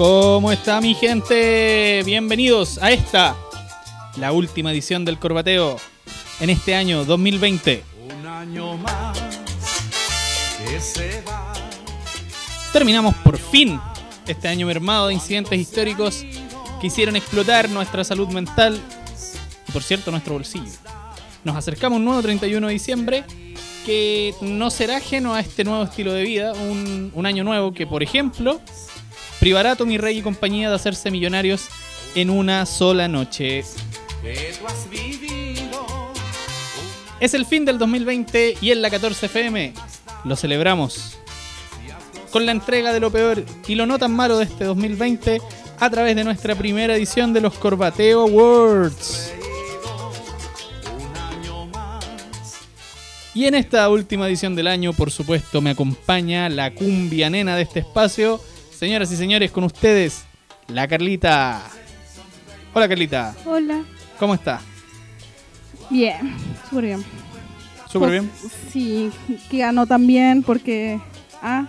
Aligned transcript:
¿Cómo 0.00 0.50
está 0.50 0.80
mi 0.80 0.94
gente? 0.94 2.02
Bienvenidos 2.06 2.78
a 2.78 2.90
esta, 2.90 3.36
la 4.16 4.32
última 4.32 4.72
edición 4.72 5.04
del 5.04 5.18
Corbateo 5.18 5.76
en 6.40 6.48
este 6.48 6.74
año 6.74 7.04
2020. 7.04 7.84
Un 8.18 8.26
año 8.26 8.78
más 8.78 9.18
que 10.56 10.80
se 10.80 11.20
va. 11.20 11.52
Terminamos 12.72 13.14
por 13.16 13.36
fin 13.36 13.78
este 14.26 14.48
año 14.48 14.66
mermado 14.66 15.08
de 15.08 15.12
incidentes 15.12 15.60
históricos 15.60 16.24
que 16.80 16.86
hicieron 16.86 17.14
explotar 17.14 17.68
nuestra 17.68 18.02
salud 18.02 18.28
mental 18.28 18.80
y 19.68 19.70
por 19.70 19.82
cierto 19.82 20.10
nuestro 20.10 20.32
bolsillo. 20.32 20.72
Nos 21.44 21.56
acercamos 21.56 21.96
a 21.96 21.98
un 21.98 22.06
nuevo 22.06 22.22
31 22.22 22.68
de 22.68 22.72
diciembre 22.72 23.24
que 23.84 24.34
no 24.40 24.70
será 24.70 24.96
ajeno 24.96 25.34
a 25.34 25.40
este 25.40 25.62
nuevo 25.62 25.82
estilo 25.82 26.14
de 26.14 26.22
vida, 26.22 26.54
un, 26.54 27.12
un 27.14 27.26
año 27.26 27.44
nuevo 27.44 27.74
que 27.74 27.86
por 27.86 28.02
ejemplo 28.02 28.62
privará 29.40 29.72
a 29.72 29.76
Tommy 29.76 29.98
Rey 29.98 30.18
y 30.18 30.22
compañía 30.22 30.68
de 30.68 30.76
hacerse 30.76 31.10
millonarios 31.10 31.68
en 32.14 32.30
una 32.30 32.66
sola 32.66 33.08
noche. 33.08 33.64
Es 37.18 37.34
el 37.34 37.46
fin 37.46 37.64
del 37.64 37.78
2020 37.78 38.58
y 38.60 38.70
en 38.70 38.82
la 38.82 38.90
14 38.90 39.26
FM 39.26 39.74
lo 40.24 40.36
celebramos 40.36 41.16
con 42.30 42.46
la 42.46 42.52
entrega 42.52 42.92
de 42.92 43.00
lo 43.00 43.10
peor 43.10 43.44
y 43.66 43.74
lo 43.74 43.86
no 43.86 43.98
tan 43.98 44.12
malo 44.12 44.38
de 44.38 44.44
este 44.44 44.64
2020 44.64 45.40
a 45.80 45.90
través 45.90 46.14
de 46.14 46.24
nuestra 46.24 46.54
primera 46.54 46.94
edición 46.94 47.32
de 47.32 47.40
los 47.40 47.54
Corbateo 47.54 48.22
Awards. 48.22 49.32
Y 53.32 53.46
en 53.46 53.54
esta 53.54 53.88
última 53.88 54.28
edición 54.28 54.54
del 54.54 54.66
año, 54.66 54.92
por 54.92 55.10
supuesto, 55.10 55.60
me 55.60 55.70
acompaña 55.70 56.48
la 56.48 56.72
cumbia 56.72 57.30
nena 57.30 57.56
de 57.56 57.62
este 57.62 57.80
espacio. 57.80 58.40
Señoras 58.80 59.12
y 59.12 59.16
señores, 59.16 59.50
con 59.50 59.62
ustedes, 59.64 60.24
la 60.68 60.88
Carlita. 60.88 61.60
Hola 62.72 62.88
Carlita, 62.88 63.34
Hola. 63.44 63.84
¿cómo 64.18 64.32
está? 64.32 64.58
Bien, 65.90 66.34
súper 66.70 66.84
bien. 66.86 67.04
¿Súper 67.90 68.10
bien? 68.10 68.30
Sí, 68.72 69.10
que 69.50 69.58
ganó 69.58 69.86
también 69.86 70.42
porque. 70.42 70.98
Ah, 71.42 71.66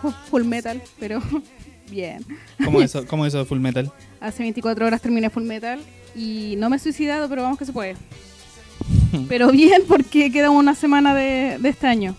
fu- 0.00 0.14
full 0.30 0.44
metal, 0.44 0.80
pero 0.98 1.20
bien. 1.90 2.24
¿Cómo 2.64 2.80
eso, 2.80 3.06
cómo 3.06 3.26
eso 3.26 3.36
de 3.36 3.44
Full 3.44 3.60
Metal? 3.60 3.92
Hace 4.18 4.42
24 4.42 4.86
horas 4.86 5.02
terminé 5.02 5.28
full 5.28 5.42
metal 5.42 5.78
y 6.14 6.54
no 6.56 6.70
me 6.70 6.76
he 6.76 6.78
suicidado, 6.78 7.28
pero 7.28 7.42
vamos 7.42 7.58
que 7.58 7.66
se 7.66 7.72
puede. 7.74 7.96
Pero 9.28 9.50
bien, 9.50 9.82
porque 9.86 10.32
queda 10.32 10.48
una 10.48 10.74
semana 10.74 11.14
de, 11.14 11.58
de 11.58 11.68
este 11.68 11.86
año. 11.86 12.16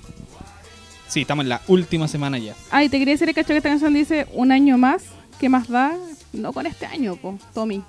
Sí, 1.07 1.21
estamos 1.21 1.43
en 1.43 1.49
la 1.49 1.61
última 1.67 2.07
semana 2.07 2.37
ya. 2.37 2.53
Ay, 2.69 2.89
te 2.89 2.99
quería 2.99 3.13
decir, 3.13 3.33
cacho, 3.33 3.47
que 3.47 3.57
esta 3.57 3.69
canción 3.69 3.93
dice 3.93 4.27
un 4.33 4.51
año 4.51 4.77
más. 4.77 5.03
¿Qué 5.39 5.49
más 5.49 5.69
da? 5.69 5.95
No 6.33 6.51
con 6.51 6.65
este 6.65 6.85
año, 6.85 7.15
po, 7.15 7.37
Tommy. 7.53 7.81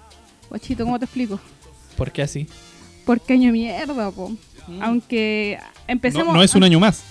Guachito, 0.48 0.84
¿cómo 0.84 0.98
te 0.98 1.06
explico? 1.06 1.40
¿Por 1.96 2.12
qué 2.12 2.22
así? 2.22 2.46
Porque 3.04 3.32
año 3.32 3.50
mierda, 3.52 4.10
po. 4.10 4.32
Aunque 4.80 5.58
empecemos. 5.86 6.28
No, 6.28 6.34
no 6.34 6.42
es 6.42 6.54
un 6.54 6.62
año 6.62 6.78
más. 6.78 7.02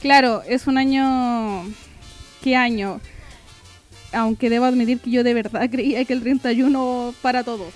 Claro, 0.00 0.42
es 0.46 0.66
un 0.66 0.78
año... 0.78 1.64
¿Qué 2.42 2.56
año? 2.56 3.00
Aunque 4.12 4.48
debo 4.48 4.64
admitir 4.64 4.98
que 5.00 5.10
yo 5.10 5.22
de 5.22 5.34
verdad 5.34 5.68
creía 5.70 6.04
que 6.04 6.14
el 6.14 6.22
31 6.22 7.14
para 7.20 7.44
todos. 7.44 7.74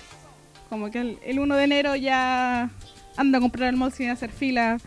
Como 0.69 0.89
que 0.89 0.99
el, 0.99 1.19
el 1.23 1.39
1 1.39 1.55
de 1.55 1.63
enero 1.63 1.95
ya 1.95 2.71
anda 3.15 3.37
a 3.37 3.41
comprar 3.41 3.69
el 3.69 3.77
mall 3.77 3.93
sin 3.93 4.09
hacer 4.09 4.31
fila. 4.31 4.79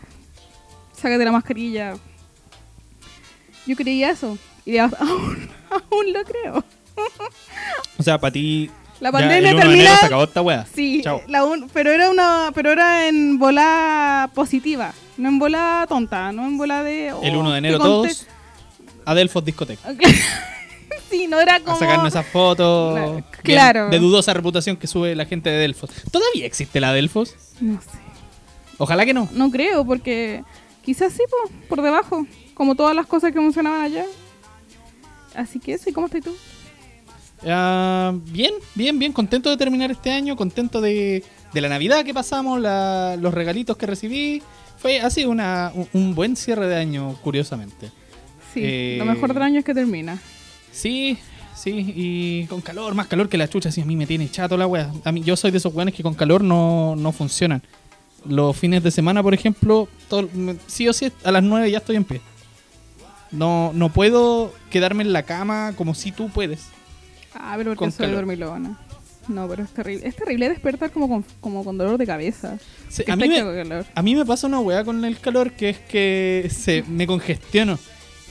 Sácate 0.91 1.23
la 1.23 1.31
mascarilla. 1.31 1.95
Yo 3.69 3.75
creía 3.75 4.09
eso. 4.09 4.35
Y 4.65 4.71
de- 4.71 4.79
aún, 4.79 5.47
aún 5.69 6.11
lo 6.13 6.23
creo. 6.23 6.63
O 7.99 8.01
sea, 8.03 8.17
para 8.19 8.31
ti. 8.31 8.71
La 8.99 9.11
pandemia 9.11 9.37
el 9.51 9.55
1 9.55 9.55
de 9.55 9.61
termina... 9.61 9.95
se 9.97 10.05
acabó 10.07 10.23
esta 10.23 10.41
wea. 10.41 10.65
Sí, 10.73 11.01
Chao. 11.03 11.21
la 11.27 11.43
un- 11.45 11.69
pero 11.71 11.91
era 11.91 12.09
una, 12.09 12.51
pero 12.55 12.71
era 12.71 13.07
en 13.07 13.37
bola 13.37 14.31
positiva, 14.33 14.91
no 15.17 15.29
en 15.29 15.37
bola 15.37 15.85
tonta, 15.87 16.31
no 16.31 16.47
en 16.47 16.57
bola 16.57 16.81
de. 16.83 17.09
El 17.21 17.35
oh, 17.35 17.39
1 17.41 17.51
de 17.51 17.57
enero 17.59 17.77
todos 17.77 18.25
a 19.05 19.13
Delfos 19.13 19.45
Discoteca. 19.45 19.93
sí, 21.11 21.27
no 21.27 21.39
era 21.39 21.59
como. 21.59 21.77
A 21.77 21.79
sacarnos 21.79 22.07
esas 22.07 22.25
fotos 22.25 22.95
Claro. 22.95 23.23
Claro. 23.43 23.89
de 23.89 23.99
dudosa 23.99 24.33
reputación 24.33 24.77
que 24.77 24.87
sube 24.87 25.15
la 25.15 25.25
gente 25.25 25.51
de 25.51 25.57
Delfos. 25.59 25.91
¿Todavía 26.11 26.47
existe 26.47 26.79
la 26.81 26.91
Delfos? 26.91 27.35
No 27.61 27.79
sé. 27.79 27.87
Ojalá 28.79 29.05
que 29.05 29.13
no. 29.13 29.29
No 29.31 29.51
creo, 29.51 29.85
porque 29.85 30.43
quizás 30.83 31.13
sí, 31.13 31.21
po, 31.29 31.51
por 31.69 31.81
debajo, 31.83 32.25
como 32.59 32.75
todas 32.75 32.93
las 32.93 33.07
cosas 33.07 33.31
que 33.31 33.39
funcionaban 33.39 33.79
allá. 33.81 34.03
Así 35.33 35.59
que 35.61 35.77
sí, 35.77 35.93
¿cómo 35.93 36.07
estás 36.07 36.21
tú? 36.25 36.35
Ah, 37.47 38.11
bien, 38.25 38.53
bien, 38.75 38.99
bien. 38.99 39.13
Contento 39.13 39.49
de 39.49 39.55
terminar 39.55 39.89
este 39.91 40.11
año. 40.11 40.35
Contento 40.35 40.81
de, 40.81 41.23
de 41.53 41.61
la 41.61 41.69
Navidad 41.69 42.03
que 42.03 42.13
pasamos, 42.13 42.59
la- 42.59 43.15
los 43.17 43.33
regalitos 43.33 43.77
que 43.77 43.85
recibí. 43.85 44.41
Fue, 44.77 44.99
ha 44.99 45.09
sido 45.09 45.29
una, 45.29 45.71
un, 45.73 45.87
un 45.93 46.15
buen 46.15 46.35
cierre 46.35 46.67
de 46.67 46.75
año, 46.75 47.15
curiosamente. 47.23 47.91
Sí, 48.53 48.59
Eh, 48.61 48.95
lo 48.99 49.05
mejor 49.05 49.33
del 49.33 49.43
año 49.43 49.59
es 49.59 49.65
que 49.65 49.73
termina. 49.73 50.19
Sí, 50.73 51.17
sí, 51.55 51.93
y 51.95 52.45
con 52.47 52.59
calor, 52.59 52.93
más 52.93 53.07
calor 53.07 53.29
que 53.29 53.37
la 53.37 53.47
chucha, 53.47 53.69
así 53.69 53.79
a 53.81 53.85
mí 53.85 53.95
me 53.95 54.05
tiene 54.05 54.29
chato 54.29 54.57
la 54.57 54.67
wea. 54.67 54.91
A 55.05 55.11
mí, 55.13 55.21
yo 55.21 55.37
soy 55.37 55.51
de 55.51 55.59
esos 55.59 55.73
weones 55.73 55.95
que 55.95 56.03
con 56.03 56.13
calor 56.13 56.43
no, 56.43 56.95
no 56.97 57.13
funcionan. 57.13 57.61
Los 58.25 58.57
fines 58.57 58.83
de 58.83 58.91
semana, 58.91 59.23
por 59.23 59.33
ejemplo, 59.33 59.87
todo- 60.09 60.27
sí 60.67 60.89
o 60.89 60.93
sí, 60.93 61.09
a 61.23 61.31
las 61.31 61.41
9 61.43 61.71
ya 61.71 61.77
estoy 61.77 61.95
en 61.95 62.03
pie. 62.03 62.19
No, 63.31 63.71
no 63.73 63.89
puedo 63.89 64.53
quedarme 64.69 65.03
en 65.03 65.13
la 65.13 65.23
cama 65.23 65.73
como 65.75 65.93
si 65.93 66.11
tú 66.11 66.29
puedes. 66.29 66.65
Ah, 67.33 67.53
pero 67.57 67.75
porque 67.75 67.91
soy 67.91 68.11
dormilona. 68.11 68.77
No, 69.27 69.47
pero 69.47 69.63
es 69.63 69.69
terrible. 69.69 70.07
Es 70.07 70.15
terrible 70.15 70.49
despertar 70.49 70.89
como 70.91 71.07
con, 71.07 71.23
como 71.39 71.63
con 71.63 71.77
dolor 71.77 71.99
de 71.99 72.07
cabeza. 72.07 72.57
Sí, 72.89 73.03
a, 73.07 73.15
mí 73.15 73.27
me, 73.29 73.37
calor. 73.39 73.85
a 73.93 74.01
mí 74.01 74.15
me 74.15 74.25
pasa 74.25 74.47
una 74.47 74.59
weá 74.59 74.83
con 74.83 75.05
el 75.05 75.19
calor 75.19 75.51
que 75.51 75.69
es 75.69 75.77
que 75.79 76.49
se 76.51 76.83
me 76.87 77.05
congestiono. 77.05 77.77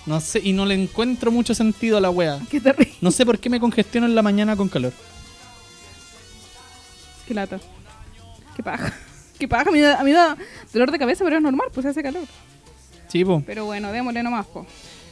No 0.07 0.21
sé, 0.21 0.41
y 0.43 0.53
no 0.53 0.67
le 0.67 0.75
encuentro 0.75 1.31
mucho 1.31 1.55
sentido 1.55 1.99
a 1.99 2.01
la 2.01 2.11
weá. 2.11 2.41
Qué 2.51 2.61
terrible. 2.61 2.95
No 3.01 3.11
sé 3.13 3.25
por 3.25 3.39
qué 3.39 3.49
me 3.49 3.61
congestiono 3.61 4.07
en 4.09 4.15
la 4.17 4.23
mañana 4.23 4.57
con 4.57 4.69
calor. 4.69 4.93
Qué 7.27 7.35
lata. 7.35 7.61
Qué 8.57 8.63
paja. 8.63 8.93
Qué 9.39 9.47
paja. 9.47 9.69
A 9.69 9.73
mí, 9.73 9.81
da- 9.81 10.01
a 10.01 10.05
mí 10.05 10.13
da 10.13 10.37
dolor 10.73 10.91
de 10.91 10.99
cabeza, 10.99 11.23
pero 11.25 11.37
es 11.37 11.43
normal, 11.43 11.69
pues 11.73 11.87
hace 11.87 12.03
calor. 12.03 12.25
Sí, 13.09 13.25
po. 13.25 13.43
Pero 13.47 13.65
bueno, 13.67 13.91
démosle 13.93 14.23
nomás, 14.23 14.47
po. 14.47 14.67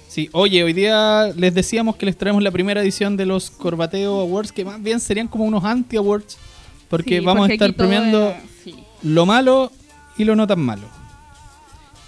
Sí, 0.08 0.28
oye, 0.32 0.62
hoy 0.64 0.72
día 0.72 1.32
les 1.36 1.52
decíamos 1.54 1.96
que 1.96 2.06
les 2.06 2.16
traemos 2.16 2.42
la 2.42 2.50
primera 2.50 2.80
edición 2.80 3.16
de 3.16 3.26
los 3.26 3.50
Corbateo 3.50 4.20
Awards, 4.20 4.52
que 4.52 4.64
más 4.64 4.82
bien 4.82 5.00
serían 5.00 5.28
como 5.28 5.44
unos 5.44 5.64
anti-awards, 5.64 6.38
porque 6.88 7.18
Sí, 7.18 7.24
vamos 7.24 7.42
porque 7.48 7.52
a 7.52 7.54
estar 7.54 7.74
premiando 7.74 8.30
es- 8.30 8.36
sí. 8.64 8.74
lo 9.02 9.26
malo 9.26 9.72
y 10.16 10.24
lo 10.24 10.36
no 10.36 10.46
tan 10.46 10.60
malo. 10.60 10.86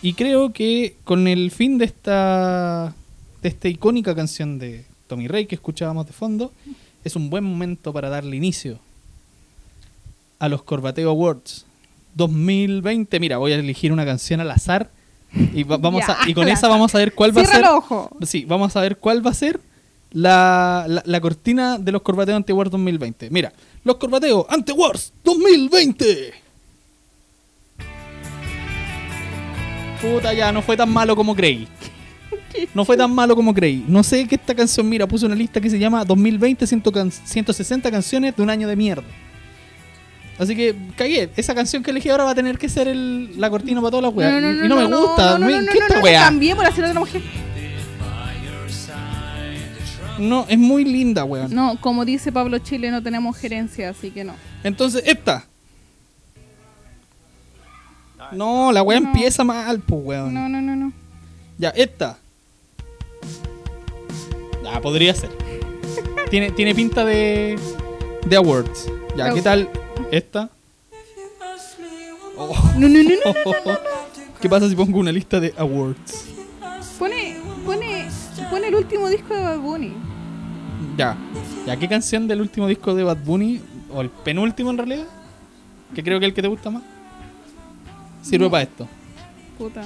Y 0.00 0.12
creo 0.15 0.53
que 0.53 0.94
con 1.04 1.26
el 1.26 1.50
fin 1.50 1.76
de 1.76 1.84
esta, 1.87 2.94
de 3.43 3.49
esta 3.49 3.69
icónica 3.69 4.15
canción 4.15 4.59
de 4.59 4.84
Tommy 5.09 5.26
Rey 5.26 5.47
que 5.47 5.56
escuchábamos 5.56 6.06
de 6.06 6.12
fondo, 6.12 6.53
es 7.05 7.16
un 7.16 7.31
buen 7.31 7.43
momento 7.44 7.93
para 7.93 8.09
darle 8.09 8.37
inicio 8.37 8.78
a 10.38 10.49
los 10.49 10.62
Corbateo 10.62 11.10
Awards 11.10 11.66
2020. 12.15 13.19
Mira, 13.20 13.38
voy 13.38 13.53
a 13.53 13.56
elegir 13.56 13.93
una 13.93 14.05
canción 14.05 14.41
al 14.41 14.50
azar 14.53 14.91
y, 15.33 15.62
va- 15.62 15.77
vamos 15.77 16.03
Ya, 16.06 16.19
a, 16.22 16.28
y 16.28 16.34
con 16.34 16.49
esa 16.49 16.69
vamos 16.69 16.94
a 16.94 16.99
ver 16.99 17.15
cuál 17.15 17.37
va 17.37 17.43
a 17.43 17.44
ser. 17.44 17.56
el 17.61 17.65
ojo. 17.66 18.11
Sí, 18.22 18.44
vamos 18.47 18.75
a 18.77 18.81
ver 18.81 18.97
cuál 18.99 19.25
va 19.27 19.31
a 19.31 19.34
ser 19.34 19.61
la, 20.11 20.84
la, 20.89 21.03
la 21.05 21.21
cortina 21.21 21.77
de 21.78 21.93
los 21.93 22.03
Corbateo 22.03 22.34
Anti-Wars 22.37 22.71
2020. 22.71 23.28
Mira, 23.31 23.53
los 23.84 23.97
Corbateo 23.97 24.47
Anti-Wars 24.49 25.12
2020. 25.25 26.32
Puta, 30.00 30.32
ya, 30.32 30.53
no 30.53 30.62
fue 30.62 30.76
tan 30.76 30.91
malo 30.93 31.17
como 31.17 31.35
creí. 31.35 31.67
No 32.75 32.85
fue 32.85 32.97
tan 32.97 33.12
malo 33.14 33.37
como 33.37 33.55
creí. 33.55 33.85
No 33.87 34.03
sé 34.03 34.26
que 34.26 34.35
esta 34.35 34.55
canción, 34.55 34.88
mira, 34.88 35.06
puse 35.06 35.25
una 35.26 35.35
lista 35.35 35.61
que 35.61 35.70
se 35.70 35.79
llama 35.79 36.05
2020 36.05 36.67
100 36.67 36.81
can- 36.81 37.12
160 37.12 37.88
canciones 37.91 38.35
de 38.35 38.43
un 38.43 38.50
año 38.50 38.67
de 38.67 38.75
mierda. 38.75 39.05
Así 40.38 40.55
que 40.55 40.75
cagué. 40.96 41.31
Esa 41.37 41.55
canción 41.55 41.82
que 41.82 41.90
elegí 41.90 42.08
ahora 42.11 42.25
va 42.25 42.31
a 42.31 42.35
tener 42.35 42.58
que 42.58 42.69
ser 42.69 42.87
el- 42.88 43.38
la 43.40 43.50
cortina 43.50 43.81
para 43.81 43.90
todas 43.90 44.05
las 44.05 44.14
weas. 44.14 44.32
y 44.64 44.69
no, 44.69 44.76
me 44.76 44.85
gusta. 44.87 45.38
No, 45.38 45.38
no, 45.38 45.46
¿qué 45.49 45.52
no, 45.55 45.62
no, 45.62 45.73
esta 45.73 45.96
no, 45.96 46.00
wea? 46.02 46.31
La 46.31 46.73
ciudad 46.73 46.88
de 46.88 46.94
la 46.94 47.00
mujer. 47.00 47.23
No, 50.19 50.46
es 50.49 50.58
muy 50.58 50.85
linda, 50.85 51.25
weón. 51.25 51.55
No, 51.55 51.81
como 51.81 52.05
dice 52.05 52.32
Pablo 52.32 52.58
Chile, 52.58 52.90
no 52.90 53.02
tenemos 53.02 53.37
gerencia, 53.37 53.90
así 53.90 54.11
que 54.11 54.25
no. 54.25 54.35
Entonces, 54.64 55.02
esta. 55.06 55.44
No, 58.32 58.73
la 58.73 58.82
No. 58.82 58.93
empieza 58.93 59.44
mal, 59.44 59.81
pues, 59.81 60.00
weón. 60.05 60.34
No, 60.34 60.49
no, 60.49 60.61
no, 60.61 60.75
no. 60.76 60.93
Ya, 61.56 61.70
esta. 61.70 62.19
Ya, 64.64 64.81
podría 64.81 65.14
ser. 65.14 65.31
tiene, 66.31 66.50
tiene 66.50 66.75
pinta 66.75 67.05
de. 67.05 67.58
de 68.26 68.37
awards. 68.37 68.87
Ya, 69.17 69.32
¿qué 69.32 69.41
tal 69.41 69.69
esta? 70.10 70.50
Oh. 72.37 72.55
No, 72.76 72.88
no, 72.88 73.02
no, 73.02 73.02
no, 73.02 73.10
no, 73.25 73.52
no, 73.64 73.72
no. 73.72 73.78
¿Qué 74.40 74.49
pasa 74.49 74.69
si 74.69 74.76
pongo 74.76 74.99
una 75.00 75.10
lista 75.10 75.40
de 75.40 75.52
awards? 75.56 76.26
Pone, 76.99 77.37
pone, 77.66 78.08
pone 78.50 78.69
el 78.69 78.75
último 78.75 79.08
disco 79.08 79.34
de 79.34 79.43
Bad 79.43 79.58
Bunny. 79.58 79.93
Ya. 80.96 81.16
¿Ya 81.66 81.76
qué 81.76 81.88
canción 81.88 82.28
del 82.28 82.40
último 82.40 82.69
disco 82.69 82.94
de 82.94 83.02
Bad 83.02 83.19
Bunny, 83.25 83.60
o 83.93 84.00
el 84.00 84.10
penúltimo 84.10 84.70
en 84.70 84.78
realidad, 84.78 85.06
que 85.94 86.02
creo 86.02 86.20
que 86.20 86.26
es 86.26 86.31
el 86.31 86.34
que 86.34 86.43
te 86.43 86.49
gusta 86.49 86.70
más, 86.70 86.82
sirve 88.22 88.44
No. 88.44 88.50
para 88.50 88.62
esto? 88.62 88.88
Puta. 89.56 89.82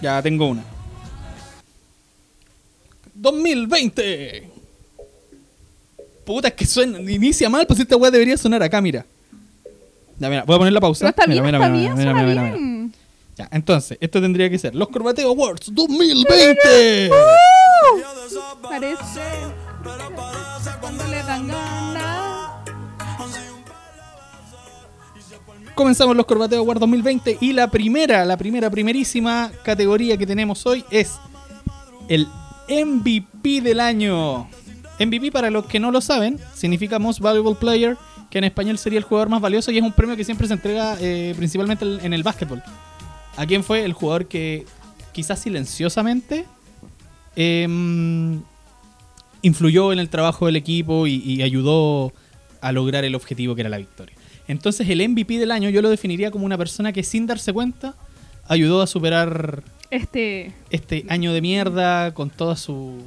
Ya 0.00 0.20
tengo 0.20 0.46
una. 0.46 0.64
2020. 3.14 4.51
Puta, 6.24 6.48
es 6.48 6.54
que 6.54 6.66
suena, 6.66 6.98
inicia 7.00 7.48
mal, 7.48 7.66
pues 7.66 7.80
esta 7.80 7.96
weá 7.96 8.10
debería 8.10 8.36
sonar 8.36 8.62
acá, 8.62 8.80
mira. 8.80 9.04
Ya, 10.18 10.28
mira, 10.28 10.44
voy 10.44 10.54
a 10.54 10.58
poner 10.58 10.72
la 10.72 10.80
pausa. 10.80 11.00
Pero 11.00 11.10
está 11.10 11.26
Mira, 11.26 11.42
bien, 11.42 11.54
mira, 11.54 11.58
está 11.58 11.68
mira, 11.70 11.80
bien, 11.82 11.92
mira, 11.98 12.12
suena 12.12 12.26
mira, 12.26 12.26
mira, 12.28 12.42
mira. 12.42 12.56
bien. 12.56 12.94
Ya, 13.36 13.48
entonces, 13.50 13.98
esto 14.00 14.20
tendría 14.20 14.48
que 14.50 14.58
ser 14.58 14.74
los 14.74 14.88
Corbateo 14.88 15.28
Awards 15.30 15.74
2020. 15.74 17.10
Parece 18.62 19.20
cuando 20.80 21.04
le 21.08 21.16
dan 21.22 21.48
ganas. 21.48 22.50
Comenzamos 25.74 26.14
los 26.14 26.26
Corbateo 26.26 26.58
Awards 26.60 26.80
2020 26.80 27.38
y 27.40 27.52
la 27.54 27.68
primera, 27.70 28.24
la 28.26 28.36
primera, 28.36 28.70
primerísima 28.70 29.50
categoría 29.64 30.16
que 30.18 30.26
tenemos 30.26 30.64
hoy 30.66 30.84
es 30.90 31.12
el 32.08 32.28
MVP 32.68 33.62
del 33.62 33.80
año. 33.80 34.48
MVP, 35.00 35.32
para 35.32 35.50
los 35.50 35.66
que 35.66 35.80
no 35.80 35.90
lo 35.90 36.00
saben, 36.00 36.38
significa 36.54 36.98
Most 36.98 37.20
Valuable 37.20 37.54
Player, 37.58 37.96
que 38.30 38.38
en 38.38 38.44
español 38.44 38.78
sería 38.78 38.98
el 38.98 39.04
jugador 39.04 39.28
más 39.28 39.40
valioso 39.40 39.70
y 39.72 39.78
es 39.78 39.82
un 39.84 39.92
premio 39.92 40.16
que 40.16 40.24
siempre 40.24 40.46
se 40.46 40.54
entrega 40.54 40.96
eh, 41.00 41.34
principalmente 41.36 41.84
en 41.84 42.12
el 42.12 42.22
básquetbol. 42.22 42.62
¿A 43.36 43.46
quién 43.46 43.64
fue 43.64 43.84
el 43.84 43.92
jugador 43.94 44.26
que 44.26 44.64
quizás 45.12 45.38
silenciosamente 45.40 46.44
em, 47.36 48.40
influyó 49.42 49.92
en 49.92 49.98
el 49.98 50.08
trabajo 50.08 50.46
del 50.46 50.56
equipo 50.56 51.06
y, 51.06 51.14
y 51.16 51.42
ayudó 51.42 52.12
a 52.60 52.72
lograr 52.72 53.04
el 53.04 53.14
objetivo 53.14 53.54
que 53.54 53.62
era 53.62 53.70
la 53.70 53.78
victoria? 53.78 54.14
Entonces 54.48 54.88
el 54.88 55.06
MVP 55.08 55.38
del 55.38 55.50
año 55.50 55.70
yo 55.70 55.82
lo 55.82 55.88
definiría 55.90 56.30
como 56.30 56.44
una 56.44 56.58
persona 56.58 56.92
que 56.92 57.02
sin 57.02 57.26
darse 57.26 57.52
cuenta 57.52 57.94
ayudó 58.48 58.82
a 58.82 58.86
superar 58.86 59.62
Este. 59.90 60.52
este 60.70 61.04
año 61.08 61.32
de 61.32 61.40
mierda 61.40 62.12
con 62.12 62.28
todas 62.30 62.60
su- 62.60 63.02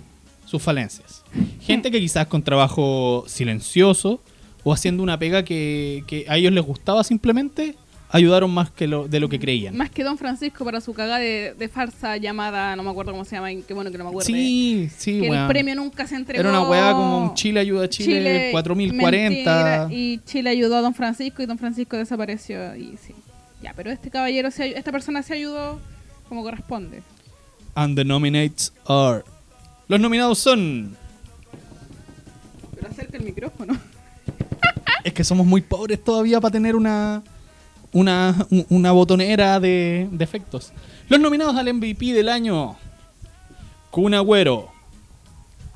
sus 0.55 0.63
falencias. 0.63 1.23
Gente 1.61 1.91
que 1.91 1.99
quizás 1.99 2.27
con 2.27 2.43
trabajo 2.43 3.23
silencioso 3.27 4.21
o 4.63 4.73
haciendo 4.73 5.03
una 5.03 5.19
pega 5.19 5.43
que, 5.43 6.03
que 6.07 6.25
a 6.27 6.37
ellos 6.37 6.51
les 6.51 6.63
gustaba 6.63 7.03
simplemente, 7.03 7.75
ayudaron 8.09 8.51
más 8.51 8.71
que 8.71 8.87
lo, 8.87 9.07
de 9.07 9.19
lo 9.19 9.29
que 9.29 9.39
creían. 9.39 9.75
Más 9.75 9.89
que 9.89 10.03
Don 10.03 10.17
Francisco 10.17 10.63
para 10.63 10.79
su 10.81 10.93
cagada 10.93 11.19
de, 11.19 11.53
de 11.57 11.67
farsa 11.67 12.17
llamada, 12.17 12.75
no 12.75 12.83
me 12.83 12.89
acuerdo 12.89 13.11
cómo 13.11 13.25
se 13.25 13.35
llama, 13.35 13.49
qué 13.67 13.73
bueno 13.73 13.91
que 13.91 13.97
no 13.97 14.05
me 14.05 14.09
acuerdo. 14.09 14.27
Sí, 14.27 14.89
sí, 14.95 15.21
que 15.21 15.27
el 15.27 15.47
premio 15.47 15.75
nunca 15.75 16.07
se 16.07 16.15
entregó. 16.15 16.39
Era 16.39 16.49
una 16.49 16.69
weá 16.69 16.93
como 16.93 17.17
un 17.19 17.33
Chile 17.33 17.59
ayuda 17.59 17.85
a 17.85 17.89
Chile, 17.89 18.49
4040. 18.51 19.19
mentira, 19.19 19.87
y 19.91 20.19
Chile 20.25 20.49
ayudó 20.49 20.77
a 20.77 20.81
Don 20.81 20.93
Francisco 20.93 21.43
y 21.43 21.45
Don 21.45 21.57
Francisco 21.57 21.97
desapareció. 21.97 22.75
Y 22.75 22.97
sí. 22.97 23.13
Ya, 23.61 23.73
pero 23.75 23.91
este 23.91 24.09
caballero, 24.09 24.49
se 24.51 24.77
esta 24.77 24.91
persona 24.91 25.21
se 25.21 25.33
ayudó 25.33 25.79
como 26.29 26.43
corresponde. 26.43 27.01
And 27.75 27.97
the 27.97 28.05
nominates 28.05 28.71
are. 28.87 29.23
Los 29.87 29.99
nominados 29.99 30.37
son. 30.39 30.95
Pero 32.75 32.87
acerca 32.89 33.17
el 33.17 33.23
micrófono. 33.23 33.77
Es 35.03 35.13
que 35.13 35.23
somos 35.23 35.45
muy 35.45 35.61
pobres 35.61 36.03
todavía 36.03 36.39
para 36.41 36.51
tener 36.51 36.75
una. 36.75 37.23
Una, 37.93 38.35
un- 38.49 38.65
una 38.69 38.91
botonera 38.91 39.59
de, 39.61 40.09
de 40.11 40.23
efectos. 40.23 40.73
Los 41.07 41.19
nominados 41.19 41.55
al 41.55 41.73
MVP 41.73 42.11
del 42.13 42.27
año. 42.27 42.75
Kun 43.89 44.13
Agüero. 44.13 44.69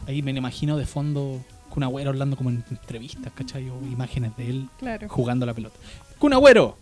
Ahí 0.05 0.21
me 0.21 0.33
lo 0.33 0.39
imagino 0.39 0.75
de 0.75 0.85
fondo 0.85 1.39
Kun 1.69 1.83
Agüero 1.83 2.09
hablando 2.09 2.35
como 2.35 2.49
en 2.49 2.65
entrevistas, 2.71 3.31
¿cachai? 3.33 3.69
O 3.69 3.79
imágenes 3.85 4.35
de 4.35 4.49
él 4.49 4.69
Claro. 4.79 5.07
jugando 5.07 5.45
la 5.45 5.53
pelota. 5.53 5.77
Kun 6.17 6.33
Agüero. 6.33 6.75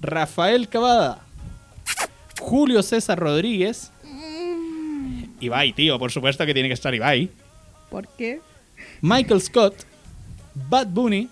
Rafael 0.00 0.68
Cavada. 0.68 1.20
Julio 2.40 2.82
César 2.82 3.18
Rodríguez. 3.18 3.92
Ibai, 5.44 5.72
tío, 5.72 5.98
por 5.98 6.10
supuesto 6.10 6.44
que 6.46 6.54
tiene 6.54 6.68
que 6.68 6.74
estar 6.74 6.94
Ibai. 6.94 7.30
¿Por 7.90 8.08
qué? 8.08 8.40
Michael 9.00 9.40
Scott, 9.40 9.74
Bad 10.68 10.88
Bunny, 10.88 11.28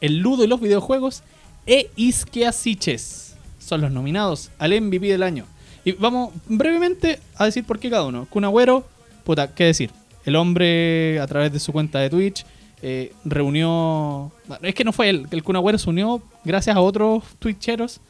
El 0.00 0.18
Ludo 0.18 0.44
y 0.44 0.46
los 0.46 0.60
videojuegos 0.60 1.22
e 1.66 1.90
Isquia 1.96 2.52
Siches 2.52 3.36
son 3.58 3.80
los 3.82 3.92
nominados 3.92 4.50
al 4.58 4.78
MVP 4.80 5.06
del 5.06 5.22
año. 5.22 5.46
Y 5.84 5.92
vamos 5.92 6.32
brevemente 6.48 7.20
a 7.36 7.44
decir 7.44 7.64
por 7.64 7.78
qué 7.78 7.90
cada 7.90 8.04
uno. 8.04 8.26
Kun 8.28 8.44
Agüero, 8.44 8.84
puta, 9.24 9.54
qué 9.54 9.64
decir. 9.64 9.90
El 10.24 10.36
hombre 10.36 11.18
a 11.20 11.26
través 11.26 11.52
de 11.52 11.60
su 11.60 11.72
cuenta 11.72 11.98
de 12.00 12.10
Twitch 12.10 12.44
eh, 12.82 13.12
reunió... 13.24 14.32
bueno, 14.46 14.66
es 14.66 14.74
que 14.74 14.84
no 14.84 14.92
fue 14.92 15.08
él, 15.08 15.26
el 15.30 15.42
Kun 15.42 15.56
Agüero 15.56 15.78
se 15.78 15.88
unió 15.88 16.22
gracias 16.44 16.76
a 16.76 16.80
otros 16.80 17.24
twitcheros 17.38 18.00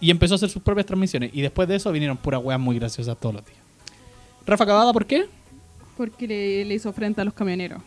y 0.00 0.10
empezó 0.10 0.34
a 0.34 0.36
hacer 0.36 0.50
sus 0.50 0.62
propias 0.62 0.86
transmisiones. 0.86 1.30
Y 1.32 1.42
después 1.42 1.68
de 1.68 1.76
eso 1.76 1.92
vinieron 1.92 2.16
puras 2.16 2.40
weas 2.42 2.58
muy 2.58 2.78
graciosas 2.78 3.16
todos 3.18 3.36
los 3.36 3.44
días. 3.46 3.61
Rafa 4.46 4.66
Cavada, 4.66 4.92
¿por 4.92 5.06
qué? 5.06 5.26
Porque 5.96 6.26
le, 6.26 6.64
le 6.64 6.74
hizo 6.74 6.92
frente 6.92 7.20
a 7.20 7.24
los 7.24 7.34
camioneros. 7.34 7.82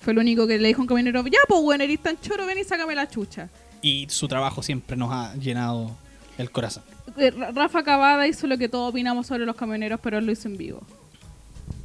Fue 0.00 0.12
el 0.12 0.18
único 0.18 0.46
que 0.46 0.58
le 0.58 0.68
dijo 0.68 0.80
a 0.80 0.82
un 0.82 0.88
camionero, 0.88 1.24
ya 1.26 1.38
pues 1.48 1.62
bueno, 1.62 1.84
eres 1.84 2.00
tan 2.00 2.20
choro, 2.20 2.46
ven 2.46 2.58
y 2.58 2.64
sácame 2.64 2.94
la 2.94 3.08
chucha. 3.08 3.48
y 3.82 4.06
su 4.08 4.28
trabajo 4.28 4.62
siempre 4.62 4.96
nos 4.96 5.12
ha 5.12 5.34
llenado 5.36 5.90
el 6.38 6.50
corazón. 6.50 6.82
Eh, 7.18 7.30
Ra- 7.30 7.50
Rafa 7.52 7.82
Cavada 7.82 8.26
hizo 8.26 8.46
lo 8.46 8.56
que 8.58 8.68
todos 8.68 8.90
opinamos 8.90 9.26
sobre 9.26 9.44
los 9.46 9.56
camioneros, 9.56 10.00
pero 10.02 10.18
él 10.18 10.26
lo 10.26 10.32
hizo 10.32 10.48
en 10.48 10.56
vivo. 10.56 10.82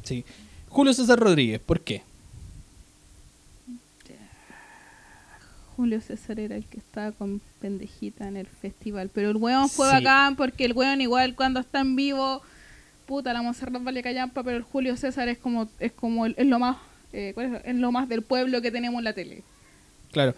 Sí. 0.02 0.24
Julio 0.68 0.92
César 0.94 1.18
Rodríguez, 1.18 1.60
¿por 1.60 1.80
qué? 1.80 2.02
Julio 5.76 6.00
César 6.02 6.38
era 6.38 6.56
el 6.56 6.66
que 6.66 6.76
estaba 6.78 7.10
con 7.12 7.40
pendejita 7.60 8.28
en 8.28 8.36
el 8.36 8.46
festival. 8.46 9.10
Pero 9.14 9.30
el 9.30 9.36
weón 9.36 9.68
fue 9.70 9.88
Sí. 9.88 9.94
bacán 9.94 10.36
porque 10.36 10.64
el 10.66 10.74
weón 10.74 11.00
igual 11.00 11.34
cuando 11.34 11.60
está 11.60 11.80
en 11.80 11.96
vivo, 11.96 12.42
puta, 13.10 13.32
la 13.32 13.42
Monserrat 13.42 13.82
vale 13.82 14.02
callampa, 14.02 14.42
pero 14.44 14.56
el 14.56 14.62
Julio 14.62 14.96
César 14.96 15.28
es 15.28 15.36
como, 15.38 15.68
es 15.80 15.90
como 15.92 16.26
el- 16.26 16.34
es 16.38 16.46
lo 16.46 16.58
más, 16.60 16.76
eh, 17.12 17.32
¿cuál 17.34 17.56
es? 17.56 17.62
Es 17.64 17.74
lo 17.74 17.90
más 17.90 18.08
del 18.08 18.22
pueblo 18.22 18.62
que 18.62 18.70
tenemos 18.70 18.98
en 19.00 19.04
la 19.04 19.12
tele. 19.12 19.42
Claro. 20.12 20.32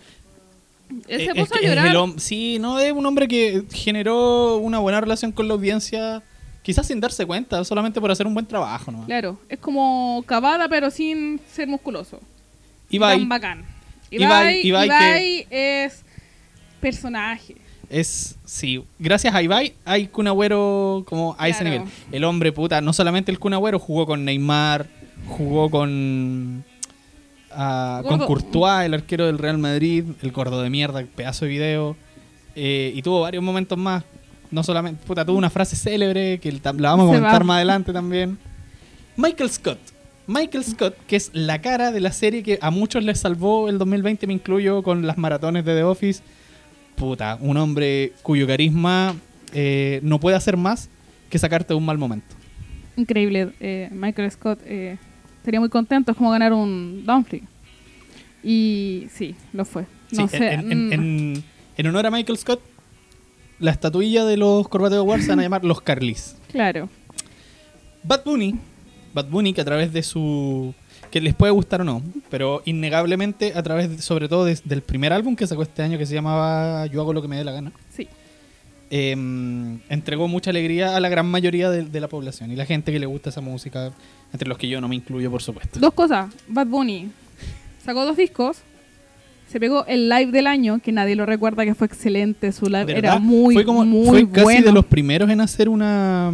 Él 1.07 1.21
Eh, 1.21 1.25
se 1.27 1.31
es 1.33 1.35
puso 1.35 1.55
a 1.55 1.59
que 1.59 1.67
llorar. 1.67 1.87
el 1.95 2.21
sí, 2.21 2.59
no, 2.59 2.79
es 2.81 2.93
un 2.93 3.05
hombre 3.05 3.29
que 3.29 3.65
generó 3.73 4.57
una 4.57 4.79
buena 4.79 5.01
relación 5.03 5.33
con 5.33 5.49
la 5.49 5.55
audiencia, 5.55 6.23
quizás 6.63 6.87
sin 6.87 6.99
darse 6.99 7.27
cuenta, 7.27 7.63
solamente 7.65 8.01
por 8.01 8.11
hacer 8.11 8.27
un 8.27 8.33
buen 8.35 8.47
trabajo. 8.47 8.91
¿no? 8.91 9.05
Claro, 9.05 9.39
es 9.51 9.59
como 9.59 10.25
Cavada 10.27 10.67
pero 10.69 10.91
sin 10.91 11.41
ser 11.53 11.69
musculoso. 11.69 12.21
Ibai 12.89 13.19
Tan 13.19 13.29
bacán. 13.29 13.65
Ibai- 14.11 14.61
Ibai, 14.65 14.67
Ibai 14.67 14.87
Ibai 14.87 15.47
es 15.51 16.03
personaje. 16.81 17.57
Es, 17.93 18.37
sí, 18.45 18.83
gracias 18.99 19.35
a 19.35 19.43
Ibai 19.43 19.75
hay 19.85 20.07
Kun 20.07 20.27
Agüero 20.27 21.05
como 21.07 21.37
a 21.39 21.49
ese 21.49 21.63
nivel. 21.65 21.83
El 22.11 22.25
hombre, 22.25 22.51
puta, 22.53 22.81
no 22.81 22.93
solamente 22.93 23.31
el 23.31 23.39
Kun 23.39 23.53
Agüero, 23.55 23.79
jugó 23.79 24.07
con 24.07 24.25
Neymar, 24.25 24.87
jugó 25.29 25.71
con... 25.71 26.65
ah, 27.51 28.03
con. 28.09 28.19
Courtois, 28.21 28.87
el 28.87 28.95
arquero 28.95 29.27
del 29.27 29.39
Real 29.39 29.59
Madrid, 29.59 30.05
el 30.23 30.33
gordo 30.33 30.63
de 30.63 30.71
mierda, 30.71 31.05
pedazo 31.15 31.45
de 31.45 31.51
video. 31.51 31.97
eh, 32.57 32.93
y 32.95 33.03
tuvo 33.03 33.21
varios 33.21 33.43
momentos 33.45 33.77
más. 33.79 34.05
No 34.51 34.63
solamente, 34.63 35.03
puta, 35.07 35.25
tuvo 35.25 35.39
una 35.39 35.51
frase 35.51 35.77
célebre 35.77 36.39
que 36.39 36.53
la 36.53 36.73
vamos 36.91 37.15
a 37.17 37.21
va. 37.21 37.41
más 37.41 37.57
adelante 37.57 37.93
también. 37.93 38.39
Michael 39.17 39.51
Scott. 39.51 39.79
Michael 40.27 40.65
Scott, 40.65 40.95
que 41.07 41.17
es 41.17 41.31
la 41.33 41.61
cara 41.61 41.91
de 41.91 42.01
la 42.01 42.13
serie 42.13 42.43
que 42.43 42.59
a 42.63 42.71
muchos 42.71 43.03
les 43.03 43.19
salvó 43.21 43.69
el 43.69 43.79
2020, 43.79 44.27
me 44.27 44.35
incluyo 44.35 44.83
con 44.83 45.07
las 45.07 45.19
maratones 45.19 45.65
de 45.65 45.75
The 45.75 45.83
Office. 45.83 46.23
Puta, 46.97 47.39
un 47.41 47.57
hombre 47.57 48.13
cuyo 48.23 48.47
carisma 48.47 49.15
eh, 49.53 50.01
no 50.03 50.19
puede 50.21 50.37
hacer 50.37 50.57
más 50.57 50.89
que 51.31 51.39
sacarte 51.39 51.69
de 51.75 51.79
un 51.79 51.85
mal 51.85 51.99
momento. 51.99 52.35
Increíble. 52.97 53.53
eh, 53.61 53.89
Michael 53.93 54.31
Scott 54.31 54.61
eh, 54.67 54.99
estaría 55.39 55.61
muy 55.61 55.69
contento. 55.69 56.13
Es 56.13 56.17
como 56.17 56.31
ganar 56.31 56.53
un 56.53 57.05
Dumfries. 57.07 57.45
Y 58.45 59.07
sí, 59.13 59.35
lo 59.53 59.65
fue. 59.65 59.87
No 60.11 60.29
Sí, 60.29 60.37
sé. 60.37 60.53
en, 60.53 60.89
mm, 60.89 60.93
en- 60.93 61.45
en 61.77 61.87
honor 61.87 62.07
a 62.07 62.11
Michael 62.11 62.37
Scott, 62.39 62.61
la 63.59 63.71
estatuilla 63.71 64.25
de 64.25 64.37
los 64.37 64.69
Corbateo 64.69 65.01
Awards 65.01 65.25
se 65.25 65.31
van 65.31 65.41
a 65.41 65.43
llamar 65.43 65.65
los 65.65 65.81
Carlis. 65.81 66.37
Claro. 66.51 66.89
Bad 68.03 68.25
Bunny, 68.25 68.57
Bad 69.15 69.27
Bunny 69.29 69.53
que 69.55 69.61
a 69.61 69.65
través 69.65 69.93
de 69.93 70.03
su... 70.03 70.75
que 71.13 71.21
les 71.21 71.35
puede 71.35 71.53
gustar 71.53 71.83
o 71.83 71.85
no, 71.85 72.03
pero 72.31 72.63
innegablemente 72.65 73.53
a 73.55 73.63
través, 73.63 73.89
de- 73.91 74.03
sobre 74.03 74.29
todo, 74.29 74.45
de- 74.45 74.59
del 74.65 74.83
primer 74.83 75.13
álbum 75.13 75.37
que 75.37 75.47
sacó 75.47 75.63
este 75.63 75.83
año 75.83 75.97
que 75.99 76.07
se 76.07 76.15
llamaba 76.15 76.87
Yo 76.87 77.01
hago 77.03 77.13
lo 77.13 77.23
que 77.23 77.29
me 77.29 77.37
dé 77.37 77.45
la 77.45 77.53
gana, 77.53 77.71
Sí. 77.95 78.09
eh, 78.91 79.13
entregó 79.89 80.27
mucha 80.29 80.51
alegría 80.51 80.97
a 80.97 81.01
la 81.01 81.09
gran 81.09 81.27
mayoría 81.27 81.71
de, 81.71 81.85
de 81.85 82.01
la 82.01 82.09
población 82.09 82.51
y 82.51 82.57
la 82.57 82.67
gente 82.67 82.91
que 82.93 82.99
le 82.99 83.07
gusta 83.07 83.31
esa 83.31 83.41
música, 83.41 83.93
entre 84.33 84.49
los 84.49 84.59
que 84.59 84.69
yo 84.69 84.81
no 84.81 84.89
me 84.89 84.97
incluyo, 84.97 85.31
por 85.31 85.43
supuesto. 85.43 85.79
Dos 85.79 85.93
cosas. 85.95 86.33
Bad 86.49 86.67
Bunny 86.67 87.11
sacó 87.85 88.05
dos 88.05 88.17
discos. 88.17 88.59
Se 89.49 89.61
pegó 89.61 89.85
el 89.87 90.09
live 90.09 90.33
del 90.33 90.47
año, 90.47 90.79
que 90.83 90.93
nadie 90.93 91.15
lo 91.15 91.27
recuerda, 91.27 91.65
que 91.67 91.75
fue 91.75 91.87
excelente. 91.87 92.53
Su 92.53 92.67
live 92.71 92.97
era 92.97 93.19
muy, 93.19 93.55
fue 93.55 93.67
como, 93.67 93.85
muy 93.85 94.07
fue 94.09 94.31
casi 94.31 94.45
bueno. 94.45 94.67
de 94.67 94.73
los 94.73 94.87
primeros 94.87 95.29
en 95.29 95.43
hacer 95.43 95.69
una 95.69 96.33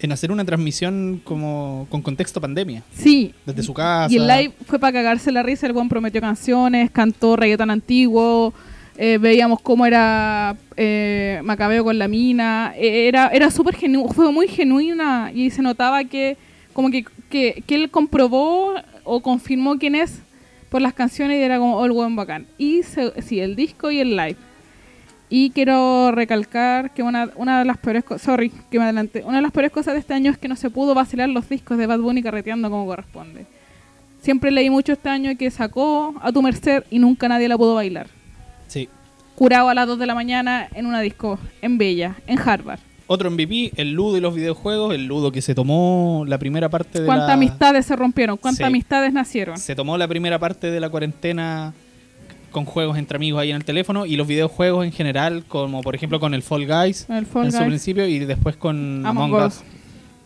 en 0.00 0.12
hacer 0.12 0.30
una 0.30 0.44
transmisión 0.44 1.20
como 1.24 1.86
con 1.90 2.02
contexto 2.02 2.40
pandemia. 2.40 2.82
Sí. 2.92 3.34
Desde 3.46 3.62
su 3.62 3.74
casa. 3.74 4.12
Y 4.12 4.16
el 4.18 4.26
live 4.26 4.52
fue 4.66 4.78
para 4.78 4.92
cagarse 4.92 5.32
la 5.32 5.42
risa. 5.42 5.66
El 5.66 5.72
buen 5.72 5.88
prometió 5.88 6.20
canciones, 6.20 6.90
cantó 6.90 7.36
reggaetón 7.36 7.70
antiguo. 7.70 8.52
eh, 8.96 9.18
veíamos 9.18 9.60
cómo 9.60 9.86
era 9.86 10.56
eh, 10.76 11.40
Macabeo 11.44 11.84
con 11.84 11.98
la 11.98 12.08
mina. 12.08 12.72
eh, 12.76 13.06
era 13.08 13.28
era 13.28 13.50
súper 13.50 13.74
genuino, 13.76 14.08
fue 14.12 14.30
muy 14.32 14.48
genuina 14.48 15.30
y 15.34 15.50
se 15.50 15.62
notaba 15.62 16.02
que 16.04 16.36
como 16.72 16.90
que, 16.90 17.04
que, 17.30 17.62
que 17.66 17.74
él 17.74 17.90
comprobó 17.90 18.74
o 19.04 19.20
confirmó 19.20 19.78
quién 19.78 19.94
es 19.96 20.20
por 20.68 20.80
las 20.82 20.92
canciones 20.94 21.38
y 21.38 21.42
era 21.42 21.58
como, 21.58 21.76
oh, 21.76 21.84
el 21.86 21.92
buen 21.92 22.14
bacán. 22.14 22.46
Y 22.58 22.82
se- 22.82 23.20
sí, 23.22 23.40
el 23.40 23.56
disco 23.56 23.90
y 23.90 24.00
el 24.00 24.10
live. 24.16 24.36
Y 25.30 25.50
quiero 25.50 26.10
recalcar 26.12 26.92
que 26.94 27.02
una, 27.02 27.30
una 27.36 27.58
de 27.58 27.64
las 27.66 27.76
peores 27.78 28.02
cosas, 28.04 28.22
sorry, 28.22 28.50
que 28.70 28.78
me 28.78 28.84
adelanté, 28.84 29.22
una 29.24 29.36
de 29.36 29.42
las 29.42 29.52
peores 29.52 29.70
cosas 29.70 29.94
de 29.94 30.00
este 30.00 30.14
año 30.14 30.30
es 30.30 30.38
que 30.38 30.48
no 30.48 30.56
se 30.56 30.70
pudo 30.70 30.94
vacilar 30.94 31.28
los 31.28 31.48
discos 31.48 31.76
de 31.76 31.86
Bad 31.86 31.98
Bunny 32.00 32.22
carreteando 32.22 32.70
como 32.70 32.86
corresponde. 32.86 33.44
Siempre 34.22 34.50
leí 34.50 34.70
mucho 34.70 34.92
este 34.92 35.08
año 35.10 35.30
que 35.36 35.50
sacó 35.50 36.14
a 36.22 36.32
tu 36.32 36.42
merced 36.42 36.82
y 36.90 36.98
nunca 36.98 37.28
nadie 37.28 37.48
la 37.48 37.56
pudo 37.58 37.74
bailar. 37.74 38.06
Sí. 38.66 38.88
Curado 39.34 39.68
a 39.68 39.74
las 39.74 39.86
2 39.86 39.98
de 39.98 40.06
la 40.06 40.14
mañana 40.14 40.68
en 40.74 40.86
una 40.86 41.00
disco, 41.00 41.38
en 41.62 41.78
Bella, 41.78 42.16
en 42.26 42.38
Harvard. 42.38 42.80
Otro 43.06 43.30
MVP, 43.30 43.72
el 43.76 43.92
Ludo 43.92 44.16
y 44.18 44.20
los 44.20 44.34
videojuegos. 44.34 44.94
El 44.94 45.06
Ludo 45.06 45.30
que 45.30 45.40
se 45.40 45.54
tomó 45.54 46.24
la 46.26 46.36
primera 46.38 46.68
parte 46.68 47.00
de 47.00 47.06
¿Cuántas 47.06 47.28
la... 47.28 47.34
amistades 47.34 47.86
se 47.86 47.96
rompieron? 47.96 48.36
¿Cuántas 48.36 48.58
Sí. 48.58 48.64
amistades 48.64 49.12
nacieron? 49.12 49.56
Se 49.58 49.74
tomó 49.74 49.96
la 49.96 50.08
primera 50.08 50.38
parte 50.38 50.70
de 50.70 50.80
la 50.80 50.90
cuarentena 50.90 51.72
con 52.58 52.64
juegos 52.66 52.98
entre 52.98 53.16
amigos 53.16 53.40
ahí 53.40 53.50
en 53.50 53.56
el 53.56 53.64
teléfono 53.64 54.04
y 54.04 54.16
los 54.16 54.26
videojuegos 54.26 54.84
en 54.84 54.92
general, 54.92 55.44
como 55.46 55.80
por 55.82 55.94
ejemplo 55.94 56.18
con 56.20 56.34
el 56.34 56.42
Fall 56.42 56.66
Guys 56.66 57.06
El 57.08 57.24
Fall 57.26 57.46
en 57.46 57.52
su 57.52 57.64
principio 57.64 58.06
y 58.06 58.18
después 58.20 58.56
con 58.56 59.04
Among 59.06 59.30
Among, 59.34 59.46
Us. 59.46 59.54
Us. 59.58 59.62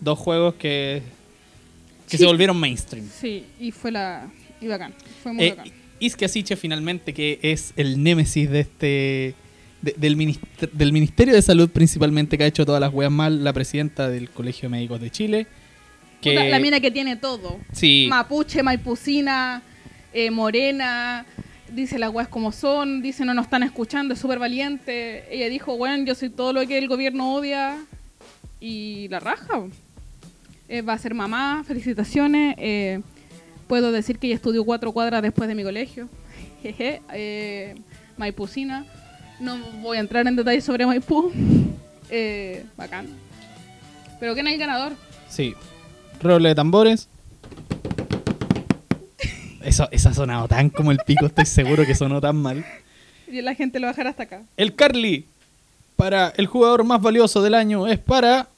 Dos 0.00 0.18
juegos 0.18 0.54
que, 0.54 1.02
que 2.08 2.16
Sí. 2.16 2.22
se 2.22 2.26
volvieron 2.26 2.58
mainstream. 2.58 3.06
Sí, 3.08 3.44
y 3.60 3.70
fue 3.70 3.90
la... 3.92 4.28
y 4.60 4.66
bacán. 4.66 4.92
Fue 5.22 5.32
muy 5.32 5.44
Eh, 5.44 5.50
bacán. 5.54 5.72
Asiche 6.24 6.56
finalmente, 6.56 7.12
que 7.14 7.38
es 7.42 7.72
el 7.76 8.02
némesis 8.02 8.50
de 8.50 8.60
este 8.60 9.34
de- 9.82 9.94
del, 9.96 10.16
minister- 10.16 10.70
del 10.72 10.92
Ministerio 10.92 11.34
de 11.34 11.42
Salud 11.42 11.68
principalmente, 11.68 12.38
que 12.38 12.44
ha 12.44 12.46
hecho 12.46 12.64
todas 12.64 12.80
las 12.80 12.92
weas 12.92 13.10
mal, 13.12 13.44
la 13.44 13.52
presidenta 13.52 14.08
del 14.08 14.30
Colegio 14.30 14.68
de 14.68 14.76
Médicos 14.76 15.00
de 15.00 15.10
Chile. 15.10 15.46
Que, 16.20 16.48
la 16.50 16.58
mina 16.60 16.78
que 16.80 16.90
tiene 16.92 17.16
todo. 17.16 17.58
Sí, 17.72 18.06
Mapuche, 18.08 18.62
maipucina, 18.62 19.62
eh, 20.14 20.30
morena, 20.30 21.26
dice 21.74 21.98
las 21.98 22.12
weas 22.12 22.28
como 22.28 22.52
son, 22.52 23.02
dice 23.02 23.24
no 23.24 23.34
nos 23.34 23.44
están 23.46 23.62
escuchando, 23.62 24.14
es 24.14 24.20
súper 24.20 24.38
valiente. 24.38 25.24
Ella 25.34 25.48
dijo, 25.48 25.76
bueno, 25.76 26.04
yo 26.04 26.14
soy 26.14 26.30
todo 26.30 26.52
lo 26.52 26.66
que 26.66 26.78
el 26.78 26.88
gobierno 26.88 27.34
odia 27.34 27.76
y 28.60 29.08
la 29.08 29.20
raja. 29.20 29.62
Eh, 30.68 30.82
va 30.82 30.94
a 30.94 30.98
ser 30.98 31.14
mamá, 31.14 31.64
felicitaciones. 31.66 32.54
eh, 32.58 33.00
puedo 33.68 33.90
decir 33.92 34.18
que 34.18 34.26
ella 34.26 34.36
estudió 34.36 34.64
cuatro 34.64 34.92
cuadras 34.92 35.22
después 35.22 35.48
de 35.48 35.54
mi 35.54 35.62
colegio. 35.62 36.08
Jeje, 36.62 37.00
eh, 37.12 37.74
maipucina. 38.16 38.84
No 39.40 39.56
voy 39.82 39.96
a 39.96 40.00
entrar 40.00 40.26
en 40.26 40.36
detalles 40.36 40.64
sobre 40.64 40.86
Maipú. 40.86 41.32
Eh, 42.14 42.66
bacán. 42.76 43.06
Pero 44.20 44.34
¿quién 44.34 44.46
es 44.46 44.52
el 44.52 44.58
ganador? 44.58 44.92
sí. 45.30 45.54
Roble 46.20 46.50
de 46.50 46.54
tambores. 46.54 47.08
Eso, 49.64 49.88
eso 49.90 50.08
ha 50.08 50.14
sonado 50.14 50.48
tan 50.48 50.70
como 50.70 50.90
el 50.90 50.98
pico, 50.98 51.26
estoy 51.26 51.46
seguro 51.46 51.86
que 51.86 51.94
sonó 51.94 52.20
tan 52.20 52.36
mal. 52.36 52.64
Y 53.28 53.40
la 53.42 53.54
gente 53.54 53.80
lo 53.80 53.86
bajará 53.86 54.10
hasta 54.10 54.24
acá. 54.24 54.42
El 54.56 54.74
Carly 54.74 55.26
para 55.96 56.32
el 56.36 56.46
jugador 56.46 56.84
más 56.84 57.00
valioso 57.00 57.42
del 57.42 57.54
año 57.54 57.86
es 57.86 57.98
para. 57.98 58.48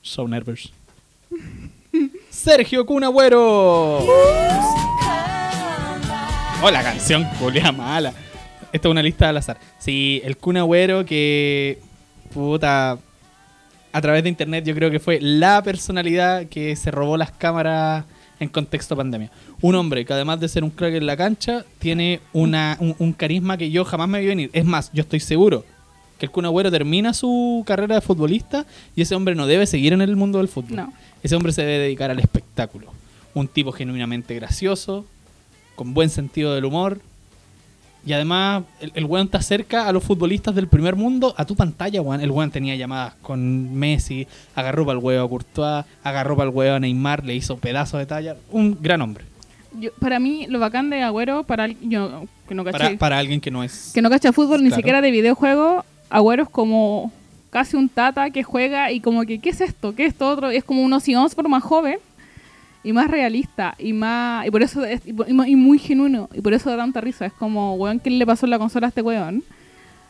So 0.00 0.26
nervous. 0.26 0.72
Sergio 2.30 2.86
Cunagüero. 2.86 3.98
Oh, 6.62 6.70
la 6.70 6.82
canción 6.82 7.24
culia 7.38 7.72
mala. 7.72 8.12
Esta 8.72 8.88
es 8.88 8.90
una 8.90 9.02
lista 9.02 9.28
al 9.28 9.36
azar. 9.36 9.58
Sí, 9.78 10.22
el 10.24 10.36
Cunagüero 10.36 11.04
que. 11.04 11.78
Puta. 12.32 12.98
A 13.94 14.00
través 14.00 14.22
de 14.22 14.30
internet 14.30 14.64
yo 14.64 14.74
creo 14.74 14.90
que 14.90 15.00
fue 15.00 15.18
la 15.20 15.62
personalidad 15.62 16.46
que 16.46 16.74
se 16.76 16.90
robó 16.90 17.18
las 17.18 17.32
cámaras 17.32 18.06
en 18.42 18.48
contexto 18.48 18.96
pandemia. 18.96 19.30
Un 19.60 19.74
hombre 19.74 20.04
que 20.04 20.12
además 20.12 20.40
de 20.40 20.48
ser 20.48 20.64
un 20.64 20.70
crack 20.70 20.94
en 20.94 21.06
la 21.06 21.16
cancha, 21.16 21.64
tiene 21.78 22.20
una, 22.32 22.76
un, 22.80 22.94
un 22.98 23.12
carisma 23.12 23.56
que 23.56 23.70
yo 23.70 23.84
jamás 23.84 24.08
me 24.08 24.20
vi 24.20 24.26
venir. 24.26 24.50
Es 24.52 24.64
más, 24.64 24.90
yo 24.92 25.02
estoy 25.02 25.20
seguro 25.20 25.64
que 26.18 26.26
el 26.26 26.30
Kun 26.30 26.44
Agüero 26.44 26.70
termina 26.70 27.14
su 27.14 27.62
carrera 27.66 27.96
de 27.96 28.00
futbolista 28.00 28.66
y 28.94 29.02
ese 29.02 29.14
hombre 29.14 29.34
no 29.34 29.46
debe 29.46 29.66
seguir 29.66 29.92
en 29.92 30.02
el 30.02 30.16
mundo 30.16 30.38
del 30.38 30.48
fútbol. 30.48 30.76
No. 30.76 30.92
Ese 31.22 31.36
hombre 31.36 31.52
se 31.52 31.62
debe 31.62 31.78
dedicar 31.84 32.10
al 32.10 32.18
espectáculo. 32.18 32.92
Un 33.34 33.48
tipo 33.48 33.72
genuinamente 33.72 34.34
gracioso, 34.34 35.06
con 35.74 35.94
buen 35.94 36.10
sentido 36.10 36.54
del 36.54 36.64
humor. 36.64 37.00
Y 38.04 38.12
además, 38.12 38.64
el, 38.80 38.90
el 38.94 39.04
weón 39.04 39.26
está 39.26 39.40
cerca 39.40 39.86
a 39.86 39.92
los 39.92 40.02
futbolistas 40.02 40.54
del 40.54 40.66
primer 40.66 40.96
mundo, 40.96 41.34
a 41.36 41.44
tu 41.44 41.54
pantalla, 41.54 42.00
weón. 42.02 42.20
El 42.20 42.30
weón 42.32 42.50
tenía 42.50 42.74
llamadas 42.74 43.14
con 43.22 43.74
Messi, 43.74 44.26
agarró 44.56 44.84
para 44.84 44.98
el 44.98 45.04
huevo 45.04 45.24
a 45.24 45.28
Courtois, 45.28 45.84
agarró 46.02 46.36
para 46.36 46.50
el 46.50 46.54
huevo 46.56 46.74
a 46.76 46.80
Neymar, 46.80 47.24
le 47.24 47.34
hizo 47.36 47.56
pedazos 47.58 48.00
de 48.00 48.06
talla. 48.06 48.36
Un 48.50 48.76
gran 48.80 49.00
hombre. 49.02 49.24
Yo- 49.78 49.90
para 50.00 50.18
mí, 50.18 50.46
lo 50.48 50.58
bacán 50.58 50.90
de 50.90 51.00
Agüero, 51.02 51.44
para 51.44 51.68
yo 51.68 52.24
que 52.48 52.54
no 52.54 52.64
caché, 52.64 52.78
Para, 52.78 52.98
para 52.98 53.18
alguien 53.18 53.40
que 53.40 53.50
no 53.50 53.62
es. 53.62 53.92
que 53.94 54.02
no 54.02 54.10
cacha 54.10 54.32
fútbol 54.32 54.62
ni 54.64 54.70
siquiera 54.72 55.00
de 55.00 55.10
videojuego, 55.10 55.84
Agüero 56.10 56.42
es 56.42 56.48
como 56.50 57.10
casi 57.50 57.76
un 57.76 57.88
tata 57.88 58.30
que 58.30 58.42
juega 58.42 58.90
y 58.92 59.00
como 59.00 59.22
que, 59.24 59.38
¿qué 59.38 59.50
es 59.50 59.60
esto? 59.60 59.94
¿Qué 59.94 60.06
es 60.06 60.12
esto 60.12 60.28
otro? 60.28 60.50
Es 60.50 60.64
como 60.64 60.82
un 60.82 60.92
Ozzy 60.92 61.14
Osbourne 61.14 61.48
más 61.50 61.62
joven 61.62 61.98
y 62.84 62.92
más 62.92 63.10
realista 63.10 63.74
y 63.78 63.92
más 63.92 64.46
y 64.46 64.50
por 64.50 64.62
eso 64.62 64.84
es, 64.84 65.00
y, 65.06 65.10
y 65.10 65.32
mu- 65.32 65.44
y 65.44 65.56
muy 65.56 65.78
genuino 65.78 66.28
y 66.32 66.40
por 66.40 66.52
eso 66.52 66.70
da 66.70 66.76
tanta 66.76 67.00
risa. 67.00 67.26
Es 67.26 67.32
como, 67.32 67.74
weón, 67.74 68.00
¿qué 68.00 68.10
le 68.10 68.26
pasó 68.26 68.46
en 68.46 68.50
la 68.50 68.58
consola 68.58 68.86
a 68.86 68.88
este 68.88 69.02
weón? 69.02 69.42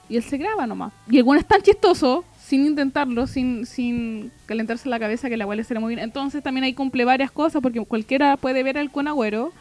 Y 0.09 0.17
él 0.17 0.23
se 0.23 0.37
graba 0.37 0.67
nomás. 0.67 0.93
Y 1.09 1.19
el 1.19 1.23
weón 1.23 1.39
es 1.39 1.47
tan 1.47 1.63
chistoso, 1.63 2.25
sin 2.45 2.67
intentarlo, 2.67 3.27
sin, 3.27 3.65
sin 3.67 4.31
calentarse 4.47 4.89
la 4.89 4.99
cabeza, 4.99 5.29
que 5.29 5.37
la 5.37 5.47
weón 5.47 5.57
le 5.59 5.65
sale 5.65 5.81
muy 5.81 5.95
bien. 5.95 6.05
Entonces 6.05 6.43
también 6.43 6.65
ahí 6.65 6.75
cumple 6.75 7.05
varias 7.05 7.31
cosas, 7.31 7.63
porque 7.63 7.81
cualquiera 7.85 8.37
puede 8.37 8.63
ver 8.63 8.77
al 8.79 8.91
Kun 8.91 9.09
Agüero. 9.09 9.53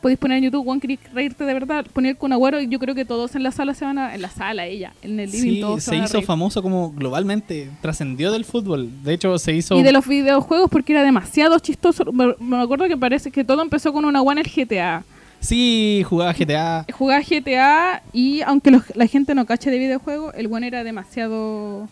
Podéis 0.00 0.18
poner 0.18 0.38
en 0.38 0.44
YouTube, 0.44 0.64
weón, 0.66 0.78
queréis 0.78 1.00
reírte 1.12 1.44
de 1.44 1.52
verdad, 1.54 1.84
poner 1.92 2.16
Kun 2.16 2.32
Agüero 2.32 2.60
y 2.60 2.68
yo 2.68 2.78
creo 2.78 2.94
que 2.94 3.04
todos 3.04 3.34
en 3.34 3.42
la 3.42 3.50
sala 3.50 3.74
se 3.74 3.84
van 3.84 3.98
a... 3.98 4.14
En 4.14 4.22
la 4.22 4.30
sala, 4.30 4.66
ella, 4.66 4.92
en 5.02 5.18
el 5.18 5.30
living, 5.30 5.54
Sí, 5.54 5.60
todos 5.60 5.82
se, 5.82 5.90
se 5.90 5.96
van 5.96 6.02
a 6.02 6.04
hizo 6.04 6.14
reír. 6.18 6.26
famoso 6.26 6.62
como 6.62 6.92
globalmente, 6.92 7.70
trascendió 7.80 8.30
del 8.30 8.44
fútbol. 8.44 8.88
De 9.02 9.14
hecho, 9.14 9.36
se 9.38 9.52
hizo. 9.54 9.74
Y 9.76 9.82
de 9.82 9.92
los 9.92 10.06
videojuegos 10.06 10.70
porque 10.70 10.92
era 10.92 11.02
demasiado 11.02 11.58
chistoso. 11.58 12.04
Me, 12.12 12.34
me 12.38 12.60
acuerdo 12.60 12.86
que 12.88 12.96
parece 12.96 13.30
que 13.30 13.42
todo 13.42 13.62
empezó 13.62 13.92
con 13.92 14.04
una 14.04 14.22
one 14.22 14.40
en 14.42 14.46
el 14.46 14.52
GTA. 14.52 15.04
Sí, 15.40 16.02
jugaba 16.08 16.32
GTA. 16.32 16.86
Jugaba 16.92 17.20
GTA 17.22 18.02
y 18.12 18.42
aunque 18.42 18.70
los- 18.70 18.94
la 18.96 19.06
gente 19.06 19.34
no 19.34 19.44
cache 19.46 19.70
de 19.70 19.78
videojuegos, 19.78 20.34
el 20.36 20.46
one 20.52 20.66
era 20.66 20.84
demasiado 20.84 21.88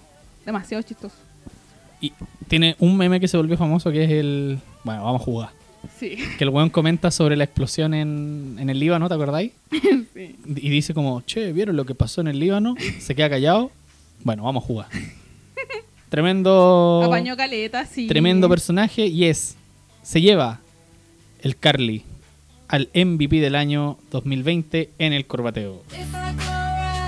demasiado 0.46 0.82
chistoso. 0.82 1.16
Y 2.00 2.12
tiene 2.48 2.76
un 2.78 2.96
meme 2.96 3.18
que 3.18 3.28
se 3.28 3.36
volvió 3.36 3.56
famoso 3.56 3.90
que 3.90 4.04
es 4.04 4.10
el. 4.10 4.58
Bueno, 4.84 5.04
vamos 5.04 5.22
a 5.22 5.24
jugar. 5.24 5.50
Sí. 5.98 6.16
Que 6.38 6.44
el 6.44 6.50
weón 6.50 6.70
comenta 6.70 7.10
sobre 7.10 7.36
la 7.36 7.44
explosión 7.44 7.94
en, 7.94 8.56
en 8.58 8.70
el 8.70 8.78
Líbano, 8.78 9.08
¿te 9.08 9.14
acordáis? 9.14 9.52
sí. 10.14 10.36
Y 10.46 10.68
dice 10.70 10.94
como, 10.94 11.20
che, 11.22 11.52
¿vieron 11.52 11.76
lo 11.76 11.84
que 11.84 11.94
pasó 11.94 12.20
en 12.20 12.28
el 12.28 12.38
Líbano? 12.38 12.74
Se 13.00 13.14
queda 13.14 13.30
callado. 13.30 13.70
Bueno, 14.22 14.44
vamos 14.44 14.62
a 14.64 14.66
jugar. 14.66 14.86
Tremendo. 16.08 17.02
Apañó 17.04 17.36
caleta, 17.36 17.84
sí. 17.86 18.06
Tremendo 18.06 18.48
personaje 18.48 19.06
y 19.06 19.24
es. 19.24 19.56
Se 20.02 20.20
lleva 20.20 20.60
el 21.42 21.56
Carly 21.56 22.04
al 22.68 22.88
MVP 22.94 23.40
del 23.40 23.54
año 23.56 23.98
2020 24.10 24.90
en 24.98 25.12
el 25.12 25.26
corbateo. 25.26 25.82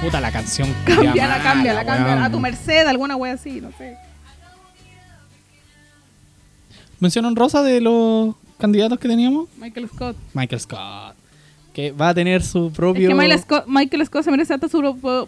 Puta 0.02 0.20
la 0.20 0.30
canción. 0.32 0.68
culia 0.84 0.96
Cámbiala, 1.14 1.28
mala, 1.38 1.42
cámbiala, 1.42 1.84
cámbiala. 1.84 2.12
weón. 2.14 2.22
A 2.24 2.30
tu 2.30 2.40
merced, 2.40 2.86
alguna 2.86 3.16
wea 3.16 3.32
así, 3.34 3.60
no 3.60 3.70
sé. 3.78 3.96
Mención 7.00 7.24
honrosa 7.26 7.62
de 7.62 7.80
los 7.80 8.34
candidatos 8.58 8.98
que 8.98 9.08
teníamos. 9.08 9.48
Michael 9.58 9.88
Scott. 9.88 10.16
Michael 10.34 10.60
Scott. 10.60 11.14
Que 11.72 11.92
va 11.92 12.08
a 12.08 12.14
tener 12.14 12.42
su 12.42 12.72
propio. 12.72 13.02
Es 13.02 13.08
que 13.08 13.14
Michael 13.14 13.40
Scott, 13.40 13.64
Michael 13.66 14.06
Scott 14.06 14.24
se 14.24 14.30
merece 14.30 14.54
hasta 14.54 14.68
su, 14.68 14.80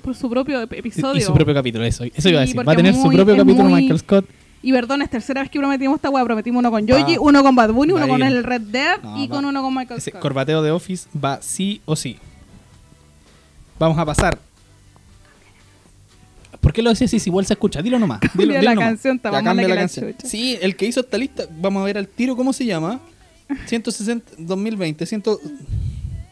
por 0.03 0.15
su 0.15 0.31
propio 0.31 0.61
y, 0.63 0.65
episodio. 0.77 1.17
y 1.19 1.21
su 1.21 1.35
propio 1.35 1.53
capítulo, 1.55 1.85
eso. 1.85 2.05
Eso 2.05 2.29
iba 2.31 2.39
a 2.39 2.41
decir. 2.43 2.67
Va 2.67 2.73
a 2.73 2.77
tener 2.77 2.95
su 2.95 3.03
propio 3.11 3.37
capítulo 3.37 3.69
muy- 3.69 3.83
Michael 3.83 3.99
Scott. 4.01 4.25
Y 4.63 4.73
perdón, 4.73 5.03
es 5.03 5.11
tercera 5.11 5.43
vez 5.43 5.51
que 5.51 5.59
prometimos 5.59 5.97
esta 5.97 6.11
wea. 6.11 6.25
Prometimos 6.25 6.59
uno 6.61 6.71
con 6.71 6.87
Yoji, 6.87 7.15
Ah. 7.15 7.21
uno 7.21 7.43
con 7.43 7.55
Bad 7.55 7.71
Bunny, 7.73 7.93
uno 7.93 8.09
con 8.09 8.23
el 8.23 8.43
Red 8.43 8.63
Dead 8.63 9.01
No, 9.03 9.23
y 9.23 9.29
va. 9.29 9.37
con 9.37 9.45
uno 9.45 9.63
con 9.63 9.75
Michael 9.75 9.99
Ese 9.99 10.11
Scott. 10.11 10.21
corbateo 10.23 10.63
de 10.63 10.71
Office 10.73 11.07
va 11.23 11.41
sí 11.43 11.81
o 11.85 11.95
sí. 11.95 12.17
Vamos 13.79 13.99
a 13.99 14.05
pasar. 14.07 14.39
¿Por 16.61 16.73
qué 16.73 16.83
lo 16.83 16.91
decías 16.91 17.09
así? 17.11 17.21
Si 17.21 17.31
igual 17.31 17.47
se 17.47 17.53
escucha. 17.55 17.83
Dilo 17.83 17.99
nomás. 17.99 18.21
Dilo, 18.35 18.53
dilo 18.55 18.63
la 18.65 18.75
nomás. 18.75 18.89
canción, 18.91 19.17
está 19.17 19.31
más 19.31 19.45
la 19.45 19.55
la 19.55 19.75
canción. 19.77 20.13
chucha. 20.13 20.27
Sí, 20.27 20.59
el 20.61 20.75
que 20.77 20.87
hizo 20.87 21.01
esta 21.01 21.17
lista, 21.19 21.45
vamos 21.61 21.83
a 21.83 21.85
ver 21.85 21.99
al 21.99 22.09
tiro 22.09 22.35
cómo 22.37 22.53
se 22.53 22.65
llama. 22.65 23.01
160, 23.67 24.33
2020, 24.39 25.07
100 25.07 25.23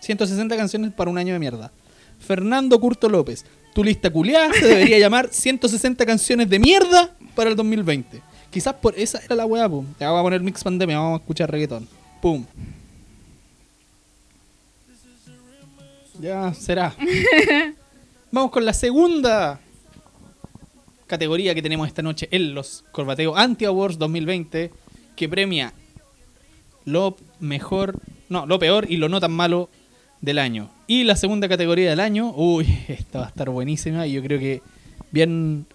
160 0.01 0.57
canciones 0.57 0.93
para 0.93 1.11
un 1.11 1.19
año 1.19 1.33
de 1.33 1.39
mierda. 1.39 1.73
Fernando 2.19 2.79
Curto 2.81 3.09
López. 3.09 3.45
Tu 3.75 3.85
lista 3.85 4.11
culiada 4.11 4.53
se 4.55 4.67
debería 4.67 4.99
llamar 4.99 5.29
160 5.33 6.07
canciones 6.07 6.49
de 6.49 6.59
mierda 6.59 7.15
para 7.35 7.51
el 7.51 7.57
2020. 7.57 8.23
Quizás 8.51 8.75
por 8.75 8.99
esa 8.99 9.21
era 9.25 9.35
la 9.35 9.45
weá, 9.45 9.69
pum. 9.69 9.85
Ya 10.01 10.07
vamos 10.07 10.21
a 10.21 10.23
poner 10.23 10.41
mix 10.41 10.65
pandemia, 10.65 10.99
vamos 10.99 11.19
a 11.19 11.23
escuchar 11.23 11.51
reggaetón. 11.51 11.87
Pum. 12.23 12.45
Ya 16.21 16.55
será. 16.55 16.95
vamos 18.33 18.51
con 18.51 18.65
la 18.65 18.73
segunda 18.73 19.61
categoría 21.07 21.55
que 21.55 21.63
tenemos 21.63 21.87
esta 21.87 22.03
noche 22.03 22.29
en 22.31 22.55
los 22.55 22.85
Corbateo 22.93 23.37
Anti 23.37 23.67
Awards 23.67 23.99
2020, 23.99 24.71
que 25.15 25.29
premia 25.29 25.75
lo 26.87 27.17
mejor, 27.41 28.01
no, 28.31 28.47
lo 28.47 28.59
peor 28.59 28.87
y 28.91 28.97
lo 28.97 29.09
no 29.11 29.21
tan 29.21 29.33
malo 29.33 29.69
del 30.23 30.39
año. 30.39 30.71
Y 30.87 31.05
la 31.05 31.15
segunda 31.17 31.49
categoría 31.49 31.91
del 31.91 32.01
año, 32.01 32.33
uy, 32.35 32.67
esta 32.89 33.19
va 33.21 33.27
a 33.27 33.29
estar 33.29 33.51
buenísima 33.51 34.07
y 34.07 34.13
yo 34.13 34.23
creo 34.23 34.39
que 34.39 34.63
bien 35.13 35.67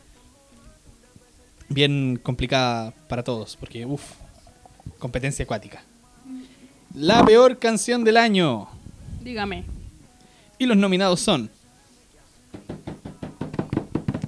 bien 1.70 2.20
complicada 2.22 2.92
para 3.08 3.24
todos, 3.24 3.56
porque 3.58 3.86
uff, 3.86 4.04
competencia 5.00 5.44
acuática. 5.46 5.84
La 6.94 7.24
peor 7.26 7.60
canción 7.60 8.04
del 8.04 8.18
año. 8.18 8.68
Dígame. 9.24 9.64
Y 10.60 10.66
los 10.66 10.76
nominados 10.76 11.22
son. 11.22 11.50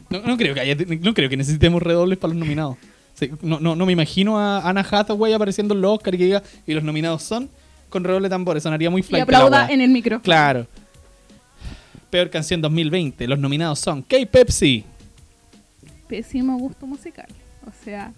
No, 0.10 0.22
no 0.22 0.38
creo 0.38 0.54
que 0.54 0.62
haya- 0.62 0.75
no 1.02 1.13
creo 1.13 1.30
que 1.30 1.38
necesitemos 1.38 1.82
redobles 1.82 2.18
para 2.18 2.34
los 2.34 2.40
nominados. 2.40 2.78
No, 3.42 3.60
no, 3.60 3.75
no 3.75 3.86
me 3.86 3.94
imagino 3.94 4.39
a 4.39 4.68
Anna 4.68 4.86
Hathaway 4.89 5.34
apareciendo 5.34 5.74
en 5.74 5.82
los 5.82 5.94
Oscar 5.96 6.15
y 6.15 6.18
que 6.18 6.24
diga 6.25 6.44
y 6.68 6.74
los 6.74 6.84
nominados 6.84 7.24
son 7.24 7.50
con 7.89 8.03
redoble 8.03 8.25
de 8.27 8.30
tambores. 8.32 8.63
Sonaría 8.63 8.89
muy 8.89 9.01
Y 9.01 9.03
flight. 9.03 9.27
la 9.30 9.38
aplauda 9.38 9.68
en 9.70 9.82
el 9.82 9.89
micro. 9.89 10.22
Claro. 10.22 10.65
Peor 12.10 12.30
canción 12.30 12.62
2020. 12.62 13.27
Los 13.27 13.39
nominados 13.39 13.80
son 13.80 14.01
K-Pepsi. 14.03 14.84
Pésimo 16.08 16.58
gusto 16.58 16.86
musical. 16.86 17.27
O 17.65 17.72
sea, 17.84 18.12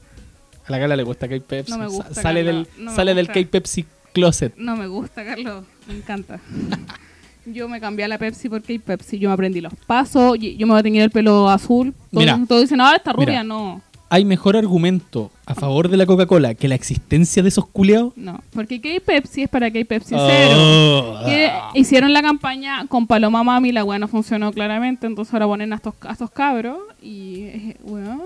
A 0.67 0.71
la 0.71 0.77
gala 0.77 0.95
le 0.95 1.03
gusta 1.03 1.27
K-Pepsi. 1.27 1.71
No 1.71 1.77
me 1.77 1.85
Sa- 1.89 1.95
gusta, 1.95 2.13
sale 2.21 2.43
Carlos, 2.43 2.67
del, 2.75 2.85
no 2.85 2.95
sale 2.95 3.13
del. 3.13 3.27
K-Pepsi 3.27 3.85
closet. 4.13 4.53
no 4.57 4.75
me 4.75 4.87
gusta, 4.87 5.23
Carlos. 5.23 5.65
Me 5.87 5.95
encanta. 5.95 6.39
Yo 7.45 7.69
me 7.69 7.79
cambié 7.79 8.05
a 8.05 8.07
la 8.07 8.17
Pepsi 8.17 8.49
porque 8.49 8.73
hay 8.73 8.79
Pepsi. 8.79 9.19
Yo 9.19 9.29
me 9.29 9.33
aprendí 9.33 9.61
los 9.61 9.73
pasos. 9.85 10.35
y- 10.39 10.57
Yo 10.57 10.65
me 10.65 10.73
voy 10.73 10.79
a 10.79 10.83
teñir 10.83 11.01
el 11.03 11.11
pelo 11.11 11.47
azul. 11.49 11.93
Todos, 12.11 12.23
Mira. 12.23 12.39
todos 12.47 12.61
dicen, 12.63 12.81
ah, 12.81 12.93
esta 12.95 13.13
rubia. 13.13 13.27
Mira. 13.27 13.43
No, 13.43 13.81
¿Hay 14.07 14.23
mejor 14.23 14.55
argumento 14.55 15.31
a 15.47 15.55
favor 15.55 15.89
de 15.89 15.97
la 15.97 16.05
Coca-Cola 16.05 16.53
que 16.53 16.67
la 16.67 16.75
existencia 16.75 17.41
de 17.41 17.49
esos 17.49 17.65
culeados? 17.67 18.13
no. 18.15 18.39
Porque 18.53 18.79
hay 18.83 18.99
Pepsi 18.99 19.43
es 19.43 19.49
para 19.49 19.71
que 19.71 19.79
hay 19.79 19.83
Pepsi 19.83 20.15
cero. 20.15 20.55
Oh, 20.57 21.19
Que 21.25 21.47
ah. 21.47 21.71
hicieron 21.73 22.13
la 22.13 22.21
campaña 22.21 22.85
con 22.87 23.07
Paloma 23.07 23.43
Mami, 23.43 23.71
la 23.71 23.83
weá 23.83 23.97
no 23.97 24.07
funcionó 24.07 24.51
claramente, 24.53 25.07
entonces 25.07 25.33
ahora 25.33 25.47
ponen 25.47 25.73
a 25.73 25.77
estos, 25.77 25.95
a 26.01 26.11
estos 26.13 26.29
cabros 26.31 26.77
y, 27.01 27.73
weón, 27.83 28.21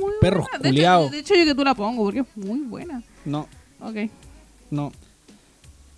muy 0.00 0.12
Perros 0.20 0.46
buena. 0.50 0.62
De 0.62 0.70
hecho. 0.80 1.08
De 1.10 1.18
hecho, 1.18 1.34
yo 1.34 1.44
que 1.44 1.54
tú 1.54 1.62
la 1.64 1.74
pongo 1.74 2.04
porque 2.04 2.20
es 2.20 2.26
muy 2.36 2.60
buena. 2.60 3.02
No, 3.24 3.46
Ok. 3.80 4.10
no. 4.70 4.92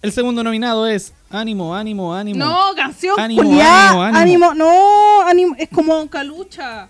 El 0.02 0.12
segundo 0.12 0.42
nominado 0.42 0.86
es 0.86 1.12
Ánimo, 1.28 1.74
ánimo, 1.76 2.12
ánimo. 2.14 2.38
No, 2.38 2.74
canción 2.74 3.20
Ánimo, 3.20 3.42
culiá, 3.42 3.90
ánimo, 3.90 4.02
ánimo. 4.48 4.54
no, 4.54 5.20
ánimo, 5.26 5.54
es 5.58 5.68
como 5.68 6.08
calucha. 6.08 6.88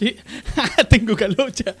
¿Qué? 0.00 0.16
Tengo 0.88 1.14
calocha. 1.14 1.76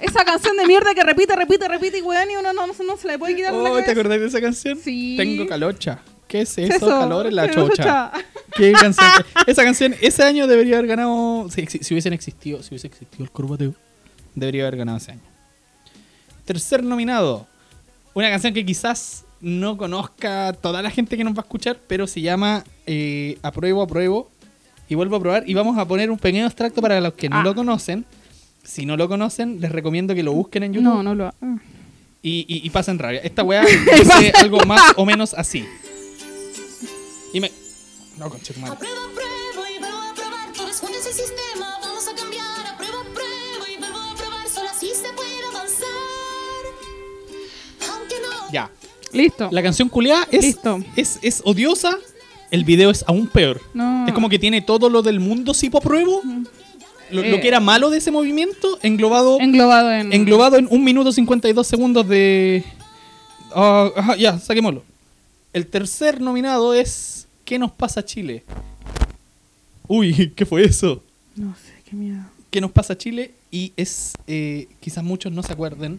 Esa 0.00 0.24
canción 0.24 0.56
de 0.56 0.66
mierda 0.66 0.94
que 0.94 1.02
repite, 1.04 1.36
repite, 1.36 1.68
repite 1.68 1.98
y 1.98 2.02
weón 2.02 2.30
y 2.30 2.36
uno 2.36 2.52
no, 2.54 2.66
no, 2.66 2.72
se- 2.74 2.82
no 2.84 2.96
se 2.96 3.06
le 3.08 3.18
puede 3.18 3.36
quitar 3.36 3.52
de 3.52 3.58
la 3.62 3.70
Oh, 3.70 3.76
¿Te 3.76 3.82
cabeza. 3.82 3.92
acordás 3.92 4.20
de 4.20 4.26
esa 4.26 4.40
canción? 4.40 4.78
Sí. 4.82 5.14
Tengo 5.18 5.46
calocha. 5.46 6.00
¿Qué 6.26 6.40
es 6.40 6.54
¿Qué 6.54 6.64
eso? 6.64 6.70
es 6.76 6.76
eso? 6.82 6.88
Calor 6.88 7.26
en 7.26 7.36
la 7.36 7.46
¿Qué 7.46 7.54
chocha. 7.54 8.10
¿Qué 8.56 8.72
canción? 8.72 9.06
Esa 9.46 9.64
canción, 9.64 9.94
ese 10.00 10.22
año 10.22 10.46
debería 10.46 10.78
haber 10.78 10.88
ganado. 10.88 11.46
Si 11.50 11.62
hubiesen 11.92 12.14
existido, 12.14 12.62
si 12.62 12.70
hubiese 12.70 12.86
existido 12.86 13.22
el 13.24 13.30
corbateo, 13.30 13.74
debería 14.34 14.62
haber 14.62 14.78
ganado 14.78 14.96
ese 14.96 15.12
año. 15.12 15.20
Tercer 16.46 16.82
nominado. 16.82 17.46
Una 18.14 18.30
canción 18.30 18.52
que 18.54 18.64
quizás 18.64 19.24
no 19.42 19.76
conozca 19.76 20.52
toda 20.54 20.80
la 20.82 20.90
gente 20.90 21.16
que 21.18 21.24
nos 21.24 21.34
va 21.34 21.40
a 21.40 21.42
escuchar, 21.42 21.78
pero 21.86 22.06
se 22.06 22.20
llama 22.22 22.64
eh, 22.86 23.38
Apruebo, 23.42 23.82
Apruebo. 23.82 24.30
Y 24.92 24.94
vuelvo 24.94 25.16
a 25.16 25.20
probar. 25.20 25.44
Y 25.48 25.54
vamos 25.54 25.78
a 25.78 25.86
poner 25.88 26.10
un 26.10 26.18
pequeño 26.18 26.44
extracto 26.44 26.82
para 26.82 27.00
los 27.00 27.14
que 27.14 27.30
no 27.30 27.38
Ah. 27.38 27.42
lo 27.42 27.54
conocen. 27.54 28.04
Si 28.62 28.84
no 28.84 28.94
lo 28.98 29.08
conocen, 29.08 29.58
les 29.58 29.72
recomiendo 29.72 30.14
que 30.14 30.22
lo 30.22 30.34
busquen 30.34 30.64
en 30.64 30.74
YouTube 30.74 30.84
No, 30.92 31.02
no 31.02 31.14
lo 31.14 31.32
y, 32.22 32.44
y, 32.46 32.66
y 32.66 32.68
pasen 32.70 32.98
rabia. 32.98 33.20
Esta 33.20 33.42
weá 33.42 33.62
dice 33.98 34.32
algo 34.36 34.58
más 34.66 34.92
o 34.96 35.06
menos 35.06 35.32
así. 35.32 35.64
Y 37.32 37.40
me. 37.40 37.50
No, 38.18 38.28
conche 38.28 38.52
tu 38.52 38.60
madre. 38.60 38.76
Ya. 48.52 48.70
Listo. 49.12 49.48
La 49.50 49.62
canción 49.62 49.88
culiada 49.88 50.26
es, 50.30 50.42
Listo. 50.44 50.80
es, 50.96 51.18
es 51.22 51.42
odiosa. 51.44 51.98
El 52.52 52.64
video 52.64 52.90
es 52.90 53.04
aún 53.08 53.26
peor. 53.26 53.60
No. 53.74 54.06
Es 54.06 54.12
como 54.12 54.28
que 54.28 54.38
tiene 54.38 54.60
todo 54.62 54.88
lo 54.88 55.02
del 55.02 55.18
mundo 55.18 55.54
Sipo 55.54 55.78
Apruebo. 55.78 56.22
Lo, 57.10 57.20
lo 57.22 57.36
Eh. 57.36 57.40
que 57.40 57.48
era 57.48 57.58
malo 57.60 57.90
de 57.90 57.98
ese 57.98 58.10
movimiento, 58.12 58.78
englobado, 58.82 59.40
Englobado 59.40 59.90
en. 59.92 60.12
englobado 60.12 60.56
en 60.56 60.68
1 60.70 60.84
minuto 60.84 61.10
52 61.12 61.66
segundos 61.66 62.06
de. 62.08 62.62
Ajá, 63.54 64.16
ya, 64.16 64.38
saquémoslo. 64.38 64.84
El 65.52 65.66
tercer 65.66 66.20
nominado 66.20 66.72
es 66.74 67.26
¿Qué 67.44 67.58
nos 67.58 67.72
pasa 67.72 68.04
Chile? 68.04 68.44
Uy, 69.88 70.32
¿qué 70.36 70.46
fue 70.46 70.64
eso? 70.64 71.02
No 71.36 71.54
sé, 71.54 71.72
qué 71.84 71.96
miedo. 71.96 72.22
¿Qué 72.50 72.60
nos 72.60 72.70
pasa 72.70 72.96
Chile? 72.96 73.32
Y 73.50 73.72
es, 73.76 74.12
eh, 74.26 74.68
quizás 74.80 75.02
muchos 75.04 75.32
no 75.32 75.42
se 75.42 75.52
acuerden, 75.52 75.98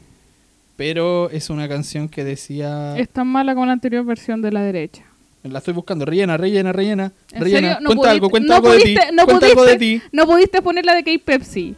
pero 0.77 1.29
es 1.29 1.49
una 1.49 1.67
canción 1.67 2.09
que 2.09 2.23
decía... 2.23 2.97
Es 2.97 3.09
tan 3.09 3.27
mala 3.27 3.53
como 3.53 3.65
la 3.65 3.73
anterior 3.73 4.03
versión 4.05 4.41
de 4.41 4.51
la 4.51 4.61
derecha. 4.61 5.03
La 5.43 5.59
estoy 5.59 5.73
buscando, 5.73 6.05
rellena, 6.05 6.37
rellena, 6.37 6.71
rellena, 6.71 7.11
¿En 7.31 7.41
rellena. 7.41 7.79
No 7.81 7.87
cuenta 7.89 8.01
pudiste- 8.03 8.09
algo, 8.11 8.29
cuenta 8.29 8.47
no 8.47 8.55
algo 8.55 8.69
de 8.71 8.77
ti, 8.79 8.83
pudiste- 8.95 9.11
no 9.13 9.25
cuenta 9.25 9.45
algo 9.47 9.65
de 9.65 9.75
pudiste- 9.77 9.99
ti. 10.01 10.09
No 10.13 10.25
pudiste 10.25 10.61
poner 10.61 10.85
la 10.85 10.95
de 10.95 11.03
K-Pepsi. 11.03 11.75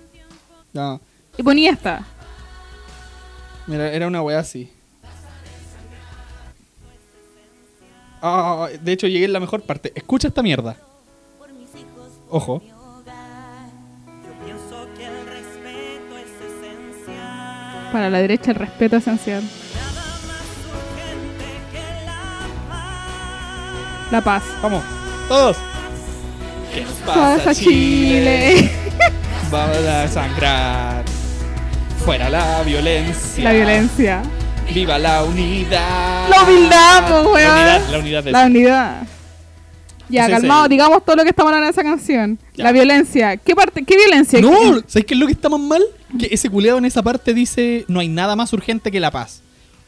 No, 0.74 1.02
Y 1.38 1.42
ponía 1.44 1.72
esta. 1.72 2.06
mira, 3.66 3.92
era 3.92 4.06
una 4.08 4.22
weá 4.22 4.40
así. 4.40 4.70
Ah, 8.22 8.70
de 8.82 8.92
hecho 8.92 9.08
llegué 9.08 9.26
en 9.26 9.34
la 9.34 9.40
mejor 9.40 9.62
parte. 9.64 9.92
Escucha 9.96 10.28
esta 10.28 10.44
mierda. 10.44 10.78
Ojo. 12.30 12.62
Para 17.92 18.10
la 18.10 18.20
derecha 18.20 18.52
el 18.52 18.58
respeto 18.58 18.98
esencial. 18.98 19.44
La 24.12 24.22
paz. 24.22 24.44
Vamos, 24.62 24.84
todos. 25.28 25.58
¿Qué 26.74 26.86
Pasa 27.06 27.54
Chile. 27.54 28.72
Vamos 29.52 29.78
a 29.78 30.08
sangrar. 30.08 31.04
Fuera 32.04 32.30
la 32.30 32.62
violencia. 32.64 33.44
La 33.44 33.54
violencia. 33.54 34.22
Viva 34.74 34.98
la 34.98 35.24
unidad. 35.24 36.30
La 36.30 36.44
humildad, 36.44 37.10
La 37.10 37.22
weón. 37.22 37.32
unidad, 37.32 37.82
la 37.92 38.00
unidad 38.00 38.24
de 38.24 38.32
La 38.32 38.46
unidad. 38.46 39.08
Ya, 40.08 40.30
calmado, 40.30 40.68
digamos 40.68 41.04
todo 41.04 41.16
lo 41.16 41.24
que 41.24 41.30
está 41.30 41.44
mal 41.44 41.56
en 41.64 41.70
esa 41.70 41.82
canción. 41.82 42.38
Ya. 42.54 42.66
La 42.66 42.72
violencia. 42.72 43.38
¿Qué 43.38 43.56
parte? 43.56 43.84
¿Qué 43.84 43.96
violencia? 43.96 44.40
No, 44.40 44.52
¿sabes 44.88 45.06
qué 45.06 45.14
es 45.16 45.20
lo 45.20 45.26
que 45.26 45.34
está 45.34 45.50
más 45.50 45.60
mal? 45.60 45.82
Que 46.20 46.28
ese 46.32 46.50
culeado 46.50 46.78
en 46.78 46.86
esa 46.86 47.02
parte 47.02 47.34
dice 47.34 47.86
no 47.88 48.00
hay 48.00 48.08
nada 48.08 48.36
más 48.36 48.54
urgente 48.54 48.92
que 48.92 49.00
la 49.00 49.10
paz. 49.12 49.42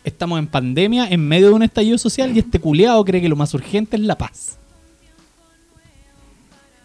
Estamos 0.08 0.39
en 0.39 0.48
pandemia, 0.48 1.10
en 1.10 1.28
medio 1.28 1.48
de 1.50 1.54
un 1.54 1.63
estallido 1.63 1.98
social, 1.98 2.34
y 2.34 2.39
este 2.39 2.60
culeado 2.60 3.04
cree 3.04 3.20
que 3.20 3.28
lo 3.28 3.36
más 3.36 3.54
urgente 3.54 3.98
es 3.98 4.04
la 4.04 4.17
paz. 4.17 4.58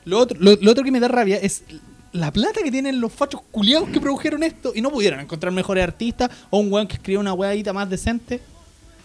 Lo 0.05 0.19
otro, 0.19 0.37
lo, 0.41 0.57
lo 0.61 0.73
otro 0.73 0.83
que 0.83 0.91
me 0.91 0.99
da 0.99 1.07
rabia 1.07 1.37
es 1.37 1.63
la 2.11 2.33
plata 2.33 2.61
que 2.65 2.73
tienen 2.73 3.01
los 3.01 3.13
fachos 3.13 3.41
culiados 3.53 3.91
que 3.91 4.01
produjeron 4.01 4.43
esto 4.43 4.73
y 4.75 4.81
no 4.81 4.91
pudieron 4.91 5.21
encontrar 5.21 5.53
mejores 5.53 5.85
artistas 5.85 6.31
o 6.51 6.59
un 6.59 6.73
weón 6.73 6.89
que 6.89 6.95
escriba 6.95 7.21
una 7.21 7.33
weadita 7.33 7.73
más 7.73 7.89
decente. 7.89 8.41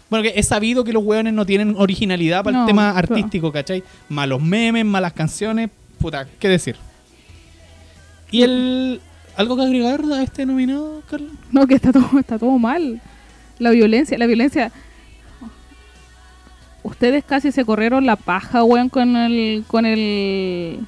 Bueno, 0.09 0.23
que 0.23 0.33
es 0.35 0.47
sabido 0.47 0.83
que 0.83 0.93
los 0.93 1.03
weones 1.03 1.33
no 1.33 1.45
tienen 1.45 1.75
originalidad 1.77 2.43
para 2.43 2.57
No, 2.57 2.63
el 2.63 2.67
tema 2.67 2.97
artístico, 2.97 3.51
¿cachai? 3.51 3.83
Malos 4.09 4.41
memes, 4.41 4.83
malas 4.83 5.13
canciones, 5.13 5.69
puta, 5.99 6.27
¿qué 6.39 6.49
decir? 6.49 6.75
¿Y 8.31 8.41
el. 8.41 8.99
¿Algo 9.35 9.55
que 9.55 9.61
agregar 9.61 10.01
a 10.11 10.23
este 10.23 10.43
nominado, 10.47 11.03
Carlos? 11.07 11.33
No, 11.51 11.67
que 11.67 11.75
está 11.75 11.91
todo, 11.91 12.17
está 12.19 12.39
todo 12.39 12.57
mal. 12.57 12.99
La 13.59 13.71
violencia, 13.71 14.17
la 14.17 14.27
violencia. 14.27 14.71
Ustedes 16.83 17.23
casi 17.23 17.51
se 17.51 17.65
corrieron 17.65 18.05
la 18.05 18.15
paja, 18.15 18.63
weón, 18.63 18.89
con 18.89 19.15
el, 19.15 19.65
con 19.67 19.85
el, 19.85 20.79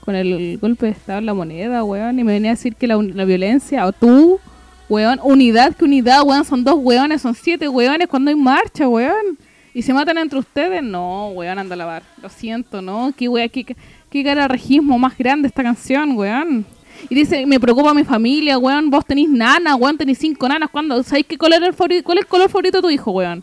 con 0.00 0.14
el 0.14 0.58
golpe 0.58 0.86
de 0.86 0.92
estado 0.92 1.18
en 1.18 1.26
la 1.26 1.34
moneda, 1.34 1.84
weón, 1.84 2.18
y 2.18 2.24
me 2.24 2.32
venía 2.32 2.52
a 2.52 2.54
decir 2.54 2.74
que 2.74 2.86
la, 2.86 2.96
la 2.96 3.24
violencia, 3.24 3.86
o 3.86 3.92
tú, 3.92 4.40
weón, 4.88 5.20
unidad, 5.22 5.74
que 5.76 5.84
unidad, 5.84 6.22
weón, 6.24 6.44
son 6.44 6.64
dos 6.64 6.76
weones, 6.78 7.20
son 7.20 7.34
siete 7.34 7.68
weones 7.68 8.08
cuando 8.08 8.30
hay 8.30 8.36
marcha, 8.36 8.88
weón. 8.88 9.38
¿Y 9.74 9.82
se 9.82 9.92
matan 9.92 10.18
entre 10.18 10.38
ustedes? 10.38 10.82
No, 10.82 11.28
weón, 11.28 11.58
anda 11.58 11.74
a 11.74 11.78
lavar. 11.78 12.02
Lo 12.22 12.28
siento, 12.28 12.80
¿no? 12.80 13.12
Qué 13.16 13.28
weón, 13.28 13.48
qué, 13.50 13.76
qué 14.08 14.22
gararrajismo 14.22 14.98
más 14.98 15.16
grande 15.18 15.48
esta 15.48 15.62
canción, 15.62 16.16
weón. 16.16 16.64
Y 17.08 17.14
dice, 17.14 17.46
me 17.46 17.58
preocupa 17.58 17.94
mi 17.94 18.04
familia, 18.04 18.58
weón. 18.58 18.90
Vos 18.90 19.04
tenés 19.06 19.28
nanas, 19.28 19.76
weón, 19.78 19.96
tenés 19.98 20.18
cinco 20.18 20.48
nanas. 20.48 20.68
¿Cuándo? 20.70 21.02
¿Sabéis 21.02 21.26
qué 21.26 21.38
color 21.38 21.62
el 21.62 21.72
favorito, 21.74 22.04
cuál 22.04 22.18
es 22.18 22.22
el 22.24 22.28
color 22.28 22.48
favorito 22.48 22.78
de 22.78 22.82
tu 22.82 22.90
hijo, 22.90 23.10
weón? 23.12 23.42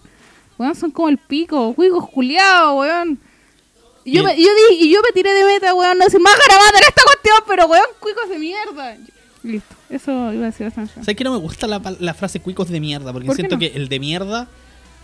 Weón, 0.58 0.76
son 0.76 0.92
como 0.92 1.10
el 1.10 1.18
pico, 1.18 1.74
cuicos 1.74 2.10
culiados, 2.10 2.80
weón. 2.80 3.20
Y 4.06 4.14
yo, 4.14 4.24
me, 4.24 4.30
yo 4.42 4.48
di- 4.70 4.86
y 4.86 4.94
yo 4.94 5.00
me 5.02 5.12
tiré 5.14 5.34
de 5.34 5.44
meta, 5.44 5.74
weón, 5.74 5.98
no 5.98 6.06
decir, 6.06 6.20
más 6.22 6.34
garabato 6.38 6.78
en 6.78 6.84
esta 6.88 7.02
cuestión, 7.04 7.36
pero 7.48 7.66
weón, 7.68 7.86
cuicos 8.00 8.30
de 8.30 8.40
mierda. 8.40 8.96
Listo, 9.44 9.76
eso 9.90 10.12
iba 10.34 10.44
a 10.44 10.46
decir 10.52 10.66
esa 10.68 10.78
canción. 10.78 11.04
¿Sabes 11.06 11.16
que 11.18 11.24
no 11.24 11.32
me 11.32 11.38
gusta 11.40 11.68
la, 11.68 11.82
la 12.00 12.14
frase 12.14 12.40
cuicos 12.40 12.70
de 12.70 12.80
mierda? 12.80 13.12
Porque 13.12 13.28
¿Por 13.28 13.36
qué 13.36 13.42
siento 13.42 13.56
no? 13.56 13.60
que 13.60 13.68
el 13.68 13.88
de 13.90 14.00
mierda 14.00 14.48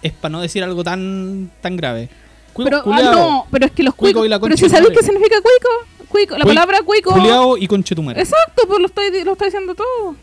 es 0.01 0.11
para 0.13 0.31
no 0.31 0.41
decir 0.41 0.63
algo 0.63 0.83
tan, 0.83 1.51
tan 1.61 1.75
grave. 1.77 2.09
Cuicos 2.53 2.81
Pero, 2.83 2.93
ah, 2.93 3.01
no, 3.01 3.47
pero 3.51 3.65
es 3.65 3.71
que 3.71 3.83
los 3.83 3.95
Cuico 3.95 4.19
cuicos. 4.19 4.25
y 4.27 4.29
la 4.29 4.39
pero 4.39 4.55
si 4.57 4.69
sabéis 4.69 4.91
qué 4.97 5.03
significa 5.03 5.35
cuico, 5.41 5.69
cuico, 6.13 6.37
la 6.37 6.45
palabra 6.45 6.79
cuico. 6.85 7.11
culiao 7.11 7.57
y 7.57 7.67
conchetumare. 7.67 8.21
Exacto, 8.21 8.63
pues 8.67 8.79
lo 8.79 8.85
estoy, 8.85 9.23
lo 9.23 9.33
estoy 9.33 9.47
diciendo 9.47 9.75
todo. 9.75 10.15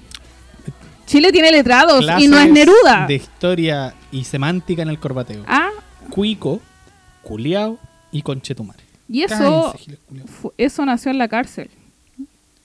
Chile 1.07 1.33
tiene 1.33 1.51
letrados 1.51 2.05
y 2.21 2.29
no 2.29 2.39
es 2.39 2.51
Neruda. 2.51 3.07
De 3.09 3.15
historia 3.17 3.95
y 4.13 4.23
semántica 4.25 4.83
en 4.83 4.89
el 4.89 4.99
corbateo. 5.01 5.43
Ah, 5.47 5.71
Cuico, 6.09 6.61
culiao 7.23 7.79
y 8.13 8.23
conchetumare. 8.23 8.83
y 9.09 9.23
eso, 9.23 9.75
eso 10.57 10.87
nació 10.87 11.11
en 11.11 11.19
la 11.19 11.27
cárcel. 11.29 11.69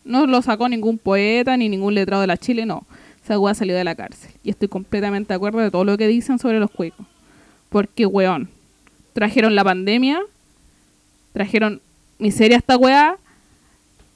No 0.03 0.27
lo 0.27 0.41
sacó 0.43 0.69
ningún 0.69 0.99
poeta 0.99 1.57
ni 1.57 1.67
ningún 1.67 1.95
letrado 1.95 2.21
de 2.21 2.27
la 2.27 2.37
Chile, 2.37 2.65
no. 2.67 2.85
Esa 3.23 3.39
weá 3.39 3.55
salió 3.55 3.75
de 3.75 3.83
la 3.83 3.95
cárcel. 3.95 4.29
Y 4.43 4.51
estoy 4.51 4.67
completamente 4.67 5.29
de 5.29 5.35
acuerdo 5.35 5.57
de 5.59 5.71
todo 5.71 5.83
lo 5.83 5.97
que 5.97 6.07
dicen 6.07 6.37
sobre 6.37 6.59
los 6.59 6.69
cuicos. 6.69 7.07
Porque, 7.69 8.05
weón, 8.05 8.49
trajeron 9.13 9.55
la 9.55 9.63
pandemia, 9.63 10.21
trajeron 11.33 11.81
miseria 12.19 12.57
esta 12.57 12.77
weá. 12.77 13.17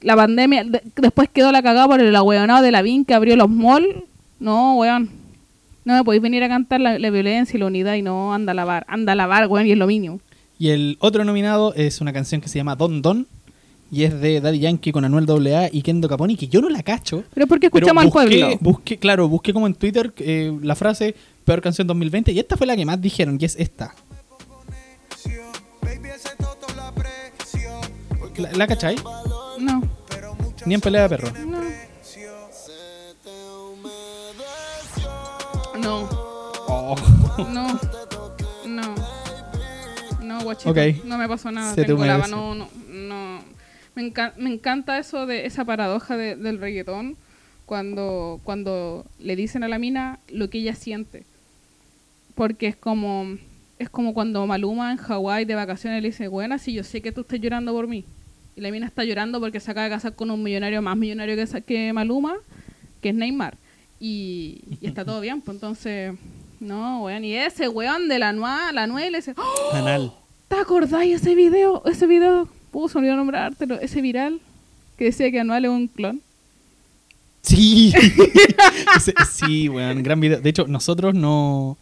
La 0.02 0.16
pandemia, 0.16 0.64
de- 0.64 0.82
después 0.96 1.28
quedó 1.32 1.52
la 1.52 1.62
cagada 1.62 1.86
por 1.86 2.00
el 2.00 2.14
ahueonado 2.16 2.62
de 2.62 2.70
la 2.70 2.82
VIN 2.82 3.04
que 3.04 3.14
abrió 3.14 3.36
los 3.36 3.50
malls. 3.50 3.88
No, 4.38 4.76
weón. 4.76 5.10
No 5.84 5.94
me 5.94 6.04
podéis 6.04 6.22
venir 6.22 6.42
a 6.42 6.48
cantar 6.48 6.80
la, 6.80 6.98
la 6.98 7.10
violencia 7.10 7.56
y 7.56 7.60
la 7.60 7.66
unidad 7.66 7.94
y 7.94 8.02
no 8.02 8.32
anda 8.34 8.52
a 8.52 8.54
lavar. 8.54 8.84
Anda 8.88 9.12
a 9.12 9.16
lavar, 9.16 9.46
weón, 9.48 9.66
y 9.66 9.72
es 9.72 9.78
lo 9.78 9.86
mínimo. 9.86 10.20
Y 10.58 10.68
el 10.70 10.96
otro 11.00 11.24
nominado 11.24 11.74
es 11.74 12.00
una 12.00 12.12
canción 12.12 12.40
que 12.40 12.48
se 12.48 12.58
llama 12.58 12.76
Don 12.76 13.02
Don. 13.02 13.26
Y 13.92 14.04
es 14.04 14.20
de 14.20 14.40
Daddy 14.40 14.60
Yankee 14.60 14.92
con 14.92 15.04
Anuel 15.04 15.26
AA 15.52 15.68
y 15.72 15.82
Kendo 15.82 16.08
Caponi, 16.08 16.36
que 16.36 16.46
yo 16.46 16.60
no 16.60 16.68
la 16.68 16.82
cacho. 16.82 17.24
Pero 17.34 17.46
porque 17.48 17.70
Pero 17.70 17.86
escuchamos 17.86 18.04
al 18.04 18.10
busqué, 18.10 18.38
pueblo. 18.40 18.58
busqué, 18.60 18.98
claro, 18.98 19.28
busqué 19.28 19.52
como 19.52 19.66
en 19.66 19.74
Twitter 19.74 20.12
eh, 20.18 20.56
la 20.62 20.76
frase 20.76 21.14
peor 21.44 21.60
canción 21.60 21.88
2020 21.88 22.30
y 22.30 22.38
esta 22.38 22.56
fue 22.56 22.68
la 22.68 22.76
que 22.76 22.84
más 22.84 23.00
dijeron 23.00 23.36
y 23.40 23.44
es 23.44 23.56
esta. 23.58 23.92
¿La, 28.40 28.52
la 28.52 28.66
cachai? 28.66 28.96
No, 29.58 29.82
Ni 30.66 30.74
en 30.74 30.80
pelea 30.80 31.02
de 31.02 31.08
perro. 31.16 31.32
no. 31.46 31.60
No, 35.80 36.08
Oh. 36.72 36.94
no, 37.52 37.80
no. 38.66 38.94
No, 40.22 40.40
guachito. 40.42 40.70
Ok. 40.70 41.04
No 41.04 41.18
me 41.18 41.26
pasó 41.28 41.50
nada. 41.50 41.74
Se 41.74 41.82
te 41.82 41.88
Tengo 41.88 42.04
lava, 42.04 42.26
no, 42.28 42.54
no, 42.54 42.68
no. 42.88 43.40
Me, 43.94 44.02
enca- 44.12 44.34
me 44.36 44.52
encanta 44.52 44.98
eso 44.98 45.26
de 45.26 45.46
esa 45.46 45.64
paradoja 45.64 46.16
de- 46.16 46.36
del 46.36 46.58
reggaetón 46.60 47.16
cuando, 47.66 48.40
cuando 48.44 49.04
le 49.18 49.36
dicen 49.36 49.64
a 49.64 49.68
la 49.68 49.78
mina 49.78 50.20
lo 50.28 50.48
que 50.50 50.58
ella 50.58 50.74
siente. 50.74 51.24
Porque 52.34 52.68
es 52.68 52.76
como 52.76 53.36
es 53.78 53.88
como 53.88 54.12
cuando 54.12 54.46
Maluma 54.46 54.92
en 54.92 54.98
Hawái 54.98 55.46
de 55.46 55.54
vacaciones 55.54 56.02
le 56.02 56.08
dice, 56.10 56.28
bueno, 56.28 56.58
si 56.58 56.74
yo 56.74 56.84
sé 56.84 57.00
que 57.00 57.12
tú 57.12 57.22
estás 57.22 57.40
llorando 57.40 57.72
por 57.72 57.86
mí. 57.88 58.04
Y 58.56 58.60
la 58.60 58.70
mina 58.70 58.86
está 58.86 59.04
llorando 59.04 59.40
porque 59.40 59.60
se 59.60 59.70
acaba 59.70 59.84
de 59.84 59.90
casar 59.90 60.14
con 60.14 60.30
un 60.30 60.42
millonario 60.42 60.82
más 60.82 60.96
millonario 60.96 61.36
que, 61.66 61.92
Maluma, 61.92 62.34
que 63.00 63.10
es 63.10 63.14
Neymar. 63.14 63.56
Y, 63.98 64.62
y 64.80 64.86
está 64.86 65.04
todo 65.04 65.20
bien, 65.20 65.40
pues 65.40 65.56
entonces, 65.56 66.14
no, 66.58 67.04
weón. 67.04 67.24
Y 67.24 67.34
ese 67.34 67.68
weón 67.68 68.08
de 68.08 68.18
la 68.18 68.32
Noa, 68.32 68.72
la 68.72 68.86
Noel, 68.86 69.14
ese, 69.14 69.34
¡Oh! 69.36 70.14
¿te 70.48 70.56
acordáis 70.56 71.16
ese 71.16 71.34
video? 71.34 71.82
Ese 71.86 72.06
video, 72.06 72.48
puso, 72.70 72.98
olvidó 72.98 73.16
nombrártelo, 73.16 73.80
ese 73.80 74.00
viral 74.00 74.40
que 74.96 75.06
decía 75.06 75.30
que 75.30 75.40
Anual 75.40 75.64
es 75.64 75.70
un 75.70 75.88
clon. 75.88 76.20
Sí. 77.42 77.92
Sí, 79.32 79.68
weón, 79.68 80.02
gran 80.02 80.20
video. 80.20 80.40
De 80.40 80.50
hecho, 80.50 80.66
nosotros 80.66 81.14
no 81.14 81.78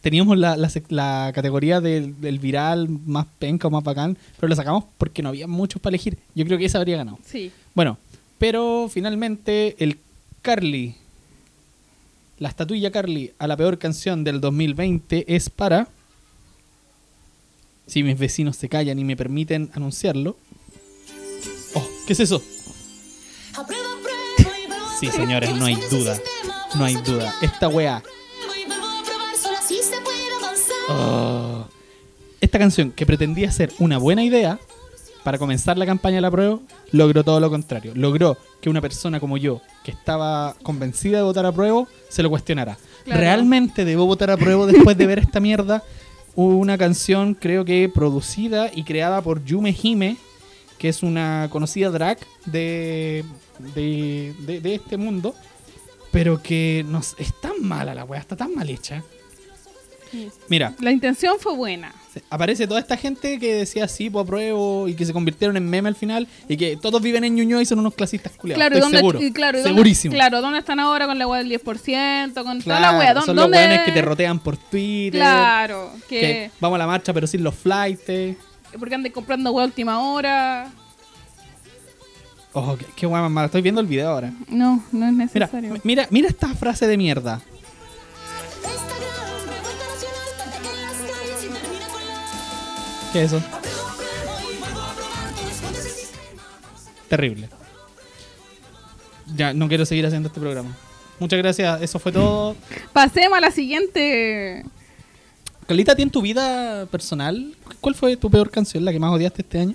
teníamos 0.00 0.38
la, 0.38 0.56
la 0.56 0.70
la 0.88 1.32
categoría 1.34 1.80
del, 1.80 2.20
del 2.20 2.38
viral 2.38 2.88
más 2.88 3.26
penca 3.38 3.68
o 3.68 3.70
más 3.70 3.82
bacán, 3.84 4.16
pero 4.36 4.48
lo 4.48 4.56
sacamos 4.56 4.84
porque 4.98 5.22
no 5.22 5.30
había 5.30 5.46
muchos 5.46 5.80
para 5.80 5.92
elegir. 5.92 6.18
Yo 6.34 6.44
creo 6.44 6.58
que 6.58 6.66
esa 6.66 6.78
habría 6.78 6.96
ganado. 6.98 7.18
Sí. 7.24 7.50
Bueno, 7.74 7.98
pero 8.38 8.88
finalmente 8.92 9.76
el 9.78 9.98
Carly, 10.42 10.94
la 12.38 12.48
estatuilla 12.48 12.90
Carly 12.90 13.32
a 13.38 13.46
la 13.46 13.56
peor 13.56 13.78
canción 13.78 14.24
del 14.24 14.40
2020 14.40 15.34
es 15.34 15.50
para... 15.50 15.88
Si 17.86 18.02
mis 18.02 18.18
vecinos 18.18 18.56
se 18.56 18.68
callan 18.68 18.98
y 18.98 19.04
me 19.04 19.16
permiten 19.16 19.70
anunciarlo. 19.72 20.36
Oh, 21.74 21.88
¿qué 22.06 22.14
es 22.14 22.20
eso? 22.20 22.42
Sí, 24.98 25.08
señores, 25.08 25.54
no 25.54 25.66
hay 25.66 25.76
duda. 25.90 26.18
No 26.74 26.84
hay 26.84 26.94
duda. 26.96 27.32
Esta 27.42 27.68
weá. 27.68 28.02
Oh. 30.88 31.64
Esta 32.40 32.58
canción, 32.58 32.92
que 32.92 33.06
pretendía 33.06 33.50
ser 33.50 33.72
una 33.78 33.98
buena 33.98 34.22
idea 34.22 34.58
para 35.24 35.38
comenzar 35.38 35.76
la 35.78 35.86
campaña 35.86 36.16
de 36.16 36.20
la 36.20 36.30
prueba, 36.30 36.60
logró 36.92 37.24
todo 37.24 37.40
lo 37.40 37.50
contrario. 37.50 37.92
Logró 37.94 38.36
que 38.60 38.70
una 38.70 38.80
persona 38.80 39.18
como 39.18 39.36
yo, 39.36 39.60
que 39.84 39.90
estaba 39.90 40.54
convencida 40.62 41.16
de 41.18 41.22
votar 41.24 41.46
a 41.46 41.52
prueba, 41.52 41.84
se 42.08 42.22
lo 42.22 42.30
cuestionara. 42.30 42.76
Claro. 43.04 43.20
¿Realmente 43.20 43.84
debo 43.84 44.06
votar 44.06 44.30
a 44.30 44.36
prueba 44.36 44.66
después 44.66 44.96
de 44.96 45.06
ver 45.06 45.18
esta 45.18 45.40
mierda? 45.40 45.82
Una 46.36 46.76
canción, 46.78 47.34
creo 47.34 47.64
que 47.64 47.88
producida 47.92 48.70
y 48.72 48.84
creada 48.84 49.22
por 49.22 49.42
Yume 49.44 49.74
Hime, 49.82 50.16
que 50.78 50.90
es 50.90 51.02
una 51.02 51.48
conocida 51.50 51.90
drag 51.90 52.18
de, 52.44 53.24
de, 53.74 54.34
de- 54.40 54.60
de 54.60 54.74
este 54.74 54.96
mundo, 54.98 55.34
pero 56.12 56.42
que 56.42 56.84
nos, 56.86 57.14
es 57.18 57.32
tan 57.40 57.62
mala 57.62 57.94
la 57.94 58.04
weá, 58.04 58.20
está 58.20 58.36
tan 58.36 58.54
mal 58.54 58.68
hecha. 58.68 59.02
Mira, 60.48 60.72
La 60.80 60.90
intención 60.92 61.36
fue 61.38 61.54
buena. 61.54 61.92
aparece 62.30 62.66
toda 62.66 62.80
esta 62.80 62.96
gente 62.96 63.38
que 63.38 63.54
decía 63.54 63.86
sí, 63.88 64.08
pues 64.08 64.22
apruebo 64.24 64.88
y 64.88 64.94
que 64.94 65.04
se 65.04 65.12
convirtieron 65.12 65.56
en 65.56 65.68
meme 65.68 65.88
al 65.88 65.94
final 65.96 66.26
y 66.48 66.56
que 66.56 66.76
todos 66.76 67.02
viven 67.02 67.24
en 67.24 67.34
Ñuñoa 67.34 67.60
y 67.62 67.66
son 67.66 67.78
unos 67.80 67.94
clasistas 67.94 68.32
culiados. 68.32 68.58
Claro, 68.58 68.74
¿y 68.74 68.78
Estoy 68.78 68.92
dónde, 68.92 68.98
seguro. 68.98 69.22
y 69.22 69.32
claro, 69.32 69.58
¿y 69.58 69.62
dónde- 69.62 69.74
Segurísimo. 69.76 70.14
claro, 70.14 70.40
¿dónde 70.40 70.58
están 70.60 70.80
ahora 70.80 71.06
con 71.06 71.18
la 71.18 71.26
weá 71.26 71.38
del 71.42 71.48
10%? 71.50 72.42
Con 72.44 72.62
toda 72.62 72.78
Claro, 72.78 72.92
la 72.92 72.98
weá. 72.98 73.14
¿Dó- 73.14 73.22
son 73.26 73.36
los 73.36 73.44
¿Dónde- 73.44 73.58
weones 73.58 73.80
que 73.82 73.92
te 73.92 74.02
rotean 74.02 74.38
por 74.38 74.56
Twitter. 74.56 75.20
Claro, 75.20 75.90
Que 76.08 76.20
que, 76.20 76.50
vamos 76.60 76.76
a 76.76 76.78
la 76.78 76.86
marcha 76.86 77.12
pero 77.12 77.26
sin 77.26 77.42
los 77.44 77.54
flights. 77.54 78.36
porque 78.78 78.94
andan 78.94 79.12
comprando 79.12 79.50
weá 79.52 79.64
última 79.66 79.98
hora. 80.00 80.70
Oh, 82.52 82.74
qué, 82.78 82.86
qué 82.96 83.06
guay 83.06 83.28
mala. 83.28 83.46
Estoy 83.46 83.60
viendo 83.60 83.80
el 83.82 83.86
video 83.86 84.08
ahora. 84.10 84.32
No, 84.48 84.82
no 84.90 85.06
es 85.06 85.12
Mira, 85.12 85.46
necesario. 85.46 85.70
m- 85.70 85.80
mira, 85.84 86.06
mira 86.10 86.28
esta 86.28 86.48
frase 86.54 86.86
de 86.86 86.96
mierda. 86.96 87.42
Sistema. 93.22 93.60
Terrible. 97.08 97.48
Ya, 99.34 99.52
no 99.52 99.68
quiero 99.68 99.84
seguir 99.86 100.06
haciendo 100.06 100.28
este 100.28 100.40
programa. 100.40 100.76
Muchas 101.18 101.38
gracias, 101.38 101.82
eso 101.82 101.98
fue 101.98 102.12
todo. 102.12 102.56
Pasemos 102.92 103.38
a 103.38 103.40
la 103.40 103.50
siguiente. 103.50 104.64
Carlita, 105.66 105.92
¿a 105.92 105.96
ti 105.96 106.02
en 106.02 106.10
tu 106.10 106.22
vida 106.22 106.86
personal, 106.86 107.54
cuál 107.80 107.94
fue 107.94 108.16
tu 108.16 108.30
peor 108.30 108.50
canción, 108.50 108.84
la 108.84 108.92
que 108.92 109.00
más 109.00 109.12
odiaste 109.12 109.42
este 109.42 109.60
año? 109.60 109.74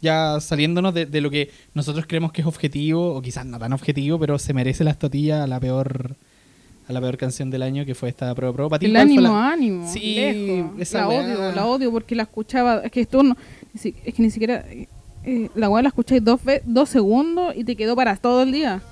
Ya 0.00 0.38
saliéndonos 0.40 0.94
de, 0.94 1.06
de 1.06 1.20
lo 1.20 1.30
que 1.30 1.50
nosotros 1.74 2.06
creemos 2.06 2.32
que 2.32 2.42
es 2.42 2.46
objetivo, 2.46 3.14
o 3.14 3.22
quizás 3.22 3.46
no 3.46 3.58
tan 3.58 3.72
objetivo, 3.72 4.18
pero 4.18 4.38
se 4.38 4.52
merece 4.52 4.84
la 4.84 4.90
estotilla 4.92 5.44
a 5.44 5.46
la 5.46 5.58
peor 5.58 6.16
a 6.88 6.92
la 6.92 7.00
peor 7.00 7.16
canción 7.16 7.50
del 7.50 7.62
año, 7.62 7.84
que 7.86 7.94
fue 7.94 8.08
esta 8.08 8.34
Pro 8.34 8.52
Pro. 8.52 8.68
¿Para 8.68 8.80
ti 8.80 8.86
El 8.86 8.96
ánimo, 8.96 9.20
la- 9.22 9.52
ánimo. 9.52 9.88
Sí, 9.92 10.14
lejos. 10.16 10.72
esa 10.80 11.00
la 11.02 11.08
weá. 11.08 11.20
odio, 11.24 11.52
la 11.52 11.66
odio 11.66 11.92
porque 11.92 12.14
la 12.14 12.24
escuchaba. 12.24 12.78
Es 12.84 12.90
que 12.90 13.00
esto 13.02 13.22
no. 13.22 13.36
Es 13.74 13.82
que 14.14 14.14
ni 14.22 14.30
siquiera. 14.30 14.64
eh, 15.24 15.48
la 15.54 15.68
weá 15.68 15.82
la 15.82 15.88
escucháis 15.88 16.22
dos, 16.24 16.42
ve- 16.44 16.62
dos 16.64 16.88
segundos 16.88 17.54
y 17.56 17.62
te 17.64 17.76
quedó 17.76 17.94
para 17.94 18.16
todo 18.16 18.42
el 18.42 18.52
día. 18.52 18.82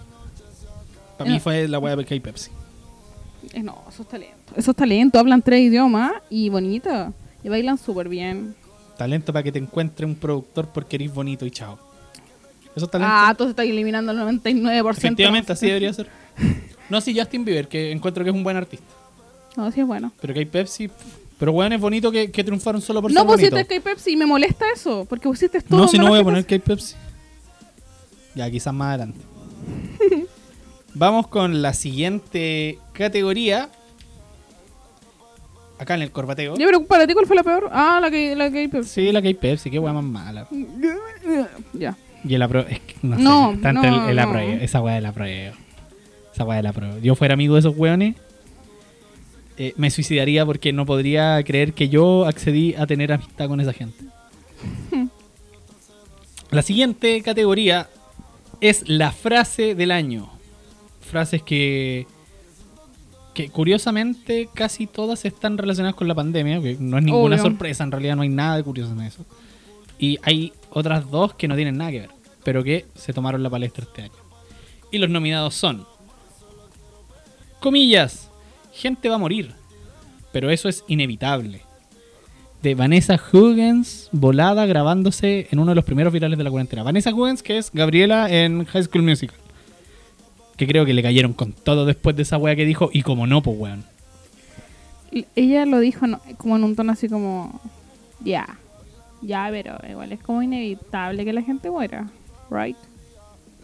Para 1.18 1.30
mí 1.30 1.40
fue 1.40 1.66
la 1.68 1.78
wea 1.78 1.96
de 1.96 2.04
K 2.04 2.14
Pepsi. 2.22 2.50
Eh, 3.52 3.62
no, 3.62 3.76
esos 3.88 4.08
talentos. 4.08 4.56
Esos 4.56 4.74
talentos 4.76 5.18
hablan 5.18 5.42
tres 5.42 5.60
idiomas 5.60 6.12
y 6.30 6.48
bonito. 6.48 7.12
Y 7.42 7.48
bailan 7.48 7.76
súper 7.78 8.08
bien. 8.08 8.54
Talento 8.96 9.32
para 9.32 9.42
que 9.42 9.50
te 9.52 9.58
encuentre 9.58 10.06
un 10.06 10.14
productor 10.14 10.68
porque 10.68 10.96
eres 10.96 11.12
bonito 11.12 11.44
y 11.46 11.50
chao. 11.50 11.78
Esos 12.76 12.90
talentos. 12.90 13.14
Ah, 13.18 13.34
tú 13.36 13.44
estás 13.44 13.66
eliminando 13.66 14.12
el 14.12 14.18
99%. 14.18 14.90
Efectivamente, 14.90 15.52
así 15.52 15.66
debería 15.66 15.92
ser. 15.92 16.06
No, 16.90 17.00
sí, 17.00 17.16
Justin 17.18 17.44
Bieber, 17.44 17.68
que 17.68 17.92
encuentro 17.92 18.24
que 18.24 18.30
es 18.30 18.36
un 18.36 18.42
buen 18.42 18.56
artista. 18.56 18.84
No, 19.56 19.70
sí 19.70 19.80
es 19.80 19.86
bueno. 19.86 20.12
Pero 20.20 20.34
que 20.34 20.40
hay 20.40 20.46
Pepsi. 20.46 20.90
Pero 21.38 21.52
weón, 21.52 21.72
es 21.72 21.80
bonito 21.80 22.10
que, 22.12 22.30
que 22.30 22.44
triunfaron 22.44 22.82
solo 22.82 23.00
por 23.00 23.10
No 23.12 23.20
ser 23.20 23.26
pusiste 23.26 23.50
bonito. 23.50 23.68
que 23.68 23.74
hay 23.74 23.80
Pepsi 23.80 24.10
y 24.12 24.16
me 24.16 24.26
molesta 24.26 24.66
eso, 24.74 25.06
porque 25.08 25.28
pusiste 25.28 25.60
todo. 25.62 25.78
No, 25.80 25.88
si 25.88 25.98
no 25.98 26.08
voy 26.08 26.20
a 26.20 26.24
poner 26.24 26.44
Pepsi. 26.44 26.48
que 26.48 26.54
hay 26.54 26.60
Pepsi. 26.60 26.94
Ya, 28.34 28.50
quizás 28.50 28.74
más 28.74 28.88
adelante. 28.88 29.18
Vamos 30.94 31.28
con 31.28 31.62
la 31.62 31.72
siguiente 31.72 32.78
categoría. 32.92 33.70
Acá 35.78 35.94
en 35.94 36.02
el 36.02 36.10
corbateo. 36.10 36.56
Ya, 36.58 36.66
pero 36.66 36.84
para 36.84 37.06
ti, 37.06 37.14
¿cuál 37.14 37.26
fue 37.26 37.36
la 37.36 37.42
peor? 37.42 37.70
Ah, 37.72 37.98
la 38.02 38.10
que, 38.10 38.36
la 38.36 38.50
que 38.50 38.58
hay 38.58 38.68
Pepsi. 38.68 38.90
Sí, 39.06 39.12
la 39.12 39.22
que 39.22 39.28
hay 39.28 39.34
Pepsi, 39.34 39.70
qué 39.70 39.78
weá 39.78 39.92
más 39.94 40.04
mala. 40.04 40.46
Ya. 41.72 41.96
Y 42.22 42.34
el 42.34 42.42
apro... 42.42 42.60
Es 42.68 42.80
que 42.80 42.96
no, 43.02 43.16
No, 43.16 43.52
sé, 43.54 43.62
tanto 43.62 43.82
no, 43.82 44.04
el, 44.04 44.10
el 44.10 44.16
no. 44.16 44.22
apruebo, 44.22 44.52
Esa 44.62 44.82
weá 44.82 44.96
del 44.96 45.06
apruebo. 45.06 45.56
Esa 46.40 46.46
weá 46.46 46.56
del 46.56 46.68
apruebo. 46.68 46.98
Yo 47.00 47.14
fuera 47.16 47.34
amigo 47.34 47.52
de 47.52 47.60
esos 47.60 47.76
weones, 47.76 48.16
eh, 49.58 49.74
me 49.76 49.90
suicidaría 49.90 50.46
porque 50.46 50.72
no 50.72 50.86
podría 50.86 51.42
creer 51.44 51.74
que 51.74 51.90
yo 51.90 52.24
accedí 52.24 52.74
a 52.76 52.86
tener 52.86 53.12
amistad 53.12 53.46
con 53.46 53.60
esa 53.60 53.74
gente. 53.74 54.04
La 56.50 56.62
siguiente 56.62 57.20
categoría 57.20 57.90
es 58.62 58.88
la 58.88 59.12
frase 59.12 59.74
del 59.74 59.90
año. 59.90 60.30
Frases 61.02 61.42
que, 61.42 62.06
que 63.34 63.50
curiosamente 63.50 64.48
casi 64.54 64.86
todas 64.86 65.26
están 65.26 65.58
relacionadas 65.58 65.94
con 65.94 66.08
la 66.08 66.14
pandemia, 66.14 66.62
que 66.62 66.78
no 66.80 66.96
es 66.96 67.04
ninguna 67.04 67.36
Obvio. 67.36 67.50
sorpresa, 67.50 67.84
en 67.84 67.92
realidad 67.92 68.16
no 68.16 68.22
hay 68.22 68.30
nada 68.30 68.56
de 68.56 68.64
curioso 68.64 68.92
en 68.92 69.02
eso. 69.02 69.26
Y 69.98 70.18
hay 70.22 70.54
otras 70.70 71.10
dos 71.10 71.34
que 71.34 71.48
no 71.48 71.54
tienen 71.54 71.76
nada 71.76 71.90
que 71.90 72.00
ver, 72.00 72.10
pero 72.44 72.64
que 72.64 72.86
se 72.94 73.12
tomaron 73.12 73.42
la 73.42 73.50
palestra 73.50 73.84
este 73.84 74.02
año. 74.02 74.30
Y 74.90 74.98
los 74.98 75.10
nominados 75.10 75.54
son, 75.54 75.86
comillas, 77.60 78.28
gente 78.72 79.08
va 79.08 79.14
a 79.16 79.18
morir, 79.18 79.52
pero 80.32 80.50
eso 80.50 80.68
es 80.68 80.84
inevitable. 80.88 81.62
De 82.62 82.74
Vanessa 82.74 83.18
Hudgens, 83.32 84.08
volada 84.12 84.66
grabándose 84.66 85.48
en 85.50 85.60
uno 85.60 85.70
de 85.70 85.76
los 85.76 85.84
primeros 85.84 86.12
virales 86.12 86.36
de 86.36 86.44
la 86.44 86.50
cuarentena. 86.50 86.82
Vanessa 86.82 87.14
Hudgens, 87.14 87.42
que 87.42 87.56
es 87.56 87.70
Gabriela 87.72 88.28
en 88.30 88.64
High 88.66 88.84
School 88.84 89.02
Musical. 89.02 89.36
Que 90.58 90.66
creo 90.66 90.84
que 90.84 90.92
le 90.92 91.02
cayeron 91.02 91.32
con 91.32 91.52
todo 91.52 91.86
después 91.86 92.16
de 92.16 92.22
esa 92.22 92.36
wea 92.36 92.56
que 92.56 92.66
dijo, 92.66 92.90
y 92.92 93.02
como 93.02 93.26
no, 93.26 93.42
pues 93.42 93.56
weón. 93.58 93.84
Ella 95.34 95.64
lo 95.64 95.78
dijo 95.80 96.06
no, 96.06 96.20
como 96.36 96.56
en 96.56 96.64
un 96.64 96.76
tono 96.76 96.92
así 96.92 97.08
como. 97.08 97.60
Ya. 98.22 98.58
Ya, 99.22 99.48
pero 99.50 99.78
igual 99.88 100.12
es 100.12 100.20
como 100.20 100.42
inevitable 100.42 101.24
que 101.24 101.32
la 101.32 101.42
gente 101.42 101.70
muera. 101.70 102.08
Right? 102.50 102.76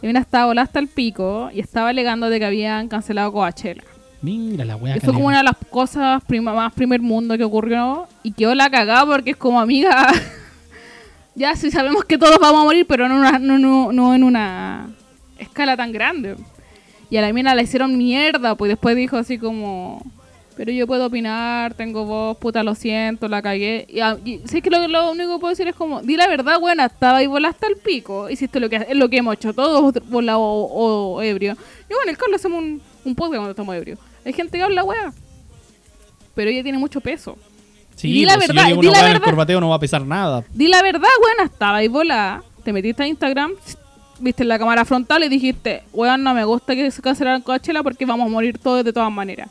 Y 0.02 0.06
mira, 0.06 0.20
estaba 0.20 0.46
volada 0.46 0.64
hasta 0.66 0.78
el 0.78 0.88
pico 0.88 1.50
y 1.52 1.60
estaba 1.60 1.88
alegando 1.88 2.28
de 2.28 2.38
que 2.38 2.44
habían 2.44 2.88
cancelado 2.88 3.32
Coachella. 3.32 3.82
Mira 4.22 4.64
la 4.64 4.76
wea. 4.76 4.96
Y 4.96 5.00
fue 5.00 5.12
como 5.12 5.26
una 5.26 5.38
de 5.38 5.44
las 5.44 5.56
cosas 5.70 6.22
prima- 6.24 6.52
más 6.54 6.72
primer 6.72 7.00
mundo 7.00 7.36
que 7.36 7.44
ocurrió. 7.44 8.06
Y 8.22 8.32
quedó 8.32 8.54
la 8.54 8.68
cagada 8.70 9.06
porque 9.06 9.30
es 9.30 9.36
como 9.36 9.60
amiga. 9.60 10.06
ya 11.34 11.54
sí 11.56 11.70
sabemos 11.70 12.04
que 12.04 12.18
todos 12.18 12.38
vamos 12.40 12.62
a 12.62 12.64
morir, 12.64 12.86
pero 12.88 13.08
no, 13.08 13.14
en 13.16 13.20
una- 13.20 13.38
no, 13.38 13.58
no, 13.58 13.92
no 13.92 14.14
en 14.14 14.24
una 14.24 14.88
escala 15.38 15.76
tan 15.76 15.92
grande. 15.92 16.36
Y 17.10 17.16
a 17.18 17.20
la 17.22 17.32
mina 17.32 17.54
la 17.54 17.62
hicieron 17.62 17.96
mierda, 17.96 18.54
pues 18.56 18.68
después 18.70 18.96
dijo 18.96 19.16
así 19.16 19.38
como. 19.38 20.02
Pero 20.56 20.72
yo 20.72 20.86
puedo 20.86 21.06
opinar, 21.06 21.74
tengo 21.74 22.06
voz, 22.06 22.38
puta, 22.38 22.62
lo 22.62 22.74
siento, 22.74 23.28
la 23.28 23.42
cagué. 23.42 23.86
Y, 23.90 24.00
y 24.28 24.40
sé 24.46 24.62
que 24.62 24.70
lo, 24.70 24.88
lo 24.88 25.10
único 25.10 25.34
que 25.34 25.40
puedo 25.40 25.50
decir 25.50 25.68
es 25.68 25.74
como, 25.74 26.00
di 26.00 26.16
la 26.16 26.26
verdad, 26.28 26.58
buena, 26.58 26.86
estaba 26.86 27.18
ahí 27.18 27.26
volaste 27.26 27.66
al 27.66 27.76
pico, 27.76 28.30
hiciste 28.30 28.58
lo 28.58 28.70
que 28.70 28.76
es 28.76 28.96
lo 28.96 29.08
que 29.10 29.18
hemos 29.18 29.34
hecho 29.34 29.52
todos 29.52 29.94
volados 30.08 30.40
o, 30.42 31.16
o 31.16 31.22
ebrio. 31.22 31.52
Y 31.90 31.94
bueno, 31.94 32.10
el 32.10 32.16
Carlos 32.16 32.40
hacemos 32.40 32.62
un, 32.62 32.80
un 33.04 33.14
podcast 33.14 33.36
cuando 33.36 33.50
estamos 33.50 33.76
ebrios. 33.76 33.98
Hay 34.24 34.32
gente 34.32 34.56
que 34.56 34.64
habla 34.64 34.82
wea. 34.82 35.12
Pero 36.34 36.50
ella 36.50 36.62
tiene 36.62 36.78
mucho 36.78 37.00
peso. 37.00 37.36
Sí, 37.94 38.08
di 38.12 38.24
la 38.24 38.34
pues, 38.34 38.46
si 38.46 38.52
verdad, 38.54 38.70
yo 38.70 38.80
di 38.80 38.86
la 38.88 38.98
en 39.00 39.06
el 39.06 39.12
verdad. 39.12 39.24
corbateo 39.24 39.60
no 39.60 39.68
va 39.68 39.76
a 39.76 39.80
pesar 39.80 40.06
nada. 40.06 40.44
Di 40.52 40.68
la 40.68 40.82
verdad, 40.82 41.08
buena, 41.20 41.44
estaba 41.44 41.78
ahí 41.78 41.88
volada. 41.88 42.42
Te 42.64 42.72
metiste 42.72 43.02
a 43.02 43.06
Instagram, 43.06 43.52
viste 44.20 44.44
la 44.44 44.58
cámara 44.58 44.84
frontal 44.84 45.22
y 45.24 45.28
dijiste, 45.28 45.82
weón, 45.92 46.22
no 46.22 46.34
me 46.34 46.44
gusta 46.44 46.74
que 46.74 46.90
se 46.90 47.00
cancelaran 47.00 47.42
Coachella 47.42 47.82
porque 47.82 48.04
vamos 48.04 48.26
a 48.26 48.30
morir 48.30 48.58
todos 48.58 48.84
de 48.84 48.92
todas 48.92 49.12
maneras. 49.12 49.48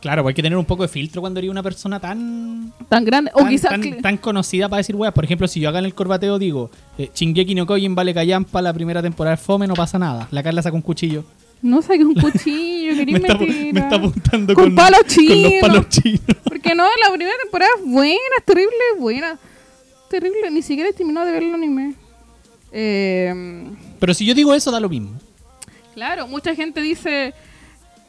Claro, 0.00 0.22
pues 0.22 0.32
hay 0.32 0.36
que 0.36 0.42
tener 0.42 0.56
un 0.56 0.64
poco 0.64 0.82
de 0.84 0.88
filtro 0.88 1.20
cuando 1.20 1.40
eres 1.40 1.50
una 1.50 1.62
persona 1.62 1.98
tan 1.98 2.72
Tan 2.88 3.04
grande. 3.04 3.30
O 3.34 3.40
tan, 3.40 3.48
quizás. 3.48 3.70
tan- 3.70 4.00
tan 4.00 4.16
conocida 4.16 4.68
para 4.68 4.78
decir 4.78 4.94
weas. 4.94 5.12
Por 5.12 5.24
ejemplo, 5.24 5.48
si 5.48 5.58
yo 5.60 5.68
acá 5.70 5.80
en 5.80 5.86
el 5.86 5.94
corbateo 5.94 6.38
digo 6.38 6.70
eh, 6.98 7.10
no 7.56 7.66
Kyojin 7.66 7.94
vale 7.94 8.14
callampa 8.14 8.62
la 8.62 8.72
primera 8.72 9.02
temporada 9.02 9.36
de 9.36 9.42
Fome, 9.42 9.66
no 9.66 9.74
pasa 9.74 9.98
nada. 9.98 10.28
La 10.30 10.42
Carla 10.42 10.62
saca 10.62 10.76
un 10.76 10.82
cuchillo. 10.82 11.24
No 11.60 11.82
saques 11.82 12.04
un 12.06 12.14
cuchillo, 12.20 12.94
Me 13.04 13.12
está, 13.18 13.34
apu- 13.34 13.38
mentira. 13.48 13.72
me 13.72 13.80
está 13.80 13.96
apuntando 13.96 14.54
Con 14.54 14.64
con, 14.66 14.74
palos 14.76 15.00
con 15.04 15.42
los 15.42 15.52
palos 15.60 15.88
chinos. 15.88 16.20
Porque 16.44 16.74
no, 16.76 16.84
la 16.84 17.12
primera 17.12 17.36
temporada 17.42 17.70
es 17.78 17.84
buena, 17.90 18.14
es 18.38 18.44
terrible, 18.44 18.72
buena. 19.00 19.38
Terrible, 20.08 20.50
ni 20.52 20.62
siquiera 20.62 20.88
he 20.90 20.92
terminado 20.92 21.26
de 21.26 21.32
ver 21.32 21.42
el 21.42 21.54
anime. 21.54 21.94
Eh, 22.72 23.66
Pero 23.98 24.14
si 24.14 24.24
yo 24.24 24.34
digo 24.34 24.54
eso, 24.54 24.70
da 24.70 24.80
lo 24.80 24.88
mismo. 24.88 25.10
claro, 25.94 26.28
mucha 26.28 26.54
gente 26.54 26.80
dice, 26.80 27.34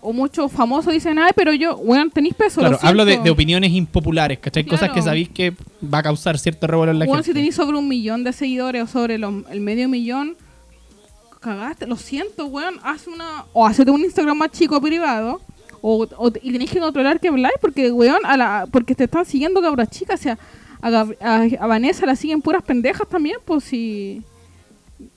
o 0.01 0.13
muchos 0.13 0.51
famosos 0.51 0.93
dicen, 0.93 1.19
ay, 1.19 1.31
pero 1.35 1.53
yo, 1.53 1.75
weón, 1.77 2.09
tenéis 2.12 2.33
peso. 2.33 2.62
Claro, 2.62 2.79
lo 2.81 2.88
hablo 2.88 3.05
de, 3.05 3.12
siento". 3.13 3.23
de 3.25 3.29
opiniones 3.31 3.71
impopulares, 3.71 4.39
¿cachai? 4.39 4.63
Cosas 4.63 4.79
Claro. 4.79 4.93
que 4.93 5.01
sabéis 5.01 5.29
que 5.29 5.53
va 5.83 5.97
a 5.99 6.03
causar 6.03 6.38
cierto 6.38 6.67
revuelo 6.67 6.91
en 6.93 6.99
la 6.99 7.05
Weón, 7.05 7.23
si 7.23 7.33
tenéis 7.33 7.55
sobre 7.55 7.77
un 7.77 7.88
millón 7.88 8.23
de 8.23 8.31
seguidores 8.33 8.83
o 8.83 8.88
sobre 8.88 9.17
los- 9.17 9.43
el 9.49 9.59
medio 9.62 9.89
millón, 9.89 10.35
cagaste, 11.39 11.88
lo 11.88 11.95
siento, 11.95 12.45
weón, 12.47 12.75
haz 12.83 13.07
una, 13.07 13.45
o 13.53 13.65
hacete 13.65 13.91
un 13.91 14.01
Instagram 14.01 14.38
más 14.38 14.51
chico 14.51 14.79
privado, 14.81 15.41
o, 15.81 16.05
o- 16.17 16.31
y 16.41 16.51
tenéis 16.51 16.71
que 16.71 16.79
controlar 16.79 17.19
que 17.19 17.29
habláis, 17.29 17.55
porque, 17.62 17.91
weón, 17.91 18.25
a 18.25 18.35
la, 18.35 18.67
porque 18.71 18.93
te 18.95 19.05
están 19.05 19.25
siguiendo 19.25 19.62
cabras 19.62 19.89
chicas, 19.89 20.19
o 20.19 20.23
sea, 20.23 20.38
a, 20.81 20.88
a- 21.21 21.47
a 21.59 21.67
Vanessa 21.67 22.05
la 22.05 22.15
siguen 22.15 22.41
puras 22.41 22.63
pendejas 22.63 23.07
también, 23.07 23.38
pues 23.45 23.63
si 23.65 24.21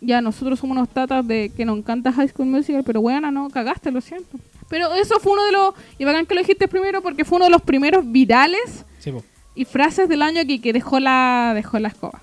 ya 0.00 0.20
nosotros 0.20 0.60
somos 0.60 0.76
unos 0.76 0.88
tatas 0.88 1.26
de 1.26 1.50
que 1.56 1.64
nos 1.64 1.76
encanta 1.78 2.12
High 2.12 2.28
School 2.28 2.46
Musical, 2.48 2.84
pero 2.84 3.00
weón, 3.00 3.32
no, 3.34 3.48
cagaste, 3.50 3.90
lo 3.90 4.00
siento. 4.00 4.38
Pero 4.72 4.94
eso 4.94 5.20
fue 5.20 5.32
uno 5.34 5.44
de 5.44 5.52
los, 5.52 5.74
y 5.98 6.04
bacán 6.06 6.24
que 6.24 6.34
lo 6.34 6.40
dijiste 6.40 6.66
primero, 6.66 7.02
porque 7.02 7.26
fue 7.26 7.36
uno 7.36 7.44
de 7.44 7.50
los 7.50 7.60
primeros 7.60 8.10
virales 8.10 8.86
Sí, 9.00 9.12
y 9.54 9.66
frases 9.66 10.08
del 10.08 10.22
año 10.22 10.40
que, 10.46 10.62
que 10.62 10.72
dejó 10.72 10.98
la 10.98 11.52
dejó 11.54 11.78
la 11.78 11.88
escoba. 11.88 12.22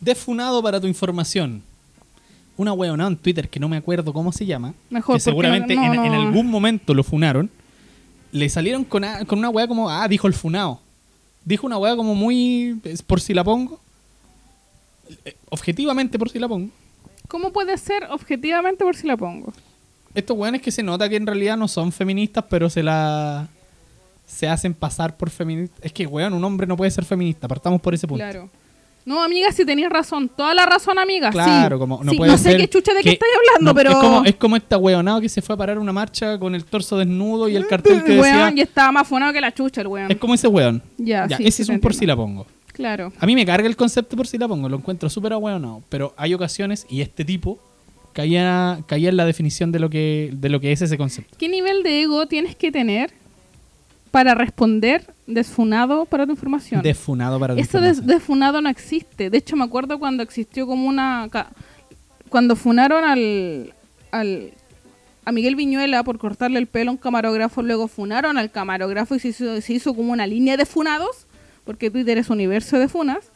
Defunado 0.00 0.62
para 0.62 0.80
tu 0.80 0.86
información. 0.86 1.62
Una 2.56 2.72
weona 2.72 3.06
en 3.08 3.16
Twitter 3.18 3.48
que 3.50 3.60
no 3.60 3.68
me 3.68 3.76
acuerdo 3.76 4.12
cómo 4.14 4.32
se 4.32 4.46
llama. 4.46 4.72
Mejor, 4.88 5.16
que 5.16 5.20
seguramente 5.20 5.74
porque 5.74 5.86
no- 5.88 5.92
en, 5.94 6.00
no- 6.00 6.04
en 6.06 6.14
algún 6.28 6.46
momento 6.46 6.94
lo 6.94 7.04
funaron. 7.04 7.50
Le 8.32 8.48
salieron 8.48 8.84
con, 8.84 9.04
a- 9.04 9.24
con 9.26 9.38
una 9.38 9.50
wea 9.50 9.68
como, 9.68 9.90
ah, 9.90 10.08
dijo 10.08 10.26
el 10.26 10.32
funado. 10.32 10.80
Dijo 11.44 11.66
una 11.66 11.76
wea 11.76 11.94
como 11.94 12.14
muy, 12.14 12.80
por 13.06 13.20
si 13.20 13.34
la 13.34 13.44
pongo. 13.44 13.78
Eh, 15.26 15.36
Objetivamente 15.50 16.18
por 16.18 16.30
si 16.30 16.38
la 16.38 16.48
pongo. 16.48 16.70
¿Cómo 17.28 17.52
puede 17.52 17.76
ser 17.76 18.04
objetivamente 18.10 18.82
por 18.82 18.96
si 18.96 19.06
la 19.06 19.16
pongo? 19.18 19.52
Estos 20.14 20.36
weones 20.36 20.62
que 20.62 20.70
se 20.70 20.82
nota 20.82 21.08
que 21.08 21.16
en 21.16 21.26
realidad 21.26 21.56
no 21.56 21.68
son 21.68 21.92
feministas, 21.92 22.44
pero 22.48 22.70
se 22.70 22.82
la... 22.82 23.48
Se 24.26 24.48
hacen 24.48 24.72
pasar 24.72 25.16
por 25.16 25.28
feministas. 25.28 25.78
Es 25.82 25.92
que, 25.92 26.06
weón, 26.06 26.32
un 26.32 26.42
hombre 26.44 26.66
no 26.66 26.76
puede 26.76 26.90
ser 26.90 27.04
feminista. 27.04 27.46
Partamos 27.46 27.80
por 27.80 27.92
ese 27.92 28.06
punto. 28.08 28.24
Claro. 28.24 28.48
No, 29.04 29.22
amiga, 29.22 29.52
si 29.52 29.66
tenías 29.66 29.92
razón. 29.92 30.30
Toda 30.34 30.54
la 30.54 30.64
razón, 30.64 30.98
amiga. 30.98 31.30
Claro, 31.30 31.76
sí. 31.76 31.80
como 31.80 32.02
no 32.02 32.10
Sí, 32.10 32.16
puede 32.16 32.32
no 32.32 32.38
sé 32.38 32.44
ser 32.44 32.56
qué 32.56 32.68
chucha 32.68 32.94
de 32.94 33.02
qué 33.02 33.10
estáis 33.10 33.32
hablando, 33.36 33.70
no, 33.70 33.74
pero... 33.74 33.90
Es 33.90 33.96
como, 33.96 34.24
es 34.24 34.34
como 34.36 34.56
esta 34.56 34.78
weonado 34.78 35.20
que 35.20 35.28
se 35.28 35.42
fue 35.42 35.54
a 35.54 35.58
parar 35.58 35.78
una 35.78 35.92
marcha 35.92 36.38
con 36.38 36.54
el 36.54 36.64
torso 36.64 36.96
desnudo 36.96 37.48
y 37.48 37.56
el 37.56 37.66
cartel 37.66 38.02
que 38.02 38.12
decía... 38.14 38.36
Weón, 38.44 38.56
y 38.56 38.62
estaba 38.62 38.92
más 38.92 39.06
funado 39.06 39.32
que 39.34 39.42
la 39.42 39.52
chucha 39.52 39.82
el 39.82 39.88
weón. 39.88 40.10
Es 40.10 40.16
como 40.16 40.32
ese 40.32 40.48
weón. 40.48 40.82
Ya, 40.96 41.26
Ya, 41.28 41.36
sí, 41.36 41.42
ese 41.46 41.56
sí, 41.58 41.62
es 41.64 41.68
un 41.68 41.80
por 41.80 41.92
si 41.94 42.06
la 42.06 42.16
pongo. 42.16 42.46
Claro. 42.72 43.12
A 43.20 43.26
mí 43.26 43.34
me 43.34 43.44
carga 43.44 43.68
el 43.68 43.76
concepto 43.76 44.16
por 44.16 44.26
si 44.26 44.38
la 44.38 44.48
pongo, 44.48 44.70
lo 44.70 44.78
encuentro 44.78 45.10
súper 45.10 45.34
ahueonado. 45.34 45.82
Pero 45.90 46.14
hay 46.16 46.32
ocasiones, 46.32 46.86
y 46.88 47.02
este 47.02 47.26
tipo 47.26 47.58
caía, 48.14 48.78
caía 48.86 49.10
en 49.10 49.18
la 49.18 49.26
definición 49.26 49.70
de 49.72 49.80
lo, 49.80 49.90
que, 49.90 50.30
de 50.32 50.48
lo 50.48 50.60
que 50.60 50.72
es 50.72 50.80
ese 50.80 50.96
concepto. 50.96 51.36
¿Qué 51.38 51.48
nivel 51.50 51.82
de 51.82 52.02
ego 52.02 52.26
tienes 52.26 52.56
que 52.56 52.72
tener 52.72 53.12
para 54.10 54.34
responder 54.34 55.12
desfunado 55.26 56.06
para 56.06 56.24
tu 56.24 56.32
información? 56.32 56.80
Defunado 56.80 57.38
para 57.38 57.54
tu 57.54 57.60
Eso 57.60 57.80
de 57.80 57.88
información. 57.88 58.16
desfunado 58.16 58.60
no 58.62 58.70
existe. 58.70 59.28
De 59.28 59.36
hecho, 59.36 59.56
me 59.56 59.64
acuerdo 59.64 59.98
cuando 59.98 60.22
existió 60.22 60.66
como 60.66 60.86
una... 60.88 61.28
Cuando 62.30 62.56
funaron 62.56 63.04
al, 63.04 63.74
al... 64.10 64.52
A 65.26 65.32
Miguel 65.32 65.56
Viñuela 65.56 66.02
por 66.04 66.18
cortarle 66.18 66.58
el 66.58 66.66
pelo 66.66 66.90
a 66.90 66.92
un 66.92 66.98
camarógrafo, 66.98 67.62
luego 67.62 67.88
funaron 67.88 68.38
al 68.38 68.50
camarógrafo 68.50 69.14
y 69.14 69.18
se 69.18 69.28
hizo, 69.28 69.60
se 69.60 69.72
hizo 69.72 69.94
como 69.94 70.12
una 70.12 70.26
línea 70.26 70.56
de 70.56 70.66
funados, 70.66 71.26
porque 71.64 71.90
Twitter 71.90 72.18
es 72.18 72.28
universo 72.30 72.78
de 72.78 72.88
funas. 72.88 73.32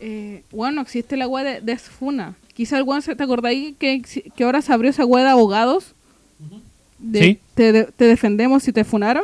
Eh, 0.00 0.42
bueno, 0.50 0.76
no 0.76 0.82
existe 0.82 1.16
la 1.16 1.28
web 1.28 1.44
de 1.44 1.60
desfuna. 1.60 2.34
Quizá 2.58 2.76
el 2.76 3.02
se 3.02 3.14
te 3.14 3.22
acordáis 3.22 3.76
que, 3.78 4.02
que 4.34 4.42
ahora 4.42 4.60
se 4.62 4.72
abrió 4.72 4.90
esa 4.90 5.04
web 5.04 5.22
de 5.22 5.30
abogados. 5.30 5.94
De, 6.98 7.20
Sí. 7.22 7.38
te, 7.54 7.70
de- 7.70 7.84
te 7.84 8.04
defendemos 8.06 8.64
si 8.64 8.72
te 8.72 8.82
funaron. 8.82 9.22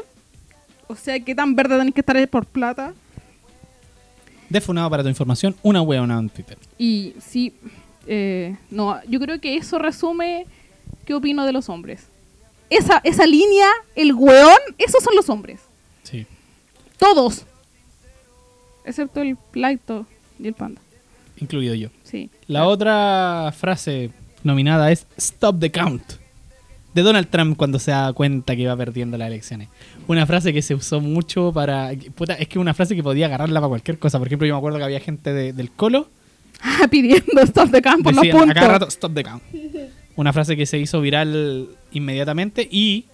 O 0.87 0.95
sea, 0.95 1.19
¿qué 1.19 1.35
tan 1.35 1.57
verde 1.57 1.77
tenés 1.77 1.93
que 1.95 2.01
estar 2.01 2.17
ahí 2.17 2.29
por 2.29 2.47
plata? 2.47 2.95
Defunado 4.49 4.89
para 4.89 5.03
tu 5.03 5.09
información, 5.09 5.57
una 5.65 5.83
weonada 5.83 6.21
en 6.21 6.29
Twitter. 6.29 6.57
Y 6.79 7.15
sí, 7.19 7.53
eh, 8.07 8.57
no, 8.71 9.03
yo 9.07 9.19
creo 9.19 9.41
que 9.41 9.57
eso 9.57 9.81
resume 9.81 10.47
qué 11.05 11.15
opino 11.15 11.45
de 11.45 11.53
los 11.53 11.69
hombres. 11.69 12.05
esa, 12.71 13.01
esa 13.03 13.27
línea, 13.27 13.67
el 13.97 14.15
weón, 14.15 14.59
esos 14.79 15.03
son 15.03 15.17
los 15.17 15.29
hombres. 15.29 15.61
Sí. 16.05 16.25
Todos. 16.99 17.45
Excepto 18.85 19.23
el 19.23 19.37
Plaito 19.37 20.07
y 20.39 20.47
el 20.47 20.55
panda. 20.55 20.81
Incluido 21.39 21.75
yo. 21.75 21.89
Sí. 22.05 22.31
La 22.47 22.67
otra 22.67 23.53
frase 23.57 24.11
nominada 24.43 24.91
es 24.93 25.07
Stop 25.17 25.61
the 25.61 25.71
Count. 25.71 26.03
De 26.95 27.03
Donald 27.03 27.29
Trump 27.29 27.57
cuando 27.57 27.79
se 27.81 27.91
da 27.91 28.13
cuenta 28.13 28.55
que 28.55 28.67
va 28.69 28.77
perdiendo 28.77 29.19
las 29.19 29.27
elecciones. 29.27 29.69
Una 30.07 30.27
frase 30.27 30.53
que 30.53 30.63
se 30.63 30.75
usó 30.75 31.01
mucho 31.01 31.53
para... 31.53 31.91
puta, 32.15 32.35
es 32.35 32.47
que 32.47 32.59
una 32.61 32.73
frase 32.73 32.95
que 32.95 33.03
podía 33.03 33.27
agarrarla 33.27 33.61
para 33.61 33.69
cualquier 33.69 33.99
cosa. 33.99 34.19
Por 34.19 34.29
ejemplo, 34.29 34.47
yo 34.47 34.55
me 34.55 34.59
acuerdo 34.59 34.79
que 34.79 34.85
había 34.85 35.01
gente 35.01 35.33
de- 35.33 35.53
del 35.53 35.71
Colo 35.73 36.09
Pidiendo 36.91 37.41
stop 37.43 37.71
de 37.71 37.83
campo 37.83 38.11
los 38.13 38.23
Decían 38.23 38.37
a 38.37 38.55
puntos. 38.55 38.69
rato, 38.69 38.87
stop 38.89 39.13
the 39.13 39.25
count. 39.25 39.43
Una 40.17 40.33
frase 40.33 40.57
que 40.57 40.67
se 40.67 40.79
hizo 40.79 41.01
viral 41.01 41.69
inmediatamente 41.93 42.67
y 42.71 43.07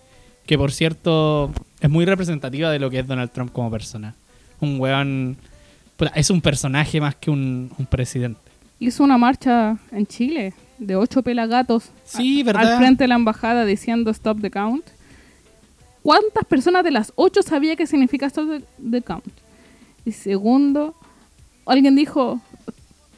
que, 0.45 0.59
por 0.59 0.73
cierto, 0.73 1.51
es 1.81 1.89
muy 1.89 2.05
representativa 2.05 2.71
de 2.71 2.79
lo 2.79 2.91
que 2.91 2.99
es 2.99 3.07
Donald 3.07 3.31
Trump 3.31 3.51
como 3.53 3.71
persona. 3.71 4.15
Un 4.61 4.79
weón... 4.79 5.37
Es 6.15 6.29
un 6.31 6.43
personaje 6.43 7.01
más 7.01 7.15
que 7.15 7.31
un, 7.31 7.73
un 7.79 7.87
presidente. 7.87 8.41
Hizo 8.81 9.05
una 9.05 9.17
marcha 9.19 9.77
en 9.93 10.07
Chile 10.07 10.55
de 10.79 10.97
ocho 10.97 11.23
pelagatos 11.23 11.91
Sí, 12.05 12.41
a- 12.41 12.45
¿verdad? 12.45 12.73
al 12.73 12.79
frente 12.79 13.05
de 13.05 13.09
la 13.09 13.15
embajada 13.15 13.65
diciendo 13.65 14.11
stop 14.11 14.41
the 14.41 14.51
count. 14.51 14.85
¿Cuántas 16.03 16.45
personas 16.47 16.83
de 16.83 16.91
las 16.91 17.13
ocho 17.15 17.43
sabía 17.43 17.77
qué 17.77 17.87
significa 17.87 18.27
stop 18.27 18.49
the, 18.49 18.65
the 18.91 19.03
count? 19.03 19.25
Y 20.07 20.13
segundo, 20.13 20.95
alguien 21.67 21.95
dijo, 21.95 22.41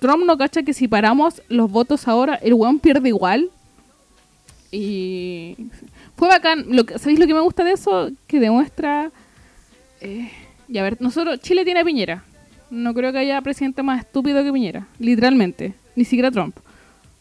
Trump 0.00 0.24
no 0.26 0.36
cacha 0.36 0.64
que 0.64 0.72
si 0.74 0.88
paramos 0.88 1.40
los 1.48 1.70
votos 1.70 2.08
ahora, 2.08 2.34
el 2.34 2.54
weón 2.54 2.80
pierde 2.80 3.08
igual. 3.10 3.48
Y 4.72 5.56
fue 6.16 6.28
bacán. 6.28 6.64
Lo 6.70 6.84
que, 6.84 6.98
¿Sabéis 6.98 7.18
lo 7.20 7.26
que 7.26 7.34
me 7.34 7.40
gusta 7.40 7.62
de 7.62 7.72
eso? 7.72 8.10
Que 8.26 8.40
demuestra... 8.40 9.10
eh, 10.00 10.30
y 10.68 10.78
a 10.78 10.82
ver, 10.82 10.96
nosotros, 11.00 11.38
Chile 11.40 11.64
tiene 11.64 11.80
a 11.80 11.84
Piñera. 11.84 12.24
No 12.72 12.94
creo 12.94 13.12
que 13.12 13.18
haya 13.18 13.38
presidente 13.42 13.82
más 13.82 14.00
estúpido 14.00 14.42
que 14.42 14.50
Piñera. 14.50 14.86
Literalmente. 14.98 15.74
Ni 15.94 16.06
siquiera 16.06 16.30
Trump. 16.30 16.56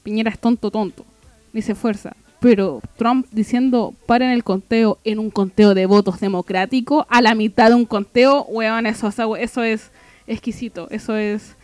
Piñera 0.02 0.32
es 0.32 0.40
tonto, 0.40 0.72
tonto. 0.72 1.06
Ni 1.52 1.62
se 1.62 1.74
esfuerza. 1.74 2.16
Pero 2.40 2.82
Trump 2.96 3.28
diciendo 3.34 3.94
paren 4.06 4.30
el 4.30 4.46
conteo 4.46 4.98
en 5.04 5.20
un 5.20 5.30
conteo 5.30 5.74
de 5.74 5.86
votos 5.88 6.22
democrático 6.22 7.06
a 7.10 7.22
la 7.22 7.36
mitad 7.36 7.68
de 7.68 7.76
un 7.76 7.84
conteo, 7.84 8.44
weón, 8.46 8.86
eso, 8.86 9.08
o 9.08 9.12
sea, 9.12 9.26
eso 9.40 9.62
es 9.62 9.92
exquisito. 10.26 10.90
Eso 10.90 11.18
es, 11.18 11.58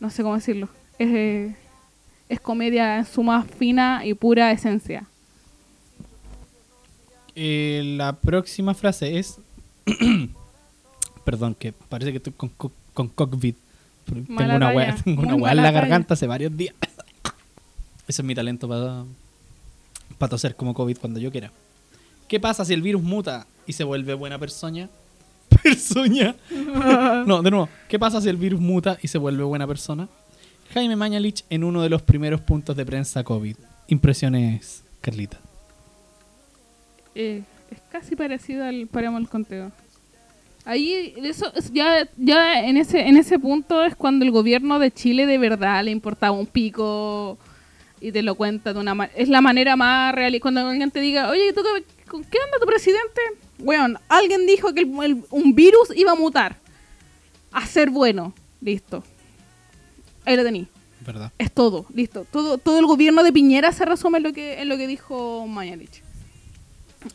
no 0.00 0.10
sé 0.10 0.24
cómo 0.24 0.34
decirlo. 0.34 0.68
Es, 0.98 1.08
eh, 1.08 1.54
es 2.28 2.40
comedia 2.40 2.98
en 2.98 3.06
su 3.06 3.22
más 3.22 3.46
fina 3.48 4.04
y 4.04 4.14
pura 4.14 4.50
esencia. 4.50 5.06
Eh, 7.36 7.82
la 7.96 8.14
próxima 8.14 8.74
frase 8.74 9.16
es. 9.16 9.38
Perdón, 11.28 11.54
que 11.54 11.72
parece 11.74 12.10
que 12.10 12.16
estoy 12.16 12.32
con, 12.32 12.48
co- 12.48 12.72
con 12.94 13.08
COVID. 13.08 13.54
Tengo 14.06 14.56
una 14.56 14.70
weá, 14.70 14.94
tengo 15.04 15.20
una 15.20 15.50
en 15.52 15.56
la 15.58 15.70
garganta 15.70 16.14
hace 16.14 16.26
varios 16.26 16.56
días. 16.56 16.74
Ese 18.08 18.22
es 18.22 18.24
mi 18.24 18.34
talento 18.34 18.66
para, 18.66 19.04
para 20.16 20.30
toser 20.30 20.56
como 20.56 20.72
COVID 20.72 20.96
cuando 20.96 21.20
yo 21.20 21.30
quiera. 21.30 21.52
¿Qué 22.28 22.40
pasa 22.40 22.64
si 22.64 22.72
el 22.72 22.80
virus 22.80 23.02
muta 23.02 23.46
y 23.66 23.74
se 23.74 23.84
vuelve 23.84 24.14
buena 24.14 24.38
persona? 24.38 24.88
Persona. 25.62 26.34
No, 27.26 27.42
de 27.42 27.50
nuevo. 27.50 27.68
¿Qué 27.90 27.98
pasa 27.98 28.22
si 28.22 28.30
el 28.30 28.38
virus 28.38 28.58
muta 28.60 28.96
y 29.02 29.08
se 29.08 29.18
vuelve 29.18 29.42
buena 29.44 29.66
persona? 29.66 30.08
Jaime 30.72 30.96
Mañalich 30.96 31.44
en 31.50 31.62
uno 31.62 31.82
de 31.82 31.90
los 31.90 32.00
primeros 32.00 32.40
puntos 32.40 32.74
de 32.74 32.86
prensa 32.86 33.22
COVID. 33.22 33.56
Impresiones, 33.88 34.82
Carlita. 35.02 35.38
Eh, 37.14 37.42
es 37.70 37.78
casi 37.92 38.16
parecido 38.16 38.64
al 38.64 38.86
paremos 38.86 39.20
el 39.20 39.28
conteo. 39.28 39.70
Ahí, 40.68 41.14
eso, 41.22 41.50
es- 41.54 41.72
ya, 41.72 42.06
ya 42.18 42.60
en 42.66 42.76
ese, 42.76 43.00
en 43.08 43.16
ese 43.16 43.38
punto 43.38 43.82
es 43.84 43.96
cuando 43.96 44.26
el 44.26 44.30
gobierno 44.30 44.78
de 44.78 44.90
Chile 44.90 45.24
de 45.24 45.38
verdad 45.38 45.82
le 45.82 45.90
importaba 45.90 46.36
un 46.36 46.46
pico 46.46 47.38
y 48.02 48.12
te 48.12 48.20
lo 48.22 48.34
cuenta 48.34 48.74
de 48.74 48.78
una 48.78 48.94
manera. 48.94 49.18
Es 49.18 49.30
la 49.30 49.40
manera 49.40 49.76
más 49.76 50.14
real. 50.14 50.34
Y 50.34 50.40
cuando 50.40 50.60
alguien 50.60 50.90
te 50.90 51.00
diga, 51.00 51.30
oye, 51.30 51.54
¿tú 51.54 51.62
qué, 51.62 51.84
con 52.06 52.22
qué 52.22 52.36
anda 52.44 52.58
tu 52.60 52.66
presidente? 52.66 53.20
Weón, 53.60 53.98
alguien 54.10 54.44
dijo 54.46 54.74
que 54.74 54.82
el- 54.82 54.92
el- 55.02 55.24
un 55.30 55.54
virus 55.54 55.88
iba 55.96 56.12
a 56.12 56.16
mutar. 56.16 56.56
A 57.50 57.64
ser 57.66 57.88
bueno. 57.88 58.34
Listo. 58.60 59.02
Ahí 60.26 60.36
lo 60.36 60.44
tení. 60.44 60.68
¿Verdad? 61.06 61.32
Es 61.38 61.50
todo, 61.50 61.86
listo. 61.94 62.26
Todo, 62.30 62.58
todo 62.58 62.78
el 62.78 62.84
gobierno 62.84 63.22
de 63.22 63.32
Piñera 63.32 63.72
se 63.72 63.86
resume 63.86 64.18
en 64.18 64.24
lo 64.24 64.32
que, 64.34 64.60
en 64.60 64.68
lo 64.68 64.76
que 64.76 64.86
dijo 64.86 65.46
Mañalich. 65.46 66.02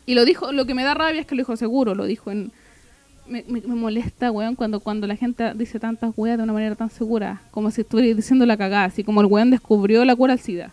Y 0.06 0.14
lo 0.14 0.24
dijo, 0.24 0.50
lo 0.50 0.66
que 0.66 0.74
me 0.74 0.82
da 0.82 0.94
rabia 0.94 1.20
es 1.20 1.26
que 1.28 1.36
lo 1.36 1.42
dijo 1.42 1.56
seguro, 1.56 1.94
lo 1.94 2.04
dijo 2.06 2.32
en. 2.32 2.50
Me, 3.26 3.42
molesta, 3.66 4.30
weón, 4.30 4.54
cuando, 4.54 4.80
cuando 4.80 5.06
la 5.06 5.16
gente 5.16 5.54
dice 5.54 5.80
tantas 5.80 6.12
weas 6.16 6.36
de 6.36 6.44
una 6.44 6.52
manera 6.52 6.74
tan 6.74 6.90
segura, 6.90 7.40
como 7.50 7.70
si 7.70 7.80
estuviera 7.80 8.14
diciendo 8.14 8.44
la 8.44 8.56
cagada, 8.56 8.84
así 8.84 9.02
como 9.02 9.20
el 9.22 9.26
weón 9.26 9.50
descubrió 9.50 10.04
la 10.04 10.14
cura 10.14 10.34
al 10.34 10.40
SIDA. 10.40 10.72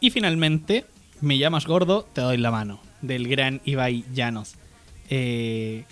Y 0.00 0.10
finalmente, 0.10 0.84
me 1.20 1.38
llamas 1.38 1.66
gordo, 1.66 2.06
te 2.12 2.20
doy 2.20 2.36
la 2.38 2.50
mano. 2.50 2.80
Del 3.02 3.28
gran 3.28 3.60
Ibai 3.64 4.04
Llanos. 4.14 4.54
Eh, 5.10 5.84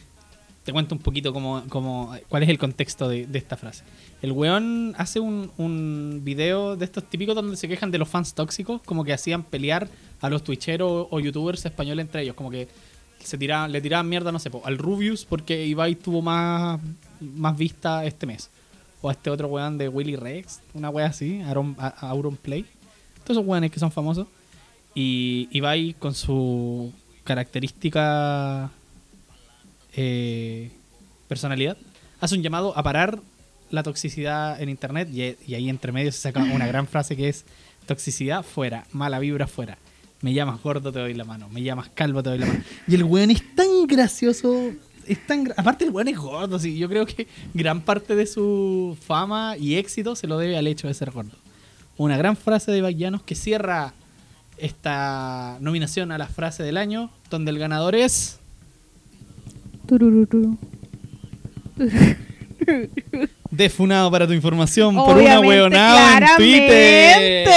te 0.64 0.72
cuento 0.72 0.94
un 0.94 1.00
poquito 1.00 1.32
cómo, 1.32 1.62
cómo- 1.68 2.14
cuál 2.28 2.42
es 2.44 2.48
el 2.48 2.58
contexto 2.58 3.08
de, 3.08 3.26
de 3.26 3.38
esta 3.38 3.56
frase. 3.56 3.84
El 4.22 4.32
weón 4.32 4.94
hace 4.96 5.20
un, 5.20 5.50
un 5.58 6.20
video 6.22 6.76
de 6.76 6.84
estos 6.84 7.04
típicos 7.10 7.34
donde 7.34 7.56
se 7.56 7.68
quejan 7.68 7.90
de 7.90 7.98
los 7.98 8.08
fans 8.08 8.32
tóxicos, 8.34 8.80
como 8.82 9.04
que 9.04 9.12
hacían 9.12 9.42
pelear 9.42 9.88
a 10.20 10.30
los 10.30 10.44
twitcheros 10.44 11.08
o 11.10 11.20
youtubers 11.20 11.64
españoles 11.66 12.04
entre 12.06 12.22
ellos, 12.22 12.34
como 12.36 12.50
que 12.50 12.68
se 13.24 13.38
tiraban, 13.38 13.72
le 13.72 13.80
tiraban 13.80 14.08
mierda, 14.08 14.32
no 14.32 14.38
sé, 14.38 14.50
al 14.64 14.78
Rubius 14.78 15.24
porque 15.24 15.66
Ibai 15.66 15.94
tuvo 15.94 16.22
más, 16.22 16.80
más 17.20 17.56
vista 17.56 18.04
este 18.04 18.26
mes. 18.26 18.50
O 19.00 19.08
a 19.08 19.12
este 19.12 19.30
otro 19.30 19.48
weón 19.48 19.78
de 19.78 19.88
Willy 19.88 20.16
Rex, 20.16 20.60
una 20.74 20.90
wea 20.90 21.06
así, 21.06 21.42
Auron 21.42 22.36
Play. 22.36 22.64
Todos 23.24 23.38
esos 23.38 23.46
weones 23.46 23.70
que 23.70 23.80
son 23.80 23.90
famosos. 23.90 24.28
Y 24.94 25.48
Ibai 25.50 25.94
con 25.98 26.14
su 26.14 26.92
característica 27.24 28.70
eh, 29.94 30.70
personalidad 31.28 31.76
hace 32.20 32.34
un 32.34 32.42
llamado 32.42 32.76
a 32.76 32.82
parar 32.82 33.20
la 33.70 33.82
toxicidad 33.82 34.60
en 34.60 34.68
internet 34.68 35.08
y, 35.12 35.36
y 35.50 35.54
ahí 35.54 35.68
entre 35.68 35.92
medio 35.92 36.12
se 36.12 36.18
saca 36.18 36.40
una 36.40 36.66
gran 36.66 36.86
frase 36.86 37.16
que 37.16 37.28
es 37.28 37.44
toxicidad 37.86 38.42
fuera, 38.42 38.86
mala 38.92 39.18
vibra 39.18 39.46
fuera. 39.46 39.78
Me 40.22 40.32
llamas 40.32 40.62
gordo, 40.62 40.90
te 40.92 40.98
doy 41.00 41.14
la 41.14 41.24
mano. 41.24 41.48
Me 41.50 41.62
llamas 41.62 41.90
calvo, 41.94 42.22
te 42.22 42.30
doy 42.30 42.38
la 42.38 42.46
mano. 42.46 42.60
Y 42.88 42.94
el 42.94 43.04
weón 43.04 43.30
es 43.32 43.42
tan 43.54 43.86
gracioso. 43.86 44.70
Es 45.06 45.26
tan 45.26 45.44
gra- 45.46 45.54
Aparte, 45.56 45.84
el 45.84 45.90
weón 45.90 46.06
es 46.08 46.16
gordo. 46.16 46.58
Sí. 46.60 46.78
Yo 46.78 46.88
creo 46.88 47.04
que 47.06 47.26
gran 47.54 47.80
parte 47.80 48.14
de 48.14 48.26
su 48.26 48.96
fama 49.04 49.56
y 49.58 49.74
éxito 49.76 50.14
se 50.16 50.26
lo 50.28 50.38
debe 50.38 50.56
al 50.56 50.66
hecho 50.68 50.86
de 50.88 50.94
ser 50.94 51.10
gordo. 51.10 51.36
Una 51.96 52.16
gran 52.16 52.36
frase 52.36 52.70
de 52.70 52.80
Bayanos 52.82 53.22
que 53.22 53.34
cierra 53.34 53.92
esta 54.58 55.58
nominación 55.60 56.12
a 56.12 56.18
la 56.18 56.28
frase 56.28 56.62
del 56.62 56.76
año, 56.76 57.10
donde 57.28 57.50
el 57.50 57.58
ganador 57.58 57.94
es. 57.96 58.38
Turururu. 59.86 60.56
Defunado 63.50 64.10
para 64.10 64.26
tu 64.26 64.32
información 64.34 64.94
por 64.94 65.16
una 65.18 65.40
hueonada 65.40 66.18
en 66.18 66.24
Twitter. 66.36 67.48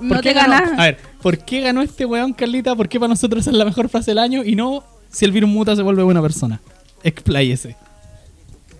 No 0.00 0.08
¿Por 0.08 0.20
te 0.20 0.32
ganas. 0.32 0.72
A 0.78 0.84
ver, 0.84 0.98
¿por 1.22 1.38
qué 1.38 1.60
ganó 1.60 1.82
este 1.82 2.06
weón, 2.06 2.32
Carlita? 2.32 2.74
¿Por 2.74 2.88
qué 2.88 2.98
para 2.98 3.10
nosotros 3.10 3.46
es 3.46 3.52
la 3.52 3.64
mejor 3.64 3.88
frase 3.88 4.12
del 4.12 4.18
año 4.18 4.44
y 4.44 4.56
no 4.56 4.82
si 5.10 5.24
el 5.24 5.32
virus 5.32 5.50
muta 5.50 5.76
se 5.76 5.82
vuelve 5.82 6.02
buena 6.02 6.22
persona? 6.22 6.60
Expláyese. 7.02 7.76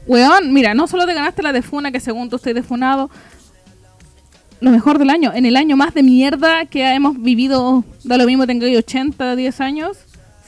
Weón, 0.06 0.52
mira, 0.52 0.74
no 0.74 0.86
solo 0.86 1.06
te 1.06 1.14
ganaste 1.14 1.42
la 1.42 1.52
de 1.52 1.62
Funa, 1.62 1.92
que 1.92 2.00
según 2.00 2.30
tú 2.30 2.36
estoy 2.36 2.52
defunado. 2.52 3.10
Lo 4.60 4.70
mejor 4.70 4.98
del 4.98 5.10
año, 5.10 5.32
en 5.34 5.46
el 5.46 5.56
año 5.56 5.76
más 5.76 5.94
de 5.94 6.02
mierda 6.02 6.66
que 6.66 6.86
hemos 6.94 7.20
vivido, 7.20 7.84
da 8.04 8.18
lo 8.18 8.26
mismo 8.26 8.46
tengo 8.46 8.66
80, 8.66 9.36
10 9.36 9.60
años, 9.60 9.96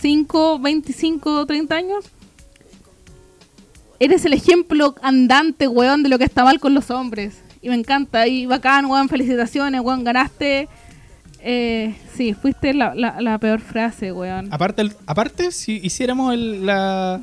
5, 0.01 0.59
25, 0.59 1.47
30 1.47 1.75
años. 1.75 2.05
Eres 3.99 4.25
el 4.25 4.33
ejemplo 4.33 4.95
andante, 5.01 5.68
weón, 5.68 6.03
de 6.03 6.09
lo 6.09 6.18
que 6.18 6.25
está 6.25 6.45
mal 6.45 6.61
con 6.61 6.75
los 6.75 6.91
hombres. 6.91 7.41
Y 7.63 7.69
me 7.69 7.77
encanta, 7.77 8.27
y 8.27 8.45
bacán, 8.47 8.87
weón, 8.87 9.09
felicitaciones, 9.09 9.81
weón, 9.81 10.03
ganaste. 10.05 10.69
Eh, 11.41 11.95
sí, 12.15 12.35
fuiste 12.35 12.75
la, 12.75 12.95
la- 12.95 13.21
la 13.21 13.39
peor 13.39 13.61
frase, 13.61 14.13
weón. 14.13 14.49
Aparte, 14.53 14.83
el- 14.83 14.93
aparte 15.07 15.53
si 15.53 15.81
hiciéramos 15.83 16.35
el- 16.35 16.67
la, 16.67 17.21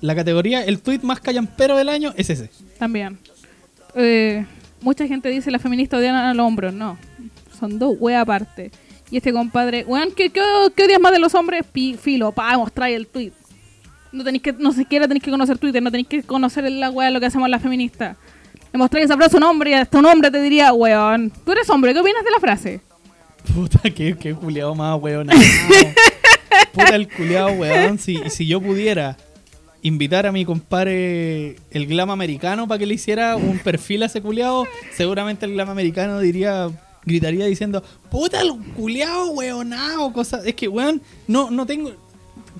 la 0.00 0.14
categoría, 0.14 0.64
el 0.64 0.80
tweet 0.80 1.00
más 1.02 1.20
callampero 1.20 1.76
del 1.76 1.88
año 1.90 2.12
es 2.16 2.30
ese. 2.30 2.50
También. 2.78 3.18
Eh, 3.94 4.44
mucha 4.80 5.06
gente 5.06 5.28
dice 5.28 5.50
la 5.50 5.58
feminista 5.58 5.96
odian 5.96 6.14
a 6.16 6.32
los. 6.34 6.52
No. 6.74 6.98
Son 7.58 7.78
dos 7.78 7.96
weas 7.98 8.22
aparte. 8.22 8.70
Y 9.10 9.18
este 9.18 9.32
compadre, 9.32 9.84
weón, 9.86 10.08
¿qué, 10.16 10.30
qué, 10.30 10.40
qué 10.74 10.84
odias 10.84 11.00
más 11.00 11.12
de 11.12 11.18
los 11.18 11.34
hombres? 11.34 11.64
Pi- 11.70 11.96
filo, 12.00 12.32
pa, 12.32 12.56
mostrar 12.58 12.90
el 12.90 13.06
tweet. 13.06 13.32
No 14.12 14.24
tenéis 14.24 14.42
que, 14.42 14.52
no 14.54 14.72
siquiera 14.72 15.06
tenéis 15.06 15.22
que 15.22 15.30
conocer 15.30 15.58
Twitter, 15.58 15.82
no 15.82 15.90
tenéis 15.90 16.08
que 16.08 16.22
conocer 16.22 16.70
la 16.72 16.90
wea 16.90 17.08
de 17.08 17.12
lo 17.14 17.20
que 17.20 17.26
hacemos 17.26 17.48
las 17.48 17.62
feministas. 17.62 18.16
Le 18.76 18.78
mostráis 18.78 19.06
esa 19.06 19.16
frase 19.16 19.36
a 19.36 19.38
un 19.38 19.44
hombre 19.44 19.70
y 19.70 19.74
hasta 19.74 19.98
un 19.98 20.04
hombre 20.04 20.30
te 20.30 20.40
diría, 20.40 20.70
weón, 20.72 21.32
tú 21.44 21.52
eres 21.52 21.68
hombre, 21.70 21.94
¿qué 21.94 22.00
opinas 22.00 22.22
de 22.22 22.30
la 22.30 22.38
frase? 22.38 22.80
Puta, 23.54 23.80
qué, 23.94 24.14
qué 24.18 24.34
culiao 24.34 24.74
más 24.74 25.00
weón. 25.00 25.28
Puta 26.72 26.94
el 26.94 27.08
culiao 27.08 27.52
weón. 27.52 27.98
Si, 27.98 28.18
si 28.28 28.46
yo 28.46 28.60
pudiera 28.60 29.16
invitar 29.80 30.26
a 30.26 30.32
mi 30.32 30.44
compadre 30.44 31.56
el 31.70 31.86
glam 31.86 32.10
americano 32.10 32.68
para 32.68 32.78
que 32.78 32.86
le 32.86 32.94
hiciera 32.94 33.36
un 33.36 33.58
perfil 33.60 34.02
a 34.02 34.06
ese 34.06 34.20
culiao, 34.20 34.66
seguramente 34.92 35.46
el 35.46 35.54
glam 35.54 35.70
americano 35.70 36.20
diría 36.20 36.68
gritaría 37.06 37.46
diciendo, 37.46 37.82
puta 38.10 38.42
el 38.42 38.52
culiao 38.74 39.30
weonao, 39.30 40.12
cosas. 40.12 40.44
Es 40.44 40.54
que 40.54 40.68
weón, 40.68 41.00
no, 41.26 41.50
no 41.50 41.64
tengo. 41.64 41.92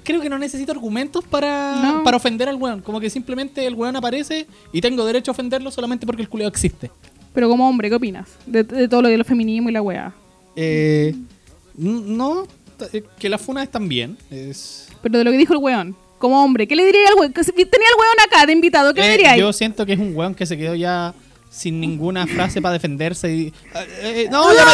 Creo 0.06 0.20
que 0.20 0.30
no 0.30 0.38
necesito 0.38 0.70
argumentos 0.72 1.24
para, 1.24 1.76
No. 1.82 2.02
para 2.04 2.16
ofender 2.16 2.48
al 2.48 2.54
weón. 2.56 2.80
Como 2.80 3.00
que 3.00 3.10
simplemente 3.10 3.66
el 3.66 3.74
weón 3.74 3.96
aparece 3.96 4.46
y 4.72 4.80
tengo 4.80 5.04
derecho 5.04 5.30
a 5.30 5.32
ofenderlo 5.32 5.70
solamente 5.70 6.06
porque 6.06 6.22
el 6.22 6.28
culiao 6.28 6.48
existe. 6.48 6.90
Pero 7.34 7.48
como 7.48 7.68
hombre, 7.68 7.88
¿qué 7.90 7.96
opinas? 7.96 8.28
De, 8.46 8.62
de 8.62 8.88
todo 8.88 9.02
lo 9.02 9.08
de 9.08 9.18
los 9.18 9.26
feminismo 9.26 9.68
y 9.68 9.72
la 9.72 9.82
weá. 9.82 10.14
Eh, 10.54 11.14
no, 11.76 12.46
eh, 12.92 13.02
que 13.18 13.28
las 13.28 13.40
funas 13.42 13.64
están 13.64 13.88
bien. 13.88 14.16
Es, 14.30 14.88
Pero 15.02 15.18
de 15.18 15.24
lo 15.24 15.30
que 15.32 15.36
dijo 15.38 15.52
el 15.52 15.58
weón. 15.58 15.96
Como 16.18 16.42
hombre, 16.42 16.66
¿qué 16.66 16.74
le 16.76 16.86
diría 16.86 17.08
al 17.08 17.14
weón? 17.18 17.32
Tenía 17.32 17.52
el 17.58 17.98
weón 17.98 18.16
acá 18.26 18.46
de 18.46 18.52
invitado, 18.52 18.94
¿qué 18.94 19.00
le 19.02 19.08
Eh, 19.08 19.10
diría? 19.12 19.36
yo 19.36 19.52
siento 19.52 19.84
que 19.84 19.92
es 19.94 19.98
un 19.98 20.16
weón 20.16 20.34
que 20.34 20.46
se 20.46 20.56
quedó 20.56 20.74
ya 20.74 21.12
sin 21.50 21.80
ninguna 21.80 22.26
frase 22.26 22.62
para 22.62 22.72
defenderse. 22.74 23.34
Y, 23.34 23.46
eh, 23.46 23.52
eh, 24.02 24.28
no, 24.30 24.52
ya 24.54 24.64
me 24.64 24.70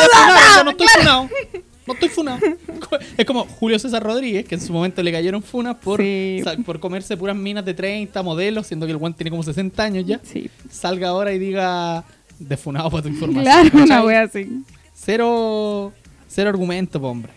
ya 0.54 0.64
no 0.64 0.70
estoy 0.70 0.86
funado. 0.98 1.28
No 1.86 1.94
estoy 1.94 2.08
funado. 2.08 2.38
Es 3.16 3.24
como 3.26 3.44
Julio 3.44 3.78
César 3.78 4.02
Rodríguez, 4.02 4.44
que 4.46 4.54
en 4.54 4.60
su 4.60 4.72
momento 4.72 5.02
le 5.02 5.10
cayeron 5.12 5.42
funas 5.42 5.76
por, 5.76 6.00
Sí. 6.00 6.42
por 6.64 6.78
comerse 6.80 7.16
puras 7.16 7.36
minas 7.36 7.64
de 7.64 7.74
30 7.74 8.22
modelos, 8.22 8.66
siendo 8.66 8.86
que 8.86 8.92
el 8.92 8.98
weón 8.98 9.14
tiene 9.14 9.30
como 9.30 9.42
60 9.42 9.82
años 9.82 10.04
ya. 10.06 10.20
Sí. 10.22 10.48
Salga 10.70 11.08
ahora 11.08 11.32
y 11.32 11.38
diga 11.38 12.04
defunado 12.38 12.90
para 12.90 13.02
tu 13.02 13.08
información. 13.08 13.44
Claro, 13.44 13.70
una 13.84 14.04
wea 14.04 14.22
así. 14.22 14.62
Cero, 14.94 15.92
cero 16.28 16.50
argumento, 16.50 17.00
po, 17.00 17.08
hombre. 17.08 17.32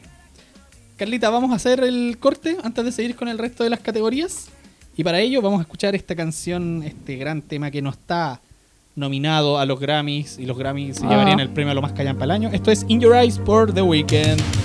Carlita, 0.98 1.30
vamos 1.30 1.52
a 1.52 1.56
hacer 1.56 1.84
el 1.84 2.18
corte 2.20 2.58
antes 2.64 2.86
de 2.86 2.92
seguir 2.92 3.16
con 3.16 3.28
el 3.28 3.38
resto 3.38 3.64
de 3.64 3.70
las 3.70 3.80
categorías. 3.80 4.48
Y 4.96 5.04
para 5.04 5.20
ello 5.20 5.42
vamos 5.42 5.60
a 5.60 5.64
escuchar 5.64 5.94
esta 5.96 6.16
canción, 6.16 6.84
este 6.84 7.18
gran 7.18 7.42
tema 7.42 7.70
que 7.72 7.82
no 7.82 7.90
está 7.90 8.40
nominado 8.96 9.60
a 9.60 9.66
los 9.66 9.80
Grammys. 9.80 10.40
Y 10.40 10.46
los 10.46 10.58
Grammys 10.58 10.98
se 10.98 11.06
Ah. 11.06 11.10
llevarían 11.10 11.40
el 11.40 11.50
premio 11.50 11.72
a 11.72 11.76
lo 11.76 11.82
más 11.82 11.92
callan 11.94 12.16
para 12.16 12.26
el 12.26 12.32
año. 12.32 12.50
Esto 12.52 12.72
es 12.72 12.86
In 12.88 13.00
Your 13.00 13.16
Eyes 13.16 13.38
por 13.40 13.74
The 13.74 13.82
Weeknd. 13.82 14.65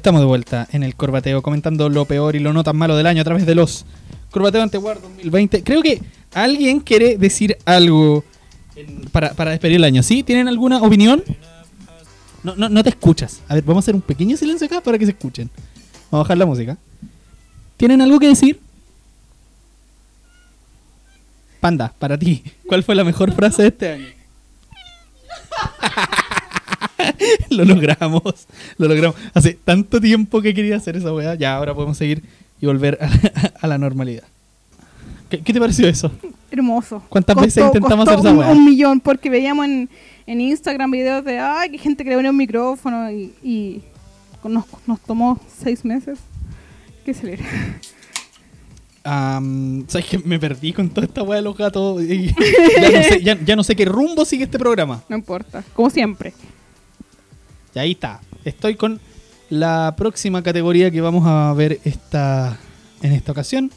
Estamos 0.00 0.22
de 0.22 0.26
vuelta 0.26 0.66
en 0.72 0.82
el 0.82 0.96
Corbateo 0.96 1.42
comentando 1.42 1.90
lo 1.90 2.06
peor 2.06 2.34
y 2.34 2.38
lo 2.38 2.54
no 2.54 2.64
tan 2.64 2.74
malo 2.74 2.96
del 2.96 3.06
año 3.06 3.20
a 3.20 3.24
través 3.24 3.44
de 3.44 3.54
los 3.54 3.84
Corbateo 4.30 4.62
Antewar 4.62 4.98
2020. 4.98 5.62
Creo 5.62 5.82
que 5.82 6.00
alguien 6.32 6.80
quiere 6.80 7.18
decir 7.18 7.58
algo 7.66 8.24
para, 9.12 9.34
para 9.34 9.50
despedir 9.50 9.76
el 9.76 9.84
año. 9.84 10.02
¿Sí? 10.02 10.22
¿Tienen 10.22 10.48
alguna 10.48 10.78
opinión? 10.78 11.22
No, 12.42 12.56
no, 12.56 12.70
no 12.70 12.82
te 12.82 12.88
escuchas. 12.88 13.42
A 13.46 13.56
ver, 13.56 13.62
vamos 13.62 13.82
a 13.82 13.84
hacer 13.84 13.94
un 13.94 14.00
pequeño 14.00 14.38
silencio 14.38 14.66
acá 14.66 14.80
para 14.80 14.96
que 14.96 15.04
se 15.04 15.12
escuchen. 15.12 15.50
Vamos 16.10 16.12
a 16.12 16.28
bajar 16.28 16.38
la 16.38 16.46
música. 16.46 16.78
¿Tienen 17.76 18.00
algo 18.00 18.18
que 18.18 18.28
decir? 18.28 18.58
Panda, 21.60 21.92
para 21.98 22.16
ti, 22.16 22.42
¿cuál 22.66 22.82
fue 22.82 22.94
la 22.94 23.04
mejor 23.04 23.32
frase 23.32 23.60
de 23.60 23.68
este 23.68 23.92
año? 23.92 24.06
lo 27.50 27.64
logramos, 27.64 28.22
lo 28.78 28.88
logramos. 28.88 29.16
Hace 29.34 29.54
tanto 29.64 30.00
tiempo 30.00 30.40
que 30.42 30.54
quería 30.54 30.76
hacer 30.76 30.96
esa 30.96 31.12
weá, 31.12 31.34
ya 31.34 31.54
ahora 31.56 31.74
podemos 31.74 31.96
seguir 31.96 32.22
y 32.60 32.66
volver 32.66 32.98
a, 33.00 33.08
a 33.60 33.66
la 33.66 33.78
normalidad. 33.78 34.24
¿Qué, 35.28 35.40
qué 35.40 35.52
te 35.52 35.60
pareció 35.60 35.86
eso? 35.88 36.10
Hermoso. 36.50 37.02
¿Cuántas 37.08 37.36
veces 37.36 37.64
intentamos 37.64 38.04
costó 38.06 38.18
hacer 38.18 38.26
esa 38.26 38.32
un, 38.32 38.38
weá? 38.38 38.48
un 38.52 38.64
millón, 38.64 39.00
porque 39.00 39.30
veíamos 39.30 39.64
en, 39.66 39.88
en 40.26 40.40
Instagram 40.40 40.90
videos 40.90 41.24
de, 41.24 41.38
ay, 41.38 41.70
que 41.70 41.78
gente 41.78 42.02
que 42.04 42.10
le 42.10 42.28
un 42.28 42.36
micrófono 42.36 43.10
y, 43.10 43.32
y 43.42 43.82
nos, 44.42 44.64
nos 44.86 45.00
tomó 45.00 45.38
seis 45.62 45.84
meses. 45.84 46.18
¿Qué 47.04 47.14
se 47.14 47.26
le 47.26 47.38
Am, 49.02 49.84
¿Sabes 49.88 50.06
que 50.08 50.18
me 50.18 50.38
perdí 50.38 50.72
con 50.74 50.90
toda 50.90 51.06
esta 51.06 51.22
weá 51.22 51.36
de 51.36 51.42
los 51.42 51.56
gatos? 51.56 52.02
y 52.02 52.26
ya, 52.80 52.90
no 52.90 53.02
sé, 53.02 53.22
ya- 53.22 53.38
ya 53.44 53.56
no 53.56 53.64
sé 53.64 53.74
qué 53.74 53.86
rumbo 53.86 54.24
sigue 54.26 54.44
este 54.44 54.58
programa. 54.58 55.02
No 55.08 55.16
importa, 55.16 55.64
como 55.74 55.88
siempre. 55.88 56.34
Y 57.74 57.78
ahí 57.78 57.92
está. 57.92 58.20
Estoy 58.44 58.74
con 58.76 59.00
la 59.48 59.94
próxima 59.96 60.42
categoría 60.42 60.90
que 60.90 61.00
vamos 61.00 61.24
a 61.26 61.52
ver 61.54 61.80
esta, 61.84 62.58
en 63.02 63.12
esta 63.12 63.32
ocasión. 63.32 63.70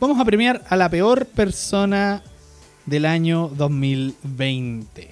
Vamos 0.00 0.18
a 0.18 0.24
premiar 0.24 0.62
a 0.68 0.76
la 0.76 0.88
peor 0.88 1.26
persona 1.26 2.22
del 2.86 3.06
año 3.06 3.48
2020. 3.56 5.10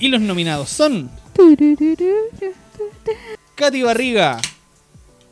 Y 0.00 0.08
los 0.08 0.20
nominados 0.20 0.68
son 0.70 1.08
Katy 3.54 3.82
Barriga. 3.82 4.40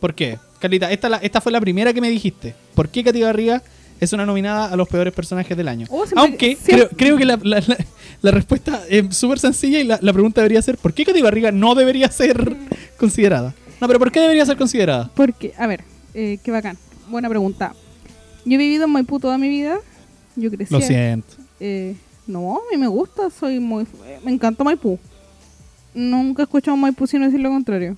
¿Por 0.01 0.15
qué? 0.15 0.39
Carlita, 0.61 0.91
esta, 0.93 1.09
la- 1.09 1.17
esta 1.19 1.41
fue 1.41 1.51
la 1.51 1.61
primera 1.61 1.93
que 1.93 2.01
me 2.01 2.09
dijiste. 2.09 2.55
¿Por 2.75 2.89
qué 2.89 3.03
Katy 3.03 3.23
Barriga 3.23 3.63
es 4.01 4.13
una 4.13 4.25
nominada 4.25 4.67
a 4.67 4.77
los 4.77 4.89
peores 4.89 5.13
personajes 5.13 5.57
del 5.57 5.67
año? 5.69 5.87
Oh, 5.91 6.05
Aunque 6.17 6.57
creo, 6.65 6.89
creo 6.91 7.17
que 7.17 7.25
la, 7.25 7.37
la- 7.43 7.63
la- 8.23 8.31
respuesta 8.31 8.83
es 8.89 9.17
súper 9.17 9.39
sencilla 9.39 9.81
y 9.81 9.85
la, 9.85 9.99
la 10.01 10.13
pregunta 10.13 10.41
debería 10.41 10.63
ser 10.63 10.79
¿por 10.79 10.95
qué 10.95 11.05
Katy 11.05 11.23
Barriga 11.23 11.53
no 11.53 11.75
debería 11.75 12.11
ser 12.11 12.57
considerada? 12.99 13.55
No, 13.81 13.87
pero 13.89 13.99
¿por 13.99 14.11
qué 14.13 14.21
debería 14.21 14.47
ser 14.47 14.57
considerada? 14.57 15.11
Porque, 15.15 15.53
a 15.59 15.67
ver, 15.67 15.83
eh, 16.15 16.39
qué 16.45 16.51
bacán. 16.51 16.79
Buena 17.09 17.29
pregunta. 17.29 17.75
Yo 18.45 18.55
he 18.55 18.59
vivido 18.59 18.85
en 18.85 18.91
Maipú 18.91 19.19
toda 19.21 19.39
mi 19.39 19.49
vida. 19.49 19.79
Yo 20.37 20.51
crecí. 20.51 20.73
Lo 20.73 20.81
siento. 20.81 21.35
Eh, 21.61 21.97
no, 22.27 22.55
a 22.57 22.61
mí 22.71 22.79
me 22.79 22.87
gusta, 22.87 23.29
soy 23.31 23.59
muy... 23.61 23.85
me 24.25 24.31
encanta 24.33 24.63
Maipú. 24.65 24.99
Nunca 25.95 26.43
he 26.43 26.45
escuchado 26.45 26.77
Maipú 26.77 27.07
sin 27.07 27.23
decir 27.23 27.41
lo 27.41 27.51
contrario. 27.51 27.97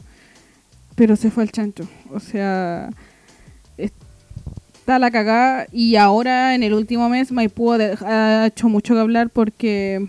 Pero 0.95 1.17
se 1.17 1.31
fue 1.31 1.43
al 1.43 1.51
chancho. 1.53 1.87
O 2.13 2.19
sea, 2.21 2.89
está 4.85 4.99
la 4.99 5.11
cagada 5.11 5.67
y 5.73 5.97
ahora 5.97 6.55
en 6.55 6.63
el 6.63 6.75
último 6.75 7.09
mes 7.09 7.33
Maipú 7.33 7.73
ha, 7.73 8.47
hecho 8.49 8.69
mucho 8.69 8.93
que 8.93 9.01
hablar 9.01 9.31
porque 9.31 10.07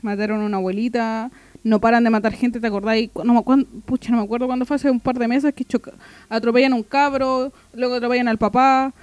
mataron 0.00 0.40
a 0.40 0.46
una 0.46 0.56
abuelita, 0.56 1.30
no 1.64 1.82
paran 1.82 2.02
de 2.04 2.08
matar 2.08 2.32
gente, 2.32 2.60
¿te 2.60 2.66
acordáis? 2.66 3.10
No 3.22 3.44
pucha, 3.84 4.10
no 4.10 4.16
me 4.16 4.22
acuerdo 4.22 4.46
cuándo 4.46 4.64
fue, 4.64 4.76
hace 4.76 4.90
un 4.90 5.00
par 5.00 5.18
de 5.18 5.28
meses 5.28 5.52
que 5.52 5.66
atropellan 6.30 6.72
a 6.72 6.76
un 6.76 6.82
cabro, 6.82 7.52
luego 7.74 7.96
atropellan 7.96 8.28
al 8.28 8.38
papá 8.38 8.94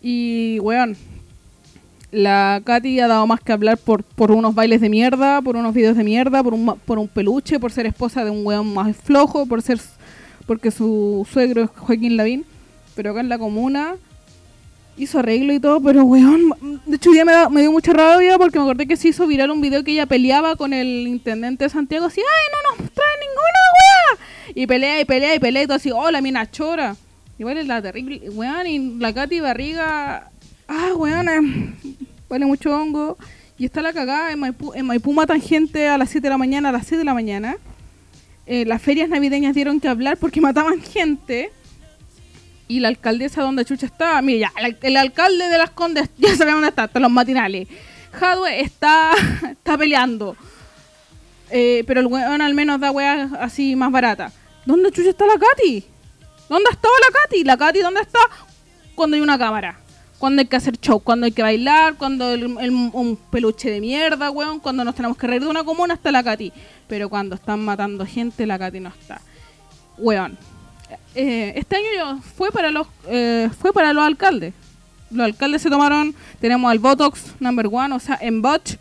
y, 0.00 0.58
weón, 0.60 0.96
la 2.10 2.62
Katy 2.64 3.00
ha 3.00 3.06
dado 3.06 3.26
más 3.26 3.40
que 3.40 3.52
hablar 3.52 3.76
por, 3.76 4.02
por 4.02 4.32
unos 4.32 4.54
bailes 4.54 4.80
de 4.80 4.88
mierda, 4.88 5.42
por 5.42 5.56
unos 5.56 5.74
videos 5.74 5.94
de 5.94 6.04
mierda, 6.04 6.42
por 6.42 6.54
un, 6.54 6.74
por 6.86 6.98
un 6.98 7.08
peluche, 7.08 7.60
por 7.60 7.70
ser 7.70 7.84
esposa 7.84 8.24
de 8.24 8.30
un 8.30 8.46
weón 8.46 8.72
más 8.72 8.96
flojo, 8.96 9.44
por 9.44 9.60
ser 9.60 9.78
porque 10.46 10.70
su 10.70 11.28
suegro 11.30 11.64
es 11.64 11.70
Joaquín 11.76 12.16
Lavín. 12.16 12.46
Pero 12.96 13.10
acá 13.10 13.20
en 13.20 13.28
la 13.28 13.38
comuna 13.38 13.94
hizo 14.98 15.18
arreglo 15.20 15.52
y 15.52 15.60
todo, 15.60 15.80
pero 15.80 16.02
weón, 16.04 16.52
de 16.86 16.96
hecho 16.96 17.10
día 17.10 17.24
me, 17.24 17.32
da- 17.32 17.48
me 17.48 17.60
dio 17.62 17.72
mucha 17.72 17.92
rabia 17.92 18.36
porque 18.38 18.58
me 18.58 18.64
acordé 18.64 18.86
que 18.86 18.96
se 18.96 19.08
hizo 19.08 19.26
viral 19.26 19.50
un 19.50 19.60
video 19.60 19.82
que 19.84 19.92
ella 19.92 20.06
peleaba 20.06 20.56
con 20.56 20.72
el 20.72 21.06
intendente 21.06 21.64
de 21.64 21.70
Santiago 21.70 22.06
así, 22.06 22.20
ay, 22.20 22.46
no 22.52 22.82
nos 22.82 22.90
trae 22.92 23.06
ninguna 23.20 23.60
wea. 23.76 24.52
Y 24.54 24.66
pelea 24.66 25.00
y 25.00 25.04
pelea 25.04 25.34
y 25.34 25.38
pelea 25.38 25.62
y 25.62 25.66
todo 25.66 25.76
así, 25.76 25.90
oh, 25.90 26.10
la 26.10 26.20
mina 26.20 26.50
chora. 26.50 26.96
Igual 27.38 27.58
es 27.58 27.66
la 27.66 27.80
terrible, 27.80 28.28
weón, 28.30 28.66
y 28.66 28.78
la 28.98 29.12
Katy 29.14 29.40
Barriga, 29.40 30.30
ah, 30.66 30.90
weón, 30.96 31.76
vale 32.28 32.46
mucho 32.46 32.74
hongo. 32.76 33.16
Y 33.56 33.64
está 33.64 33.82
la 33.82 33.92
cagada, 33.92 34.32
en 34.32 34.38
Maipú, 34.40 34.72
en 34.74 34.86
Maipú 34.86 35.12
matan 35.12 35.40
gente 35.40 35.88
a 35.88 35.98
las 35.98 36.10
7 36.10 36.26
de 36.26 36.30
la 36.30 36.38
mañana, 36.38 36.68
a 36.68 36.72
las 36.72 36.86
6 36.86 36.98
de 36.98 37.04
la 37.04 37.14
mañana. 37.14 37.56
Eh, 38.46 38.64
las 38.64 38.80
ferias 38.80 39.08
navideñas 39.08 39.54
dieron 39.54 39.78
que 39.80 39.88
hablar 39.88 40.16
porque 40.16 40.40
mataban 40.48 40.80
gente. 40.80 41.50
Y 42.68 42.80
la 42.80 42.88
alcaldesa 42.88 43.42
donde 43.42 43.64
Chucha 43.64 43.86
estaba, 43.86 44.20
mire 44.20 44.40
ya, 44.40 44.52
el, 44.82 44.96
alcalde 44.96 45.48
de 45.48 45.58
las 45.58 45.70
Condes, 45.70 46.10
ya 46.18 46.28
sabemos 46.36 46.56
dónde 46.60 46.68
está, 46.68 46.84
está 46.84 46.98
en 46.98 47.02
los 47.02 47.10
matinales. 47.12 47.66
Jadwe 48.12 48.60
está, 48.60 49.12
está 49.50 49.78
peleando. 49.78 50.36
Eh, 51.50 51.82
pero 51.86 52.00
el 52.00 52.06
weón 52.06 52.42
al 52.42 52.54
menos 52.54 52.78
da 52.78 52.90
weas 52.90 53.32
así 53.32 53.74
más 53.74 53.90
barata. 53.90 54.30
¿Dónde 54.66 54.92
Chucha 54.92 55.08
está 55.10 55.26
la 55.26 55.38
Katy? 55.38 55.82
¿Dónde 56.48 56.68
ha 56.68 56.72
estado 56.72 56.94
la 57.00 57.18
Katy? 57.22 57.44
¿La 57.44 57.56
Katy 57.56 57.78
dónde 57.80 58.00
está? 58.02 58.18
Cuando 58.94 59.16
hay 59.16 59.22
una 59.22 59.38
cámara. 59.38 59.80
Cuando 60.18 60.40
hay 60.40 60.46
que 60.46 60.56
hacer 60.56 60.78
show, 60.78 61.00
cuando 61.00 61.26
hay 61.26 61.32
que 61.32 61.42
bailar, 61.42 61.94
cuando 61.94 62.32
el- 62.32 62.44
un 62.58 63.18
peluche 63.30 63.70
de 63.70 63.80
mierda, 63.80 64.30
weón, 64.30 64.58
cuando 64.58 64.84
nos 64.84 64.94
tenemos 64.94 65.16
que 65.16 65.26
reír 65.28 65.42
de 65.42 65.48
una 65.48 65.62
comuna 65.64 65.94
está 65.94 66.10
la 66.10 66.22
Katy. 66.22 66.52
Pero 66.86 67.08
cuando 67.08 67.36
están 67.36 67.60
matando 67.60 68.04
gente, 68.04 68.44
la 68.44 68.58
Katy 68.58 68.80
no 68.80 68.90
está. 68.90 69.22
Weón. 69.96 70.36
Eh, 71.14 71.52
este 71.56 71.76
año 71.76 72.20
fue 72.36 72.50
para 72.50 72.70
los 72.70 72.86
eh, 73.08 73.50
fue 73.60 73.72
para 73.72 73.92
los 73.92 74.04
alcaldes. 74.04 74.54
Los 75.10 75.24
alcaldes 75.24 75.62
se 75.62 75.70
tomaron, 75.70 76.14
tenemos 76.40 76.70
al 76.70 76.78
Botox 76.78 77.34
number 77.40 77.68
one, 77.70 77.94
o 77.94 77.98
sea, 77.98 78.18
en 78.20 78.42
Botch, 78.42 78.74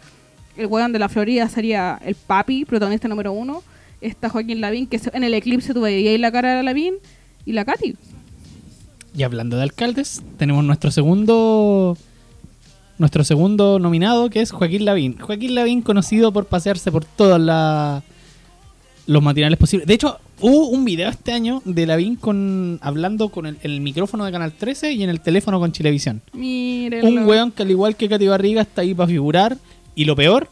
el 0.58 0.66
weón 0.68 0.92
de 0.92 1.00
la 1.00 1.08
Florida 1.10 1.48
sería 1.48 2.00
el 2.04 2.16
papi, 2.16 2.66
protagonista 2.66 3.08
número 3.08 3.32
uno. 3.32 3.64
Está 4.02 4.30
Joaquín 4.30 4.62
Lavín, 4.62 4.88
que 4.88 5.00
en 5.14 5.24
el 5.24 5.34
eclipse 5.34 5.74
veías 5.74 6.12
ahí 6.12 6.18
la 6.18 6.32
cara 6.32 6.56
de 6.58 6.64
Lavín 6.64 6.96
y 7.46 7.54
la 7.54 7.66
Katy. 7.66 7.96
Y 9.16 9.24
hablando 9.24 9.58
de 9.58 9.64
alcaldes, 9.64 10.22
tenemos 10.38 10.64
nuestro 10.64 10.92
segundo 10.92 11.98
nuestro 13.00 13.24
segundo 13.24 13.80
nominado 13.80 14.30
que 14.30 14.42
es 14.42 14.52
Joaquín 14.52 14.86
Lavín. 14.86 15.18
Joaquín 15.20 15.56
Lavín 15.56 15.82
conocido 15.82 16.32
por 16.32 16.46
pasearse 16.46 16.92
por 16.92 17.06
todos 17.06 17.40
la- 17.40 18.04
los 19.08 19.24
matinales 19.24 19.58
posibles. 19.58 19.88
De 19.88 19.94
hecho, 19.94 20.20
hubo 20.42 20.68
un 20.68 20.86
video 20.86 21.10
este 21.10 21.32
año 21.32 21.62
de 21.66 21.86
Lavín 21.86 22.16
con 22.18 22.78
hablando 22.82 23.30
con 23.30 23.46
el, 23.46 23.58
el 23.64 23.82
micrófono 23.82 24.26
de 24.26 24.32
Canal 24.32 24.52
13 24.52 24.92
y 24.92 25.04
en 25.04 25.10
el 25.10 25.22
teléfono 25.22 25.60
con 25.60 25.72
Chilevisión. 25.72 26.22
Mírenlo. 26.34 27.08
Un 27.08 27.26
weón 27.28 27.52
que 27.52 27.64
al 27.64 27.72
igual 27.72 27.96
que 27.96 28.08
Katy 28.10 28.28
Barriga 28.28 28.62
está 28.62 28.82
ahí 28.82 28.94
para 28.94 29.08
figurar 29.08 29.58
y 29.96 30.06
lo 30.06 30.16
peor, 30.16 30.50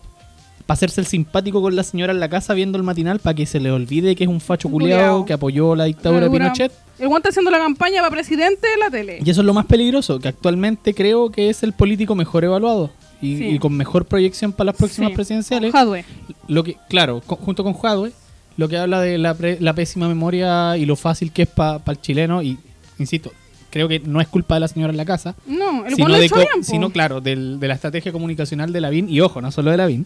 para 0.65 0.75
hacerse 0.75 1.01
el 1.01 1.05
simpático 1.07 1.61
con 1.61 1.75
la 1.75 1.83
señora 1.83 2.11
en 2.13 2.19
la 2.19 2.29
casa 2.29 2.53
viendo 2.53 2.77
el 2.77 2.83
matinal 2.83 3.19
para 3.19 3.35
que 3.35 3.45
se 3.45 3.59
le 3.59 3.69
olvide 3.71 4.15
que 4.15 4.23
es 4.23 4.29
un 4.29 4.39
facho 4.41 4.69
culeado 4.69 5.01
Culeado. 5.01 5.25
que 5.25 5.33
apoyó 5.33 5.75
la 5.75 5.83
dictadura 5.85 6.21
de. 6.27 6.31
Pinochet. 6.31 6.71
El 6.97 7.11
está 7.11 7.27
haciendo 7.29 7.51
la 7.51 7.57
campaña 7.59 7.97
para 8.01 8.09
presidente 8.09 8.67
de 8.69 8.77
la 8.77 8.89
tele. 8.89 9.19
Y 9.23 9.29
eso 9.29 9.41
es 9.41 9.45
lo 9.45 9.53
más 9.53 9.65
peligroso, 9.65 10.17
que 10.19 10.29
actualmente 10.29 10.93
creo 10.93 11.29
que 11.29 11.49
es 11.49 11.61
el 11.61 11.73
político 11.73 12.15
mejor 12.15 12.45
evaluado 12.45 12.89
y, 13.21 13.35
Sí. 13.37 13.45
y 13.49 13.59
con 13.59 13.73
mejor 13.75 14.05
proyección 14.05 14.53
para 14.53 14.67
las 14.67 14.75
próximas 14.77 15.09
Sí. 15.11 15.15
presidenciales. 15.15 15.73
Jadwe. 15.73 16.05
Lo 16.47 16.63
que, 16.63 16.77
claro, 16.87 17.21
co- 17.27 17.35
junto 17.35 17.65
con 17.65 17.73
Jadwe, 17.73 18.13
lo 18.57 18.67
que 18.69 18.77
habla 18.77 19.01
de 19.01 19.17
la, 19.17 19.33
pre- 19.33 19.57
la 19.59 19.73
pésima 19.73 20.07
memoria 20.07 20.77
y 20.77 20.85
lo 20.85 20.95
fácil 20.95 21.31
que 21.31 21.43
es 21.43 21.47
para 21.49 21.81
el 21.87 22.01
chileno. 22.01 22.41
Y 22.41 22.57
insisto, 22.99 23.31
creo 23.69 23.87
que 23.87 23.99
no 23.99 24.21
es 24.21 24.27
culpa 24.27 24.53
de 24.55 24.61
la 24.61 24.67
señora 24.67 24.91
en 24.91 24.97
la 24.97 25.05
casa, 25.05 25.35
No, 25.45 25.85
el 25.85 25.95
sino, 25.95 26.13
de 26.17 26.29
co- 26.29 26.39
sino 26.61 26.89
claro, 26.91 27.19
del- 27.21 27.59
de 27.59 27.67
la 27.67 27.73
estrategia 27.73 28.11
comunicacional 28.11 28.71
de 28.71 28.81
Lavín. 28.81 29.09
Y 29.09 29.19
ojo, 29.21 29.41
no 29.41 29.51
solo 29.51 29.71
de 29.71 29.77
Lavín, 29.77 30.05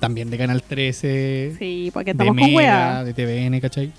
también 0.00 0.30
de 0.30 0.38
Canal 0.38 0.62
13, 0.62 1.56
Sí, 1.58 1.90
porque 1.92 2.14
de 2.14 2.22
estamos 2.24 2.40
con 2.40 2.54
Mega, 2.54 3.02
de 3.04 3.14
TVN, 3.14 3.60
¿cachai? 3.60 3.92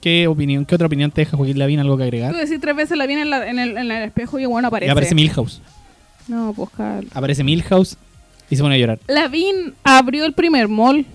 ¿Qué 0.00 0.26
opinión, 0.26 0.66
qué 0.66 0.74
otra 0.74 0.86
opinión 0.86 1.10
te 1.10 1.22
deja 1.22 1.36
Joaquín 1.36 1.58
Lavín? 1.58 1.80
¿Algo 1.80 1.96
que 1.96 2.02
agregar? 2.04 2.32
Tú 2.32 2.38
decís 2.38 2.60
tres 2.60 2.76
veces 2.76 2.98
la 2.98 3.06
viene 3.06 3.22
en, 3.22 3.30
la- 3.30 3.48
en 3.48 3.58
el, 3.58 3.70
en 3.78 3.90
el 3.90 4.02
espejo 4.04 4.38
y 4.38 4.42
el 4.42 4.48
weón 4.48 4.64
Y 4.64 4.66
aparece. 4.66 4.90
aparece 4.92 5.14
Milhouse. 5.14 5.62
No, 6.28 6.52
pues 6.54 6.68
Carlos. 6.76 7.10
Aparece 7.14 7.42
Milhouse 7.42 7.96
y 8.50 8.56
se 8.56 8.62
pone 8.62 8.74
a 8.74 8.78
llorar. 8.78 8.98
Lavín 9.08 9.74
abrió 9.82 10.26
el 10.26 10.34
primer 10.34 10.68
mall. 10.68 11.06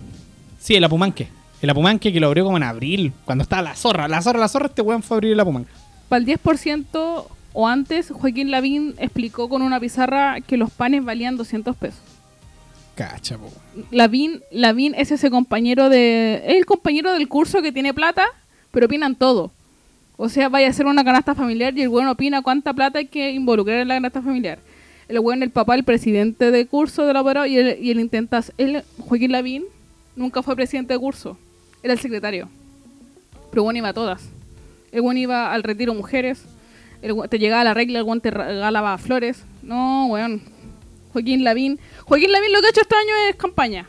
Sí, 0.59 0.75
el 0.75 0.83
Apumanque. 0.83 1.27
El 1.61 1.69
Apumanque 1.69 2.13
que 2.13 2.19
lo 2.19 2.27
abrió 2.27 2.45
como 2.45 2.57
en 2.57 2.63
abril, 2.63 3.13
cuando 3.25 3.41
estaba 3.41 3.61
la 3.61 3.75
zorra. 3.75 4.07
La 4.07 4.21
zorra, 4.21 4.39
la 4.39 4.47
zorra, 4.47 4.67
este 4.67 4.81
weón 4.81 5.01
fue 5.01 5.15
a 5.15 5.17
abrir 5.17 5.33
el 5.33 5.39
Apumanque. 5.39 5.71
Para 6.07 6.19
el 6.19 6.27
10% 6.27 7.25
o 7.53 7.67
antes, 7.67 8.11
Joaquín 8.11 8.51
Lavín 8.51 8.95
explicó 8.97 9.49
con 9.49 9.61
una 9.61 9.79
pizarra 9.79 10.39
que 10.41 10.57
los 10.57 10.71
panes 10.71 11.03
valían 11.03 11.37
200 11.37 11.75
pesos. 11.75 12.01
Cacha, 12.95 13.37
po. 13.37 13.51
Lavín, 13.91 14.41
Lavín 14.51 14.93
es 14.95 15.11
ese 15.11 15.29
compañero 15.29 15.89
de. 15.89 16.43
Es 16.45 16.55
el 16.57 16.65
compañero 16.65 17.13
del 17.13 17.27
curso 17.27 17.61
que 17.61 17.71
tiene 17.71 17.93
plata, 17.93 18.25
pero 18.71 18.87
opinan 18.87 19.15
todo. 19.15 19.51
O 20.17 20.27
sea, 20.27 20.49
vaya 20.49 20.67
a 20.67 20.69
hacer 20.71 20.85
una 20.85 21.05
canasta 21.05 21.33
familiar 21.33 21.77
y 21.77 21.81
el 21.81 21.87
weón 21.87 22.07
opina 22.07 22.41
cuánta 22.41 22.73
plata 22.73 22.99
hay 22.99 23.05
que 23.05 23.31
involucrar 23.31 23.79
en 23.79 23.87
la 23.87 23.95
canasta 23.95 24.21
familiar. 24.21 24.59
El 25.07 25.19
weón, 25.19 25.41
el 25.41 25.49
papá, 25.49 25.75
el 25.75 25.85
presidente 25.85 26.51
de 26.51 26.67
curso 26.67 27.05
de 27.05 27.13
la 27.13 27.47
y 27.47 27.57
él, 27.57 27.77
y 27.81 27.91
él 27.91 27.99
intenta. 28.01 28.43
Él, 28.57 28.83
Joaquín 28.99 29.31
Lavín, 29.31 29.63
nunca 30.19 30.43
fue 30.43 30.55
presidente 30.55 30.93
de 30.93 30.99
curso. 30.99 31.37
Era 31.81 31.93
el 31.93 31.99
secretario. 31.99 32.49
Pero 33.49 33.63
bueno, 33.63 33.79
iba 33.79 33.89
a 33.89 33.93
todas. 33.93 34.21
El 34.91 35.01
weón 35.01 35.17
iba 35.17 35.51
al 35.51 35.63
retiro 35.63 35.93
mujeres. 35.93 36.43
El 37.01 37.15
te 37.29 37.39
llegaba 37.39 37.63
la 37.63 37.73
regla, 37.73 37.99
el 37.99 38.05
weón 38.05 38.21
te 38.21 38.29
regalaba 38.31 38.97
flores. 38.97 39.43
No, 39.63 40.07
weón. 40.07 40.41
Joaquín 41.13 41.43
Lavín. 41.43 41.79
Joaquín 42.05 42.31
Lavín 42.31 42.51
lo 42.53 42.59
que 42.59 42.67
ha 42.67 42.69
hecho 42.69 42.81
este 42.81 42.95
año 42.95 43.13
es 43.29 43.35
campaña. 43.35 43.87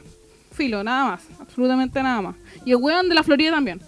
Filo, 0.53 0.83
nada 0.85 1.11
más. 1.11 1.23
Absolutamente 1.41 2.03
nada 2.03 2.23
más. 2.23 2.37
Y 2.65 2.71
el 2.71 2.77
weón 2.77 3.09
de 3.09 3.15
la 3.15 3.23
Florida 3.23 3.51
también. 3.51 3.81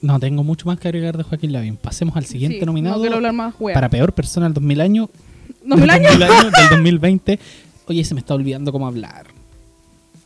No 0.00 0.20
tengo 0.20 0.44
mucho 0.44 0.66
más 0.66 0.78
que 0.78 0.88
agregar 0.88 1.16
de 1.16 1.22
Joaquín 1.24 1.52
Lavín. 1.52 1.76
Pasemos 1.76 2.16
al 2.16 2.26
siguiente 2.26 2.60
Sí, 2.60 2.66
nominado 2.66 2.96
No 2.96 3.00
quiero 3.00 3.16
hablar 3.16 3.32
más, 3.32 3.54
weón. 3.58 3.74
para 3.74 3.88
peor 3.88 4.12
persona 4.12 4.46
del 4.46 4.54
2000 4.54 4.80
año. 4.80 5.10
¿No 5.64 5.76
mil 5.76 5.86
del 5.86 5.90
años? 5.90 6.18
2000 6.18 6.22
año, 6.30 6.50
del 6.50 6.68
2020. 6.70 7.38
Oye, 7.86 8.04
se 8.04 8.14
me 8.14 8.20
está 8.20 8.34
olvidando 8.34 8.70
cómo 8.70 8.86
hablar. 8.86 9.26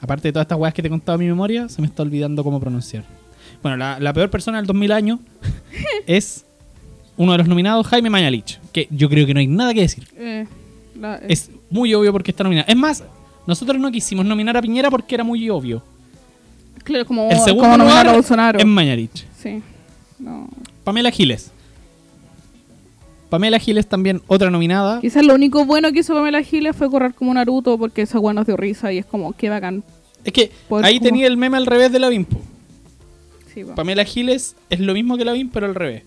Aparte 0.01 0.29
de 0.29 0.33
todas 0.33 0.45
estas 0.45 0.59
weas 0.59 0.73
que 0.75 0.83
te 0.83 0.89
he 0.89 0.91
contado 0.91 1.17
en 1.17 1.21
mi 1.21 1.27
memoria, 1.27 1.69
se 1.69 1.81
me 1.81 1.87
está 1.89 2.03
olvidando 2.03 2.45
cómo 2.45 2.61
pronunciar. 2.61 3.05
Bueno, 3.63 3.77
la, 3.77 3.99
la 3.99 4.13
peor 4.13 4.31
persona 4.31 4.59
del 4.59 4.67
2000 4.67 4.93
año 4.93 5.19
es 6.07 6.45
uno 7.17 7.33
de 7.33 7.39
los 7.39 7.49
nominados, 7.49 7.87
Jaime 7.89 8.11
Mañalich. 8.11 8.61
Que 8.73 8.87
yo 8.91 9.09
creo 9.09 9.27
que 9.27 9.35
no 9.35 9.41
hay 9.41 9.47
nada 9.49 9.75
que 9.75 9.81
decir. 9.81 10.07
Eh, 10.17 10.47
la- 11.01 11.17
eh, 11.17 11.27
Es 11.29 11.51
muy 11.71 11.93
obvio 11.95 12.13
porque 12.13 12.31
está 12.31 12.45
nominado. 12.45 12.67
Es 12.69 12.77
más, 12.77 13.03
nosotros 13.47 13.81
no 13.81 13.91
quisimos 13.91 14.25
nominar 14.25 14.57
a 14.57 14.63
Piñera 14.63 14.91
porque 14.91 15.15
era 15.17 15.25
muy 15.25 15.49
obvio. 15.51 15.83
claro, 16.85 17.05
como, 17.07 17.29
El 17.31 17.39
segundo 17.39 17.63
como 17.65 17.77
nominar 17.79 18.09
a 18.09 18.13
Bolsonaro. 18.13 18.59
es 18.59 18.67
Mañalich. 18.67 19.27
Sí. 19.37 19.61
No. 20.19 20.49
Pamela 20.85 21.11
Giles. 21.11 21.51
Pamela 23.29 23.59
Giles 23.59 23.87
también 23.87 24.23
otra 24.27 24.51
nominada. 24.51 25.01
Quizás 25.01 25.25
lo 25.25 25.35
único 25.35 25.65
bueno 25.65 25.93
que 25.93 26.01
hizo 26.01 26.15
Pamela 26.15 26.43
Giles 26.43 26.75
fue 26.77 26.91
correr 26.91 27.15
como 27.15 27.35
Naruto 27.35 27.77
porque 27.79 28.03
esa 28.03 28.19
weón 28.19 28.37
nos 28.37 28.47
dio 28.47 28.57
risa 28.57 28.93
y 28.93 28.99
es 28.99 29.07
como, 29.07 29.33
qué 29.35 29.49
bacán. 29.51 29.85
Es 30.25 30.33
que 30.33 30.51
ahí 30.83 30.99
tenía 31.01 31.27
el 31.27 31.37
meme 31.37 31.57
al 31.57 31.67
revés 31.67 31.93
de 31.93 31.99
la 31.99 32.09
Bimpo. 32.09 32.39
Sí, 33.55 33.65
po. 33.65 33.75
Pamela 33.75 34.05
Giles 34.05 34.57
es 34.71 34.81
lo 34.81 34.95
mismo 34.95 35.17
que 35.17 35.25
la 35.25 35.33
Bim, 35.33 35.49
pero 35.51 35.67
al 35.67 35.75
revés. 35.75 36.03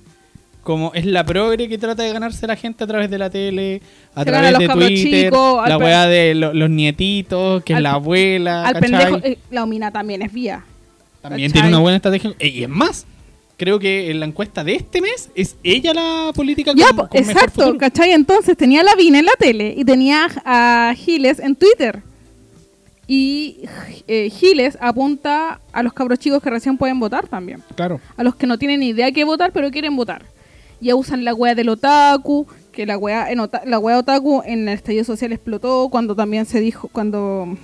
Como 0.63 0.91
es 0.93 1.05
la 1.05 1.23
progre 1.25 1.67
que 1.67 1.77
trata 1.79 2.03
de 2.03 2.13
ganarse 2.13 2.45
la 2.45 2.55
gente 2.55 2.83
a 2.83 2.87
través 2.87 3.09
de 3.09 3.17
la 3.17 3.29
tele, 3.31 3.81
a 4.13 4.23
Se 4.23 4.29
través 4.29 4.57
de 4.59 4.67
Twitter, 4.69 5.23
chicos, 5.31 5.67
la 5.67 5.77
weá 5.77 6.05
de 6.05 6.35
lo- 6.35 6.53
los 6.53 6.69
nietitos, 6.69 7.63
que 7.63 7.73
es 7.73 7.81
la 7.81 7.93
abuela, 7.93 8.67
Al 8.67 8.73
¿cachai? 8.75 8.91
pendejo, 8.91 9.17
eh, 9.25 9.39
la 9.49 9.63
Omina 9.63 9.91
también 9.91 10.21
es 10.21 10.31
vía. 10.31 10.63
También 11.21 11.49
¿cachai? 11.49 11.63
tiene 11.63 11.75
una 11.75 11.81
buena 11.81 11.95
estrategia. 11.95 12.33
Y 12.39 12.61
es 12.63 12.69
más, 12.69 13.07
creo 13.61 13.77
que 13.77 14.09
en 14.09 14.19
la 14.19 14.25
encuesta 14.25 14.63
de 14.63 14.73
este 14.73 15.01
mes 15.01 15.29
es 15.35 15.55
ella 15.61 15.93
la 15.93 16.31
política 16.33 16.71
Ya, 16.75 16.87
con, 16.95 17.05
con 17.09 17.19
exacto. 17.19 17.77
¿cachai? 17.77 18.11
Entonces 18.11 18.57
tenía 18.57 18.81
a 18.81 18.83
Lavín 18.83 19.13
en 19.13 19.25
la 19.25 19.33
tele 19.37 19.75
y 19.77 19.85
tenía 19.85 20.25
a 20.43 20.95
Giles 20.97 21.37
en 21.37 21.55
Twitter. 21.55 22.01
Y 23.07 23.59
eh, 24.07 24.31
Giles 24.31 24.79
apunta 24.81 25.59
a 25.73 25.83
los 25.83 25.93
cabros 25.93 26.17
chicos 26.17 26.41
que 26.41 26.49
recién 26.49 26.75
pueden 26.75 26.99
votar 26.99 27.27
también. 27.27 27.61
Claro. 27.75 27.99
A 28.17 28.23
los 28.23 28.33
que 28.33 28.47
no 28.47 28.57
tienen 28.57 28.81
idea 28.81 29.11
qué 29.11 29.25
votar, 29.25 29.51
pero 29.51 29.69
quieren 29.69 29.95
votar. 29.95 30.25
Ya 30.79 30.95
usan 30.95 31.23
la 31.23 31.35
wea 31.35 31.53
del 31.53 31.69
otaku, 31.69 32.47
que 32.71 32.87
la 32.87 32.97
wea, 32.97 33.31
en 33.31 33.41
ota- 33.41 33.61
la 33.65 33.77
wea 33.77 33.99
otaku 33.99 34.41
en 34.43 34.67
el 34.67 34.73
estallido 34.73 35.03
social 35.03 35.31
explotó 35.33 35.87
cuando 35.91 36.15
también 36.15 36.47
se 36.47 36.59
dijo, 36.61 36.87
cuando 36.91 37.55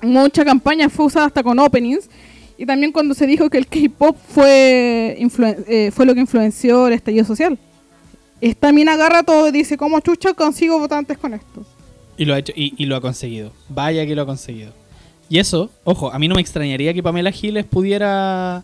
mucha 0.00 0.44
campaña 0.44 0.88
fue 0.88 1.06
usada 1.06 1.26
hasta 1.26 1.42
con 1.42 1.58
openings. 1.58 2.08
Y 2.56 2.66
también 2.66 2.92
cuando 2.92 3.14
se 3.14 3.26
dijo 3.26 3.50
que 3.50 3.58
el 3.58 3.66
K-pop 3.66 4.16
fue, 4.28 5.16
eh, 5.68 5.90
fue 5.92 6.06
lo 6.06 6.14
que 6.14 6.20
influenció 6.20 6.86
el 6.86 6.92
estallido 6.92 7.24
social. 7.24 7.58
Esta 8.40 8.72
mina 8.72 8.92
agarra 8.94 9.22
todo 9.22 9.48
y 9.48 9.52
dice, 9.52 9.76
¿cómo 9.76 10.00
chucha 10.00 10.34
consigo 10.34 10.78
votantes 10.78 11.18
con 11.18 11.34
esto? 11.34 11.64
Y 12.16 12.24
lo 12.26 12.34
ha 12.34 12.38
hecho, 12.38 12.52
y, 12.54 12.74
y 12.76 12.86
lo 12.86 12.94
ha 12.96 13.00
conseguido. 13.00 13.52
Vaya 13.68 14.06
que 14.06 14.14
lo 14.14 14.22
ha 14.22 14.26
conseguido. 14.26 14.72
Y 15.28 15.38
eso, 15.38 15.70
ojo, 15.84 16.12
a 16.12 16.18
mí 16.18 16.28
no 16.28 16.34
me 16.36 16.40
extrañaría 16.40 16.92
que 16.94 17.02
Pamela 17.02 17.32
Giles 17.32 17.64
pudiera 17.64 18.62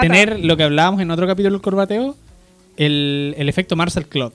tener, 0.00 0.40
lo 0.44 0.56
que 0.56 0.62
hablábamos 0.62 1.00
en 1.02 1.10
otro 1.10 1.26
capítulo 1.26 1.54
del 1.56 1.62
corbateo, 1.62 2.16
el, 2.76 3.34
el 3.36 3.48
efecto 3.48 3.76
Marcel 3.76 4.06
Club. 4.06 4.32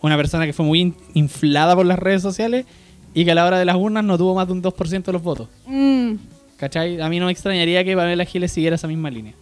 Una 0.00 0.16
persona 0.16 0.44
que 0.46 0.52
fue 0.52 0.64
muy 0.66 0.80
in- 0.80 0.94
inflada 1.14 1.74
por 1.76 1.86
las 1.86 1.98
redes 1.98 2.22
sociales 2.22 2.66
y 3.14 3.24
que 3.24 3.30
a 3.32 3.34
la 3.34 3.46
hora 3.46 3.58
de 3.58 3.64
las 3.64 3.76
urnas 3.76 4.04
no 4.04 4.18
tuvo 4.18 4.34
más 4.34 4.46
de 4.46 4.52
un 4.54 4.62
2% 4.62 5.02
de 5.04 5.12
los 5.12 5.22
votos. 5.22 5.48
Mm, 5.66 6.14
¿Cachai? 6.56 7.00
A 7.00 7.08
mí 7.08 7.18
no 7.20 7.26
me 7.26 7.32
extrañaría 7.32 7.84
que 7.84 7.94
Pamela 7.96 8.24
Giles 8.24 8.50
siguiera 8.52 8.76
esa 8.76 8.88
misma 8.88 9.10
línea. 9.10 9.34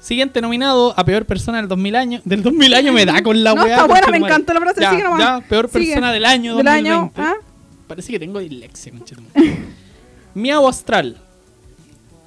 Siguiente 0.00 0.40
nominado 0.40 0.94
a 0.98 1.04
peor 1.04 1.24
persona 1.26 1.58
del 1.58 1.68
2000 1.68 1.96
año. 1.96 2.20
Del 2.24 2.42
2000 2.42 2.74
año 2.74 2.92
me 2.92 3.04
da 3.04 3.22
con 3.22 3.42
la 3.42 3.52
No, 3.54 3.62
weá. 3.62 3.74
está 3.74 3.86
buena, 3.86 4.06
me 4.08 4.18
encanta 4.18 4.54
la 4.54 4.60
frase, 4.60 4.80
Ya, 4.80 4.90
sigue 4.90 5.02
nomás. 5.04 5.20
ya, 5.20 5.40
peor 5.48 5.68
Sigue. 5.70 5.86
persona 5.86 6.12
del 6.12 6.24
año 6.24 6.56
Del 6.56 6.64
2020. 6.66 6.90
año, 6.90 7.12
¿ah? 7.16 7.34
Parece 7.86 8.12
que 8.12 8.18
tengo 8.18 8.38
dislexia. 8.38 8.92
Miau 10.34 10.68
Astral. 10.68 11.16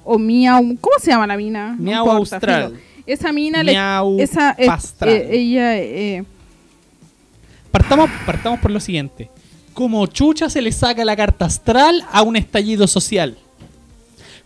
O 0.04 0.18
Miau, 0.18 0.60
¿cómo 0.80 0.96
se 0.98 1.10
llama 1.12 1.26
la 1.26 1.36
mina? 1.36 1.74
No 1.78 1.82
Miau 1.82 2.04
importa, 2.06 2.36
Austral. 2.36 2.66
filo. 2.70 2.80
Esa 3.06 3.32
mina, 3.32 3.62
le- 3.62 3.72
Miau 3.72 4.18
esa, 4.20 4.50
es- 4.52 4.66
Pastral. 4.66 5.12
eh, 5.14 5.28
ella, 5.30 5.78
eh, 5.78 6.24
Partamos, 7.70 8.10
partamos 8.26 8.60
por 8.60 8.70
lo 8.70 8.80
siguiente. 8.80 9.30
Como 9.74 10.06
chucha 10.06 10.50
se 10.50 10.60
le 10.60 10.70
saca 10.70 11.04
la 11.04 11.16
carta 11.16 11.46
astral 11.46 12.04
a 12.12 12.22
un 12.22 12.36
estallido 12.36 12.86
social. 12.86 13.38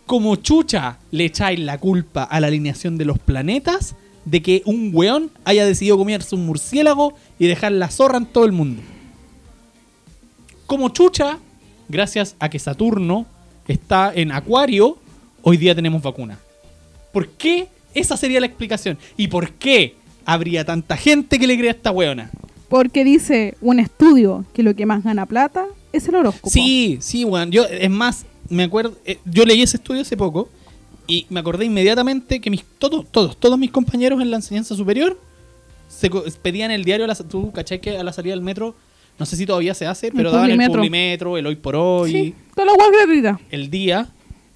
Como 0.05 0.37
chucha 0.37 0.99
le 1.11 1.25
echáis 1.25 1.59
la 1.59 1.79
culpa 1.79 2.23
a 2.23 2.39
la 2.39 2.47
alineación 2.47 2.97
de 2.97 3.05
los 3.05 3.19
planetas 3.19 3.95
de 4.23 4.41
que 4.41 4.61
un 4.65 4.91
weón 4.93 5.31
haya 5.43 5.65
decidido 5.65 5.97
comerse 5.97 6.35
un 6.35 6.45
murciélago 6.45 7.13
y 7.39 7.47
dejar 7.47 7.73
la 7.73 7.89
zorra 7.89 8.17
en 8.17 8.25
todo 8.25 8.45
el 8.45 8.53
mundo. 8.53 8.81
Como 10.65 10.89
chucha, 10.89 11.39
gracias 11.89 12.35
a 12.39 12.49
que 12.49 12.59
Saturno 12.59 13.25
está 13.67 14.13
en 14.13 14.31
Acuario, 14.31 14.97
hoy 15.41 15.57
día 15.57 15.75
tenemos 15.75 16.01
vacuna. 16.01 16.39
¿Por 17.11 17.29
qué? 17.29 17.67
Esa 17.93 18.15
sería 18.15 18.39
la 18.39 18.45
explicación. 18.45 18.97
¿Y 19.17 19.27
por 19.27 19.51
qué 19.53 19.95
habría 20.25 20.63
tanta 20.63 20.95
gente 20.95 21.37
que 21.37 21.47
le 21.47 21.57
crea 21.57 21.71
a 21.71 21.75
esta 21.75 21.91
weona? 21.91 22.31
Porque 22.69 23.03
dice 23.03 23.55
un 23.61 23.79
estudio 23.79 24.45
que 24.53 24.63
lo 24.63 24.75
que 24.75 24.85
más 24.85 25.03
gana 25.03 25.25
plata 25.25 25.65
es 25.93 26.07
el 26.07 26.15
horóscopo. 26.15 26.49
Sí, 26.49 26.97
sí, 27.01 27.23
weón. 27.23 27.51
Yo, 27.51 27.65
es 27.65 27.89
más, 27.89 28.25
me 28.49 28.63
acuerdo. 28.63 28.95
eh, 29.05 29.19
yo 29.25 29.45
leí 29.45 29.61
ese 29.61 29.77
estudio 29.77 30.01
hace 30.01 30.17
poco 30.17 30.49
y 31.07 31.25
me 31.29 31.39
acordé 31.39 31.65
inmediatamente 31.65 32.41
que 32.41 32.49
mis, 32.49 32.63
todos, 32.77 33.05
todos, 33.09 33.37
todos 33.37 33.57
mis 33.57 33.71
compañeros 33.71 34.21
en 34.21 34.29
la 34.29 34.37
enseñanza 34.37 34.75
superior 34.75 35.17
se 35.87 36.09
pedían 36.41 36.71
el 36.71 36.83
diario. 36.83 37.05
A 37.05 37.07
la, 37.07 37.15
tú, 37.15 37.51
¿cachai? 37.51 37.79
Que 37.79 37.97
a 37.97 38.03
la 38.03 38.11
salida 38.11 38.33
del 38.33 38.41
metro, 38.43 38.75
no 39.17 39.25
sé 39.25 39.37
si 39.37 39.45
todavía 39.45 39.73
se 39.73 39.85
hace, 39.85 40.11
pero 40.11 40.31
daban 40.31 40.51
el 40.51 40.69
Publimetro. 40.69 41.37
el 41.37 41.47
hoy 41.47 41.55
por 41.55 41.75
hoy, 41.75 42.11
Sí, 42.11 42.35
toda 42.53 42.67
la 42.67 43.39
el 43.49 43.69
día. 43.69 44.09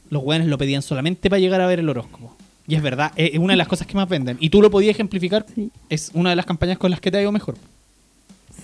Los 0.10 0.24
weones 0.24 0.50
lo 0.50 0.58
pedían 0.58 0.82
solamente 0.82 1.30
para 1.30 1.40
llegar 1.40 1.62
a 1.62 1.68
ver 1.68 1.80
el 1.80 1.88
horóscopo. 1.88 2.36
Y 2.68 2.76
es 2.76 2.82
verdad, 2.82 3.14
es 3.16 3.34
es 3.34 3.40
una 3.40 3.54
de 3.54 3.58
las 3.58 3.70
cosas 3.70 3.88
que 3.88 3.96
más 3.96 4.10
venden. 4.10 4.36
Y 4.42 4.50
tú 4.50 4.62
lo 4.62 4.70
podías 4.70 4.94
ejemplificar. 4.94 5.46
Sí. 5.56 5.72
Es 5.88 6.12
una 6.14 6.32
de 6.32 6.36
las 6.36 6.46
campañas 6.46 6.78
con 6.78 6.92
las 6.92 7.00
que 7.00 7.10
te 7.10 7.18
ha 7.18 7.22
ido 7.22 7.32
mejor. 7.32 7.56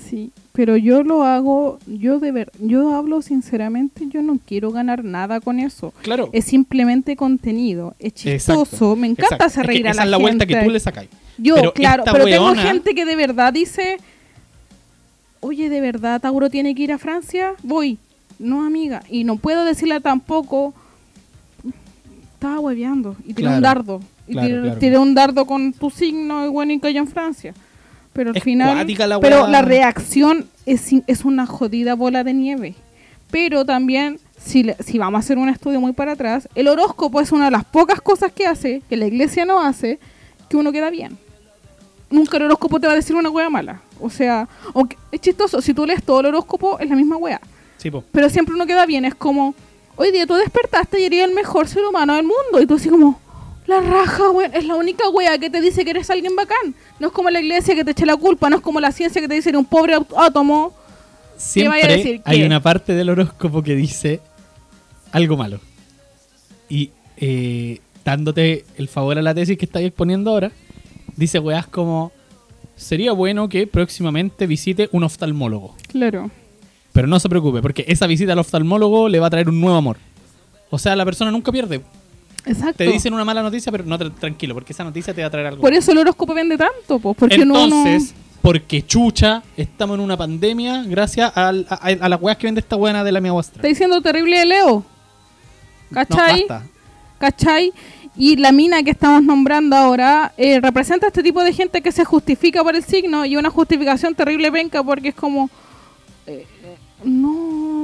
Sí, 0.10 0.32
pero 0.54 0.78
yo 0.78 1.04
lo 1.04 1.24
hago, 1.24 1.80
yo 1.86 2.20
de 2.20 2.32
ver, 2.32 2.52
yo 2.60 2.96
hablo 2.96 3.22
sinceramente, 3.22 4.08
yo 4.10 4.22
no 4.22 4.40
quiero 4.46 4.72
ganar 4.72 5.04
nada 5.04 5.42
con 5.42 5.60
eso. 5.60 5.94
Claro. 6.02 6.30
Es 6.32 6.46
simplemente 6.46 7.16
contenido, 7.16 7.94
es 8.00 8.14
chistoso, 8.14 8.62
Exacto, 8.64 8.96
me 8.96 9.08
encanta 9.08 9.36
exacto. 9.36 9.46
hacer 9.46 9.64
Es 9.66 9.68
que 9.68 9.74
reír 9.74 9.88
a 9.88 9.92
esa 9.92 10.00
la 10.02 10.06
es 10.06 10.12
la 10.12 10.18
vuelta 10.18 10.46
gente. 10.46 10.60
que 10.60 10.66
tú 10.66 10.72
le 10.72 10.80
sacáis. 10.80 11.10
Yo, 11.38 11.56
Pero 11.56 11.74
claro, 11.74 12.04
pero 12.12 12.26
tengo 12.26 12.56
gente 12.56 12.96
que 12.96 13.06
de 13.06 13.16
verdad 13.16 13.52
dice, 13.54 13.98
oye, 15.42 15.70
¿de 15.70 15.82
verdad 15.82 16.22
Tauro 16.22 16.50
tiene 16.50 16.74
que 16.74 16.84
ir 16.84 16.92
a 16.94 16.98
Francia? 16.98 17.54
Voy. 17.64 17.98
No, 18.40 18.66
amiga. 18.66 19.04
Y 19.10 19.24
no 19.24 19.36
puedo 19.38 19.66
decirle 19.66 20.00
tampoco, 20.00 20.74
estaba 22.34 22.60
hueveando 22.60 23.16
y 23.26 23.34
tiré 23.34 23.50
un 23.50 23.62
dardo. 23.62 24.00
Y 24.28 24.34
claro, 24.34 24.48
tiré, 24.48 24.62
claro. 24.62 24.80
tiré 24.80 24.98
un 25.00 25.14
dardo 25.16 25.46
con 25.46 25.74
tu 25.74 25.90
signo 25.90 26.46
y 26.46 26.50
bueno, 26.50 26.72
y 26.74 26.80
cayó 26.80 27.00
en 27.00 27.08
Francia. 27.08 27.54
Pero 28.18 28.32
al 28.32 28.38
Es 28.38 28.44
final... 28.44 28.88
la 28.98 29.20
pero 29.20 29.46
la 29.48 29.62
reacción 29.62 30.48
es, 30.66 30.90
es 31.06 31.24
una 31.24 31.46
jodida 31.46 31.94
bola 31.94 32.24
de 32.24 32.34
nieve. 32.34 32.74
Pero 33.30 33.64
también, 33.64 34.20
si, 34.44 34.66
si 34.80 34.98
vamos 34.98 35.20
a 35.20 35.20
hacer 35.20 35.38
un 35.38 35.50
estudio 35.50 35.80
muy 35.80 35.94
para 35.94 36.14
atrás, 36.14 36.50
el 36.56 36.68
horóscopo 36.68 37.22
es 37.22 37.32
una 37.32 37.46
de 37.46 37.52
las 37.52 37.64
pocas 37.64 38.02
cosas 38.02 38.32
que 38.32 38.48
hace, 38.48 38.82
que 38.90 38.98
la 38.98 39.06
iglesia 39.06 39.46
no 39.46 39.62
hace, 39.62 40.00
que 40.50 40.58
uno 40.58 40.72
queda 40.72 40.90
bien. 40.90 41.16
Nunca 42.10 42.38
el 42.38 42.44
horóscopo 42.44 42.80
te 42.80 42.88
va 42.88 42.94
a 42.94 42.96
decir 42.96 43.16
una 43.16 43.30
wea 43.30 43.52
mala. 43.52 43.82
O 44.02 44.10
sea, 44.10 44.50
aunque 44.74 44.98
es 45.12 45.22
chistoso, 45.22 45.62
si 45.62 45.76
tú 45.76 45.86
lees 45.86 46.02
todo 46.02 46.22
el 46.22 46.26
horóscopo, 46.26 46.80
es 46.80 46.90
la 46.90 46.96
misma 46.96 47.18
wea. 47.18 47.40
Sí. 47.78 47.92
Pero 48.12 48.30
siempre 48.32 48.56
uno 48.56 48.66
queda 48.66 48.88
bien. 48.88 49.06
Es 49.06 49.14
como, 49.14 49.54
hoy 49.96 50.12
día 50.12 50.26
tú 50.26 50.34
despertaste 50.34 51.00
y 51.00 51.04
eres 51.04 51.24
el 51.24 51.36
mejor 51.36 51.68
ser 51.68 51.86
humano 51.86 52.16
del 52.16 52.24
mundo. 52.26 52.60
Y 52.60 52.66
tú 52.66 52.74
así 52.76 52.90
como, 52.90 53.20
la 53.68 53.82
raja, 53.82 54.30
weón. 54.32 54.54
Es 54.54 54.66
la 54.66 54.76
única 54.76 55.08
wea 55.10 55.38
que 55.38 55.50
te 55.50 55.62
dice 55.62 55.84
que 55.84 55.92
eres 55.92 56.10
alguien 56.10 56.36
bacán. 56.36 56.74
No 57.00 57.08
es 57.08 57.14
como 57.14 57.30
la 57.30 57.40
iglesia 57.42 57.76
que 57.76 57.84
te 57.84 57.92
echa 57.92 58.06
la 58.06 58.16
culpa. 58.16 58.50
No 58.50 58.58
es 58.58 58.62
como 58.62 58.80
la 58.80 58.92
ciencia 58.92 59.22
que 59.22 59.28
te 59.28 59.36
dice 59.36 59.46
que 59.46 59.50
eres 59.58 59.60
un 59.60 59.66
pobre 59.66 59.96
átomo. 60.18 60.74
siempre 61.38 61.82
vaya 61.82 61.94
a 61.94 61.98
decir? 61.98 62.22
hay 62.26 62.40
¿Qué? 62.40 62.46
una 62.46 62.62
parte 62.62 62.94
del 62.94 63.10
horóscopo 63.10 63.62
que 63.62 63.76
dice 63.76 64.22
algo 65.12 65.38
malo. 65.38 65.60
Y 66.70 66.92
eh, 67.18 67.80
dándote 68.04 68.66
el 68.78 68.88
favor 68.88 69.18
a 69.18 69.22
la 69.22 69.36
tesis 69.36 69.58
que 69.58 69.66
estáis 69.66 69.88
exponiendo 69.88 70.32
ahora, 70.32 70.52
dice 71.16 71.40
weas 71.40 71.68
como 71.68 72.12
sería 72.76 73.12
bueno 73.12 73.50
que 73.50 73.68
próximamente 73.68 74.48
visite 74.48 74.88
un 74.92 75.04
oftalmólogo. 75.04 75.76
Claro. 75.88 76.30
Pero 76.94 77.08
no 77.08 77.20
se 77.20 77.30
preocupe, 77.30 77.62
porque 77.62 77.86
esa 77.88 78.08
visita 78.08 78.34
al 78.34 78.40
oftalmólogo 78.40 79.10
le 79.10 79.20
va 79.20 79.28
a 79.28 79.30
traer 79.30 79.50
un 79.50 79.60
nuevo 79.60 79.76
amor. 79.76 79.98
O 80.70 80.78
sea, 80.78 80.96
la 80.96 81.06
persona 81.06 81.32
nunca 81.32 81.52
pierde. 81.52 81.82
Exacto. 82.48 82.78
Te 82.78 82.86
dicen 82.88 83.14
una 83.14 83.26
mala 83.26 83.42
noticia, 83.44 83.72
pero 83.72 83.84
no 83.86 83.98
tra- 84.00 84.14
tranquilo, 84.14 84.54
porque 84.54 84.74
esa 84.74 84.84
noticia 84.84 85.14
te 85.14 85.22
va 85.22 85.28
a 85.28 85.32
traer 85.32 85.48
algo. 85.48 85.62
Por 85.62 85.74
eso 85.74 85.92
el 85.92 85.98
horóscopo 86.00 86.34
vende 86.34 86.58
tanto, 86.58 87.00
pues, 87.00 87.16
porque 87.18 87.36
Entonces, 87.36 88.14
no, 88.14 88.20
porque 88.42 88.86
chucha, 88.86 89.44
estamos 89.58 89.96
en 89.98 90.04
una 90.04 90.16
pandemia 90.16 90.84
gracias 90.84 91.32
al- 91.36 91.66
a, 91.70 91.76
a- 91.76 92.10
las 92.10 92.22
weas 92.22 92.38
que 92.38 92.48
vende 92.48 92.62
esta 92.62 92.76
buena 92.76 93.04
de 93.04 93.12
la 93.12 93.20
mía 93.22 93.32
vuestra. 93.34 93.58
Está 93.58 93.68
diciendo 93.68 94.02
terrible 94.02 94.40
de 94.40 94.46
Leo. 94.46 94.84
¿Cachai? 95.92 96.42
No, 96.42 96.48
basta. 96.56 96.68
¿Cachai? 97.18 97.72
Y 98.16 98.36
la 98.38 98.52
mina 98.52 98.82
que 98.84 98.92
estamos 98.92 99.22
nombrando 99.24 99.76
ahora 99.76 100.34
eh, 100.38 100.60
representa 100.60 101.06
a 101.06 101.10
este 101.10 101.22
tipo 101.22 101.44
de 101.44 101.54
gente 101.54 101.82
que 101.82 101.92
se 101.92 102.04
justifica 102.04 102.64
por 102.64 102.76
el 102.76 102.84
signo 102.84 103.26
y 103.26 103.38
una 103.38 103.50
justificación 103.50 104.16
terrible 104.16 104.52
penca 104.52 104.84
porque 104.84 105.10
es 105.10 105.16
como... 105.16 105.50
eh, 106.26 106.46
eh, 106.64 106.78
no, 107.04 107.77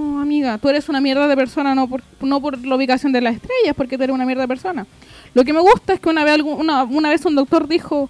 tú 0.62 0.70
eres 0.70 0.90
una 0.90 1.02
mierda 1.02 1.28
de 1.28 1.36
persona 1.36 1.76
no 1.76 1.88
por, 1.88 2.02
no 2.22 2.42
por 2.42 2.66
la 2.66 2.76
ubicación 2.76 3.12
de 3.12 3.22
las 3.22 3.36
estrellas, 3.36 3.76
porque 3.76 3.98
tú 3.98 4.04
eres 4.04 4.14
una 4.14 4.26
mierda 4.26 4.44
de 4.44 4.48
persona. 4.48 4.88
Lo 5.34 5.44
que 5.44 5.54
me 5.54 5.60
gusta 5.60 5.94
es 5.94 6.00
que 6.00 6.10
una 6.10 6.24
vez, 6.24 7.26
un 7.26 7.36
doctor 7.36 7.68
dijo, 7.68 8.10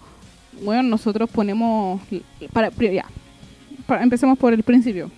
bueno, 0.62 0.84
nosotros 0.84 1.30
ponemos... 1.30 2.02
Para, 2.52 2.70
ya, 2.70 3.06
empecemos 4.02 4.38
por 4.38 4.54
el 4.54 4.64
principio. 4.64 5.10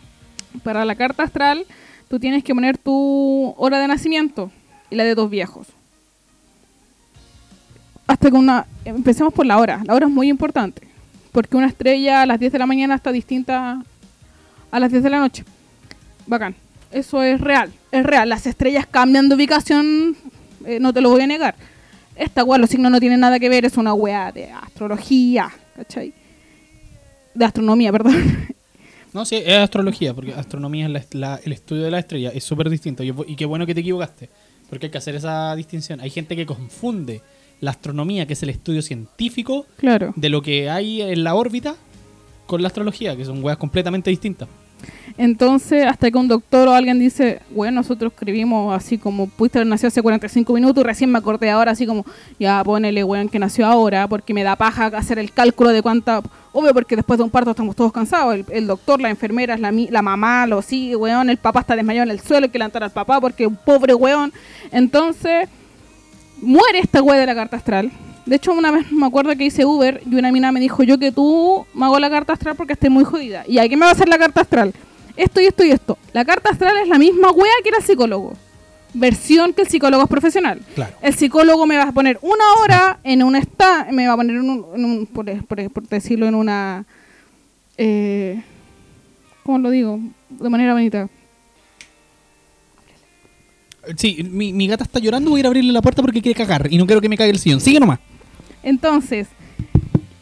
Para 0.63 0.85
la 0.85 0.95
carta 0.95 1.23
astral, 1.23 1.65
tú 2.07 2.19
tienes 2.19 2.43
que 2.43 2.53
poner 2.53 2.77
tu 2.77 3.53
hora 3.57 3.79
de 3.79 3.87
nacimiento 3.87 4.51
y 4.89 4.95
la 4.95 5.03
de 5.03 5.15
tus 5.15 5.29
viejos. 5.29 5.67
Hasta 8.07 8.29
que 8.29 8.37
una. 8.37 8.67
Empecemos 8.85 9.33
por 9.33 9.45
la 9.45 9.57
hora. 9.57 9.81
La 9.83 9.95
hora 9.95 10.05
es 10.05 10.11
muy 10.11 10.29
importante. 10.29 10.87
Porque 11.31 11.57
una 11.57 11.67
estrella 11.67 12.21
a 12.21 12.25
las 12.25 12.39
10 12.39 12.53
de 12.53 12.59
la 12.59 12.67
mañana 12.67 12.95
está 12.95 13.11
distinta 13.11 13.81
a 14.71 14.79
las 14.79 14.91
10 14.91 15.03
de 15.03 15.09
la 15.09 15.19
noche. 15.19 15.43
Bacán. 16.27 16.55
Eso 16.91 17.21
es 17.23 17.39
real. 17.41 17.71
Es 17.91 18.03
real. 18.05 18.29
Las 18.29 18.45
estrellas 18.47 18.85
cambian 18.89 19.29
de 19.29 19.35
ubicación. 19.35 20.15
eh, 20.65 20.79
no 20.79 20.93
te 20.93 21.01
lo 21.01 21.09
voy 21.09 21.21
a 21.21 21.27
negar. 21.27 21.55
Esta 22.15 22.43
weá, 22.43 22.57
los 22.57 22.69
signos 22.69 22.91
no 22.91 22.99
tienen 22.99 23.19
nada 23.19 23.39
que 23.39 23.49
ver. 23.49 23.65
Es 23.65 23.77
una 23.77 23.93
weá 23.93 24.31
de 24.31 24.49
astrología. 24.51 25.49
¿Cachai? 25.75 26.13
De 27.33 27.45
astronomía, 27.45 27.91
perdón. 27.91 28.47
No, 29.13 29.23
sí, 29.25 29.35
es 29.37 29.57
astrología, 29.57 30.13
porque 30.13 30.33
astronomía 30.33 30.85
es 30.87 30.91
la- 30.91 31.05
la- 31.11 31.39
el 31.43 31.51
estudio 31.53 31.83
de 31.83 31.91
la 31.91 31.99
estrella, 31.99 32.31
es 32.33 32.43
súper 32.43 32.69
distinto. 32.69 33.01
Y, 33.03 33.13
y 33.27 33.35
qué 33.37 33.45
bueno 33.45 33.65
que 33.65 33.73
te 33.73 33.79
equivocaste, 33.81 34.29
porque 34.69 34.87
hay 34.87 34.91
que 34.91 34.97
hacer 34.97 35.15
esa 35.15 35.55
distinción. 35.55 36.01
Hay 36.01 36.09
gente 36.09 36.35
que 36.35 36.45
confunde 36.45 37.21
la 37.61 37.71
astronomía, 37.71 38.25
que 38.25 38.33
es 38.33 38.43
el 38.43 38.49
estudio 38.49 38.81
científico 38.81 39.67
claro. 39.77 40.11
de 40.17 40.27
lo 40.29 40.41
que 40.41 40.69
hay 40.69 41.01
en 41.01 41.23
la 41.23 41.35
órbita, 41.35 41.75
con 42.45 42.61
la 42.61 42.67
astrología, 42.67 43.15
que 43.15 43.23
son 43.23 43.41
weas 43.43 43.57
completamente 43.57 44.09
distintas. 44.09 44.49
Entonces, 45.17 45.85
hasta 45.85 46.11
que 46.11 46.17
un 46.17 46.27
doctor 46.27 46.67
o 46.67 46.73
alguien 46.73 46.99
dice, 46.99 47.41
bueno, 47.51 47.75
nosotros 47.75 48.11
escribimos 48.11 48.75
así 48.75 48.97
como, 48.97 49.27
pudiste 49.27 49.59
haber 49.59 49.67
nacido 49.67 49.87
hace 49.87 50.01
45 50.01 50.51
minutos 50.53 50.83
y 50.83 50.85
recién 50.85 51.09
me 51.09 51.17
acordé 51.17 51.49
ahora, 51.49 51.71
así 51.71 51.85
como, 51.87 52.05
ya 52.37 52.61
ponele, 52.65 53.01
weón, 53.03 53.29
que 53.29 53.39
nació 53.39 53.65
ahora, 53.65 54.09
porque 54.09 54.33
me 54.33 54.43
da 54.43 54.57
paja 54.57 54.87
hacer 54.87 55.19
el 55.19 55.31
cálculo 55.31 55.69
de 55.69 55.81
cuánta... 55.81 56.21
Obvio, 56.51 56.73
porque 56.73 56.95
después 56.95 57.17
de 57.17 57.23
un 57.23 57.29
parto 57.29 57.51
estamos 57.51 57.75
todos 57.75 57.91
cansados, 57.91 58.45
el, 58.49 58.67
doctor, 58.67 58.99
la 59.01 59.09
enfermera, 59.09 59.57
la, 59.57 59.71
la 59.71 60.01
mamá, 60.01 60.47
lo 60.47 60.61
sigue, 60.61 60.95
weón, 60.95 61.29
el 61.29 61.37
papá 61.37 61.61
está 61.61 61.75
desmayado 61.75 62.03
en 62.03 62.11
el 62.11 62.19
suelo, 62.19 62.45
hay 62.45 62.49
que 62.49 62.57
levantar 62.57 62.83
al 62.83 62.91
papá 62.91 63.19
porque 63.21 63.47
un 63.47 63.55
pobre 63.55 63.93
weón. 63.93 64.33
Entonces, 64.71 65.49
muere 66.41 66.79
esta 66.79 67.01
weá 67.01 67.19
de 67.19 67.25
la 67.25 67.35
carta 67.35 67.57
astral. 67.57 67.91
De 68.25 68.37
hecho, 68.37 68.53
una 68.53 68.71
vez 68.71 68.91
me 68.91 69.05
acuerdo 69.05 69.35
que 69.35 69.45
hice 69.45 69.65
Uber 69.65 70.01
y 70.09 70.15
una 70.15 70.31
mina 70.31 70.51
me 70.51 70.59
dijo, 70.59 70.81
yo 70.83 70.97
que 70.97 71.11
tú 71.11 71.65
me 71.73 71.85
hago 71.85 71.99
la 71.99 72.09
carta 72.09 72.33
astral 72.33 72.55
porque 72.55 72.73
estoy 72.73 72.89
muy 72.89 73.03
jodida. 73.03 73.43
¿Y 73.47 73.59
a 73.59 73.69
qué 73.69 73.77
me 73.77 73.85
va 73.85 73.89
a 73.89 73.93
hacer 73.93 74.07
la 74.07 74.17
carta 74.17 74.41
astral? 74.41 74.73
Esto 75.17 75.41
y 75.41 75.45
esto 75.45 75.63
y 75.63 75.71
esto. 75.71 75.97
La 76.13 76.25
carta 76.25 76.49
astral 76.51 76.75
es 76.81 76.87
la 76.87 76.97
misma 76.97 77.31
wea 77.31 77.51
que 77.63 77.69
era 77.69 77.77
el 77.79 77.83
psicólogo. 77.83 78.33
Versión 78.93 79.53
que 79.53 79.61
el 79.63 79.67
psicólogo 79.67 80.03
es 80.03 80.09
profesional. 80.09 80.61
Claro. 80.73 80.95
El 81.01 81.13
psicólogo 81.13 81.65
me 81.65 81.77
va 81.77 81.83
a 81.83 81.91
poner 81.91 82.17
una 82.21 82.43
hora 82.61 82.99
en 83.03 83.23
un 83.23 83.35
esta, 83.35 83.87
me 83.91 84.07
va 84.07 84.13
a 84.13 84.15
poner 84.17 84.35
en 84.37 84.49
un, 84.49 84.65
en 84.75 84.85
un- 84.85 85.05
por, 85.05 85.25
por- 85.45 85.69
por 85.71 85.87
decirlo, 85.87 86.27
en 86.27 86.35
una... 86.35 86.85
Eh, 87.77 88.41
¿Cómo 89.43 89.57
lo 89.59 89.69
digo? 89.69 89.99
De 90.29 90.49
manera 90.49 90.73
bonita. 90.73 91.07
Sí, 93.97 94.23
mi, 94.31 94.51
mi 94.51 94.67
gata 94.67 94.83
está 94.83 94.99
llorando, 94.99 95.29
voy 95.29 95.39
a 95.39 95.41
ir 95.41 95.45
a 95.45 95.49
abrirle 95.49 95.71
la 95.71 95.81
puerta 95.81 96.01
porque 96.01 96.21
quiere 96.21 96.35
cagar 96.37 96.67
y 96.71 96.77
no 96.77 96.85
quiero 96.87 97.01
que 97.01 97.09
me 97.09 97.17
caiga 97.17 97.31
el 97.31 97.37
sillón. 97.39 97.61
Sigue 97.61 97.79
nomás. 97.79 97.99
Entonces, 98.63 99.27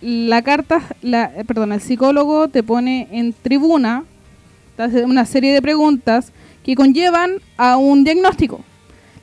la 0.01 0.41
carta, 0.41 0.81
la, 1.01 1.31
eh, 1.37 1.45
perdón, 1.45 1.71
el 1.71 1.79
psicólogo 1.79 2.49
te 2.49 2.61
pone 2.61 3.07
en 3.11 3.31
tribuna, 3.31 4.03
una 5.05 5.25
serie 5.25 5.53
de 5.53 5.61
preguntas 5.61 6.31
que 6.63 6.75
conllevan 6.75 7.41
a 7.57 7.77
un 7.77 8.03
diagnóstico. 8.03 8.61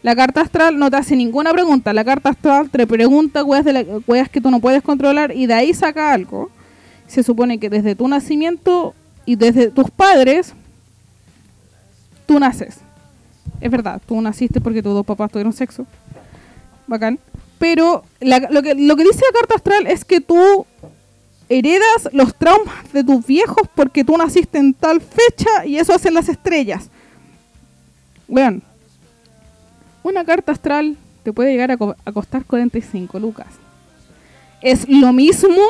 La 0.03 0.17
carta 0.17 0.41
astral 0.41 0.79
no 0.79 0.91
te 0.91 0.97
hace 0.97 1.15
ninguna 1.15 1.53
pregunta. 1.53 1.93
La 1.93 2.05
carta 2.05 2.31
astral 2.31 2.71
te 2.71 2.87
pregunta 2.87 3.45
weas, 3.45 4.29
que 4.31 4.41
tú 4.41 4.51
no 4.51 4.61
puedes 4.61 4.83
controlar 4.83 5.35
y 5.35 5.47
de 5.47 5.55
ahí 5.55 5.75
saca 5.75 6.13
algo. 6.13 6.51
Se 7.07 7.23
supone 7.23 7.59
que 7.59 7.69
desde 7.69 7.95
tu 7.95 8.09
nacimiento 8.09 8.95
y 9.27 9.37
desde 9.37 9.71
tus 9.71 9.91
padres, 9.91 10.55
tú 12.27 12.39
naces. 12.39 12.79
Es 13.61 13.71
verdad, 13.71 14.01
tú 14.07 14.21
naciste 14.21 14.61
porque 14.61 14.83
tus 14.83 14.95
dos 14.95 15.05
papás 15.05 15.31
tuvieron 15.31 15.53
sexo. 15.53 15.87
Bacán. 16.87 17.19
Pero 17.59 18.05
lo, 18.21 18.63
que, 18.63 18.75
lo 18.75 18.97
que 18.97 19.05
dice 19.05 19.21
la 19.31 19.39
carta 19.39 19.57
astral 19.57 19.87
es 19.87 20.07
que 20.07 20.23
tú 20.23 20.65
heredas 21.51 22.09
los 22.13 22.35
traumas 22.35 22.91
de 22.93 23.05
tus 23.05 23.27
viejos 23.27 23.69
porque 23.75 24.05
tú 24.05 24.17
naciste 24.17 24.57
en 24.59 24.73
tal 24.73 25.01
fecha 25.03 25.67
y 25.67 25.77
eso 25.77 25.93
hacen 25.93 26.15
las 26.15 26.29
estrellas. 26.31 26.89
Vean, 28.29 28.63
una 30.03 30.25
carta 30.25 30.53
astral 30.53 30.97
te 31.25 31.33
puede 31.33 31.51
llegar 31.51 31.71
a, 31.73 31.77
co- 31.77 31.97
a 32.05 32.13
costar 32.13 32.45
45 32.47 33.19
lucas. 33.19 33.49
Es 34.63 34.89
lo 34.89 35.13
mismo 35.13 35.61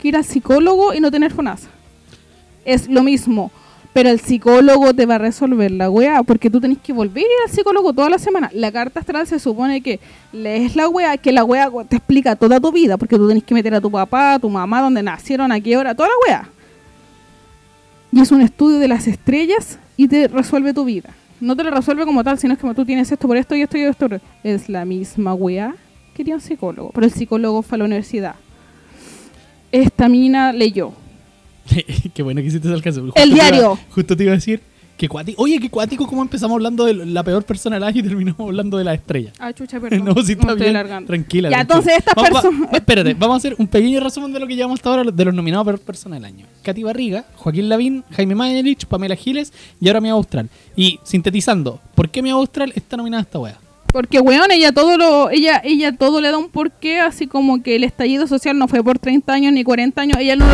que 0.00 0.08
ir 0.08 0.16
al 0.16 0.24
psicólogo 0.24 0.94
y 0.94 1.00
no 1.00 1.10
tener 1.10 1.32
FONASA. 1.32 1.68
Es 2.64 2.88
lo 2.88 3.02
mismo. 3.02 3.50
Pero 3.96 4.10
el 4.10 4.20
psicólogo 4.20 4.92
te 4.92 5.06
va 5.06 5.14
a 5.14 5.18
resolver 5.18 5.70
la 5.70 5.88
weá, 5.88 6.22
porque 6.22 6.50
tú 6.50 6.60
tenés 6.60 6.76
que 6.76 6.92
volver 6.92 7.24
al 7.46 7.50
psicólogo 7.50 7.94
toda 7.94 8.10
la 8.10 8.18
semana. 8.18 8.50
La 8.52 8.70
carta 8.70 9.00
astral 9.00 9.26
se 9.26 9.38
supone 9.38 9.80
que 9.80 10.00
lees 10.34 10.76
la 10.76 10.86
weá, 10.86 11.16
que 11.16 11.32
la 11.32 11.44
weá 11.44 11.70
te 11.88 11.96
explica 11.96 12.36
toda 12.36 12.60
tu 12.60 12.70
vida, 12.70 12.98
porque 12.98 13.16
tú 13.16 13.26
tenés 13.26 13.42
que 13.42 13.54
meter 13.54 13.74
a 13.74 13.80
tu 13.80 13.90
papá, 13.90 14.34
a 14.34 14.38
tu 14.38 14.50
mamá, 14.50 14.82
dónde 14.82 15.02
nacieron, 15.02 15.50
a 15.50 15.58
qué 15.60 15.78
hora, 15.78 15.94
toda 15.94 16.10
la 16.10 16.14
weá. 16.28 16.48
Y 18.12 18.20
es 18.20 18.30
un 18.30 18.42
estudio 18.42 18.78
de 18.80 18.88
las 18.88 19.06
estrellas 19.06 19.78
y 19.96 20.08
te 20.08 20.28
resuelve 20.28 20.74
tu 20.74 20.84
vida. 20.84 21.14
No 21.40 21.56
te 21.56 21.64
lo 21.64 21.70
resuelve 21.70 22.04
como 22.04 22.22
tal, 22.22 22.38
sino 22.38 22.52
es 22.52 22.60
como 22.60 22.74
tú 22.74 22.84
tienes 22.84 23.10
esto 23.10 23.26
por 23.26 23.38
esto 23.38 23.56
y 23.56 23.62
esto 23.62 23.78
y 23.78 23.80
esto. 23.80 24.08
Es 24.44 24.68
la 24.68 24.84
misma 24.84 25.32
weá 25.32 25.74
que 26.12 26.22
tiene 26.22 26.34
un 26.34 26.42
psicólogo, 26.42 26.90
pero 26.92 27.06
el 27.06 27.12
psicólogo 27.14 27.62
fue 27.62 27.76
a 27.76 27.78
la 27.78 27.84
universidad. 27.86 28.34
Esta 29.72 30.06
mina 30.10 30.52
leyó. 30.52 30.92
qué 32.14 32.22
bueno 32.22 32.40
que 32.40 32.46
hiciste 32.48 32.68
ese 32.68 32.74
alcance. 32.74 33.00
Justo 33.00 33.20
El 33.20 33.30
te 33.30 33.36
iba- 33.36 33.44
diario. 33.50 33.78
justo 33.90 34.16
te 34.16 34.22
iba 34.22 34.32
a 34.32 34.36
decir 34.36 34.60
que 34.96 35.08
cuático. 35.10 35.42
Oye, 35.42 35.58
qué 35.60 35.68
cuático 35.68 36.06
cómo 36.06 36.22
empezamos 36.22 36.54
hablando 36.54 36.86
de 36.86 36.94
la 36.94 37.22
peor 37.22 37.44
persona 37.44 37.76
del 37.76 37.82
año 37.84 38.00
y 38.00 38.02
terminamos 38.02 38.40
hablando 38.40 38.78
de 38.78 38.84
la 38.84 38.94
estrella. 38.94 39.30
Ah, 39.38 39.52
chucha, 39.52 39.78
perdón. 39.80 40.04
No, 40.06 40.22
si 40.22 40.32
está 40.32 40.54
bien. 40.54 40.70
alargando. 40.70 41.08
Tranquila. 41.08 41.50
Ya, 41.50 41.64
tranquila. 41.66 41.76
entonces 41.78 41.98
estas 41.98 42.14
personas... 42.14 42.72
espérate, 42.72 43.12
vamos 43.14 43.34
a 43.34 43.36
hacer 43.36 43.56
un 43.58 43.66
pequeño 43.66 44.00
resumen 44.00 44.32
de 44.32 44.40
lo 44.40 44.46
que 44.46 44.54
llevamos 44.56 44.78
hasta 44.78 44.88
ahora 44.90 45.10
de 45.10 45.24
los 45.26 45.34
nominados 45.34 45.64
a 45.64 45.70
peor 45.72 45.80
persona 45.80 46.16
del 46.16 46.24
año. 46.24 46.46
Katy 46.62 46.82
Barriga, 46.82 47.26
Joaquín 47.36 47.68
Lavín, 47.68 48.04
Jaime 48.12 48.34
Mayenich, 48.34 48.86
Pamela 48.86 49.16
Giles 49.16 49.52
y 49.80 49.88
ahora 49.88 50.00
Mia 50.00 50.12
Austral. 50.12 50.48
Y 50.76 50.98
sintetizando, 51.02 51.78
¿por 51.94 52.08
qué 52.08 52.22
Mia 52.22 52.32
Austral 52.32 52.72
está 52.74 52.96
nominada 52.96 53.20
a 53.20 53.24
esta 53.24 53.38
wea? 53.38 53.58
Porque, 53.92 54.20
weón, 54.20 54.50
ella 54.50 54.72
todo 54.72 54.96
lo, 54.98 55.30
ella, 55.30 55.60
ella 55.64 55.92
todo 55.96 56.20
le 56.20 56.30
da 56.30 56.36
un 56.38 56.48
porqué, 56.50 57.00
así 57.00 57.26
como 57.26 57.62
que 57.62 57.76
el 57.76 57.84
estallido 57.84 58.26
social 58.26 58.58
no 58.58 58.66
fue 58.68 58.82
por 58.82 58.98
30 58.98 59.32
años 59.32 59.52
ni 59.54 59.62
40 59.64 60.00
años, 60.02 60.18
ella 60.20 60.36
no, 60.36 60.44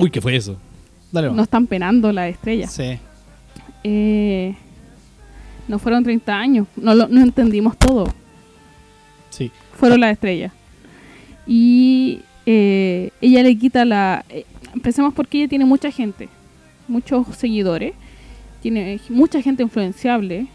Uy, 0.00 0.10
¿qué 0.10 0.20
fue 0.20 0.36
eso? 0.36 0.56
Dale, 1.12 1.30
no 1.30 1.42
están 1.42 1.66
penando 1.66 2.12
las 2.12 2.30
estrellas. 2.30 2.72
Sí. 2.72 2.98
Eh, 3.84 4.54
no 5.66 5.78
fueron 5.78 6.02
30 6.04 6.36
años, 6.38 6.66
no, 6.76 6.94
lo- 6.94 7.08
no 7.08 7.20
entendimos 7.22 7.76
todo, 7.76 8.12
Sí. 9.30 9.50
fueron 9.72 10.00
las 10.00 10.12
estrellas. 10.12 10.52
Y 11.46 12.20
eh, 12.46 13.10
ella 13.20 13.42
le 13.42 13.56
quita 13.56 13.84
la... 13.84 14.24
eh, 14.28 14.44
empecemos 14.74 15.14
porque 15.14 15.38
ella 15.38 15.48
tiene 15.48 15.64
mucha 15.64 15.90
gente, 15.90 16.28
muchos 16.88 17.26
seguidores, 17.36 17.94
tiene 18.62 19.00
mucha 19.08 19.40
gente 19.40 19.62
influenciable 19.62 20.46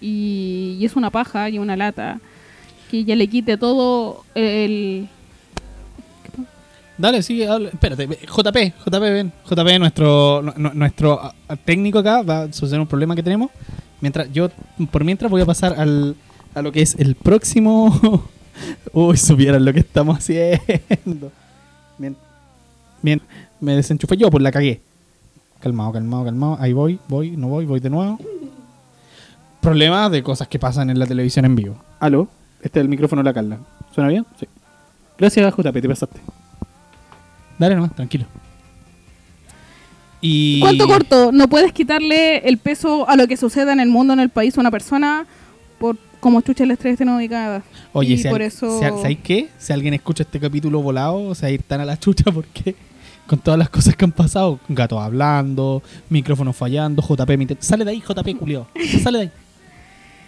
y, 0.00 0.76
y 0.80 0.84
es 0.84 0.96
una 0.96 1.10
paja 1.10 1.48
y 1.48 1.58
una 1.58 1.76
lata 1.76 2.20
que 2.90 2.98
ella 2.98 3.16
le 3.16 3.26
quite 3.28 3.56
todo 3.56 4.24
el... 4.34 5.08
Dale, 6.98 7.22
sigue, 7.22 7.46
habla. 7.48 7.68
Espérate, 7.68 8.06
JP, 8.06 8.56
JP, 8.84 9.00
ven. 9.00 9.32
JP, 9.48 9.78
nuestro, 9.78 10.42
nu- 10.42 10.52
nu- 10.56 10.74
nuestro 10.74 11.20
ah, 11.22 11.32
ah, 11.48 11.56
técnico 11.56 12.00
acá, 12.00 12.22
va 12.22 12.42
a 12.42 12.52
suceder 12.52 12.80
un 12.80 12.86
problema 12.88 13.14
que 13.14 13.22
tenemos. 13.22 13.50
Mientras, 14.00 14.30
yo, 14.32 14.48
por 14.90 15.04
mientras 15.04 15.30
voy 15.30 15.40
a 15.40 15.46
pasar 15.46 15.78
al, 15.78 16.16
a 16.54 16.62
lo 16.62 16.72
que 16.72 16.82
es 16.82 16.96
el 16.98 17.14
próximo. 17.14 18.28
Uy, 18.92 19.16
supieran 19.16 19.64
lo 19.64 19.72
que 19.72 19.80
estamos 19.80 20.18
haciendo. 20.18 21.30
Bien, 21.98 22.16
bien, 23.02 23.22
me 23.60 23.76
desenchufé 23.76 24.16
yo, 24.16 24.28
pues 24.30 24.42
la 24.42 24.50
cagué. 24.50 24.80
Calmado, 25.60 25.92
calmado, 25.92 26.24
calmado. 26.24 26.56
Ahí 26.60 26.72
voy, 26.72 26.98
voy, 27.08 27.30
no 27.36 27.46
voy, 27.48 27.64
voy 27.64 27.78
de 27.80 27.90
nuevo. 27.90 28.18
Problemas 29.60 30.10
de 30.10 30.22
cosas 30.22 30.48
que 30.48 30.58
pasan 30.58 30.90
en 30.90 30.98
la 30.98 31.06
televisión 31.06 31.44
en 31.44 31.54
vivo. 31.54 31.76
Aló, 32.00 32.28
este 32.62 32.80
es 32.80 32.82
el 32.82 32.88
micrófono 32.88 33.20
de 33.20 33.24
la 33.24 33.34
Carla. 33.34 33.58
¿Suena 33.94 34.10
bien? 34.10 34.24
Sí. 34.38 34.46
Gracias, 35.16 35.54
JP, 35.56 35.72
te 35.80 35.88
pasaste. 35.88 36.20
Dale 37.58 37.74
nomás, 37.74 37.94
tranquilo. 37.94 38.26
Y... 40.20 40.60
¿Cuánto 40.60 40.86
corto? 40.88 41.32
No 41.32 41.48
puedes 41.48 41.72
quitarle 41.72 42.38
el 42.38 42.58
peso 42.58 43.08
a 43.08 43.16
lo 43.16 43.26
que 43.28 43.36
suceda 43.36 43.72
en 43.72 43.80
el 43.80 43.88
mundo, 43.88 44.12
en 44.12 44.20
el 44.20 44.30
país, 44.30 44.56
a 44.56 44.60
una 44.60 44.70
persona 44.70 45.26
por 45.78 45.96
como 46.20 46.40
chucha 46.40 46.64
el 46.64 46.72
estrés 46.72 46.98
no 47.00 47.16
ubicada. 47.16 47.62
Oye, 47.92 48.14
y 48.14 48.18
si, 48.18 48.28
por 48.28 48.40
al- 48.40 48.48
eso... 48.48 48.78
si 48.80 48.84
al- 48.84 49.00
¿sabes 49.00 49.18
qué? 49.22 49.48
Si 49.58 49.72
alguien 49.72 49.94
escucha 49.94 50.24
este 50.24 50.40
capítulo 50.40 50.82
volado, 50.82 51.34
se 51.36 51.42
va 51.42 51.48
a 51.48 51.50
ir 51.52 51.62
tan 51.62 51.80
a 51.80 51.84
la 51.84 51.96
chucha 51.96 52.24
porque 52.32 52.74
con 53.28 53.38
todas 53.38 53.58
las 53.58 53.70
cosas 53.70 53.94
que 53.94 54.04
han 54.04 54.10
pasado, 54.12 54.58
gatos 54.68 55.00
hablando, 55.00 55.82
micrófonos 56.10 56.56
fallando, 56.56 57.00
JP, 57.02 57.56
sale 57.60 57.84
de 57.84 57.90
ahí, 57.92 58.00
JP, 58.02 58.36
culiao, 58.38 58.66
sale 59.02 59.18
de 59.18 59.24
ahí. 59.24 59.30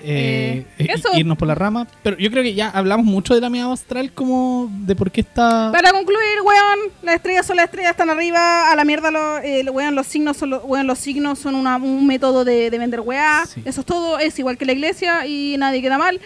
Eh, 0.03 0.65
Eh, 0.79 0.87
eso. 0.89 1.09
irnos 1.17 1.37
por 1.39 1.47
la 1.49 1.55
rama, 1.55 1.87
pero 2.03 2.17
yo 2.19 2.31
creo 2.31 2.43
que 2.43 2.55
ya 2.55 2.71
hablamos 2.71 3.05
mucho 3.07 3.35
de 3.35 3.41
la 3.41 3.51
mía 3.51 3.71
astral 3.73 4.13
como 4.13 4.69
de 4.71 4.97
por 4.97 5.11
qué 5.11 5.21
está 5.21 5.71
Para 5.73 5.91
concluir, 5.93 6.41
weón, 6.45 6.79
las 7.03 7.17
estrellas 7.17 7.47
son 7.47 7.57
las 7.57 7.67
estrellas, 7.67 7.91
están 7.93 8.11
arriba, 8.11 8.71
a 8.71 8.77
la 8.77 8.85
mierda 8.85 9.11
los, 9.11 9.41
eh, 9.45 9.65
weón, 9.71 9.95
los 9.95 10.07
signos 10.07 10.37
son 10.37 10.51
los, 10.51 10.63
weón, 10.65 10.87
los 10.87 10.99
signos 10.99 11.39
son 11.39 11.55
una- 11.55 11.77
un 11.77 12.07
método 12.07 12.45
de, 12.45 12.71
de 12.71 12.79
vender 12.79 13.01
weá, 13.01 13.45
Sí. 13.47 13.63
eso 13.65 13.81
es 13.81 13.87
todo, 13.87 14.19
es 14.19 14.39
igual 14.39 14.57
que 14.59 14.65
la 14.65 14.73
iglesia 14.73 15.27
y 15.27 15.57
nadie 15.59 15.83
queda 15.83 15.99
mal. 15.99 16.21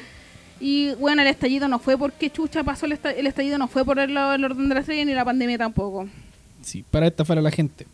Y 0.60 0.94
bueno, 0.94 1.20
el 1.22 1.28
estallido 1.28 1.66
no 1.68 1.78
fue 1.78 1.98
porque 1.98 2.30
chucha 2.30 2.62
pasó 2.62 2.86
el, 2.86 2.92
esta- 2.92 3.10
el 3.10 3.26
estallido, 3.26 3.58
no 3.58 3.68
fue 3.68 3.84
por 3.84 3.98
el, 3.98 4.10
el 4.16 4.44
orden 4.44 4.68
de 4.68 4.74
la 4.74 4.80
estrella 4.80 5.04
ni 5.04 5.12
la 5.14 5.24
pandemia 5.24 5.58
tampoco. 5.58 6.08
Sí, 6.62 6.84
para 6.90 7.06
estafar 7.08 7.38
a 7.38 7.42
la 7.42 7.50
gente. 7.50 7.86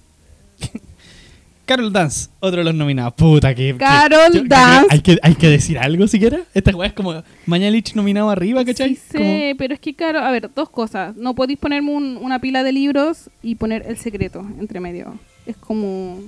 Carol 1.71 1.93
Dance, 1.93 2.31
otro 2.41 2.59
de 2.59 2.65
los 2.65 2.75
nominados. 2.75 3.15
Puta 3.15 3.55
que. 3.55 3.77
Carol 3.77 4.33
yo 4.35 4.43
Dance. 4.45 4.89
Hay 4.91 5.01
que, 5.03 5.19
hay 5.23 5.37
que 5.37 5.47
decir 5.49 5.79
algo 5.79 6.09
siquiera. 6.09 6.41
Esta 6.53 6.75
weá 6.75 6.89
es 6.89 6.95
como 6.95 7.23
Mañalich 7.47 7.95
nominado 7.95 8.29
arriba, 8.29 8.65
¿cachai? 8.65 8.97
Sí, 8.97 9.01
sé, 9.13 9.55
pero 9.57 9.75
es 9.75 9.79
que 9.79 9.95
claro, 9.95 10.19
a 10.19 10.33
ver, 10.33 10.51
dos 10.53 10.69
cosas. 10.69 11.15
No 11.17 11.37
podéis 11.37 11.61
ponerme 11.61 11.93
un- 11.93 12.17
una 12.21 12.41
pila 12.41 12.65
de 12.65 12.73
libros 12.73 13.31
y 13.41 13.55
poner 13.55 13.85
el 13.87 13.97
secreto 13.99 14.45
entre 14.59 14.81
medio. 14.81 15.17
Es 15.47 15.57
como... 15.57 16.19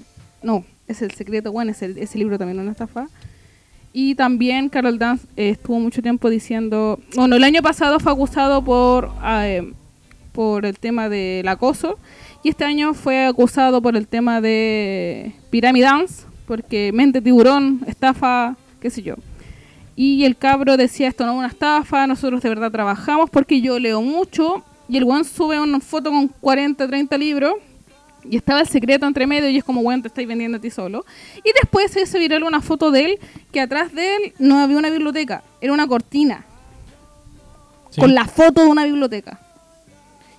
No, 0.45 0.65
es 0.87 1.03
el 1.03 1.11
secreto, 1.11 1.51
bueno, 1.51 1.73
ese 1.73 2.19
libro 2.19 2.39
también 2.39 2.59
es 2.59 2.63
una 2.63 2.71
estafa. 2.73 3.09
Y 3.93 4.15
también 4.15 4.69
Carol 4.69 4.97
Dance 4.97 5.27
eh, 5.37 5.51
estuvo 5.51 5.81
mucho 5.81 6.03
tiempo 6.03 6.31
diciendo... 6.31 7.01
Bueno, 7.17 7.35
el 7.35 7.43
año 7.43 7.63
pasado 7.63 7.99
fue 7.99 8.13
acusado 8.13 8.63
por, 8.63 9.11
eh, 9.25 9.73
por 10.31 10.67
el 10.67 10.79
tema 10.79 11.09
del 11.09 11.49
acoso. 11.49 11.99
Y 12.43 12.49
este 12.49 12.65
año 12.65 12.93
fue 12.95 13.27
acusado 13.27 13.81
por 13.81 13.97
el 13.97 14.09
tema 14.09 14.41
de 14.41 15.33
Pyramid 15.51 15.85
Dance, 15.85 16.25
porque 16.47 16.91
mente 16.93 17.21
tiburón, 17.21 17.81
estafa, 17.87 18.57
qué 18.81 18.91
sé 18.91 19.03
yo. 19.03 19.15
Y 19.95 20.25
el 20.25 20.37
cabro 20.37 20.77
decía, 20.77 21.09
esto 21.09 21.25
no 21.25 21.33
es 21.33 21.39
una 21.39 21.47
estafa, 21.49 22.07
nosotros 22.07 22.43
de 22.43 22.49
verdad 22.49 22.73
trabajamos 22.73 23.31
porque 23.31 23.61
yo 23.61 23.79
leo 23.79 24.03
mucho. 24.03 24.65
Y 24.89 24.97
el 24.97 25.05
weón 25.05 25.25
sube 25.25 25.61
una 25.61 25.81
foto 25.81 26.11
con 26.11 26.29
40, 26.29 26.89
30 26.89 27.17
libros. 27.19 27.55
Y 28.25 28.37
estaba 28.37 28.61
el 28.61 28.67
secreto 28.69 29.07
entre 29.07 29.27
medio 29.27 29.49
y 29.49 29.59
es 29.59 29.65
como, 29.65 29.81
weón, 29.81 30.03
te 30.03 30.09
estáis 30.09 30.27
vendiendo 30.27 30.59
a 30.59 30.61
ti 30.61 30.71
solo. 30.71 31.05
Y 31.39 31.51
después 31.61 31.91
se 31.93 32.03
hizo 32.03 32.19
viral 32.19 32.43
una 32.43 32.61
foto 32.61 32.91
de 32.91 33.05
él 33.05 33.19
que 33.53 33.61
atrás 33.61 33.93
de 33.95 34.17
él 34.17 34.33
no 34.39 34.59
había 34.59 34.79
una 34.79 34.91
biblioteca, 34.91 35.43
era 35.61 35.73
una 35.73 35.87
cortina 35.87 36.45
Sí. 37.91 38.01
con 38.01 38.15
la 38.15 38.25
foto 38.25 38.63
de 38.63 38.69
una 38.69 38.85
biblioteca. 38.85 39.39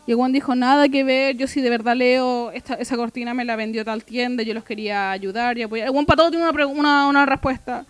Y 0.05 0.11
el 0.11 0.31
dijo, 0.33 0.53
nada 0.53 0.89
que 0.89 1.03
ver, 1.03 1.37
yo 1.37 1.47
si 1.47 1.61
de 1.61 1.69
verdad 1.69 1.95
leo, 1.95 2.51
esta, 2.51 2.73
esa 2.75 2.97
cortina 2.97 3.33
me 3.33 3.45
la 3.45 3.55
vendió 3.55 3.85
tal 3.85 4.03
tienda, 4.03 4.43
yo 4.43 4.53
los 4.53 4.65
quería 4.65 5.11
ayudar 5.11 5.57
y 5.57 5.63
apoyar. 5.63 5.87
El 5.87 6.05
para 6.05 6.17
todo 6.17 6.29
tiene 6.29 6.49
una, 6.49 6.67
una, 6.67 7.07
una 7.07 7.25
respuesta. 7.25 7.85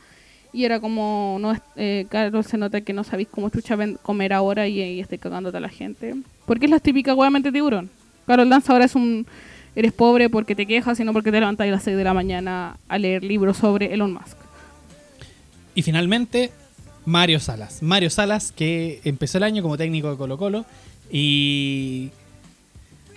Y 0.52 0.66
era 0.66 0.80
como, 0.80 1.38
no, 1.40 1.60
eh, 1.76 2.06
claro, 2.10 2.44
se 2.44 2.58
nota 2.60 2.82
que 2.82 2.94
no 2.94 3.04
sabéis 3.04 3.28
cómo 3.30 3.50
chucha 3.50 3.76
comer 4.04 4.34
ahora 4.34 4.68
y, 4.68 4.80
y 4.80 5.00
estoy 5.00 5.18
cagándote 5.18 5.58
a 5.58 5.60
la 5.60 5.70
gente. 5.70 6.14
Porque 6.46 6.66
es 6.66 6.72
la 6.72 6.80
típica 6.80 7.16
weá 7.16 7.32
mente 7.32 7.52
tiburón. 7.52 7.90
Carol 8.28 8.48
Dance 8.48 8.72
ahora 8.72 8.86
es 8.86 8.94
un, 8.94 9.26
eres 9.76 9.92
pobre 9.92 10.30
porque 10.30 10.56
te 10.56 10.68
quejas, 10.68 10.98
sino 10.98 11.12
porque 11.14 11.32
te 11.32 11.40
levantas 11.40 11.68
a 11.68 11.72
las 11.72 11.84
6 11.84 11.98
de 11.98 12.04
la 12.04 12.14
mañana 12.14 12.78
a 12.88 12.98
leer 13.00 13.24
libros 13.24 13.58
sobre 13.58 13.94
Elon 13.94 14.14
Musk. 14.14 14.38
Y 15.74 15.82
finalmente, 15.82 16.52
Mario 17.06 17.40
Salas. 17.40 17.82
Mario 17.82 18.12
Salas, 18.12 18.52
que 18.52 19.02
empezó 19.04 19.40
el 19.40 19.46
año 19.46 19.64
como 19.64 19.78
técnico 19.78 20.12
de 20.12 20.18
Colo 20.18 20.38
Colo 20.38 20.66
y 21.16 22.10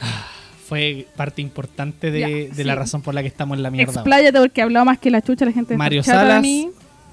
ah, 0.00 0.26
fue 0.68 1.06
parte 1.16 1.40
importante 1.42 2.10
de, 2.10 2.20
Ya, 2.20 2.26
de 2.28 2.50
sí. 2.54 2.64
la 2.64 2.74
razón 2.74 3.00
por 3.02 3.14
la 3.14 3.22
que 3.22 3.28
estamos 3.28 3.56
en 3.56 3.62
la 3.62 3.70
mierda. 3.70 3.92
Expláyate 3.92 4.38
porque 4.38 4.62
hablaba 4.62 4.84
más 4.84 4.98
que 4.98 5.10
la 5.10 5.22
chucha, 5.22 5.44
la 5.46 5.52
gente 5.52 5.76
Mario 5.76 6.00
de 6.00 6.04
Salas, 6.04 6.42
mí. 6.42 6.68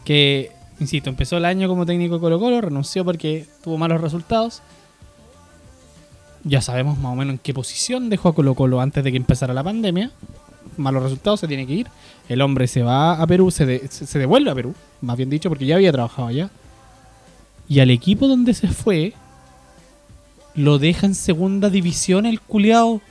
que, 0.06 0.52
insisto, 0.80 1.10
empezó 1.10 1.38
el 1.38 1.46
año 1.46 1.68
como 1.70 1.86
técnico 1.86 2.16
de 2.16 2.20
Colo 2.22 2.40
Colo, 2.40 2.60
renunció 2.62 3.06
porque 3.06 3.46
tuvo 3.64 3.78
malos 3.78 4.02
resultados. 4.02 4.62
Ya 6.44 6.62
sabemos 6.62 6.98
más 6.98 7.14
o 7.14 7.16
menos 7.16 7.34
en 7.36 7.38
qué 7.40 7.54
posición 7.54 8.10
dejó 8.10 8.30
a 8.30 8.36
Colo 8.36 8.54
Colo 8.54 8.82
antes 8.82 9.04
de 9.04 9.12
que 9.12 9.18
empezara 9.18 9.54
la 9.54 9.64
pandemia. 9.64 10.12
Malos 10.76 11.04
resultados, 11.04 11.40
se 11.40 11.48
tiene 11.48 11.66
que 11.66 11.74
ir. 11.74 11.88
El 12.28 12.42
hombre 12.42 12.68
se 12.68 12.82
va 12.84 13.22
a 13.22 13.28
Perú, 13.28 13.52
se, 13.52 13.66
de- 13.66 13.88
se 13.90 14.06
se 14.08 14.20
devuelve 14.20 14.50
a 14.52 14.56
Perú, 14.56 14.74
más 15.02 15.16
bien 15.16 15.30
dicho, 15.30 15.48
porque 15.48 15.66
ya 15.66 15.76
había 15.76 15.92
trabajado 15.92 16.28
allá. 16.28 16.50
Y 17.70 17.80
al 17.80 17.92
equipo 17.92 18.28
donde 18.28 18.54
se 18.54 18.68
fue, 18.68 19.14
lo 20.56 20.80
deja 20.80 21.06
en 21.06 21.16
segunda 21.16 21.70
división 21.70 22.26
el 22.26 22.42
culiao. 22.42 23.02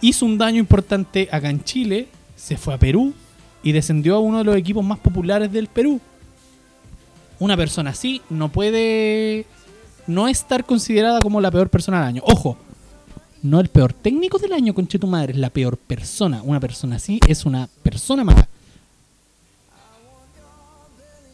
Hizo 0.00 0.26
un 0.26 0.38
daño 0.38 0.58
importante 0.58 1.28
acá 1.30 1.50
en 1.50 1.62
Chile, 1.62 2.08
se 2.36 2.56
fue 2.56 2.74
a 2.74 2.78
Perú 2.78 3.12
y 3.62 3.72
descendió 3.72 4.16
a 4.16 4.20
uno 4.20 4.38
de 4.38 4.44
los 4.44 4.56
equipos 4.56 4.84
más 4.84 4.98
populares 4.98 5.52
del 5.52 5.66
Perú. 5.66 6.00
Una 7.38 7.56
persona 7.56 7.90
así 7.90 8.22
no 8.30 8.50
puede 8.50 9.46
no 10.06 10.28
estar 10.28 10.64
considerada 10.64 11.20
como 11.20 11.40
la 11.40 11.50
peor 11.50 11.68
persona 11.68 11.98
del 12.00 12.08
año. 12.08 12.22
Ojo, 12.24 12.56
no 13.42 13.60
el 13.60 13.68
peor 13.68 13.92
técnico 13.92 14.38
del 14.38 14.52
año, 14.52 14.74
conche 14.74 14.98
tu 14.98 15.06
madre, 15.06 15.32
es 15.32 15.38
la 15.38 15.50
peor 15.50 15.76
persona. 15.78 16.42
Una 16.42 16.60
persona 16.60 16.96
así 16.96 17.20
es 17.26 17.46
una 17.46 17.68
persona 17.82 18.24
mala. 18.24 18.48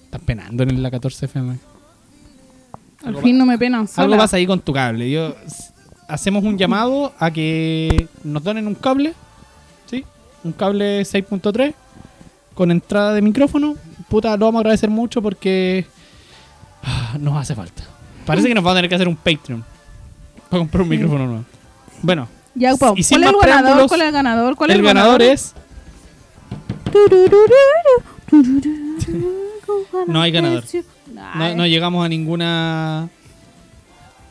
Estás 0.04 0.20
penando 0.22 0.62
en 0.62 0.82
la 0.82 0.90
14 0.90 1.26
FM. 1.26 1.75
Al 3.06 3.16
fin 3.22 3.38
no 3.38 3.46
me 3.46 3.56
penan 3.56 3.86
sola. 3.86 4.04
Algo 4.04 4.16
pasa 4.16 4.36
ahí 4.36 4.46
con 4.46 4.60
tu 4.60 4.72
cable. 4.72 5.10
Yo, 5.10 5.34
hacemos 6.08 6.42
un 6.44 6.58
llamado 6.58 7.12
a 7.18 7.30
que 7.30 8.08
nos 8.24 8.42
donen 8.42 8.66
un 8.66 8.74
cable. 8.74 9.14
¿Sí? 9.88 10.04
Un 10.44 10.52
cable 10.52 11.02
6.3 11.02 11.72
con 12.54 12.70
entrada 12.70 13.14
de 13.14 13.22
micrófono. 13.22 13.74
Puta, 14.08 14.36
lo 14.36 14.46
vamos 14.46 14.58
a 14.58 14.60
agradecer 14.60 14.90
mucho 14.90 15.22
porque 15.22 15.86
ah, 16.82 17.16
nos 17.20 17.36
hace 17.36 17.54
falta. 17.54 17.82
Parece 18.24 18.48
que 18.48 18.54
nos 18.54 18.66
va 18.66 18.72
a 18.72 18.74
tener 18.74 18.88
que 18.88 18.94
hacer 18.96 19.08
un 19.08 19.16
Patreon 19.16 19.64
para 20.50 20.58
comprar 20.60 20.82
un 20.82 20.88
Sí. 20.88 20.96
micrófono 20.96 21.26
nuevo. 21.26 21.44
Bueno, 22.02 22.28
Ya, 22.54 22.76
¿cuál 22.76 22.94
es 22.98 23.12
el 23.12 23.20
ganador? 23.22 23.88
¿Cuál 23.88 24.00
es 24.00 24.06
el 24.08 24.12
ganador? 24.12 24.56
¿Cuál 24.56 24.70
es 24.70 24.76
el 24.76 24.82
ganador 24.82 25.22
es. 25.22 25.54
No 30.06 30.20
hay 30.22 30.30
ganador. 30.32 30.64
No, 31.12 31.54
no 31.54 31.66
llegamos 31.66 32.04
a 32.04 32.08
ninguna. 32.08 33.08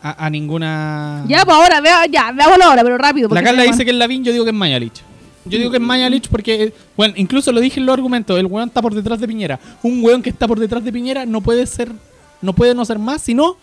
A, 0.01 0.25
a 0.25 0.29
ninguna. 0.29 1.23
Ya, 1.27 1.43
pues 1.45 1.57
ahora, 1.57 1.81
vea, 1.81 2.05
ya, 2.05 2.31
veámoslo 2.31 2.65
ahora, 2.65 2.83
pero 2.83 2.97
rápido. 2.97 3.29
La 3.29 3.41
Carla 3.41 3.63
dice 3.63 3.83
que 3.83 3.91
es 3.91 3.97
Lavín, 3.97 4.23
yo 4.23 4.31
digo 4.31 4.43
que 4.43 4.51
es 4.51 4.55
Mañalich. 4.55 5.01
Yo 5.45 5.57
digo 5.57 5.71
que 5.71 5.77
es 5.77 5.83
Mañalich 5.83 6.27
porque, 6.27 6.73
bueno, 6.97 7.13
incluso 7.17 7.51
lo 7.51 7.59
dije 7.59 7.79
en 7.79 7.85
los 7.85 7.93
argumentos, 7.93 8.37
el 8.37 8.45
weón 8.47 8.67
está 8.69 8.81
por 8.81 8.93
detrás 8.93 9.19
de 9.19 9.27
Piñera. 9.27 9.59
Un 9.83 10.03
weón 10.03 10.21
que 10.21 10.29
está 10.29 10.47
por 10.47 10.59
detrás 10.59 10.83
de 10.83 10.91
Piñera 10.91 11.25
no 11.25 11.41
puede 11.41 11.65
ser, 11.65 11.91
no 12.41 12.53
puede 12.53 12.73
no 12.75 12.83
ser 12.85 12.99
más, 12.99 13.21
sino 13.21 13.57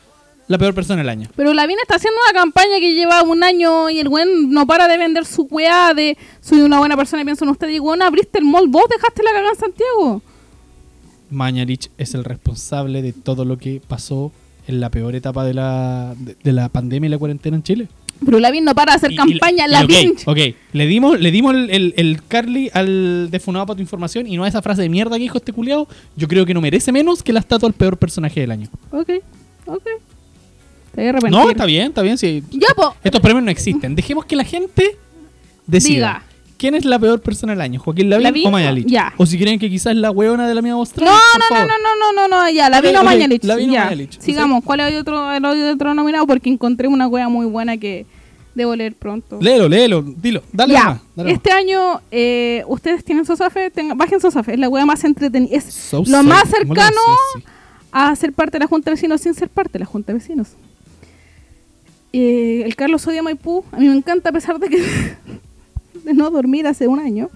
la 0.49 0.59
peor 0.59 0.75
persona 0.75 0.99
del 0.99 1.09
año. 1.09 1.29
Pero 1.37 1.53
Lavín 1.55 1.79
está 1.81 1.97
haciendo 1.97 2.19
una 2.29 2.41
campaña 2.41 2.79
que 2.81 2.95
lleva 2.95 3.23
un 3.23 3.43
año 3.43 3.91
y 3.91 4.01
el 4.01 4.09
weón 4.09 4.51
no 4.51 4.67
para 4.67 4.89
de 4.89 4.99
vender 4.99 5.25
su 5.25 5.43
weá 5.43 5.95
de 5.95 6.17
soy 6.41 6.61
una 6.61 6.79
buena 6.79 6.97
persona 6.97 7.23
y 7.23 7.25
pienso 7.25 7.45
en 7.45 7.51
usted. 7.51 7.69
Y 7.69 7.79
weón, 7.81 8.03
abriste 8.03 8.39
el 8.39 8.45
mall, 8.45 8.69
vos 8.69 8.85
dejaste 8.89 9.23
la 9.23 9.31
cagada 9.31 9.51
en 9.51 9.59
Santiago. 9.61 10.23
Mañalich 11.33 11.91
es 11.99 12.15
el 12.15 12.25
responsable 12.25 13.03
de 13.03 13.13
todo 13.13 13.45
lo 13.45 13.59
que 13.59 13.81
pasó 13.87 14.31
en 14.69 14.81
la 14.81 14.91
peor 14.91 15.15
etapa 15.17 15.45
de 15.45 15.55
la, 15.55 16.15
de, 16.19 16.37
de 16.43 16.53
la 16.53 16.69
pandemia 16.69 17.09
y 17.09 17.11
la 17.11 17.19
cuarentena 17.19 17.57
en 17.57 17.63
Chile. 17.63 17.89
Pero 18.25 18.39
Lavín 18.39 18.65
no 18.65 18.73
para 18.75 18.93
de 18.93 18.97
hacer 18.99 19.13
Y- 19.13 19.17
campaña. 19.17 19.67
y- 19.67 19.71
Lavín. 19.71 20.11
ok, 20.13 20.29
ok. 20.29 20.39
le 20.73 20.87
dimos, 20.87 21.19
le 21.19 21.31
dimos 21.33 21.55
el, 21.55 21.71
el- 21.71 21.95
el 21.97 22.21
Carly 22.29 22.71
al 22.73 23.29
defunado 23.33 23.67
para 23.67 23.77
tu 23.77 23.83
información 23.83 24.29
y 24.29 24.37
no 24.37 24.45
a 24.45 24.49
esa 24.49 24.63
frase 24.63 24.83
de 24.83 24.89
mierda 24.89 25.17
que 25.17 25.23
dijo 25.25 25.39
este 25.39 25.53
culiao. 25.53 25.89
Yo 26.17 26.29
creo 26.29 26.47
que 26.47 26.55
no 26.55 26.61
merece 26.61 26.93
menos 26.93 27.23
que 27.25 27.33
la 27.33 27.41
estatua 27.41 27.67
al 27.69 27.73
peor 27.75 27.97
personaje 27.97 28.39
del 28.41 28.53
año. 28.53 28.69
Ok, 28.93 29.11
ok. 29.67 29.83
Te 30.95 31.01
voy 31.01 31.07
a 31.07 31.09
arrepentir. 31.09 31.41
No, 31.41 31.51
está 31.51 31.65
bien, 31.67 31.89
está 31.89 32.03
bien. 32.03 32.17
Sí. 32.19 32.45
Ya, 32.53 32.69
po. 32.77 32.95
Estos 33.03 33.21
premios 33.21 33.43
no 33.43 33.51
existen. 33.51 33.95
Dejemos 33.97 34.25
que 34.27 34.37
la 34.37 34.45
gente 34.45 34.97
decida. 35.67 35.95
Diga. 35.95 36.23
¿Quién 36.63 36.77
es 36.77 36.85
la 36.85 36.97
peor 36.97 37.21
persona 37.21 37.55
del 37.55 37.61
año? 37.61 37.81
¿Joaquín 37.81 38.09
Lavín, 38.09 38.23
Lavín 38.23 38.47
o 38.47 38.51
Mañalich? 38.53 38.87
ya. 38.87 39.13
O 39.17 39.27
si 39.27 39.37
creen 39.37 39.59
que 39.59 39.69
quizás 39.69 39.95
es 39.95 39.99
la 39.99 40.13
hueona 40.13 40.47
de 40.47 40.55
la 40.55 40.63
mía 40.63 40.75
Australia. 40.75 41.13
No, 41.13 41.57
no, 41.57 41.67
no, 41.67 41.67
no, 41.67 41.77
no, 41.77 42.13
no, 42.13 42.29
no, 42.29 42.45
no, 42.45 42.51
ya, 42.51 42.71
la 42.71 42.79
Ok, 42.79 42.85
vino 42.85 43.01
ok, 43.01 43.05
Mañalich. 43.05 43.43
Lavín 43.43 43.71
o. 43.71 43.73
Mañalich. 43.73 44.21
Sigamos, 44.21 44.63
¿cuál 44.63 44.79
es 44.79 44.93
el 44.93 44.99
otro, 45.01 45.33
el 45.33 45.45
otro 45.45 45.93
nominado? 45.93 46.25
Porque 46.25 46.49
encontré 46.49 46.87
una 46.87 47.09
wea 47.09 47.29
muy 47.29 47.47
buena 47.47 47.79
que 47.79 48.07
debo 48.55 48.77
leer 48.77 48.95
pronto. 48.95 49.41
Léelo, 49.41 49.69
léelo, 49.69 50.03
dilo. 50.03 50.45
Dale 50.53 50.75
ya, 50.75 51.01
dale 51.17 51.33
este 51.33 51.51
año 51.51 52.01
eh, 52.13 52.63
ustedes 52.69 53.05
tienen 53.05 53.25
Sosafe, 53.27 53.69
tengan, 53.73 53.99
bajen 53.99 54.21
Sosafe, 54.21 54.53
es 54.53 54.61
la 54.61 54.69
wea 54.69 54.87
más 54.87 55.03
entretenida, 55.03 55.57
es 55.57 55.65
So 55.65 56.05
lo 56.07 56.23
más 56.23 56.45
¿Cómo 56.45 56.75
le 56.75 56.81
cercano 56.81 57.01
a 57.91 58.15
ser 58.15 58.33
parte 58.33 58.53
de 58.53 58.61
la 58.61 58.69
Junta 58.69 58.93
de 58.93 58.95
Vecinos 58.95 59.21
sin 59.21 59.35
ser 59.35 59.49
parte 59.49 59.73
de 59.73 59.79
la 59.81 59.87
Junta 59.87 60.13
de 60.13 60.21
Vecinos. 60.21 60.51
Eh, 62.13 62.63
el 62.65 62.77
Carlos 62.77 63.05
Odia 63.09 63.21
Maipú, 63.21 63.65
a 63.73 63.79
mí 63.79 63.89
me 63.89 63.97
encanta 63.97 64.29
a 64.29 64.33
pesar 64.33 64.61
de 64.61 64.69
que 64.69 64.81
de 66.05 66.15
no 66.15 66.31
dormir 66.31 66.67
hace 66.67 66.87
un 66.89 66.99
año. 67.01 67.31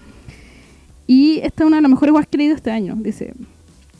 Y 1.07 1.39
esta 1.43 1.63
es 1.63 1.67
una 1.67 1.77
de 1.77 1.81
las 1.83 1.91
mejores 1.91 2.11
guas 2.11 2.27
que 2.27 2.35
he 2.35 2.39
leído 2.39 2.55
este 2.55 2.69
año. 2.71 2.95
Dice, 2.97 3.33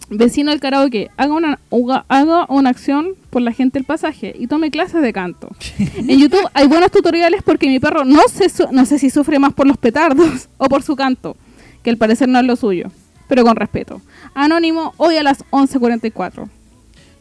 vecino 0.10 0.52
del 0.52 0.60
karaoke, 0.60 1.10
haga 1.18 1.34
una, 1.34 1.60
haga- 1.72 2.06
haga 2.10 2.46
una 2.50 2.70
acción 2.70 3.10
por 3.30 3.42
la 3.42 3.54
gente 3.54 3.80
del 3.80 3.86
pasaje 3.86 4.36
y 4.38 4.48
tome 4.48 4.72
clases 4.72 5.02
de 5.02 5.14
canto. 5.14 5.50
en 5.96 6.20
YouTube 6.20 6.48
hay 6.54 6.68
buenos 6.68 6.92
tutoriales 6.92 7.42
porque 7.44 7.68
mi 7.68 7.80
perro 7.80 8.04
no, 8.06 8.22
se 8.30 8.52
no 8.72 8.86
sé 8.86 9.00
si 9.00 9.10
sufre 9.10 9.40
más 9.40 9.54
por 9.54 9.68
los 9.68 9.78
petardos 9.78 10.50
o 10.58 10.68
por 10.68 10.84
su 10.84 10.96
canto, 10.96 11.38
que 11.84 11.90
al 11.90 11.98
parecer 11.98 12.28
no 12.28 12.40
es 12.40 12.46
lo 12.46 12.56
suyo, 12.56 12.92
pero 13.30 13.44
con 13.44 13.56
respeto. 13.56 14.02
Anónimo, 14.34 14.94
hoy 14.98 15.16
a 15.18 15.24
las 15.24 15.46
11.44. 15.52 16.48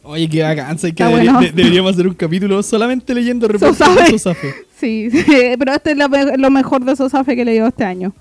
Oye, 0.03 0.29
qué. 0.29 0.39
¿sabes 0.41 0.81
que 0.93 1.03
debería- 1.03 1.31
bueno. 1.33 1.39
de- 1.41 1.51
deberíamos 1.51 1.93
hacer 1.93 2.07
un 2.07 2.13
capítulo 2.13 2.61
solamente 2.63 3.13
leyendo 3.13 3.47
reportes 3.49 3.79
de 3.95 4.09
Sosafe. 4.19 4.53
Sí, 4.79 5.09
sí, 5.11 5.25
pero 5.57 5.73
este 5.73 5.91
es 5.91 5.97
lo, 5.97 6.07
me- 6.09 6.37
lo 6.37 6.49
mejor 6.51 6.83
de 6.85 6.95
Sosafe 6.95 7.35
que 7.35 7.41
he 7.41 7.45
leído 7.45 7.67
este 7.67 7.83
año. 7.83 8.13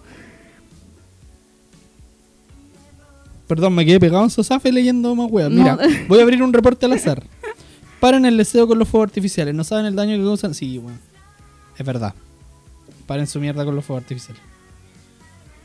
Perdón, 3.46 3.74
me 3.74 3.86
quedé 3.86 4.00
pegado 4.00 4.24
en 4.24 4.30
Sosafe 4.30 4.72
leyendo 4.72 5.14
más 5.14 5.30
weas. 5.30 5.50
No. 5.50 5.62
Mira, 5.62 5.78
voy 6.08 6.18
a 6.18 6.22
abrir 6.22 6.42
un 6.42 6.52
reporte 6.52 6.86
al 6.86 6.92
azar. 6.92 7.22
Paren 8.00 8.24
el 8.26 8.36
deseo 8.36 8.66
con 8.66 8.78
los 8.78 8.88
fuegos 8.88 9.08
artificiales. 9.08 9.54
¿No 9.54 9.64
saben 9.64 9.86
el 9.86 9.94
daño 9.94 10.16
que 10.16 10.24
causan? 10.24 10.54
Sí, 10.54 10.78
weón. 10.78 10.98
Es 11.78 11.86
verdad. 11.86 12.14
Paren 13.06 13.26
su 13.26 13.38
mierda 13.40 13.64
con 13.64 13.74
los 13.76 13.84
fuegos 13.84 14.02
artificiales. 14.02 14.42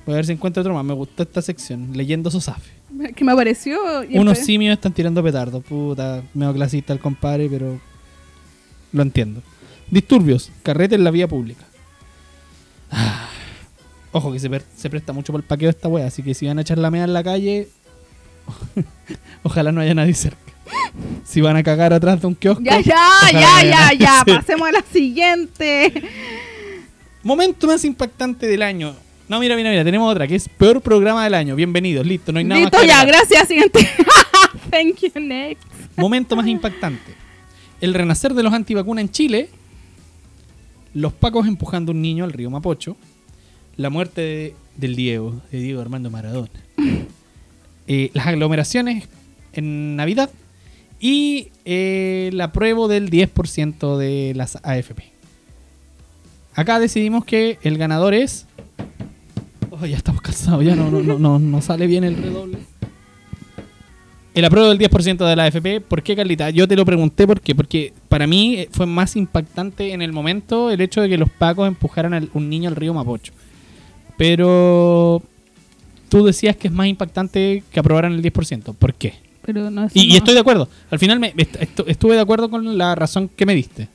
Voy 0.06 0.14
a 0.14 0.18
ver 0.18 0.26
si 0.26 0.32
encuentro 0.34 0.62
otro 0.62 0.74
más. 0.74 0.86
Me 0.86 0.94
gustó 0.94 1.24
esta 1.24 1.42
sección. 1.42 1.89
Leyendo 1.94 2.30
Sosafe. 2.30 2.72
Que 3.16 3.24
me 3.24 3.32
apareció. 3.32 3.78
Unos 4.14 4.38
simios 4.39 4.74
están 4.74 4.94
tirando 4.94 5.24
petardos. 5.24 5.64
Puta, 5.64 6.22
medio 6.34 6.54
clasista 6.54 6.94
el 6.94 7.00
compadre, 7.00 7.48
pero 7.50 7.80
lo 8.94 9.02
entiendo. 9.02 9.42
Disturbios, 9.92 10.52
carrete 10.64 10.96
en 10.96 11.04
la 11.04 11.12
vía 11.12 11.28
pública. 11.28 11.66
Ah. 12.89 13.28
Ojo 14.14 14.34
que 14.34 14.39
se, 14.39 14.50
presta 14.89 15.14
mucho 15.14 15.32
por 15.32 15.42
el 15.42 15.48
paqueo 15.48 15.70
esta 15.70 15.88
wea, 15.88 16.08
así 16.08 16.24
que 16.24 16.34
si 16.34 16.48
van 16.48 16.58
a 16.58 16.62
echar 16.62 16.78
la 16.78 16.92
mea 16.92 17.04
en 17.04 17.14
la 17.14 17.24
calle, 17.24 17.70
ojalá 19.44 19.72
no 19.72 19.82
haya 19.82 19.94
nadie 19.94 20.14
cerca. 20.14 20.39
Si 21.24 21.39
van 21.39 21.56
a 21.56 21.64
cagar 21.64 21.94
atrás 21.94 22.20
de 22.20 22.28
un 22.28 22.36
kiosco. 22.36 22.62
Ya, 22.62 22.80
ya, 22.82 23.00
ya, 23.32 23.64
ya, 23.64 23.94
ya. 23.94 24.24
Pasemos 24.26 24.68
a 24.68 24.72
la 24.72 24.84
siguiente. 24.92 25.94
Momento 27.24 27.68
más 27.68 27.86
impactante 27.86 28.48
del 28.48 28.64
año. 28.64 28.94
No, 29.30 29.39
mira, 29.39 29.56
mira, 29.56 29.70
mira, 29.70 29.84
tenemos 29.86 30.12
otra 30.12 30.28
que 30.28 30.36
es 30.36 30.50
peor 30.50 30.82
programa 30.82 31.24
del 31.24 31.34
año. 31.34 31.56
Bienvenidos, 31.56 32.06
listo, 32.06 32.34
no 32.34 32.39
hay 32.39 32.46
nada 32.46 32.60
Listo, 32.60 32.78
más 32.78 32.82
que 32.82 32.88
ya, 32.88 33.06
gracias. 33.06 33.48
Siguiente. 33.48 33.89
Thank 34.70 35.00
you, 35.00 35.22
next. 35.22 35.64
Momento 35.96 36.36
más 36.36 36.48
impactante. 36.48 37.14
El 37.80 37.94
renacer 37.94 38.34
de 38.34 38.44
los 38.44 38.54
antivacunas 38.54 39.04
en 39.04 39.12
Chile. 39.12 39.50
Los 40.94 41.14
pacos 41.14 41.48
empujando 41.48 41.92
un 41.92 42.02
niño 42.02 42.24
al 42.24 42.34
río 42.34 42.50
Mapocho. 42.50 42.98
La 43.78 43.89
muerte 43.89 44.22
de- 44.22 44.56
del 44.78 44.96
Diego, 44.96 45.42
de 45.52 45.60
Diego 45.62 45.82
Armando 45.82 46.10
Maradona. 46.10 46.50
Eh, 47.88 48.10
las 48.14 48.28
aglomeraciones 48.28 49.08
en 49.54 49.96
Navidad. 49.96 50.30
Y 51.00 51.48
eh, 51.66 52.30
el 52.32 52.39
apruebo 52.42 52.88
del 52.88 53.10
10% 53.10 53.98
de 53.98 54.34
las 54.36 54.58
AFP. 54.64 55.04
Acá 56.54 56.80
decidimos 56.80 57.26
que 57.26 57.58
el 57.64 57.78
ganador 57.78 58.14
es. 58.14 58.46
Oh, 59.72 59.86
ya 59.86 59.98
estamos 59.98 60.22
cansados, 60.22 60.64
ya 60.64 60.76
no, 60.76 60.92
no, 60.92 61.02
no, 61.02 61.18
no, 61.18 61.39
no 61.39 61.62
sale 61.62 61.88
bien 61.88 62.04
el 62.04 62.18
redoble. 62.18 62.60
El 64.34 64.45
apruebo 64.45 64.69
del 64.69 64.77
10% 64.79 65.25
de 65.27 65.36
la 65.36 65.43
AFP, 65.45 65.82
¿por 65.82 66.01
qué, 66.03 66.15
Carlita? 66.15 66.49
Yo 66.51 66.65
te 66.67 66.75
lo 66.77 66.86
pregunté 66.86 67.27
por 67.27 67.41
qué. 67.41 67.53
Porque 67.53 67.93
para 68.07 68.27
mí 68.27 68.55
eh, 68.55 68.69
fue 68.71 68.86
más 68.86 69.15
impactante 69.17 69.91
en 69.91 70.01
el 70.01 70.13
momento 70.13 70.69
el 70.71 70.79
hecho 70.79 71.01
de 71.01 71.09
que 71.09 71.17
los 71.17 71.29
pacos 71.29 71.67
empujaran 71.67 72.13
a 72.13 72.21
un 72.34 72.49
niño 72.49 72.69
al 72.69 72.75
río 72.77 72.93
Mapocho. 72.93 73.34
Pero 74.17 75.21
tú 76.09 76.23
decías 76.25 76.55
que 76.55 76.67
es 76.67 76.73
más 76.73 76.88
impactante 76.88 77.63
que 77.71 77.79
aprobaran 77.79 78.13
el 78.13 78.21
10%. 78.21 78.73
¿Por 78.75 78.93
qué? 78.93 79.15
Pero 79.41 79.69
no 79.71 79.86
es 79.86 79.95
Y, 79.95 80.15
estoy 80.15 80.34
de 80.36 80.39
acuerdo. 80.39 80.69
Al 80.89 80.99
final 80.99 81.19
me, 81.19 81.34
me 81.36 81.43
est- 81.43 81.55
estu- 81.59 81.86
estuve 81.88 82.15
de 82.15 82.21
acuerdo 82.21 82.49
con 82.49 82.77
la 82.77 82.95
razón 82.95 83.27
que 83.36 83.45
me 83.45 83.55
diste. 83.55 83.88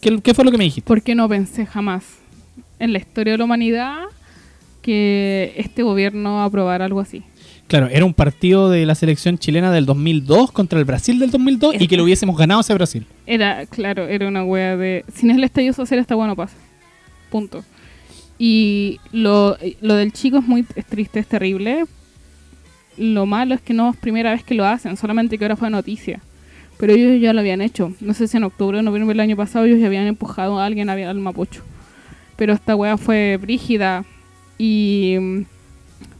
¿Qué, 0.00 0.20
qué 0.20 0.34
fue 0.34 0.44
lo 0.44 0.50
que 0.50 0.58
me 0.58 0.64
dijiste? 0.64 0.86
Porque 0.86 1.14
no 1.14 1.28
pensé 1.28 1.64
jamás 1.64 2.04
en 2.78 2.92
la 2.92 2.98
historia 2.98 3.32
de 3.32 3.38
la 3.38 3.44
humanidad 3.44 4.00
que 4.82 5.54
este 5.56 5.82
gobierno 5.82 6.42
aprobara 6.42 6.84
algo 6.84 7.00
así. 7.00 7.22
Claro, 7.68 7.88
era 7.88 8.06
un 8.06 8.14
partido 8.14 8.70
de 8.70 8.86
la 8.86 8.94
selección 8.94 9.36
chilena 9.36 9.70
del 9.70 9.84
2002 9.84 10.52
contra 10.52 10.78
el 10.78 10.86
Brasil 10.86 11.18
del 11.18 11.30
2002 11.30 11.74
y 11.78 11.86
que 11.86 11.98
lo 11.98 12.04
hubiésemos 12.04 12.36
ganado 12.36 12.62
ese 12.62 12.72
Brasil. 12.72 13.04
Era, 13.26 13.66
claro, 13.66 14.08
era 14.08 14.26
una 14.26 14.42
wea 14.42 14.76
de. 14.76 15.04
Sin 15.14 15.30
el 15.30 15.44
estallido 15.44 15.74
esta 15.82 16.16
wea 16.16 16.26
no 16.26 16.34
pasa. 16.34 16.56
Punto. 17.30 17.62
Y 18.38 19.00
lo, 19.12 19.58
lo 19.82 19.94
del 19.96 20.12
chico 20.12 20.38
es 20.38 20.46
muy 20.46 20.64
es 20.76 20.86
triste, 20.86 21.20
es 21.20 21.26
terrible. 21.26 21.84
Lo 22.96 23.26
malo 23.26 23.54
es 23.54 23.60
que 23.60 23.74
no 23.74 23.90
es 23.90 23.96
primera 23.98 24.32
vez 24.32 24.42
que 24.42 24.54
lo 24.54 24.64
hacen, 24.64 24.96
solamente 24.96 25.36
que 25.36 25.44
ahora 25.44 25.56
fue 25.56 25.68
noticia. 25.68 26.20
Pero 26.78 26.94
ellos 26.94 27.20
ya 27.20 27.34
lo 27.34 27.40
habían 27.40 27.60
hecho. 27.60 27.92
No 28.00 28.14
sé 28.14 28.28
si 28.28 28.38
en 28.38 28.44
octubre 28.44 28.78
o 28.78 28.82
noviembre 28.82 29.12
del 29.12 29.20
año 29.20 29.36
pasado 29.36 29.66
ellos 29.66 29.78
ya 29.78 29.88
habían 29.88 30.06
empujado 30.06 30.58
a 30.58 30.64
alguien 30.64 30.88
al 30.88 31.18
Mapocho. 31.18 31.62
Pero 32.36 32.54
esta 32.54 32.74
wea 32.74 32.96
fue 32.96 33.36
brígida. 33.36 34.04
Y 34.56 35.16
mm, 35.20 35.42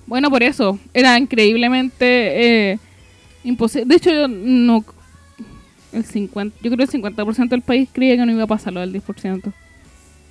bueno, 0.09 0.31
por 0.31 0.43
eso. 0.43 0.79
Era 0.93 1.17
increíblemente 1.19 2.79
imposible. 3.45 3.87
De 3.87 3.95
hecho, 3.97 4.11
yo 4.11 4.29
no, 4.29 4.85
el 5.93 6.05
50, 6.05 6.57
yo 6.63 6.71
creo 6.71 6.87
que 6.87 6.97
el 6.97 7.03
50% 7.03 7.49
del 7.49 7.63
país 7.63 7.89
creía 7.93 8.17
que 8.17 8.27
no 8.27 8.33
iba 8.33 8.43
a 8.45 8.47
pasar 8.47 8.73
lo 8.73 8.81
del 8.81 8.93
10%. 8.93 9.53